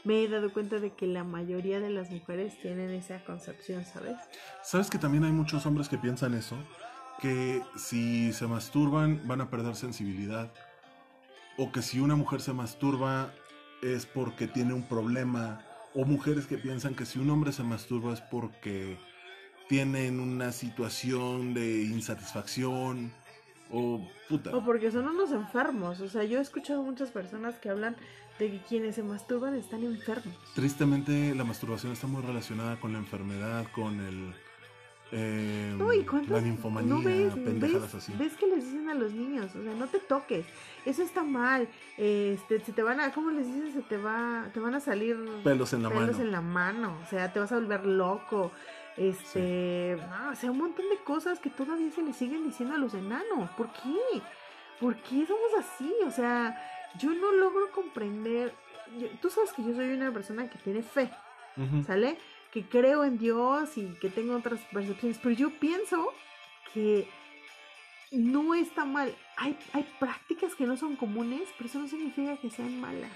me 0.03 0.22
he 0.22 0.28
dado 0.28 0.53
cuenta 0.53 0.78
de 0.78 0.93
que 0.93 1.07
la 1.07 1.24
mayoría 1.24 1.80
de 1.80 1.89
las 1.89 2.11
mujeres 2.11 2.59
tienen 2.61 2.91
esa 2.91 3.24
concepción, 3.24 3.84
¿sabes? 3.84 4.17
¿Sabes 4.63 4.91
que 4.91 4.99
también 4.99 5.24
hay 5.24 5.32
muchos 5.32 5.65
hombres 5.65 5.89
que 5.89 5.97
piensan 5.97 6.36
eso? 6.36 6.55
Que 7.19 7.63
si 7.78 8.32
se 8.32 8.45
masturban 8.45 9.28
van 9.28 9.41
a 9.41 9.49
perder 9.49 9.76
sensibilidad. 9.76 10.51
O 11.62 11.72
que 11.72 11.84
si 11.84 11.99
una 11.99 12.16
mujer 12.16 12.41
se 12.41 12.53
masturba 12.53 13.36
es 13.84 14.07
porque 14.07 14.47
tiene 14.47 14.74
un 14.74 14.82
problema. 14.82 15.64
O 15.93 16.05
mujeres 16.05 16.47
que 16.47 16.57
piensan 16.57 16.95
que 16.95 17.05
si 17.05 17.20
un 17.20 17.30
hombre 17.30 17.51
se 17.51 17.62
masturba 17.62 18.16
es 18.16 18.20
porque 18.20 18.97
tienen 19.70 20.20
una 20.20 20.53
situación 20.53 21.53
de 21.53 21.84
insatisfacción. 21.84 23.14
O 23.70 24.09
puta. 24.28 24.57
O 24.57 24.66
porque 24.66 24.89
son 24.89 25.07
unos 25.07 25.32
enfermos. 25.32 26.01
O 26.01 26.09
sea, 26.09 26.24
yo 26.24 26.39
he 26.39 26.41
escuchado 26.41 26.82
muchas 26.82 27.12
personas 27.12 27.59
que 27.59 27.70
hablan 27.70 27.95
de 28.39 28.49
que 28.49 28.57
quienes 28.68 28.95
se 28.95 29.03
masturban 29.03 29.53
están 29.53 29.84
enfermos. 29.84 30.36
Tristemente 30.55 31.36
la 31.36 31.43
masturbación 31.43 31.91
está 31.91 32.07
muy 32.07 32.24
relacionada 32.24 32.80
con 32.80 32.93
la 32.93 32.97
enfermedad, 32.97 33.68
con 33.72 33.99
el... 33.99 34.34
eh, 35.12 35.74
No, 35.78 35.91
¿y 35.93 36.03
cuántos- 36.03 36.30
la 36.32 36.41
ninfomanía, 36.41 36.93
no 36.93 37.01
ves, 37.01 37.34
pendejadas 37.34 37.93
ves, 37.93 37.95
así. 37.95 38.14
ves 38.18 38.34
que 38.38 38.47
les 38.47 38.64
dicen 38.66 38.89
a 38.89 38.93
los 38.93 39.12
niños, 39.14 39.53
o 39.55 39.62
sea, 39.64 39.74
no 39.74 39.88
te 39.88 39.99
toques, 39.99 40.45
eso 40.86 41.03
está 41.03 41.24
mal, 41.24 41.68
este, 41.97 42.59
se 42.62 42.72
te 42.72 42.82
van 42.84 42.99
a, 42.99 43.12
¿cómo 43.12 43.32
les 43.32 43.45
dicen? 43.47 43.72
Se 43.74 43.82
te 43.82 43.97
va, 43.97 44.47
te 44.53 44.59
van 44.59 44.74
a 44.76 44.80
salir 44.80 45.18
Pelos 45.43 45.74
en 45.74 45.84
la 45.84 45.89
pelos 45.89 46.12
mano. 46.12 46.24
en 46.24 46.32
la 46.32 46.41
mano, 46.41 46.97
o 47.03 47.09
sea, 47.09 47.32
te 47.34 47.39
vas 47.39 47.51
a 47.51 47.55
volver 47.55 47.86
loco, 47.86 48.51
este, 48.97 49.97
no, 50.09 50.32
o 50.32 50.36
sea, 50.36 50.51
un 50.51 50.57
montón 50.59 50.88
de 50.89 50.97
cosas 51.03 51.39
que 51.39 51.49
todavía 51.49 51.91
se 51.91 52.01
le 52.01 52.14
siguen 52.14 52.43
diciendo 52.43 52.76
a 52.76 52.78
los 52.78 52.93
enanos, 52.93 53.49
¿por 53.57 53.68
qué? 53.74 54.22
¿Por 54.80 54.95
qué 54.97 55.26
somos 55.26 55.51
así? 55.59 55.93
O 56.05 56.12
sea, 56.12 56.57
yo 56.97 57.14
no 57.14 57.32
logro 57.34 57.70
comprender, 57.72 58.53
yo- 58.97 59.09
tú 59.22 59.30
sabes 59.30 59.51
que 59.53 59.64
yo 59.64 59.74
soy 59.76 59.93
una 59.93 60.12
persona 60.12 60.49
que 60.49 60.57
tiene 60.59 60.82
fe. 60.84 61.09
¿sale? 61.86 62.18
Que 62.52 62.64
creo 62.64 63.04
en 63.04 63.18
Dios 63.18 63.78
y 63.78 63.86
que 64.02 64.10
tengo 64.10 64.36
otras 64.36 64.60
percepciones, 64.72 65.18
pero 65.22 65.36
yo 65.36 65.49
pienso 65.60 66.14
que 66.74 67.08
no 68.12 68.54
está 68.54 68.86
mal. 68.86 69.16
Hay, 69.38 69.58
hay 69.74 69.88
prácticas 69.99 70.56
que 70.56 70.66
no 70.66 70.76
son 70.78 70.95
comunes, 70.95 71.47
pero 71.58 71.70
eso 71.70 71.80
no 71.80 71.88
significa 71.88 72.38
que 72.38 72.49
sean 72.49 72.80
malas. 72.80 73.12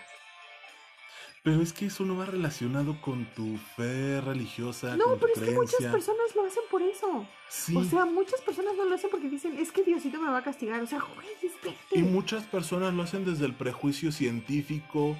Pero 1.45 1.61
es 1.61 1.73
que 1.73 1.85
eso 1.85 2.05
no 2.05 2.17
va 2.17 2.25
relacionado 2.25 2.99
con 3.01 3.25
tu 3.35 3.57
fe 3.75 4.19
religiosa, 4.19 4.97
No, 4.97 5.09
con 5.09 5.19
tu 5.19 5.27
pero 5.27 5.33
es 5.33 5.41
que 5.43 5.55
muchas 5.55 5.91
personas 5.91 6.35
lo 6.35 6.43
hacen 6.43 6.63
por 6.71 6.81
eso. 6.81 7.27
Sí. 7.49 7.75
O 7.77 7.83
sea, 7.83 8.05
muchas 8.05 8.41
personas 8.41 8.75
no 8.75 8.83
lo 8.83 8.95
hacen 8.95 9.11
porque 9.11 9.29
dicen, 9.29 9.55
es 9.59 9.71
que 9.71 9.83
Diosito 9.83 10.19
me 10.19 10.27
va 10.31 10.39
a 10.39 10.43
castigar. 10.43 10.81
O 10.81 10.87
sea, 10.87 10.99
güey, 10.99 11.27
espérate. 11.43 11.99
Y 11.99 12.01
muchas 12.01 12.45
personas 12.45 12.95
lo 12.95 13.03
hacen 13.03 13.25
desde 13.25 13.45
el 13.45 13.53
prejuicio 13.53 14.11
científico, 14.11 15.15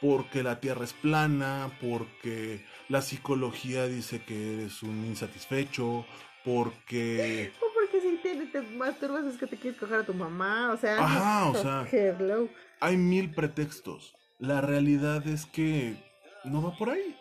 porque 0.00 0.42
la 0.42 0.60
Tierra 0.60 0.84
es 0.84 0.92
plana, 0.92 1.70
porque 1.80 2.64
la 2.88 3.02
psicología 3.02 3.86
dice 3.86 4.22
que 4.22 4.54
eres 4.54 4.82
un 4.82 5.04
insatisfecho, 5.06 6.06
porque... 6.44 7.52
O 7.60 7.66
porque 7.74 8.00
si 8.00 8.16
te, 8.18 8.34
te 8.46 8.60
masturbas 8.76 9.24
es 9.24 9.38
que 9.38 9.46
te 9.46 9.56
quieres 9.56 9.78
coger 9.78 10.00
a 10.00 10.04
tu 10.06 10.14
mamá. 10.14 10.72
O 10.72 10.76
sea, 10.76 10.98
Ajá, 10.98 11.48
o 11.48 11.54
sea, 11.62 11.86
hello. 11.90 12.48
hay 12.80 12.96
mil 12.96 13.32
pretextos. 13.34 14.14
La 14.38 14.60
realidad 14.60 15.26
es 15.26 15.46
que 15.46 15.96
no 16.44 16.62
va 16.62 16.76
por 16.76 16.90
ahí. 16.90 17.16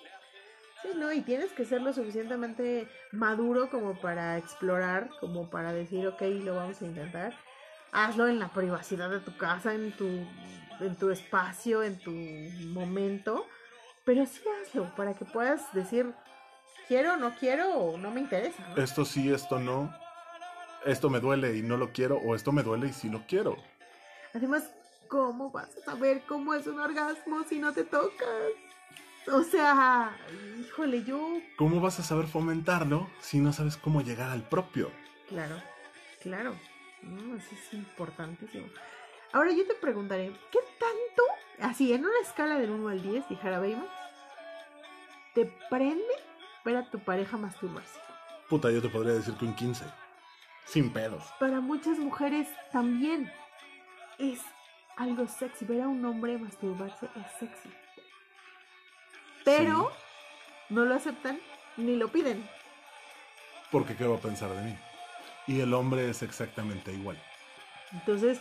Sí, 0.84 0.89
no, 0.95 1.11
y 1.11 1.21
tienes 1.21 1.51
que 1.53 1.65
ser 1.65 1.82
lo 1.82 1.91
suficientemente 1.93 2.88
maduro 3.11 3.69
como 3.69 3.99
para 3.99 4.38
explorar, 4.38 5.09
como 5.19 5.49
para 5.49 5.73
decir, 5.73 6.05
ok, 6.07 6.21
lo 6.43 6.55
vamos 6.55 6.82
a 6.82 6.86
intentar. 6.86 7.34
Hazlo 7.91 8.27
en 8.27 8.39
la 8.39 8.49
privacidad 8.49 9.09
de 9.09 9.19
tu 9.19 9.35
casa, 9.38 9.73
en 9.73 9.91
tu, 9.91 10.07
en 10.79 10.95
tu 10.97 11.09
espacio, 11.09 11.83
en 11.83 11.97
tu 11.99 12.11
momento. 12.11 13.45
Pero 14.05 14.25
sí 14.25 14.41
hazlo 14.61 14.93
para 14.95 15.13
que 15.13 15.25
puedas 15.25 15.73
decir, 15.73 16.13
quiero, 16.88 17.17
no 17.17 17.35
quiero 17.35 17.73
o 17.73 17.97
no 17.97 18.11
me 18.11 18.21
interesa. 18.21 18.67
¿no? 18.69 18.81
Esto 18.81 19.05
sí, 19.05 19.31
esto 19.31 19.59
no. 19.59 19.93
Esto 20.85 21.09
me 21.09 21.19
duele 21.19 21.57
y 21.57 21.61
no 21.61 21.75
lo 21.75 21.91
quiero, 21.91 22.17
o 22.17 22.35
esto 22.35 22.51
me 22.51 22.63
duele 22.63 22.88
y 22.88 22.93
sí 22.93 23.09
lo 23.09 23.25
quiero. 23.27 23.57
Además, 24.33 24.71
¿cómo 25.09 25.51
vas 25.51 25.75
a 25.77 25.81
saber 25.81 26.23
cómo 26.27 26.53
es 26.53 26.67
un 26.67 26.79
orgasmo 26.79 27.43
si 27.43 27.59
no 27.59 27.73
te 27.73 27.83
tocas? 27.83 28.27
O 29.31 29.43
sea, 29.43 30.15
híjole, 30.59 31.03
yo 31.03 31.39
¿Cómo 31.57 31.81
vas 31.81 31.99
a 31.99 32.03
saber 32.03 32.27
fomentarlo 32.27 33.09
si 33.19 33.39
no 33.39 33.51
sabes 33.51 33.75
cómo 33.75 34.01
llegar 34.01 34.29
al 34.29 34.47
propio? 34.47 34.89
Claro, 35.27 35.61
claro. 36.21 36.55
No, 37.02 37.36
eso 37.36 37.48
es 37.54 37.74
importantísimo. 37.74 38.68
Ahora 39.34 39.52
yo 39.52 39.68
te 39.68 39.74
preguntaré, 39.76 40.32
¿qué 40.52 40.60
tanto, 40.80 41.24
así 41.60 41.93
en 41.93 42.06
una 42.06 42.20
escala 42.22 42.58
del 42.58 42.72
1 42.72 42.89
al 42.89 43.02
10, 43.02 43.30
dijera 43.30 43.60
Baymax, 43.60 43.89
te 45.34 45.45
prende 45.70 46.04
ver 46.64 46.78
a 46.78 46.89
tu 46.89 47.00
pareja 47.00 47.38
masturbarse? 47.38 48.00
Puta, 48.50 48.72
yo 48.72 48.82
te 48.82 48.89
podría 48.89 49.14
decir 49.14 49.34
que 49.36 49.45
un 49.45 49.54
15. 49.54 49.86
Sin 50.66 50.91
pedos. 50.91 51.24
Para 51.39 51.60
muchas 51.60 51.98
mujeres 52.00 52.48
también 52.72 53.32
es 54.18 54.41
algo 54.95 55.28
sexy. 55.28 55.66
Ver 55.66 55.82
a 55.84 55.88
un 55.88 56.04
hombre 56.06 56.38
masturbarse 56.38 57.08
es 57.16 57.39
sexy. 57.39 57.70
Pero 59.45 59.91
no 60.70 60.86
lo 60.86 60.95
aceptan 60.95 61.39
ni 61.78 61.95
lo 61.95 62.10
piden. 62.10 62.50
Porque 63.72 63.95
¿qué 63.95 64.06
va 64.06 64.16
a 64.16 64.20
pensar 64.20 64.50
de 64.50 64.62
mí? 64.62 64.78
Y 65.48 65.62
el 65.62 65.74
hombre 65.74 66.10
es 66.10 66.22
exactamente 66.24 66.91
igual. 66.93 67.18
Entonces, 67.93 68.39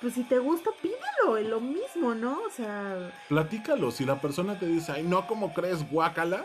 pues 0.00 0.14
si 0.14 0.22
te 0.24 0.38
gusta, 0.38 0.70
pídelo, 0.82 1.36
es 1.38 1.46
lo 1.46 1.60
mismo, 1.60 2.14
¿no? 2.14 2.40
O 2.46 2.50
sea, 2.50 3.10
Platícalo. 3.28 3.90
Si 3.90 4.04
la 4.04 4.20
persona 4.20 4.58
te 4.58 4.66
dice, 4.66 4.92
ay, 4.92 5.02
no, 5.02 5.26
¿cómo 5.26 5.54
crees? 5.54 5.88
Guácala. 5.90 6.44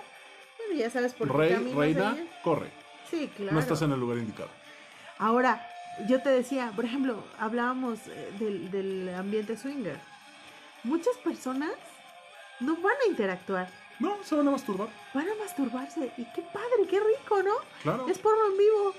bueno, 0.59 0.79
ya 0.81 0.89
sabes 0.89 1.13
por 1.13 1.29
qué 1.31 1.37
Rey, 1.37 1.53
caminas 1.53 1.77
reina, 1.77 2.11
ahí. 2.11 2.29
corre. 2.43 2.69
Sí, 3.09 3.29
claro. 3.35 3.53
No 3.53 3.59
estás 3.59 3.81
en 3.81 3.91
el 3.91 3.99
lugar 3.99 4.17
indicado. 4.17 4.49
Ahora, 5.17 5.65
yo 6.07 6.21
te 6.21 6.29
decía, 6.29 6.71
por 6.75 6.85
ejemplo, 6.85 7.23
hablábamos 7.39 7.99
eh, 8.07 8.31
del, 8.39 8.69
del 8.71 9.13
ambiente 9.15 9.57
swinger. 9.57 9.97
Muchas 10.83 11.15
personas 11.17 11.71
no 12.59 12.75
van 12.77 12.95
a 13.05 13.09
interactuar, 13.09 13.67
No, 13.99 14.15
se 14.23 14.35
van 14.35 14.47
a 14.47 14.51
masturbar. 14.51 14.87
van 15.13 15.27
a 15.27 15.35
masturbarse. 15.43 16.11
Y 16.17 16.23
qué 16.33 16.41
padre, 16.53 16.87
qué 16.89 16.99
rico, 16.99 17.41
¿no? 17.43 17.53
Claro. 17.81 18.07
Es 18.07 18.19
porno 18.19 18.41
en 18.51 18.57
vivo. 18.57 18.93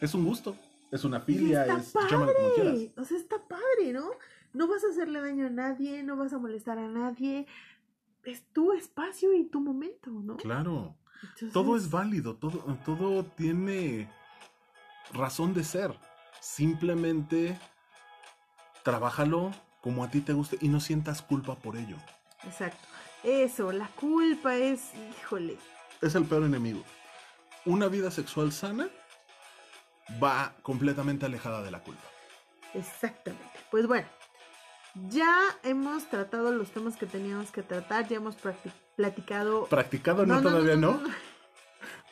Es 0.00 0.14
un 0.14 0.24
gusto. 0.24 0.56
Es 0.90 1.04
una 1.04 1.20
filia. 1.20 1.62
está 1.62 1.78
Es, 1.78 2.10
llámalo 2.10 2.32
como 2.34 2.54
quieras. 2.54 2.72
padre. 2.74 2.92
O 2.96 3.04
sea, 3.04 3.18
está 3.18 3.36
padre, 3.46 3.92
¿no? 3.92 4.10
No 4.52 4.66
vas 4.66 4.82
a 4.84 4.88
hacerle 4.88 5.20
daño 5.20 5.46
a 5.46 5.50
nadie, 5.50 6.02
no 6.02 6.16
vas 6.16 6.32
a 6.32 6.38
molestar 6.38 6.78
a 6.78 6.88
nadie. 6.88 7.46
Es 8.24 8.44
tu 8.52 8.72
espacio 8.72 9.32
y 9.32 9.44
tu 9.44 9.60
momento, 9.60 10.10
¿no? 10.10 10.36
Claro. 10.36 10.96
Entonces, 11.22 11.52
Todo 11.52 11.76
es 11.76 11.90
válido. 11.90 12.36
Todo, 12.36 12.78
todo 12.84 13.24
tiene 13.24 14.10
razón 15.12 15.54
de 15.54 15.64
ser. 15.64 15.94
Simplemente 16.40 17.58
trabájalo 18.82 19.52
como 19.80 20.04
a 20.04 20.10
ti 20.10 20.20
te 20.20 20.32
guste 20.32 20.58
y 20.60 20.68
no 20.68 20.80
sientas 20.80 21.22
culpa 21.22 21.54
por 21.56 21.76
ello. 21.76 21.96
Exacto. 22.44 22.86
Eso, 23.22 23.70
la 23.70 23.88
culpa 23.88 24.56
es, 24.56 24.92
híjole, 25.20 25.58
Es 26.00 26.14
el 26.14 26.24
peor 26.24 26.44
enemigo. 26.44 26.82
Una 27.66 27.88
vida 27.88 28.10
sexual 28.10 28.50
sana 28.52 28.88
va 30.22 30.54
completamente 30.62 31.26
alejada 31.26 31.62
de 31.62 31.70
la 31.70 31.80
culpa. 31.80 32.02
Exactamente. 32.74 33.58
Pues 33.70 33.86
bueno, 33.86 34.06
ya 35.08 35.38
hemos 35.62 36.08
tratado 36.08 36.52
los 36.52 36.70
temas 36.70 36.96
que 36.96 37.06
teníamos 37.06 37.50
que 37.50 37.62
tratar, 37.62 38.08
ya 38.08 38.16
hemos 38.16 38.36
platicado. 38.96 39.66
Practicado 39.66 40.26
no, 40.26 40.42
todavía 40.42 40.76
no, 40.76 41.00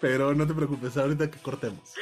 pero 0.01 0.35
no 0.35 0.47
te 0.47 0.55
preocupes, 0.55 0.97
ahorita 0.97 1.31
que 1.31 1.39
cortemos. 1.39 1.95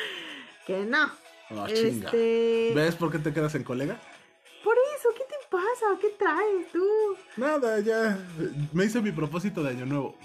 Que 0.66 0.85
no. 0.85 1.10
Ah, 1.51 1.66
chinga. 1.68 2.06
este. 2.06 2.73
¿Ves 2.74 2.97
por 2.97 3.12
qué 3.12 3.18
te 3.18 3.32
quedas 3.32 3.55
en 3.55 3.64
colega? 3.64 4.01
Por 4.64 4.77
eso, 4.97 5.09
¿qué 5.16 5.24
te 5.24 5.48
pasa? 5.48 6.01
¿Qué 6.01 6.09
traes 6.18 6.73
tú? 6.73 6.85
Nada, 7.36 7.78
ya. 7.81 8.18
Me 8.73 8.85
hice 8.85 9.01
mi 9.01 9.12
propósito 9.12 9.62
de 9.62 9.70
año 9.70 9.86
nuevo. 9.86 10.18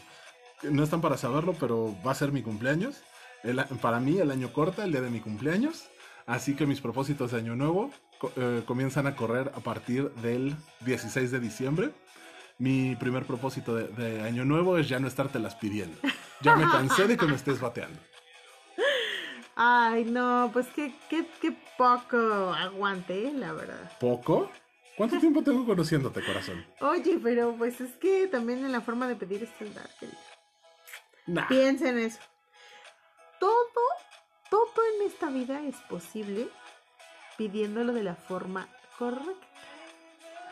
No 0.64 0.84
están 0.84 1.02
para 1.02 1.18
saberlo, 1.18 1.56
pero 1.60 1.96
va 2.06 2.12
a 2.12 2.16
ser 2.16 2.32
mi 2.32 2.42
cumpleaños. 2.42 3.04
El 3.44 3.64
para 3.82 4.00
mí, 4.00 4.20
el 4.20 4.32
año 4.32 4.54
corta, 4.54 4.84
el 4.84 4.92
día 4.92 5.02
de 5.02 5.10
mi 5.10 5.20
cumpleaños. 5.20 5.90
Así 6.26 6.56
que 6.56 6.66
mis 6.66 6.82
propósitos 6.82 7.32
de 7.32 7.40
año 7.40 7.56
nuevo 7.56 7.92
eh, 8.36 8.64
comienzan 8.66 9.08
a 9.08 9.16
correr 9.16 9.52
a 9.56 9.60
partir 9.60 10.12
del 10.22 10.56
16 10.82 11.32
de 11.32 11.40
diciembre. 11.40 11.92
Mi 12.60 12.96
primer 12.96 13.26
propósito 13.26 13.76
de, 13.76 13.88
de 13.88 14.22
año 14.22 14.46
nuevo 14.46 14.78
es 14.78 14.88
ya 14.88 15.00
no 15.00 15.08
estártelas 15.08 15.56
pidiendo. 15.56 15.98
Ya 16.42 16.56
me 16.56 16.64
cansé 16.64 17.08
de 17.08 17.18
que 17.18 17.26
me 17.26 17.36
estés 17.36 17.60
bateando. 17.60 18.00
Ay, 19.56 20.06
no, 20.06 20.50
pues 20.54 20.68
qué, 20.76 20.94
qué, 21.10 21.28
qué 21.40 21.56
poco 21.78 22.18
aguante, 22.18 23.32
la 23.34 23.54
verdad. 23.54 23.92
¿Poco? 24.00 24.50
¿Cuánto 24.98 25.20
tiempo 25.20 25.44
tengo 25.44 25.66
conociéndote, 25.66 26.24
corazón? 26.24 26.66
Oye, 26.80 27.20
pero 27.22 27.56
pues 27.58 27.80
es 27.82 27.92
que 27.94 28.28
también 28.28 28.66
en 28.66 28.72
la 28.72 28.82
forma 28.82 29.08
de 29.08 29.16
pedir 29.16 29.44
está 29.44 29.64
el 29.64 29.74
dar, 29.74 29.90
querido. 30.00 30.18
Nah. 31.28 31.48
Piensa 31.48 31.90
en 31.90 32.00
eso. 32.00 32.20
Todo, 33.42 33.84
todo 34.52 34.72
en 35.02 35.08
esta 35.10 35.30
vida 35.32 35.62
es 35.64 35.76
posible 35.90 36.48
pidiéndolo 37.40 37.92
de 37.92 38.04
la 38.04 38.14
forma 38.16 38.68
correcta. 39.00 39.48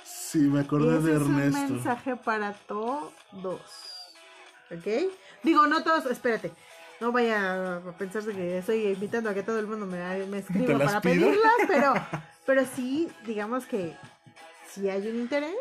Sí, 0.03 0.40
me 0.40 0.61
acordé 0.61 0.98
Ese 0.98 1.07
de 1.07 1.16
es 1.18 1.22
un 1.22 1.40
Ernesto. 1.40 1.74
mensaje 1.76 2.16
para 2.16 2.53
todos. 2.53 3.61
¿Ok? 4.72 4.88
Digo, 5.44 5.68
no 5.68 5.84
todos, 5.84 6.07
espérate. 6.07 6.52
No 6.99 7.11
vaya 7.11 7.76
a 7.78 7.98
pensarse 7.98 8.34
que 8.34 8.57
estoy 8.57 8.88
invitando 8.88 9.30
a 9.30 9.36
que 9.36 9.44
todo 9.44 9.60
el 9.60 9.68
mundo 9.68 9.86
me, 9.86 10.26
me 10.26 10.41
¿Te 10.41 10.52
escriba 10.52 10.80
para 10.80 10.99
pido? 11.02 11.28
pedirlas, 11.28 11.53
pero, 11.68 11.94
pero 12.48 12.66
sí, 12.76 13.07
digamos 13.26 13.68
que 13.68 13.95
si 14.68 14.90
hay 14.90 15.07
un 15.07 15.20
interés, 15.20 15.53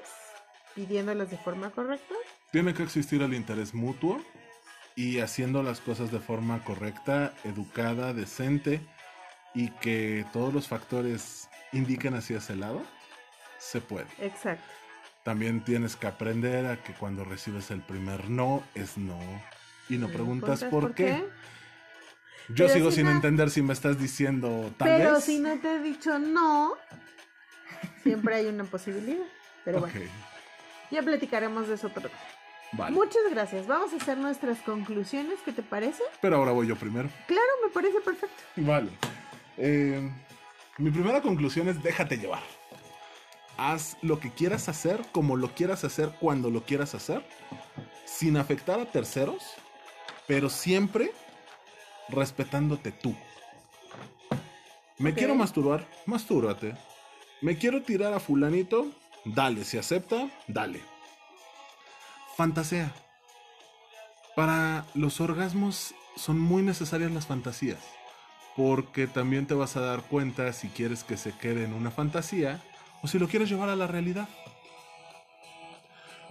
pidiéndolas 0.75 1.31
de 1.31 1.37
forma 1.37 1.71
correcta. 1.71 2.15
Tiene 2.53 2.73
que 2.73 2.83
existir 2.83 3.21
el 3.21 3.35
interés 3.35 3.75
mutuo 3.75 4.19
y 4.99 5.21
haciendo 5.21 5.63
las 5.63 5.79
cosas 5.81 6.11
de 6.11 6.19
forma 6.19 6.65
correcta, 6.65 7.33
educada, 7.45 8.13
decente 8.13 8.81
y 9.55 9.71
que 9.71 10.27
todos 10.33 10.53
los 10.53 10.67
factores 10.67 11.49
indiquen 11.73 12.15
hacia 12.15 12.39
ese 12.39 12.57
lado, 12.57 12.83
se 13.59 13.81
puede. 13.81 14.09
Exacto. 14.21 14.65
También 15.23 15.63
tienes 15.63 15.95
que 15.95 16.09
aprender 16.09 16.67
a 16.67 16.83
que 16.83 16.95
cuando 16.95 17.23
recibes 17.25 17.71
el 17.71 17.81
primer 17.81 18.29
no 18.29 18.65
es 18.75 18.99
no 18.99 19.17
y 19.89 19.99
no 19.99 20.09
preguntas 20.09 20.65
por, 20.65 20.95
qué. 20.95 21.25
Yo 22.49 22.67
Pero 22.67 22.69
sigo 22.71 22.91
si 22.91 22.97
sin 22.97 23.05
no- 23.05 23.13
entender 23.13 23.51
si 23.51 23.63
me 23.63 23.75
estás 23.75 24.01
diciendo 24.01 24.73
tal 24.79 24.89
Pero 24.97 25.15
vez. 25.15 25.25
si 25.25 25.39
no 25.39 25.57
te 25.61 25.77
he 25.77 25.79
dicho 25.81 26.19
no, 26.19 26.73
siempre 28.03 28.35
hay 28.35 28.47
una 28.47 28.65
posibilidad. 28.65 29.25
Pero 29.65 29.79
Ok, 29.79 29.91
bueno, 29.93 30.11
ya 30.91 31.03
platicaremos 31.03 31.69
de 31.69 31.75
eso 31.75 31.87
otro 31.87 32.09
día. 32.09 32.19
Vale. 32.73 32.95
Muchas 32.95 33.23
gracias. 33.31 33.67
Vamos 33.67 33.93
a 33.93 33.97
hacer 33.97 34.19
nuestras 34.19 34.59
conclusiones. 34.61 35.39
¿Qué 35.45 35.53
te 35.53 35.63
parece? 35.63 36.03
Pero 36.21 36.37
ahora 36.37 36.53
voy 36.53 36.67
yo 36.67 36.77
primero. 36.77 37.09
Claro, 37.27 37.53
me 37.65 37.71
parece 37.73 38.01
perfecto. 38.01 38.43
Vale. 38.57 38.91
Eh, 39.57 40.11
mi 40.79 40.91
primera 40.91 41.21
conclusión 41.21 41.69
es 41.69 41.83
déjate 41.83 42.17
llevar. 42.17 42.43
Haz 43.57 43.97
lo 44.03 44.21
que 44.21 44.31
quieras 44.31 44.69
hacer, 44.69 45.03
como 45.11 45.37
lo 45.37 45.55
quieras 45.55 45.83
hacer, 45.83 46.13
cuando 46.21 46.49
lo 46.51 46.63
quieras 46.63 46.95
hacer, 46.95 47.25
sin 48.05 48.37
afectar 48.37 48.79
a 48.79 48.85
terceros, 48.87 49.55
pero 50.29 50.49
siempre 50.49 51.11
respetándote 52.09 52.93
tú. 52.93 53.17
Me 54.99 55.15
quiero 55.15 55.35
masturbar, 55.35 55.87
mastúrbate. 56.07 56.75
Me 57.41 57.57
quiero 57.57 57.83
tirar 57.83 58.13
a 58.15 58.21
fulanito, 58.21 58.89
dale, 59.25 59.65
si 59.65 59.79
acepta, 59.79 60.29
dale. 60.49 60.81
Fantasea. 62.39 62.95
Para 64.37 64.87
los 64.95 65.21
orgasmos 65.21 65.93
son 66.15 66.39
muy 66.39 66.63
necesarias 66.63 67.11
las 67.11 67.27
fantasías, 67.27 67.81
porque 68.55 69.09
también 69.09 69.49
te 69.49 69.55
vas 69.55 69.77
a 69.77 69.81
dar 69.81 70.03
cuenta 70.03 70.53
si 70.53 70.69
quieres 70.69 71.03
que 71.03 71.17
se 71.17 71.33
quede 71.33 71.65
en 71.65 71.75
una 71.75 71.91
fantasía 71.91 72.63
o 73.03 73.09
si 73.09 73.19
lo 73.19 73.27
quieres 73.27 73.49
llevar 73.49 73.71
a 73.71 73.75
la 73.75 73.89
realidad. 73.89 74.29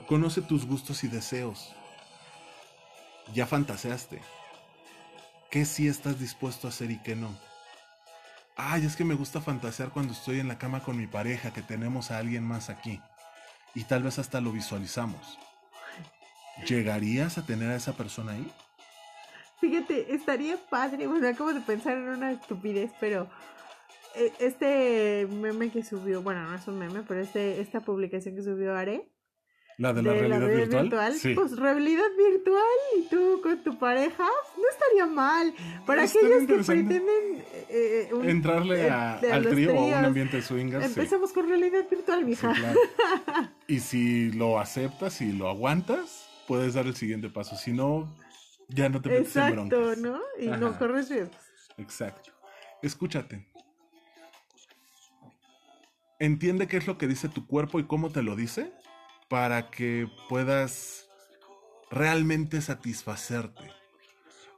Conoce 0.07 0.41
tus 0.41 0.65
gustos 0.65 1.03
y 1.03 1.09
deseos. 1.09 1.75
Ya 3.33 3.45
fantaseaste. 3.45 4.21
¿Qué 5.51 5.65
sí 5.65 5.89
estás 5.89 6.21
dispuesto 6.21 6.67
a 6.67 6.69
hacer 6.69 6.89
y 6.89 6.99
qué 6.99 7.17
no? 7.17 7.37
Ay, 8.55 8.85
es 8.85 8.95
que 8.95 9.03
me 9.03 9.15
gusta 9.15 9.41
fantasear 9.41 9.89
cuando 9.89 10.13
estoy 10.13 10.39
en 10.39 10.47
la 10.47 10.57
cama 10.57 10.83
con 10.83 10.95
mi 10.95 11.07
pareja, 11.07 11.51
que 11.51 11.63
tenemos 11.63 12.11
a 12.11 12.17
alguien 12.19 12.45
más 12.45 12.69
aquí. 12.69 13.01
Y 13.75 13.83
tal 13.83 14.03
vez 14.03 14.19
hasta 14.19 14.39
lo 14.39 14.53
visualizamos. 14.53 15.37
¿Llegarías 16.65 17.37
a 17.37 17.45
tener 17.45 17.69
a 17.69 17.75
esa 17.75 17.93
persona 17.93 18.33
ahí? 18.33 18.47
Fíjate, 19.59 20.13
estaría 20.13 20.57
padre. 20.69 21.07
Bueno, 21.07 21.27
acabo 21.27 21.53
de 21.53 21.61
pensar 21.61 21.97
en 21.97 22.09
una 22.09 22.31
estupidez, 22.31 22.91
pero 22.99 23.27
eh, 24.15 24.31
este 24.39 25.27
meme 25.31 25.69
que 25.71 25.83
subió, 25.83 26.21
bueno, 26.21 26.43
no 26.47 26.55
es 26.55 26.67
un 26.67 26.77
meme, 26.77 27.01
pero 27.07 27.21
este, 27.21 27.59
esta 27.61 27.81
publicación 27.81 28.35
que 28.35 28.43
subió 28.43 28.75
Are 28.75 29.09
¿La 29.79 29.93
de 29.93 30.01
la 30.01 30.11
realidad 30.13 30.47
virtual? 30.79 31.13
Sí. 31.13 31.35
pues 31.35 31.55
realidad 31.55 32.05
virtual 32.17 32.63
y 32.97 33.03
tú 33.09 33.39
con 33.43 33.63
tu 33.63 33.77
pareja, 33.77 34.23
no 34.25 34.63
estaría 34.71 35.05
mal. 35.05 35.53
Para 35.85 36.01
aquellos 36.03 36.47
que 36.47 36.53
pretenden 36.63 37.43
eh, 37.69 38.09
un- 38.11 38.27
Entrarle 38.27 38.87
eh, 38.87 38.89
a- 38.89 39.19
de 39.21 39.31
al 39.31 39.47
trío 39.47 39.75
o 39.75 39.93
a 39.93 39.99
un 39.99 40.05
ambiente 40.05 40.41
swinger. 40.41 40.81
sí. 40.81 40.87
Empecemos 40.87 41.31
con 41.31 41.47
realidad 41.47 41.85
virtual, 41.89 42.19
Sí, 42.21 42.25
mija. 42.25 42.53
claro. 42.53 42.79
Y 43.67 43.79
si 43.79 44.31
lo 44.31 44.59
aceptas 44.59 45.21
y 45.21 45.31
lo 45.31 45.47
aguantas, 45.47 46.26
puedes 46.47 46.73
dar 46.73 46.87
el 46.87 46.95
siguiente 46.95 47.29
paso. 47.29 47.55
Si 47.55 47.71
no, 47.71 48.15
ya 48.69 48.89
no 48.89 49.01
te 49.01 49.09
metes 49.09 49.35
en 49.35 49.43
Exacto, 49.43 49.79
broncas. 49.79 49.97
¿no? 49.99 50.19
Y 50.39 50.47
no 50.47 50.77
corres 50.77 51.09
riesgos. 51.09 51.37
Exacto. 51.77 52.31
Escúchate. 52.81 53.47
Entiende 56.19 56.67
qué 56.67 56.77
es 56.77 56.87
lo 56.87 56.97
que 56.97 57.07
dice 57.07 57.29
tu 57.29 57.45
cuerpo 57.45 57.79
y 57.79 57.85
cómo 57.85 58.09
te 58.09 58.23
lo 58.23 58.35
dice 58.35 58.73
para 59.29 59.69
que 59.69 60.09
puedas 60.29 61.09
realmente 61.91 62.61
satisfacerte. 62.61 63.71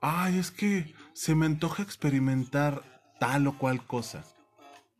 Ay, 0.02 0.40
es 0.40 0.52
que 0.52 0.94
se 1.14 1.36
me 1.36 1.46
antoja 1.46 1.84
experimentar 1.84 2.82
tal 3.20 3.48
o 3.48 3.58
cual 3.58 3.86
cosa. 3.86 4.24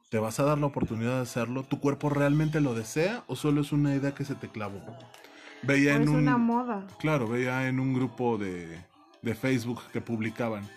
¿Te 0.10 0.18
vas 0.18 0.40
a 0.40 0.44
dar 0.44 0.58
la 0.58 0.66
oportunidad 0.66 1.16
de 1.16 1.22
hacerlo? 1.22 1.64
¿Tu 1.64 1.80
cuerpo 1.80 2.10
realmente 2.10 2.60
lo 2.60 2.74
desea 2.74 3.24
o 3.28 3.36
solo 3.36 3.62
es 3.62 3.72
una 3.72 3.96
idea 3.96 4.14
que 4.14 4.26
se 4.26 4.36
te 4.36 4.50
clavó? 4.50 4.82
Veía 5.64 5.96
en 5.96 6.04
es 6.04 6.10
un 6.10 6.16
una 6.16 6.38
moda. 6.38 6.88
Claro, 7.00 7.28
veía 7.28 7.68
en 7.68 7.80
un 7.80 7.94
grupo 7.94 8.38
de, 8.38 8.80
de 9.22 9.36
Facebook 9.36 9.82
que 9.92 10.02
publicaban. 10.02 10.68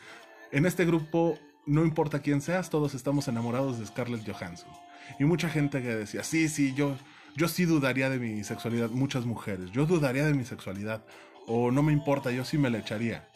En 0.50 0.66
este 0.66 0.84
grupo, 0.84 1.38
no 1.66 1.84
importa 1.84 2.20
quién 2.20 2.40
seas, 2.40 2.70
todos 2.70 2.94
estamos 2.94 3.28
enamorados 3.28 3.78
de 3.78 3.86
Scarlett 3.86 4.28
Johansson. 4.28 4.70
Y 5.18 5.24
mucha 5.24 5.48
gente 5.48 5.82
que 5.82 5.94
decía, 5.94 6.22
sí, 6.22 6.48
sí, 6.48 6.74
yo, 6.74 6.96
yo 7.36 7.48
sí 7.48 7.64
dudaría 7.64 8.10
de 8.10 8.18
mi 8.18 8.44
sexualidad. 8.44 8.90
Muchas 8.90 9.24
mujeres, 9.24 9.70
yo 9.70 9.86
dudaría 9.86 10.24
de 10.24 10.34
mi 10.34 10.44
sexualidad. 10.44 11.04
O 11.46 11.70
no 11.70 11.82
me 11.82 11.92
importa, 11.92 12.30
yo 12.30 12.44
sí 12.44 12.58
me 12.58 12.70
la 12.70 12.78
echaría. 12.78 13.28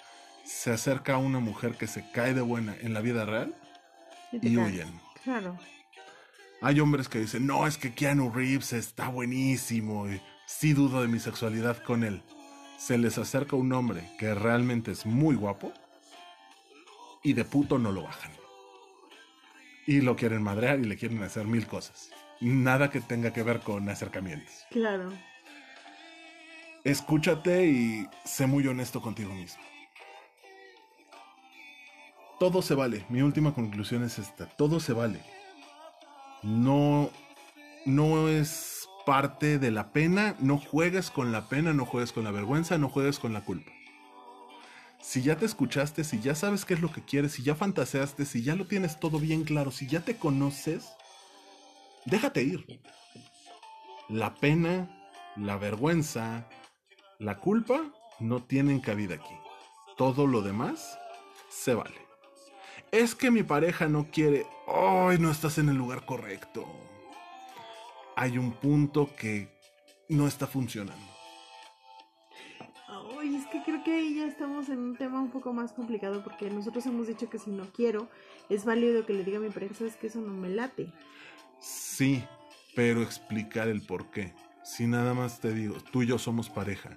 Se 0.45 0.71
acerca 0.71 1.15
a 1.15 1.19
una 1.19 1.41
mujer 1.41 1.77
que 1.77 1.87
se 1.87 2.09
cae 2.13 2.35
de 2.35 2.41
buena 2.41 2.77
en 2.81 2.95
la 2.95 3.01
vida 3.01 3.25
real 3.25 3.55
y 4.33 4.57
huyen. 4.57 4.89
Claro. 5.25 5.59
Hay 6.63 6.81
hombres 6.81 7.09
que 7.09 7.19
dicen, 7.19 7.47
no, 7.47 7.67
es 7.67 7.77
que 7.77 7.93
Keanu 7.93 8.31
Reeves 8.31 8.73
está 8.73 9.09
buenísimo 9.09 10.09
y 10.09 10.21
sí 10.47 10.73
dudo 10.73 11.03
de 11.03 11.09
mi 11.09 11.19
sexualidad 11.19 11.83
con 11.83 12.05
él. 12.05 12.23
Se 12.79 12.97
les 12.97 13.19
acerca 13.19 13.57
un 13.57 13.73
hombre 13.73 14.09
que 14.19 14.35
realmente 14.35 14.93
es 14.93 15.05
muy 15.05 15.35
guapo 15.35 15.73
y 17.23 17.33
de 17.33 17.45
puto 17.45 17.79
no 17.79 17.93
lo 17.93 18.03
bajan. 18.03 18.33
Y 19.87 20.01
lo 20.01 20.17
quieren 20.17 20.43
madrear 20.43 20.79
y 20.79 20.85
le 20.85 20.97
quieren 20.97 21.23
hacer 21.23 21.47
mil 21.47 21.67
cosas. 21.67 22.11
Nada 22.41 22.91
que 22.91 23.01
tenga 23.01 23.33
que 23.33 23.43
ver 23.43 23.61
con 23.61 23.89
acercamientos. 23.89 24.67
Claro. 24.71 25.13
Escúchate 26.85 27.67
y 27.67 28.07
sé 28.25 28.47
muy 28.47 28.67
honesto 28.67 29.01
contigo 29.01 29.33
mismo. 29.35 29.63
Todo 32.39 32.63
se 32.63 32.75
vale. 32.75 33.05
Mi 33.09 33.23
última 33.23 33.55
conclusión 33.55 34.05
es 34.05 34.19
esta. 34.19 34.47
Todo 34.47 34.79
se 34.79 34.93
vale. 34.93 35.21
No, 36.43 37.11
no 37.87 38.29
es 38.29 38.86
parte 39.07 39.59
de 39.59 39.71
la 39.71 39.93
pena. 39.93 40.37
No 40.41 40.59
juegues 40.59 41.11
con 41.11 41.33
la 41.33 41.49
pena, 41.49 41.73
no 41.73 41.87
juegues 41.87 42.13
con 42.13 42.25
la 42.25 42.31
vergüenza, 42.31 42.77
no 42.77 42.91
juegues 42.91 43.19
con 43.19 43.33
la 43.33 43.41
culpa. 43.41 43.73
Si 45.01 45.23
ya 45.23 45.37
te 45.37 45.47
escuchaste, 45.47 46.05
si 46.05 46.21
ya 46.21 46.35
sabes 46.35 46.67
qué 46.67 46.75
es 46.75 46.81
lo 46.81 46.93
que 46.93 47.03
quieres, 47.03 47.33
si 47.33 47.43
ya 47.43 47.55
fantaseaste, 47.55 48.27
si 48.27 48.43
ya 48.43 48.57
lo 48.57 48.67
tienes 48.67 49.01
todo 49.01 49.19
bien 49.19 49.45
claro, 49.45 49.71
si 49.71 49.87
ya 49.87 50.01
te 50.01 50.17
conoces, 50.17 50.93
déjate 52.05 52.43
ir. 52.43 52.83
La 54.09 54.35
pena, 54.35 54.91
la 55.37 55.57
vergüenza, 55.57 56.49
la 57.19 57.39
culpa 57.39 57.81
no 58.19 58.43
tienen 58.43 58.81
cabida 58.81 59.15
aquí. 59.15 59.35
Todo 59.97 60.27
lo 60.27 60.43
demás 60.43 60.99
se 61.49 61.75
vale. 61.75 62.07
Es 62.91 63.15
que 63.15 63.31
mi 63.31 63.43
pareja 63.43 63.89
no 63.89 64.11
quiere. 64.11 64.47
¡Ay, 64.67 65.19
no 65.19 65.31
estás 65.31 65.59
en 65.59 65.69
el 65.69 65.77
lugar 65.77 66.05
correcto! 66.05 66.67
Hay 68.17 68.39
un 68.39 68.53
punto 68.53 69.11
que 69.15 69.49
no 70.09 70.27
está 70.27 70.47
funcionando. 70.47 71.07
Ay, 72.89 73.37
es 73.37 73.47
que 73.47 73.63
creo 73.63 73.85
que 73.85 73.95
ahí 73.95 74.17
ya 74.17 74.27
estamos 74.27 74.69
en 74.69 74.79
un 74.79 74.97
tema 74.97 75.21
un 75.21 75.31
poco 75.31 75.53
más 75.53 75.73
complicado 75.73 76.25
porque 76.25 76.51
nosotros 76.51 76.87
hemos 76.87 77.07
dicho 77.07 77.29
que 77.29 77.39
si 77.39 77.51
no 77.51 77.65
quiero, 77.73 78.09
es 78.49 78.65
válido 78.65 79.05
que 79.05 79.13
le 79.13 79.23
diga 79.23 79.39
a 79.39 79.41
mi 79.41 79.51
pareja, 79.51 79.75
sabes 79.75 79.97
que 79.97 80.07
eso 80.07 80.21
no 80.21 80.33
me 80.33 80.49
late. 80.49 80.91
Sí, 81.61 82.25
pero 82.75 83.03
explicar 83.03 83.69
el 83.69 83.83
por 83.83 84.11
qué. 84.11 84.35
Si 84.65 84.87
nada 84.87 85.15
más 85.15 85.41
te 85.41 85.53
digo, 85.53 85.77
tú 85.93 86.03
y 86.03 86.07
yo 86.07 86.19
somos 86.19 86.49
pareja, 86.49 86.97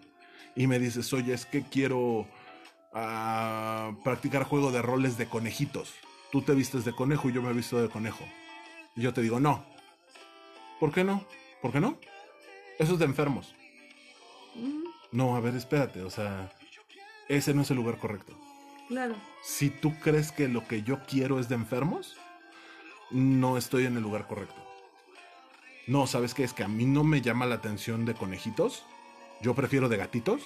y 0.55 0.67
me 0.67 0.79
dices, 0.79 1.13
oye, 1.13 1.33
es 1.33 1.45
que 1.45 1.63
quiero 1.63 2.27
ah, 2.93 3.91
practicar 4.03 4.43
juego 4.43 4.71
de 4.71 4.81
roles 4.81 5.17
de 5.17 5.27
conejitos. 5.27 5.93
tú 6.31 6.41
te 6.41 6.53
vistes 6.53 6.85
de 6.85 6.93
conejo 6.93 7.29
y 7.29 7.33
yo 7.33 7.41
me 7.41 7.49
he 7.49 7.53
visto 7.53 7.81
de 7.81 7.89
conejo. 7.89 8.23
Y 8.95 9.01
yo 9.01 9.13
te 9.13 9.21
digo, 9.21 9.39
no. 9.39 9.65
¿Por 10.79 10.91
qué 10.93 11.03
no? 11.03 11.25
¿Por 11.61 11.71
qué 11.71 11.79
no? 11.79 11.97
Eso 12.77 12.93
es 12.93 12.99
de 12.99 13.05
enfermos. 13.05 13.53
No, 15.11 15.35
a 15.35 15.39
ver, 15.39 15.55
espérate, 15.55 16.01
o 16.01 16.09
sea, 16.09 16.51
ese 17.27 17.53
no 17.53 17.63
es 17.63 17.71
el 17.71 17.77
lugar 17.77 17.97
correcto. 17.97 18.33
claro. 18.87 19.15
Si 19.41 19.69
tú 19.69 19.93
crees 19.99 20.31
que 20.31 20.47
lo 20.47 20.67
que 20.67 20.83
yo 20.83 20.99
quiero 21.07 21.39
es 21.39 21.47
de 21.49 21.55
enfermos, 21.55 22.17
no 23.09 23.57
estoy 23.57 23.85
en 23.85 23.95
el 23.97 24.03
lugar 24.03 24.27
correcto. 24.27 24.61
No, 25.87 26.05
¿sabes 26.07 26.33
qué? 26.33 26.43
Es 26.43 26.53
que 26.53 26.63
a 26.63 26.67
mí 26.67 26.85
no 26.85 27.03
me 27.03 27.21
llama 27.21 27.45
la 27.45 27.55
atención 27.55 28.05
de 28.05 28.13
conejitos. 28.13 28.85
Yo 29.41 29.55
prefiero 29.55 29.89
de 29.89 29.97
gatitos. 29.97 30.41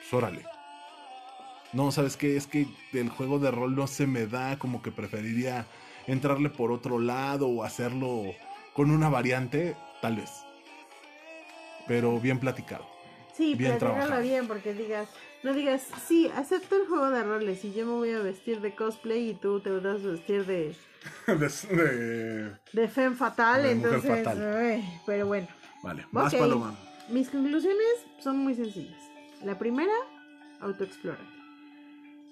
Pues 0.00 0.12
órale. 0.12 0.44
No, 1.72 1.92
¿sabes 1.92 2.16
qué? 2.16 2.36
Es 2.36 2.46
que 2.46 2.66
el 2.92 3.08
juego 3.08 3.38
de 3.38 3.50
rol 3.50 3.76
no 3.76 3.86
se 3.86 4.06
me 4.06 4.26
da 4.26 4.58
como 4.58 4.82
que 4.82 4.90
preferiría 4.90 5.66
entrarle 6.12 6.50
por 6.50 6.72
otro 6.72 6.98
lado 6.98 7.48
o 7.48 7.62
hacerlo 7.64 8.22
con 8.74 8.90
una 8.90 9.08
variante, 9.08 9.76
tal 10.02 10.16
vez. 10.16 10.30
Pero 11.86 12.18
bien 12.20 12.38
platicado. 12.38 12.86
Sí, 13.34 13.54
Bien 13.54 13.78
trabajado. 13.78 14.20
bien 14.22 14.46
porque 14.46 14.74
digas, 14.74 15.08
no 15.42 15.54
digas, 15.54 15.86
sí, 16.06 16.30
acepto 16.36 16.76
el 16.76 16.86
juego 16.86 17.10
de 17.10 17.22
roles 17.22 17.64
y 17.64 17.72
yo 17.72 17.86
me 17.86 17.92
voy 17.92 18.10
a 18.10 18.18
vestir 18.20 18.60
de 18.60 18.74
cosplay 18.74 19.30
y 19.30 19.34
tú 19.34 19.60
te 19.60 19.70
vas 19.70 19.84
a 20.04 20.08
vestir 20.08 20.44
de, 20.46 20.76
De- 21.26 22.52
de 22.72 22.88
femme 22.88 23.16
fatal, 23.16 23.62
De 23.62 23.74
mujer 23.76 23.94
entonces, 23.94 24.24
fatal. 24.24 24.84
pero 25.06 25.26
bueno. 25.26 25.48
Vale, 25.82 26.06
más 26.12 26.34
Ok. 26.34 26.40
paloma. 26.40 26.74
Mis 27.08 27.30
conclusiones 27.30 28.04
son 28.18 28.36
muy 28.38 28.54
sencillas. 28.54 29.00
La 29.42 29.58
primera, 29.58 29.92
autoexplora. 30.60 31.18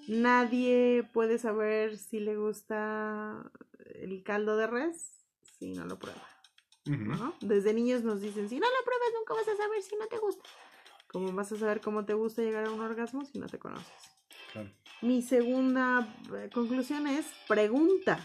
Nadie 0.07 1.03
puede 1.11 1.37
saber 1.39 1.97
si 1.97 2.19
le 2.19 2.35
gusta 2.35 3.51
el 4.01 4.23
caldo 4.23 4.57
de 4.57 4.67
res 4.67 5.25
si 5.57 5.73
no 5.73 5.85
lo 5.85 5.99
prueba. 5.99 6.27
¿no? 6.85 7.35
Desde 7.41 7.73
niños 7.73 8.03
nos 8.03 8.21
dicen, 8.21 8.49
si 8.49 8.59
no 8.59 8.65
lo 8.67 8.85
pruebas 8.85 9.09
nunca 9.17 9.33
vas 9.33 9.47
a 9.47 9.57
saber 9.57 9.81
si 9.83 9.95
no 9.95 10.07
te 10.07 10.17
gusta. 10.17 10.49
¿Cómo 11.07 11.31
vas 11.31 11.51
a 11.51 11.57
saber 11.57 11.81
cómo 11.81 12.05
te 12.05 12.13
gusta 12.13 12.41
llegar 12.41 12.65
a 12.65 12.71
un 12.71 12.81
orgasmo 12.81 13.25
si 13.25 13.39
no 13.39 13.47
te 13.47 13.59
conoces? 13.59 14.17
Claro. 14.53 14.69
Mi 15.01 15.21
segunda 15.21 16.15
eh, 16.35 16.49
conclusión 16.53 17.07
es 17.07 17.25
pregunta. 17.47 18.19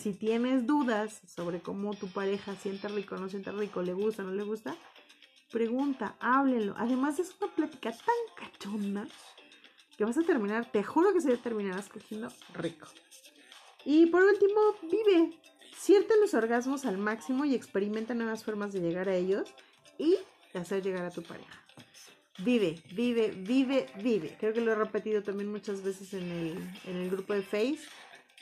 Si 0.00 0.14
tienes 0.14 0.68
dudas 0.68 1.20
sobre 1.26 1.60
cómo 1.60 1.92
tu 1.92 2.06
pareja 2.06 2.54
siente 2.54 2.86
rico 2.86 3.16
no 3.16 3.28
siente 3.28 3.50
rico, 3.50 3.82
le 3.82 3.92
gusta 3.92 4.22
no 4.22 4.30
le 4.30 4.44
gusta, 4.44 4.76
pregunta, 5.50 6.16
háblelo. 6.20 6.74
Además 6.78 7.18
es 7.18 7.34
una 7.40 7.52
plática 7.52 7.90
tan 7.90 8.36
cachonda 8.36 9.08
que 9.96 10.04
vas 10.04 10.16
a 10.16 10.22
terminar, 10.22 10.70
te 10.70 10.84
juro 10.84 11.12
que 11.12 11.20
se 11.20 11.36
terminarás 11.38 11.88
cogiendo 11.88 12.28
rico. 12.54 12.86
Y 13.90 14.04
por 14.04 14.22
último, 14.22 14.74
vive. 14.82 15.32
Siente 15.74 16.14
los 16.20 16.34
orgasmos 16.34 16.84
al 16.84 16.98
máximo 16.98 17.46
y 17.46 17.54
experimenta 17.54 18.12
nuevas 18.12 18.44
formas 18.44 18.70
de 18.74 18.80
llegar 18.80 19.08
a 19.08 19.16
ellos 19.16 19.54
y 19.96 20.18
de 20.52 20.60
hacer 20.60 20.82
llegar 20.82 21.06
a 21.06 21.10
tu 21.10 21.22
pareja. 21.22 21.64
Vive, 22.44 22.82
vive, 22.92 23.30
vive, 23.30 23.86
vive. 24.02 24.36
Creo 24.38 24.52
que 24.52 24.60
lo 24.60 24.72
he 24.72 24.74
repetido 24.74 25.22
también 25.22 25.50
muchas 25.50 25.82
veces 25.82 26.12
en 26.12 26.30
el, 26.30 26.58
en 26.84 26.96
el 26.98 27.08
grupo 27.08 27.32
de 27.32 27.40
Face, 27.40 27.78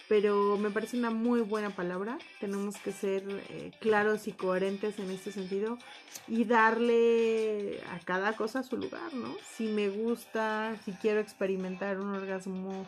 pero 0.08 0.56
me 0.56 0.70
parece 0.70 0.98
una 0.98 1.10
muy 1.10 1.42
buena 1.42 1.70
palabra. 1.70 2.18
Tenemos 2.40 2.76
que 2.78 2.90
ser 2.90 3.22
eh, 3.48 3.70
claros 3.80 4.26
y 4.26 4.32
coherentes 4.32 4.98
en 4.98 5.12
este 5.12 5.30
sentido 5.30 5.78
y 6.26 6.42
darle 6.42 7.80
a 7.92 8.00
cada 8.00 8.32
cosa 8.32 8.64
su 8.64 8.76
lugar, 8.76 9.14
¿no? 9.14 9.36
Si 9.54 9.68
me 9.68 9.90
gusta, 9.90 10.76
si 10.84 10.90
quiero 10.90 11.20
experimentar 11.20 12.00
un 12.00 12.16
orgasmo 12.16 12.84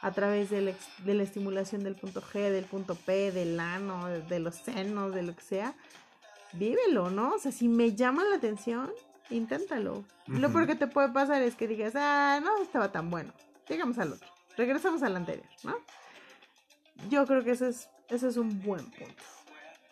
a 0.00 0.12
través 0.12 0.50
de 0.50 0.60
la, 0.60 0.72
de 1.04 1.14
la 1.14 1.22
estimulación 1.22 1.82
del 1.82 1.94
punto 1.96 2.22
G, 2.22 2.50
del 2.50 2.64
punto 2.64 2.94
P, 2.94 3.32
del 3.32 3.58
ano, 3.58 4.06
de, 4.06 4.38
los 4.38 4.54
senos, 4.56 5.14
de 5.14 5.22
lo 5.22 5.34
que 5.34 5.42
sea, 5.42 5.74
vívelo, 6.52 7.10
¿no? 7.10 7.34
O 7.34 7.38
sea, 7.38 7.52
si 7.52 7.68
me 7.68 7.94
llama 7.94 8.24
la 8.24 8.36
atención, 8.36 8.90
inténtalo. 9.30 10.04
Lo 10.26 10.46
Ujú. 10.48 10.52
peor 10.52 10.66
que 10.66 10.76
te 10.76 10.86
puede 10.86 11.08
pasar 11.10 11.42
es 11.42 11.54
que 11.56 11.66
digas, 11.66 11.94
ah, 11.96 12.40
no 12.42 12.62
estaba 12.62 12.92
tan 12.92 13.10
bueno. 13.10 13.32
Llegamos 13.68 13.98
al 13.98 14.12
otro. 14.12 14.28
Regresamos 14.56 15.02
al 15.02 15.16
anterior, 15.16 15.46
¿no? 15.64 15.76
Yo 17.08 17.26
creo 17.26 17.44
que 17.44 17.52
ese 17.52 17.68
es, 17.68 17.88
ese 18.08 18.28
es 18.28 18.36
un 18.36 18.60
buen 18.62 18.84
punto. 18.90 19.22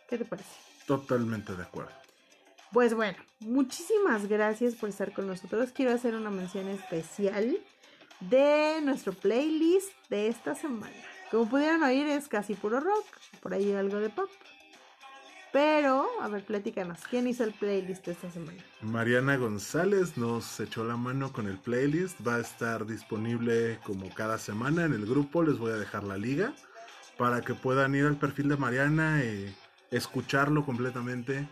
¿Qué 0.09 0.19
te 0.19 0.25
parece? 0.25 0.49
Totalmente 0.87 1.55
de 1.55 1.63
acuerdo. 1.63 1.93
Pues 2.73 2.95
bueno, 2.95 3.17
muchísimas 3.41 4.27
gracias 4.29 4.75
por 4.75 4.89
estar 4.89 5.13
con 5.13 5.27
nosotros. 5.27 5.71
Quiero 5.73 5.93
hacer 5.93 6.15
una 6.15 6.31
mención 6.31 6.69
especial 6.69 7.59
de 8.21 8.81
nuestro 8.83 9.13
playlist 9.13 9.91
de 10.09 10.29
esta 10.29 10.55
semana. 10.55 10.97
Como 11.31 11.49
pudieron 11.49 11.83
oír, 11.83 12.07
es 12.07 12.29
casi 12.29 12.55
puro 12.55 12.81
rock, 12.81 13.05
por 13.41 13.55
ahí 13.55 13.73
algo 13.73 13.99
de 13.99 14.11
pop. 14.11 14.31
Pero, 15.53 16.07
a 16.21 16.29
ver, 16.29 16.45
platícanos, 16.45 16.99
¿quién 17.09 17.27
hizo 17.27 17.43
el 17.43 17.53
playlist 17.53 18.07
esta 18.09 18.31
semana? 18.31 18.63
Mariana 18.83 19.37
González 19.37 20.19
nos 20.19 20.61
echó 20.61 20.85
la 20.85 20.97
mano 20.97 21.33
con 21.33 21.47
el 21.47 21.59
playlist. 21.59 22.19
Va 22.27 22.37
a 22.37 22.41
estar 22.41 22.85
disponible 22.85 23.79
como 23.85 24.13
cada 24.15 24.39
semana 24.39 24.85
en 24.85 24.93
el 24.93 25.07
grupo. 25.07 25.43
Les 25.43 25.59
voy 25.59 25.73
a 25.73 25.77
dejar 25.77 26.05
la 26.05 26.19
liga 26.19 26.53
para 27.17 27.41
que 27.41 27.55
puedan 27.55 27.95
ir 27.95 28.05
al 28.05 28.19
perfil 28.19 28.49
de 28.49 28.57
Mariana 28.57 29.25
y 29.25 29.55
escucharlo 29.91 30.65
completamente. 30.65 31.49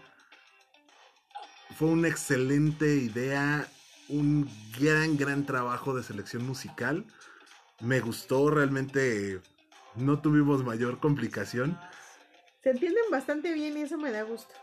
Fue 1.76 1.88
una 1.88 2.08
excelente 2.08 2.96
idea, 2.96 3.66
un 4.08 4.48
gran, 4.78 5.16
gran 5.16 5.46
trabajo 5.46 5.94
de 5.94 6.02
selección 6.02 6.46
musical. 6.46 7.04
Me 7.80 8.00
gustó, 8.00 8.50
realmente 8.50 9.40
no 9.96 10.20
tuvimos 10.20 10.64
mayor 10.64 11.00
complicación. 11.00 11.78
Se 12.62 12.70
entienden 12.70 13.04
bastante 13.10 13.52
bien 13.52 13.76
y 13.76 13.82
eso 13.82 13.98
me 13.98 14.10
da 14.10 14.22
gusto. 14.22 14.54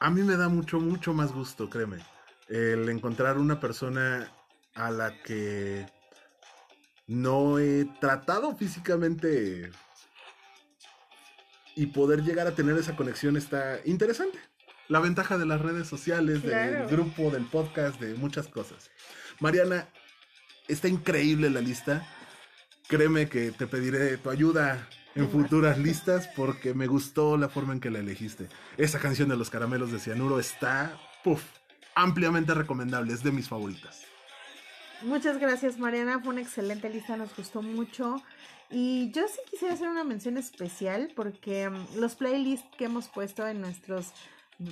A 0.00 0.10
mí 0.10 0.22
me 0.22 0.36
da 0.36 0.48
mucho, 0.48 0.80
mucho 0.80 1.12
más 1.12 1.32
gusto, 1.32 1.68
créeme. 1.68 1.98
El 2.48 2.88
encontrar 2.88 3.38
una 3.38 3.60
persona 3.60 4.32
a 4.74 4.90
la 4.90 5.22
que 5.22 5.86
no 7.06 7.58
he 7.58 7.84
tratado 8.00 8.56
físicamente 8.56 9.70
y 11.76 11.86
poder 11.86 12.22
llegar 12.22 12.46
a 12.46 12.54
tener 12.54 12.76
esa 12.76 12.96
conexión 12.96 13.36
está 13.36 13.80
interesante. 13.84 14.38
La 14.90 14.98
ventaja 15.00 15.38
de 15.38 15.46
las 15.46 15.60
redes 15.60 15.86
sociales, 15.86 16.40
Claro. 16.40 16.72
del 16.80 16.88
grupo, 16.88 17.30
del 17.30 17.44
podcast, 17.46 18.00
de 18.00 18.14
muchas 18.14 18.48
cosas. 18.48 18.90
Mariana, 19.38 19.88
está 20.68 20.88
increíble 20.88 21.48
la 21.48 21.60
lista. 21.60 22.06
Créeme 22.88 23.28
que 23.28 23.52
te 23.52 23.66
pediré 23.68 24.16
tu 24.18 24.30
ayuda 24.30 24.88
en 25.14 25.30
futuras 25.30 25.78
listas 25.78 26.28
porque 26.34 26.74
me 26.74 26.88
gustó 26.88 27.36
la 27.36 27.48
forma 27.48 27.72
en 27.72 27.78
que 27.80 27.88
la 27.90 28.00
elegiste. 28.00 28.48
Esa 28.76 28.98
canción 28.98 29.28
de 29.28 29.36
los 29.36 29.48
caramelos 29.48 29.92
de 29.92 30.00
cianuro 30.00 30.40
está, 30.40 30.98
puff, 31.22 31.42
ampliamente 31.94 32.52
recomendable, 32.52 33.12
es 33.12 33.22
de 33.22 33.30
mis 33.30 33.48
favoritas. 33.48 34.02
Muchas 35.02 35.38
gracias 35.38 35.78
Mariana, 35.78 36.18
fue 36.20 36.32
una 36.32 36.42
excelente 36.42 36.90
lista, 36.90 37.16
nos 37.16 37.34
gustó 37.36 37.62
mucho. 37.62 38.22
Y 38.70 39.10
yo 39.12 39.22
sí 39.28 39.38
quisiera 39.50 39.74
hacer 39.74 39.88
una 39.88 40.04
mención 40.04 40.36
especial 40.36 41.10
porque 41.14 41.70
mm, 41.70 41.96
los 42.00 42.16
playlists 42.16 42.68
que 42.76 42.84
hemos 42.86 43.08
puesto 43.08 43.46
en 43.46 43.60
nuestros 43.60 44.12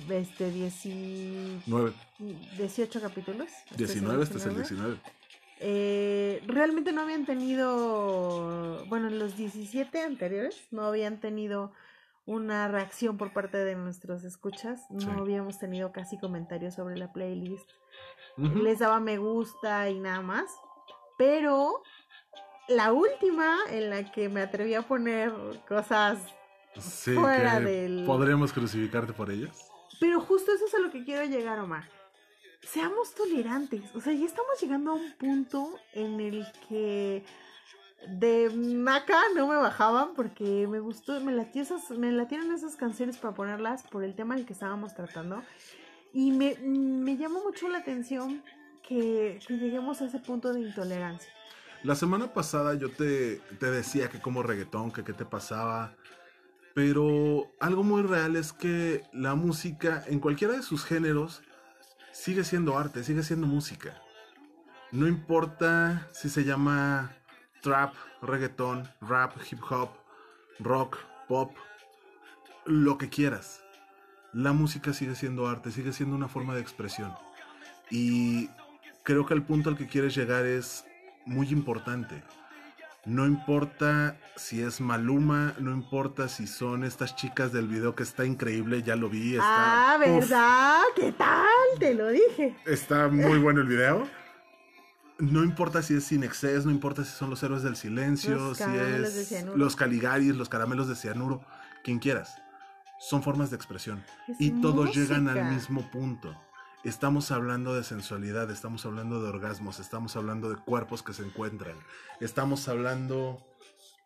este, 0.09 0.51
10 0.51 0.85
y- 0.85 1.61
9, 1.65 1.93
18 2.57 3.01
capítulos. 3.01 3.47
este 3.71 3.85
19, 3.85 4.23
este 4.23 4.37
es 4.37 4.45
el 4.45 4.55
19, 4.55 4.89
19. 4.95 5.19
eh, 5.61 6.41
realmente 6.47 6.91
no 6.93 7.01
habían 7.01 7.25
tenido, 7.25 8.85
bueno, 8.87 9.07
en 9.07 9.19
los 9.19 9.35
17 9.35 10.01
anteriores 10.03 10.55
no 10.71 10.83
habían 10.83 11.19
tenido 11.19 11.73
una 12.25 12.67
reacción 12.67 13.17
por 13.17 13.33
parte 13.33 13.57
de 13.57 13.75
nuestros 13.75 14.23
escuchas, 14.23 14.81
no 14.91 14.99
Sí. 15.01 15.07
habíamos 15.19 15.57
tenido 15.57 15.91
casi 15.91 16.17
comentarios 16.19 16.75
sobre 16.75 16.95
la 16.97 17.11
playlist 17.11 17.69
les 18.37 18.79
daba 18.79 18.99
me 19.01 19.17
gusta 19.17 19.89
y 19.89 19.99
nada 19.99 20.21
más. 20.21 20.45
Pero 21.17 21.81
la 22.69 22.93
última 22.93 23.57
en 23.69 23.89
la 23.89 24.09
que 24.11 24.29
me 24.29 24.41
atreví 24.41 24.75
a 24.75 24.83
poner 24.83 25.33
cosas, 25.67 26.19
Sí, 26.79 27.13
fuera 27.15 27.59
del- 27.59 28.03
¿Podremos 28.05 28.53
crucificarte 28.53 29.11
por 29.11 29.29
ellas? 29.31 29.68
Pero 29.99 30.19
justo 30.21 30.51
eso 30.53 30.65
es 30.65 30.73
a 30.73 30.79
lo 30.79 30.91
que 30.91 31.03
quiero 31.03 31.25
llegar, 31.25 31.59
Omar. 31.59 31.89
Seamos 32.61 33.13
tolerantes. 33.13 33.83
O 33.95 34.01
sea, 34.01 34.13
ya 34.13 34.25
estamos 34.25 34.59
llegando 34.61 34.91
a 34.91 34.95
un 34.95 35.13
punto 35.13 35.75
en 35.93 36.19
el 36.19 36.45
que 36.67 37.23
de 38.07 38.45
acá 38.89 39.19
no 39.35 39.47
me 39.47 39.57
bajaban 39.57 40.13
porque 40.13 40.67
me 40.67 40.79
gustó, 40.79 41.19
me 41.19 41.49
esas, 41.55 41.91
me 41.91 42.11
latieron 42.11 42.51
esas 42.53 42.75
canciones 42.75 43.17
para 43.17 43.33
ponerlas 43.33 43.83
por 43.83 44.03
el 44.03 44.15
tema 44.15 44.35
del 44.35 44.45
que 44.45 44.53
estábamos 44.53 44.93
tratando. 44.95 45.43
Y 46.13 46.31
me, 46.31 46.55
me 46.55 47.17
llamó 47.17 47.43
mucho 47.43 47.67
la 47.69 47.79
atención 47.79 48.43
que, 48.87 49.39
que 49.47 49.57
lleguemos 49.57 50.01
a 50.01 50.05
ese 50.05 50.19
punto 50.19 50.53
de 50.53 50.61
intolerancia. 50.61 51.31
La 51.83 51.95
semana 51.95 52.33
pasada 52.33 52.73
yo 52.73 52.91
te, 52.91 53.37
te 53.59 53.71
decía 53.71 54.09
que 54.09 54.19
como 54.19 54.43
reggaetón, 54.43 54.91
que 54.91 55.03
qué 55.03 55.13
te 55.13 55.25
pasaba. 55.25 55.95
Pero 56.73 57.51
algo 57.59 57.83
muy 57.83 58.03
real 58.03 58.35
es 58.35 58.53
que 58.53 59.03
la 59.11 59.35
música, 59.35 60.03
en 60.07 60.19
cualquiera 60.19 60.53
de 60.53 60.61
sus 60.63 60.85
géneros, 60.85 61.41
sigue 62.11 62.43
siendo 62.43 62.77
arte, 62.77 63.03
sigue 63.03 63.23
siendo 63.23 63.47
música. 63.47 64.01
No 64.91 65.07
importa 65.07 66.07
si 66.11 66.29
se 66.29 66.43
llama 66.43 67.13
trap, 67.61 67.93
reggaetón, 68.21 68.89
rap, 69.01 69.33
hip 69.49 69.59
hop, 69.69 69.89
rock, 70.59 70.97
pop, 71.27 71.55
lo 72.65 72.97
que 72.97 73.09
quieras. 73.09 73.63
La 74.33 74.53
música 74.53 74.93
sigue 74.93 75.15
siendo 75.15 75.47
arte, 75.47 75.71
sigue 75.71 75.93
siendo 75.93 76.15
una 76.15 76.27
forma 76.27 76.55
de 76.55 76.61
expresión. 76.61 77.13
Y 77.89 78.49
creo 79.03 79.25
que 79.25 79.33
el 79.33 79.43
punto 79.43 79.69
al 79.69 79.77
que 79.77 79.87
quieres 79.87 80.15
llegar 80.15 80.45
es 80.45 80.85
muy 81.25 81.49
importante. 81.49 82.23
No 83.05 83.25
importa 83.25 84.17
si 84.35 84.61
es 84.61 84.81
Maluma, 84.81 85.55
no 85.59 85.71
importa 85.71 86.27
si 86.27 86.47
son 86.47 86.83
estas 86.83 87.15
chicas 87.15 87.53
del 87.53 87.67
video 87.67 87.95
que 87.95 88.03
está 88.03 88.25
increíble, 88.25 88.83
ya 88.83 88.95
lo 88.95 89.09
vi. 89.09 89.33
Está, 89.35 89.93
ah, 89.93 89.97
¿verdad? 89.97 90.81
¿Qué 90.95 91.11
tal? 91.13 91.47
Te 91.79 91.93
lo 91.93 92.09
dije. 92.09 92.55
Está 92.65 93.07
muy 93.07 93.37
bueno 93.39 93.61
el 93.61 93.67
video. 93.67 94.07
No 95.17 95.43
importa 95.43 95.81
si 95.81 95.95
es 95.95 96.03
sin 96.05 96.23
exceso, 96.23 96.67
no 96.67 96.71
importa 96.71 97.03
si 97.03 97.11
son 97.11 97.29
los 97.29 97.41
héroes 97.41 97.63
del 97.63 97.75
silencio, 97.75 98.53
si 98.53 98.63
es 98.63 99.45
los 99.55 99.75
caligaris, 99.75 100.35
los 100.35 100.49
caramelos 100.49 100.87
de 100.87 100.95
cianuro, 100.95 101.41
quien 101.83 101.99
quieras. 101.99 102.35
Son 102.99 103.23
formas 103.23 103.49
de 103.49 103.55
expresión. 103.55 104.03
y 104.39 104.61
todos 104.61 104.93
llegan 104.95 105.29
al 105.29 105.53
mismo 105.53 105.89
punto 105.89 106.35
Estamos 106.85 107.31
hablando 107.31 107.75
de 107.75 107.83
sensualidad, 107.83 108.49
estamos 108.51 108.85
hablando 108.85 109.21
de 109.21 109.27
orgasmos, 109.27 109.81
estamos 109.81 110.15
hablando 110.15 110.49
de 110.49 110.55
cuerpos 110.55 111.03
que 111.03 111.11
se 111.11 111.25
encuentran, 111.25 111.75
estamos 112.21 112.69
hablando 112.69 113.45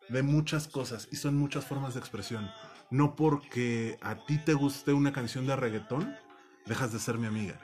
de 0.08 0.24
muchas 0.24 0.66
cosas 0.66 1.06
y 1.12 1.16
son 1.16 1.36
muchas 1.36 1.64
formas 1.64 1.94
de 1.94 2.00
expresión. 2.00 2.50
No 2.90 3.14
porque 3.14 3.96
a 4.02 4.16
ti 4.26 4.38
te 4.38 4.54
guste 4.54 4.92
una 4.92 5.12
canción 5.12 5.46
de 5.46 5.54
reggaetón, 5.54 6.16
dejas 6.66 6.92
de 6.92 6.98
ser 6.98 7.16
mi 7.16 7.28
amiga. 7.28 7.60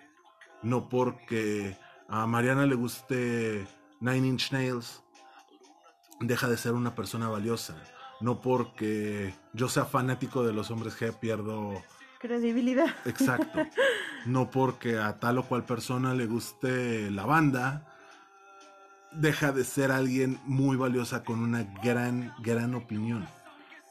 No 0.63 0.89
porque 0.89 1.77
a 2.09 2.27
Mariana 2.29 2.67
le 2.67 2.77
guste 2.77 3.67
Nine 3.99 4.29
Inch 4.29 4.53
Nails, 4.53 5.03
deja 6.21 6.49
de 6.49 6.57
ser 6.57 6.75
una 6.75 6.95
persona 6.95 7.29
valiosa. 7.29 7.75
No 8.21 8.41
porque 8.41 9.35
yo 9.55 9.69
sea 9.69 9.87
fanático 9.87 10.45
de 10.45 10.53
los 10.53 10.71
hombres 10.71 10.97
G, 10.97 11.13
pierdo 11.19 11.83
credibilidad. 12.21 12.95
Exacto. 13.07 13.59
No 14.27 14.51
porque 14.51 14.99
a 14.99 15.19
tal 15.19 15.39
o 15.39 15.45
cual 15.45 15.65
persona 15.65 16.15
le 16.15 16.27
guste 16.27 17.11
la 17.11 17.25
banda, 17.25 17.87
deja 19.13 19.53
de 19.53 19.65
ser 19.65 19.91
alguien 19.91 20.39
muy 20.45 20.77
valiosa 20.77 21.25
con 21.25 21.41
una 21.41 21.65
gran, 21.83 22.33
gran 22.43 22.75
opinión. 22.75 23.27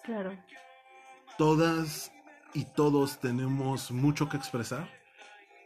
Claro. 0.03 0.33
Todas 1.37 2.11
y 2.53 2.65
todos 2.65 3.19
tenemos 3.19 3.91
mucho 3.91 4.29
que 4.29 4.37
expresar 4.37 4.89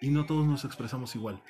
y 0.02 0.10
no 0.10 0.26
todos 0.26 0.46
nos 0.46 0.66
expresamos 0.66 1.16
igual. 1.16 1.42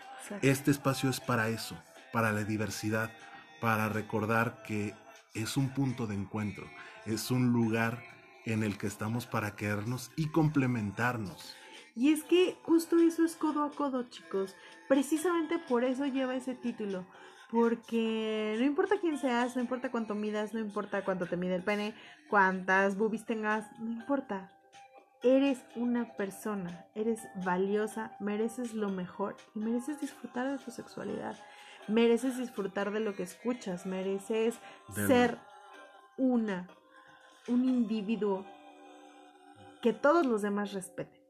Este 0.41 0.71
espacio 0.71 1.09
es 1.09 1.19
para 1.19 1.49
eso, 1.49 1.75
para 2.11 2.31
la 2.31 2.43
diversidad, 2.43 3.11
para 3.59 3.89
recordar 3.89 4.63
que 4.63 4.93
es 5.33 5.57
un 5.57 5.69
punto 5.69 6.05
de 6.05 6.15
encuentro, 6.15 6.65
es 7.05 7.31
un 7.31 7.51
lugar 7.51 8.03
en 8.45 8.63
el 8.63 8.77
que 8.77 8.87
estamos 8.87 9.25
para 9.25 9.55
querernos 9.55 10.11
y 10.15 10.27
complementarnos. 10.27 11.55
Y 11.95 12.11
es 12.11 12.23
que 12.23 12.57
justo 12.63 12.97
eso 12.97 13.23
es 13.23 13.35
codo 13.35 13.63
a 13.63 13.71
codo, 13.71 14.03
chicos. 14.03 14.55
Precisamente 14.87 15.59
por 15.59 15.83
eso 15.83 16.05
lleva 16.05 16.35
ese 16.35 16.55
título. 16.55 17.05
Porque 17.51 18.55
no 18.57 18.65
importa 18.65 18.99
quién 18.99 19.19
seas, 19.19 19.55
no 19.55 19.61
importa 19.61 19.91
cuánto 19.91 20.15
midas, 20.15 20.53
no 20.53 20.59
importa 20.59 21.05
cuánto 21.05 21.27
te 21.27 21.37
mide 21.37 21.55
el 21.55 21.63
pene, 21.63 21.93
cuántas 22.29 22.97
boobies 22.97 23.25
tengas, 23.25 23.67
no 23.79 23.91
importa. 23.91 24.51
Eres 25.21 25.63
una 25.75 26.13
persona, 26.13 26.85
eres 26.95 27.21
valiosa, 27.45 28.17
mereces 28.19 28.73
lo 28.73 28.89
mejor 28.89 29.37
y 29.55 29.59
mereces 29.59 30.01
disfrutar 30.01 30.49
de 30.51 30.63
tu 30.63 30.71
sexualidad. 30.71 31.37
Mereces 31.87 32.37
disfrutar 32.37 32.91
de 32.91 33.01
lo 33.01 33.13
que 33.13 33.23
escuchas, 33.23 33.85
mereces 33.85 34.55
ser 34.95 35.37
una 36.17 36.67
un 37.47 37.65
individuo 37.65 38.45
que 39.81 39.93
todos 39.93 40.25
los 40.25 40.41
demás 40.41 40.73
respeten. 40.73 41.22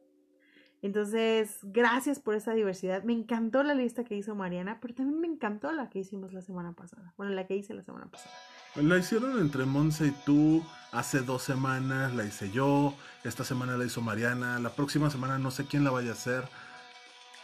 Entonces, 0.84 1.60
gracias 1.64 2.20
por 2.20 2.36
esa 2.36 2.52
diversidad. 2.52 3.04
Me 3.04 3.14
encantó 3.14 3.64
la 3.64 3.74
lista 3.74 4.04
que 4.04 4.18
hizo 4.18 4.36
Mariana, 4.36 4.80
pero 4.82 4.94
también 4.94 5.22
me 5.22 5.28
encantó 5.28 5.72
la 5.72 5.90
que 5.90 6.00
hicimos 6.00 6.34
la 6.34 6.42
semana 6.42 6.74
pasada. 6.74 7.14
Bueno, 7.16 7.32
la 7.32 7.48
que 7.48 7.56
hice 7.56 7.74
la 7.74 7.84
semana 7.84 8.08
pasada. 8.08 8.36
La 8.76 8.98
hicieron 8.98 9.40
entre 9.40 9.64
Monse 9.64 10.08
y 10.08 10.12
tú 10.26 10.62
hace 10.92 11.22
dos 11.22 11.42
semanas, 11.42 12.14
la 12.14 12.26
hice 12.26 12.52
yo, 12.52 12.94
esta 13.24 13.46
semana 13.46 13.78
la 13.78 13.86
hizo 13.86 14.02
Mariana, 14.02 14.60
la 14.60 14.72
próxima 14.72 15.10
semana 15.10 15.40
no 15.40 15.52
sé 15.52 15.66
quién 15.68 15.86
la 15.86 15.92
vaya 15.92 16.10
a 16.10 16.14
hacer. 16.14 16.50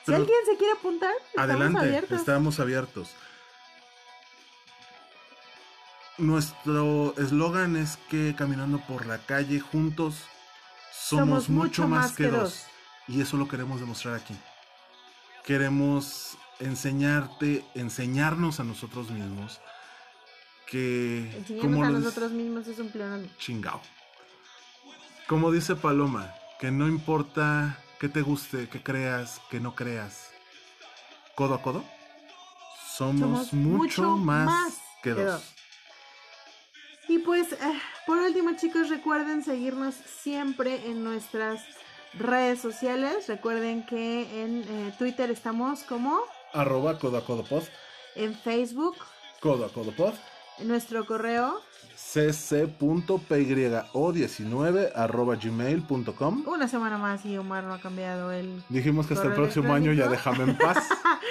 si 0.06 0.14
alguien 0.14 0.38
se 0.46 0.58
quiere 0.58 0.74
apuntar, 0.74 1.14
estamos 1.30 1.50
adelante, 1.50 1.80
abiertos. 1.80 2.20
estamos 2.20 2.60
abiertos. 2.60 3.16
Nuestro 6.18 7.14
eslogan 7.18 7.78
es 7.78 7.96
que 8.10 8.36
caminando 8.36 8.82
por 8.86 9.06
la 9.06 9.20
calle 9.20 9.62
juntos 9.62 10.26
somos, 10.92 11.48
mucho, 11.48 11.88
más, 11.88 12.12
que, 12.12 12.28
dos. 12.28 12.66
Y 13.10 13.22
eso 13.22 13.38
lo 13.38 13.48
queremos 13.48 13.80
demostrar 13.80 14.14
aquí. 14.14 14.36
Queremos 15.44 16.38
enseñarte, 16.60 17.66
enseñarnos 17.74 18.60
a 18.60 18.64
nosotros 18.64 19.10
mismos 19.10 19.60
que... 20.68 21.44
Como 21.60 21.84
a 21.84 21.90
nosotros 21.90 22.32
mismos 22.32 22.68
es 22.68 22.78
un 22.78 22.92
Chingao. 23.40 23.82
Como 25.28 25.52
dice 25.52 25.76
Paloma, 25.76 26.32
que 26.60 26.70
no 26.70 26.88
importa 26.88 27.80
que 28.00 28.10
te 28.10 28.22
guste, 28.22 28.70
que 28.70 28.84
creas, 28.84 29.42
que 29.50 29.60
no 29.60 29.74
creas. 29.74 30.30
Codo 31.34 31.56
a 31.56 31.62
codo. 31.64 31.84
Somos, 32.96 33.54
mucho, 33.54 34.18
más, 34.18 34.80
que, 35.02 35.12
dos. 35.12 35.56
Y 37.08 37.20
pues, 37.20 37.54
eh, 37.54 37.82
por 38.06 38.20
último, 38.20 38.52
chicos, 38.56 38.90
recuerden 38.90 39.44
seguirnos 39.44 39.96
siempre 39.96 40.90
en 40.90 41.04
nuestras 41.04 41.64
redes 42.14 42.60
sociales. 42.60 43.28
Recuerden 43.28 43.86
que 43.86 44.44
en 44.44 44.64
eh, 44.64 44.94
Twitter 44.98 45.30
estamos 45.30 45.84
como 45.84 46.20
arroba 46.54 46.98
codacodopod. 46.98 47.64
En 48.16 48.36
Facebook. 48.36 48.96
Codacodopod. 49.40 50.14
En 50.60 50.68
nuestro 50.68 51.06
correo 51.06 51.62
cc.pyo19 52.00 54.92
arroba 54.96 55.36
gmail.com 55.36 56.44
Una 56.48 56.68
semana 56.68 56.98
más 56.98 57.24
y 57.26 57.38
Omar 57.38 57.66
no 57.66 57.74
ha 57.74 57.80
cambiado 57.80 58.32
el... 58.32 58.64
Dijimos 58.70 59.06
que 59.06 59.14
hasta 59.14 59.28
el 59.28 59.34
próximo 59.34 59.72
año 59.74 59.94
ya 59.94 60.08
déjame 60.08 60.46
en 60.46 60.58
paz. 60.58 60.88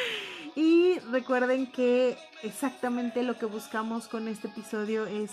y 0.56 0.98
recuerden 1.10 1.72
que 1.72 2.16
exactamente 2.42 3.22
lo 3.22 3.38
que 3.38 3.46
buscamos 3.46 4.08
con 4.08 4.28
este 4.28 4.48
episodio 4.48 5.06
es 5.06 5.30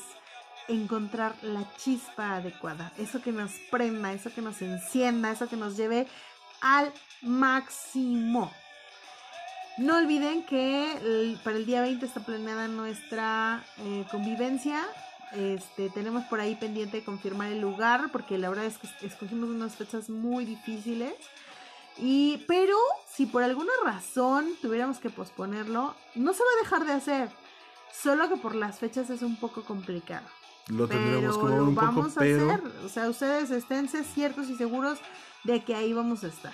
encontrar 0.68 1.36
la 1.42 1.64
chispa 1.78 2.36
adecuada, 2.36 2.92
eso 2.98 3.22
que 3.22 3.32
nos 3.32 3.52
prenda, 3.72 4.14
eso 4.14 4.34
que 4.34 4.42
nos 4.42 4.62
encienda, 4.62 5.32
eso 5.32 5.48
que 5.48 5.58
nos 5.58 5.78
lleve 5.78 6.08
al 6.62 6.92
máximo. 7.22 8.52
No 9.78 9.98
olviden 9.98 10.46
que 10.46 11.38
para 11.44 11.58
el 11.58 11.66
día 11.66 11.82
20 11.82 12.06
está 12.06 12.22
planeada 12.22 12.68
nuestra 12.68 13.64
eh, 13.80 14.06
convivencia. 14.10 14.82
Este, 15.34 15.90
tenemos 15.90 16.24
por 16.26 16.40
ahí 16.40 16.56
pendiente 16.56 17.04
confirmar 17.04 17.52
el 17.52 17.60
lugar 17.60 18.10
porque 18.12 18.38
la 18.38 18.48
verdad 18.48 18.66
es 18.66 18.78
que 18.78 18.88
escogimos 19.06 19.50
unas 19.50 19.76
fechas 19.76 20.10
muy 20.10 20.46
difíciles. 20.46 21.14
Y, 21.98 22.44
pero 22.48 22.78
si 23.06 23.26
por 23.26 23.44
alguna 23.44 23.72
razón 23.84 24.50
tuviéramos 24.62 25.00
que 25.00 25.10
posponerlo, 25.10 25.94
no 26.16 26.34
se 26.34 26.44
va 26.44 26.50
a 26.58 26.64
dejar 26.64 26.86
de 26.86 26.94
hacer. 26.94 27.30
Solo 27.92 28.30
que 28.30 28.38
por 28.38 28.56
las 28.56 28.80
fechas 28.80 29.10
es 29.10 29.22
un 29.22 29.36
poco 29.38 29.64
complicado 29.64 30.26
lo 30.68 30.88
tendremos 30.88 31.38
como 31.38 31.56
un 31.56 31.76
vamos 31.76 32.14
poco, 32.14 32.20
a 32.20 32.24
hacer. 32.24 32.62
O 32.84 32.90
sea, 32.90 33.10
ustedes 33.10 33.52
esténse 33.52 34.04
ciertos 34.04 34.50
y 34.50 34.56
seguros 34.56 35.00
de 35.44 35.64
que 35.64 35.76
ahí 35.76 35.94
vamos 35.94 36.24
a 36.24 36.28
estar. 36.28 36.54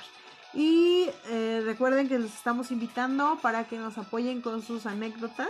Y 0.53 1.09
eh, 1.29 1.61
recuerden 1.63 2.09
que 2.09 2.19
los 2.19 2.33
estamos 2.33 2.71
invitando 2.71 3.38
para 3.41 3.65
que 3.65 3.77
nos 3.77 3.97
apoyen 3.97 4.41
con 4.41 4.61
sus 4.61 4.85
anécdotas. 4.85 5.49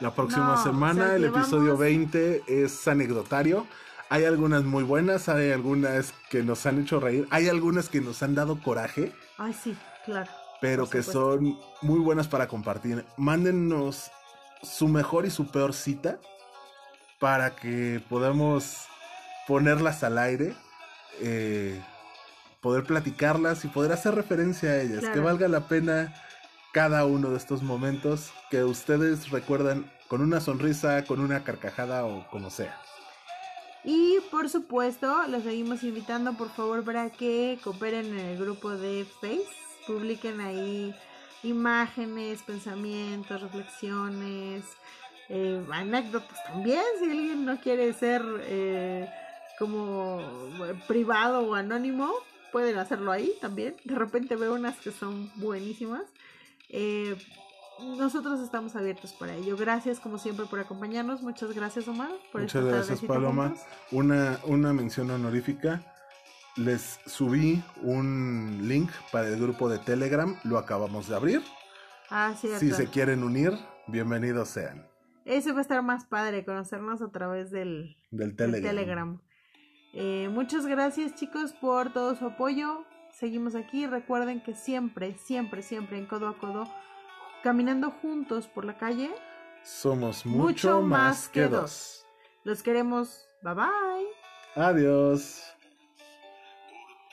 La 0.00 0.14
próxima 0.14 0.62
semana, 0.62 1.14
el 1.14 1.24
episodio 1.24 1.76
20 1.76 2.42
es 2.46 2.86
anecdotario. 2.86 3.66
Hay 4.10 4.24
algunas 4.24 4.64
muy 4.64 4.84
buenas, 4.84 5.30
hay 5.30 5.50
algunas 5.50 6.12
que 6.28 6.42
nos 6.42 6.66
han 6.66 6.82
hecho 6.82 7.00
reír, 7.00 7.26
hay 7.30 7.48
algunas 7.48 7.88
que 7.88 8.02
nos 8.02 8.22
han 8.22 8.34
dado 8.34 8.60
coraje. 8.60 9.14
Ay, 9.38 9.54
sí, 9.54 9.74
claro. 10.04 10.30
Pero 10.60 10.88
que 10.90 11.02
son 11.02 11.58
muy 11.80 12.00
buenas 12.00 12.28
para 12.28 12.46
compartir. 12.46 13.04
Mándennos 13.16 14.10
su 14.62 14.88
mejor 14.88 15.24
y 15.24 15.30
su 15.30 15.46
peor 15.46 15.72
cita 15.72 16.18
para 17.24 17.56
que 17.56 18.02
podamos 18.10 18.86
ponerlas 19.48 20.04
al 20.04 20.18
aire, 20.18 20.54
eh, 21.22 21.82
poder 22.60 22.84
platicarlas 22.84 23.64
y 23.64 23.68
poder 23.68 23.92
hacer 23.92 24.14
referencia 24.14 24.68
a 24.68 24.82
ellas, 24.82 25.04
que 25.08 25.20
valga 25.20 25.48
la 25.48 25.66
pena 25.66 26.12
cada 26.74 27.06
uno 27.06 27.30
de 27.30 27.38
estos 27.38 27.62
momentos 27.62 28.30
que 28.50 28.62
ustedes 28.62 29.30
recuerdan 29.30 29.90
con 30.06 30.20
una 30.20 30.38
sonrisa, 30.38 31.02
con 31.06 31.18
una 31.18 31.44
carcajada 31.44 32.04
o 32.04 32.28
como 32.28 32.50
sea. 32.50 32.78
Y 33.84 34.18
por 34.30 34.50
supuesto, 34.50 35.26
los 35.26 35.44
seguimos 35.44 35.82
invitando 35.82 36.34
por 36.34 36.50
favor 36.50 36.84
para 36.84 37.08
que 37.08 37.58
cooperen 37.64 38.04
en 38.04 38.18
el 38.18 38.38
grupo 38.38 38.68
de 38.68 39.06
Face, 39.22 39.48
publiquen 39.86 40.42
ahí 40.42 40.94
imágenes, 41.42 42.42
pensamientos, 42.42 43.40
reflexiones, 43.40 44.64
eh, 45.28 45.64
anécdotas 45.70 46.42
también, 46.44 46.82
si 46.98 47.04
alguien 47.04 47.44
no 47.44 47.58
quiere 47.60 47.92
ser 47.92 48.22
eh, 48.42 49.08
como 49.58 50.20
eh, 50.66 50.74
privado 50.86 51.40
o 51.40 51.54
anónimo, 51.54 52.12
pueden 52.52 52.78
hacerlo 52.78 53.12
ahí 53.12 53.32
también. 53.40 53.76
De 53.84 53.94
repente 53.94 54.36
veo 54.36 54.54
unas 54.54 54.76
que 54.76 54.90
son 54.90 55.30
buenísimas. 55.36 56.02
Eh, 56.68 57.16
nosotros 57.80 58.40
estamos 58.40 58.76
abiertos 58.76 59.12
para 59.12 59.34
ello. 59.34 59.56
Gracias 59.56 59.98
como 59.98 60.18
siempre 60.18 60.46
por 60.46 60.60
acompañarnos. 60.60 61.22
Muchas 61.22 61.52
gracias 61.52 61.88
Omar. 61.88 62.10
Por 62.30 62.42
Muchas 62.42 62.64
gracias 62.64 63.00
Paloma. 63.00 63.54
Una, 63.90 64.38
una 64.44 64.72
mención 64.72 65.10
honorífica. 65.10 65.82
Les 66.56 67.00
subí 67.06 67.62
un 67.82 68.60
link 68.62 68.90
para 69.10 69.28
el 69.28 69.40
grupo 69.40 69.68
de 69.68 69.78
Telegram. 69.78 70.38
Lo 70.44 70.58
acabamos 70.58 71.08
de 71.08 71.16
abrir. 71.16 71.42
Ah. 72.10 72.34
Si 72.38 72.70
se 72.70 72.86
quieren 72.86 73.24
unir, 73.24 73.58
bienvenidos 73.88 74.50
sean. 74.50 74.93
Ese 75.24 75.52
va 75.52 75.58
a 75.58 75.62
estar 75.62 75.82
más 75.82 76.04
padre, 76.04 76.44
conocernos 76.44 77.00
a 77.02 77.10
través 77.10 77.50
del, 77.50 77.96
Del 78.10 78.36
del 78.36 78.62
Telegram. 78.62 79.20
Eh, 79.94 80.28
muchas 80.30 80.66
gracias 80.66 81.14
chicos 81.14 81.52
por 81.52 81.92
todo 81.92 82.14
su 82.14 82.26
apoyo. 82.26 82.84
Seguimos 83.12 83.54
aquí. 83.54 83.86
Recuerden 83.86 84.42
que 84.42 84.54
siempre, 84.54 85.14
siempre, 85.16 85.62
siempre 85.62 85.98
en 85.98 86.06
codo 86.06 86.28
a 86.28 86.36
codo, 86.38 86.64
caminando 87.42 87.90
juntos 87.90 88.48
por 88.48 88.64
la 88.64 88.76
calle, 88.76 89.10
Somos 89.62 90.26
Mucho 90.26 90.42
mucho, 90.74 90.82
más 90.82 91.28
que 91.28 91.42
dos. 91.44 91.50
dos. 91.52 92.06
los 92.44 92.62
queremos. 92.62 93.26
Bye 93.42 93.54
bye. 93.54 94.06
Adiós. 94.56 95.53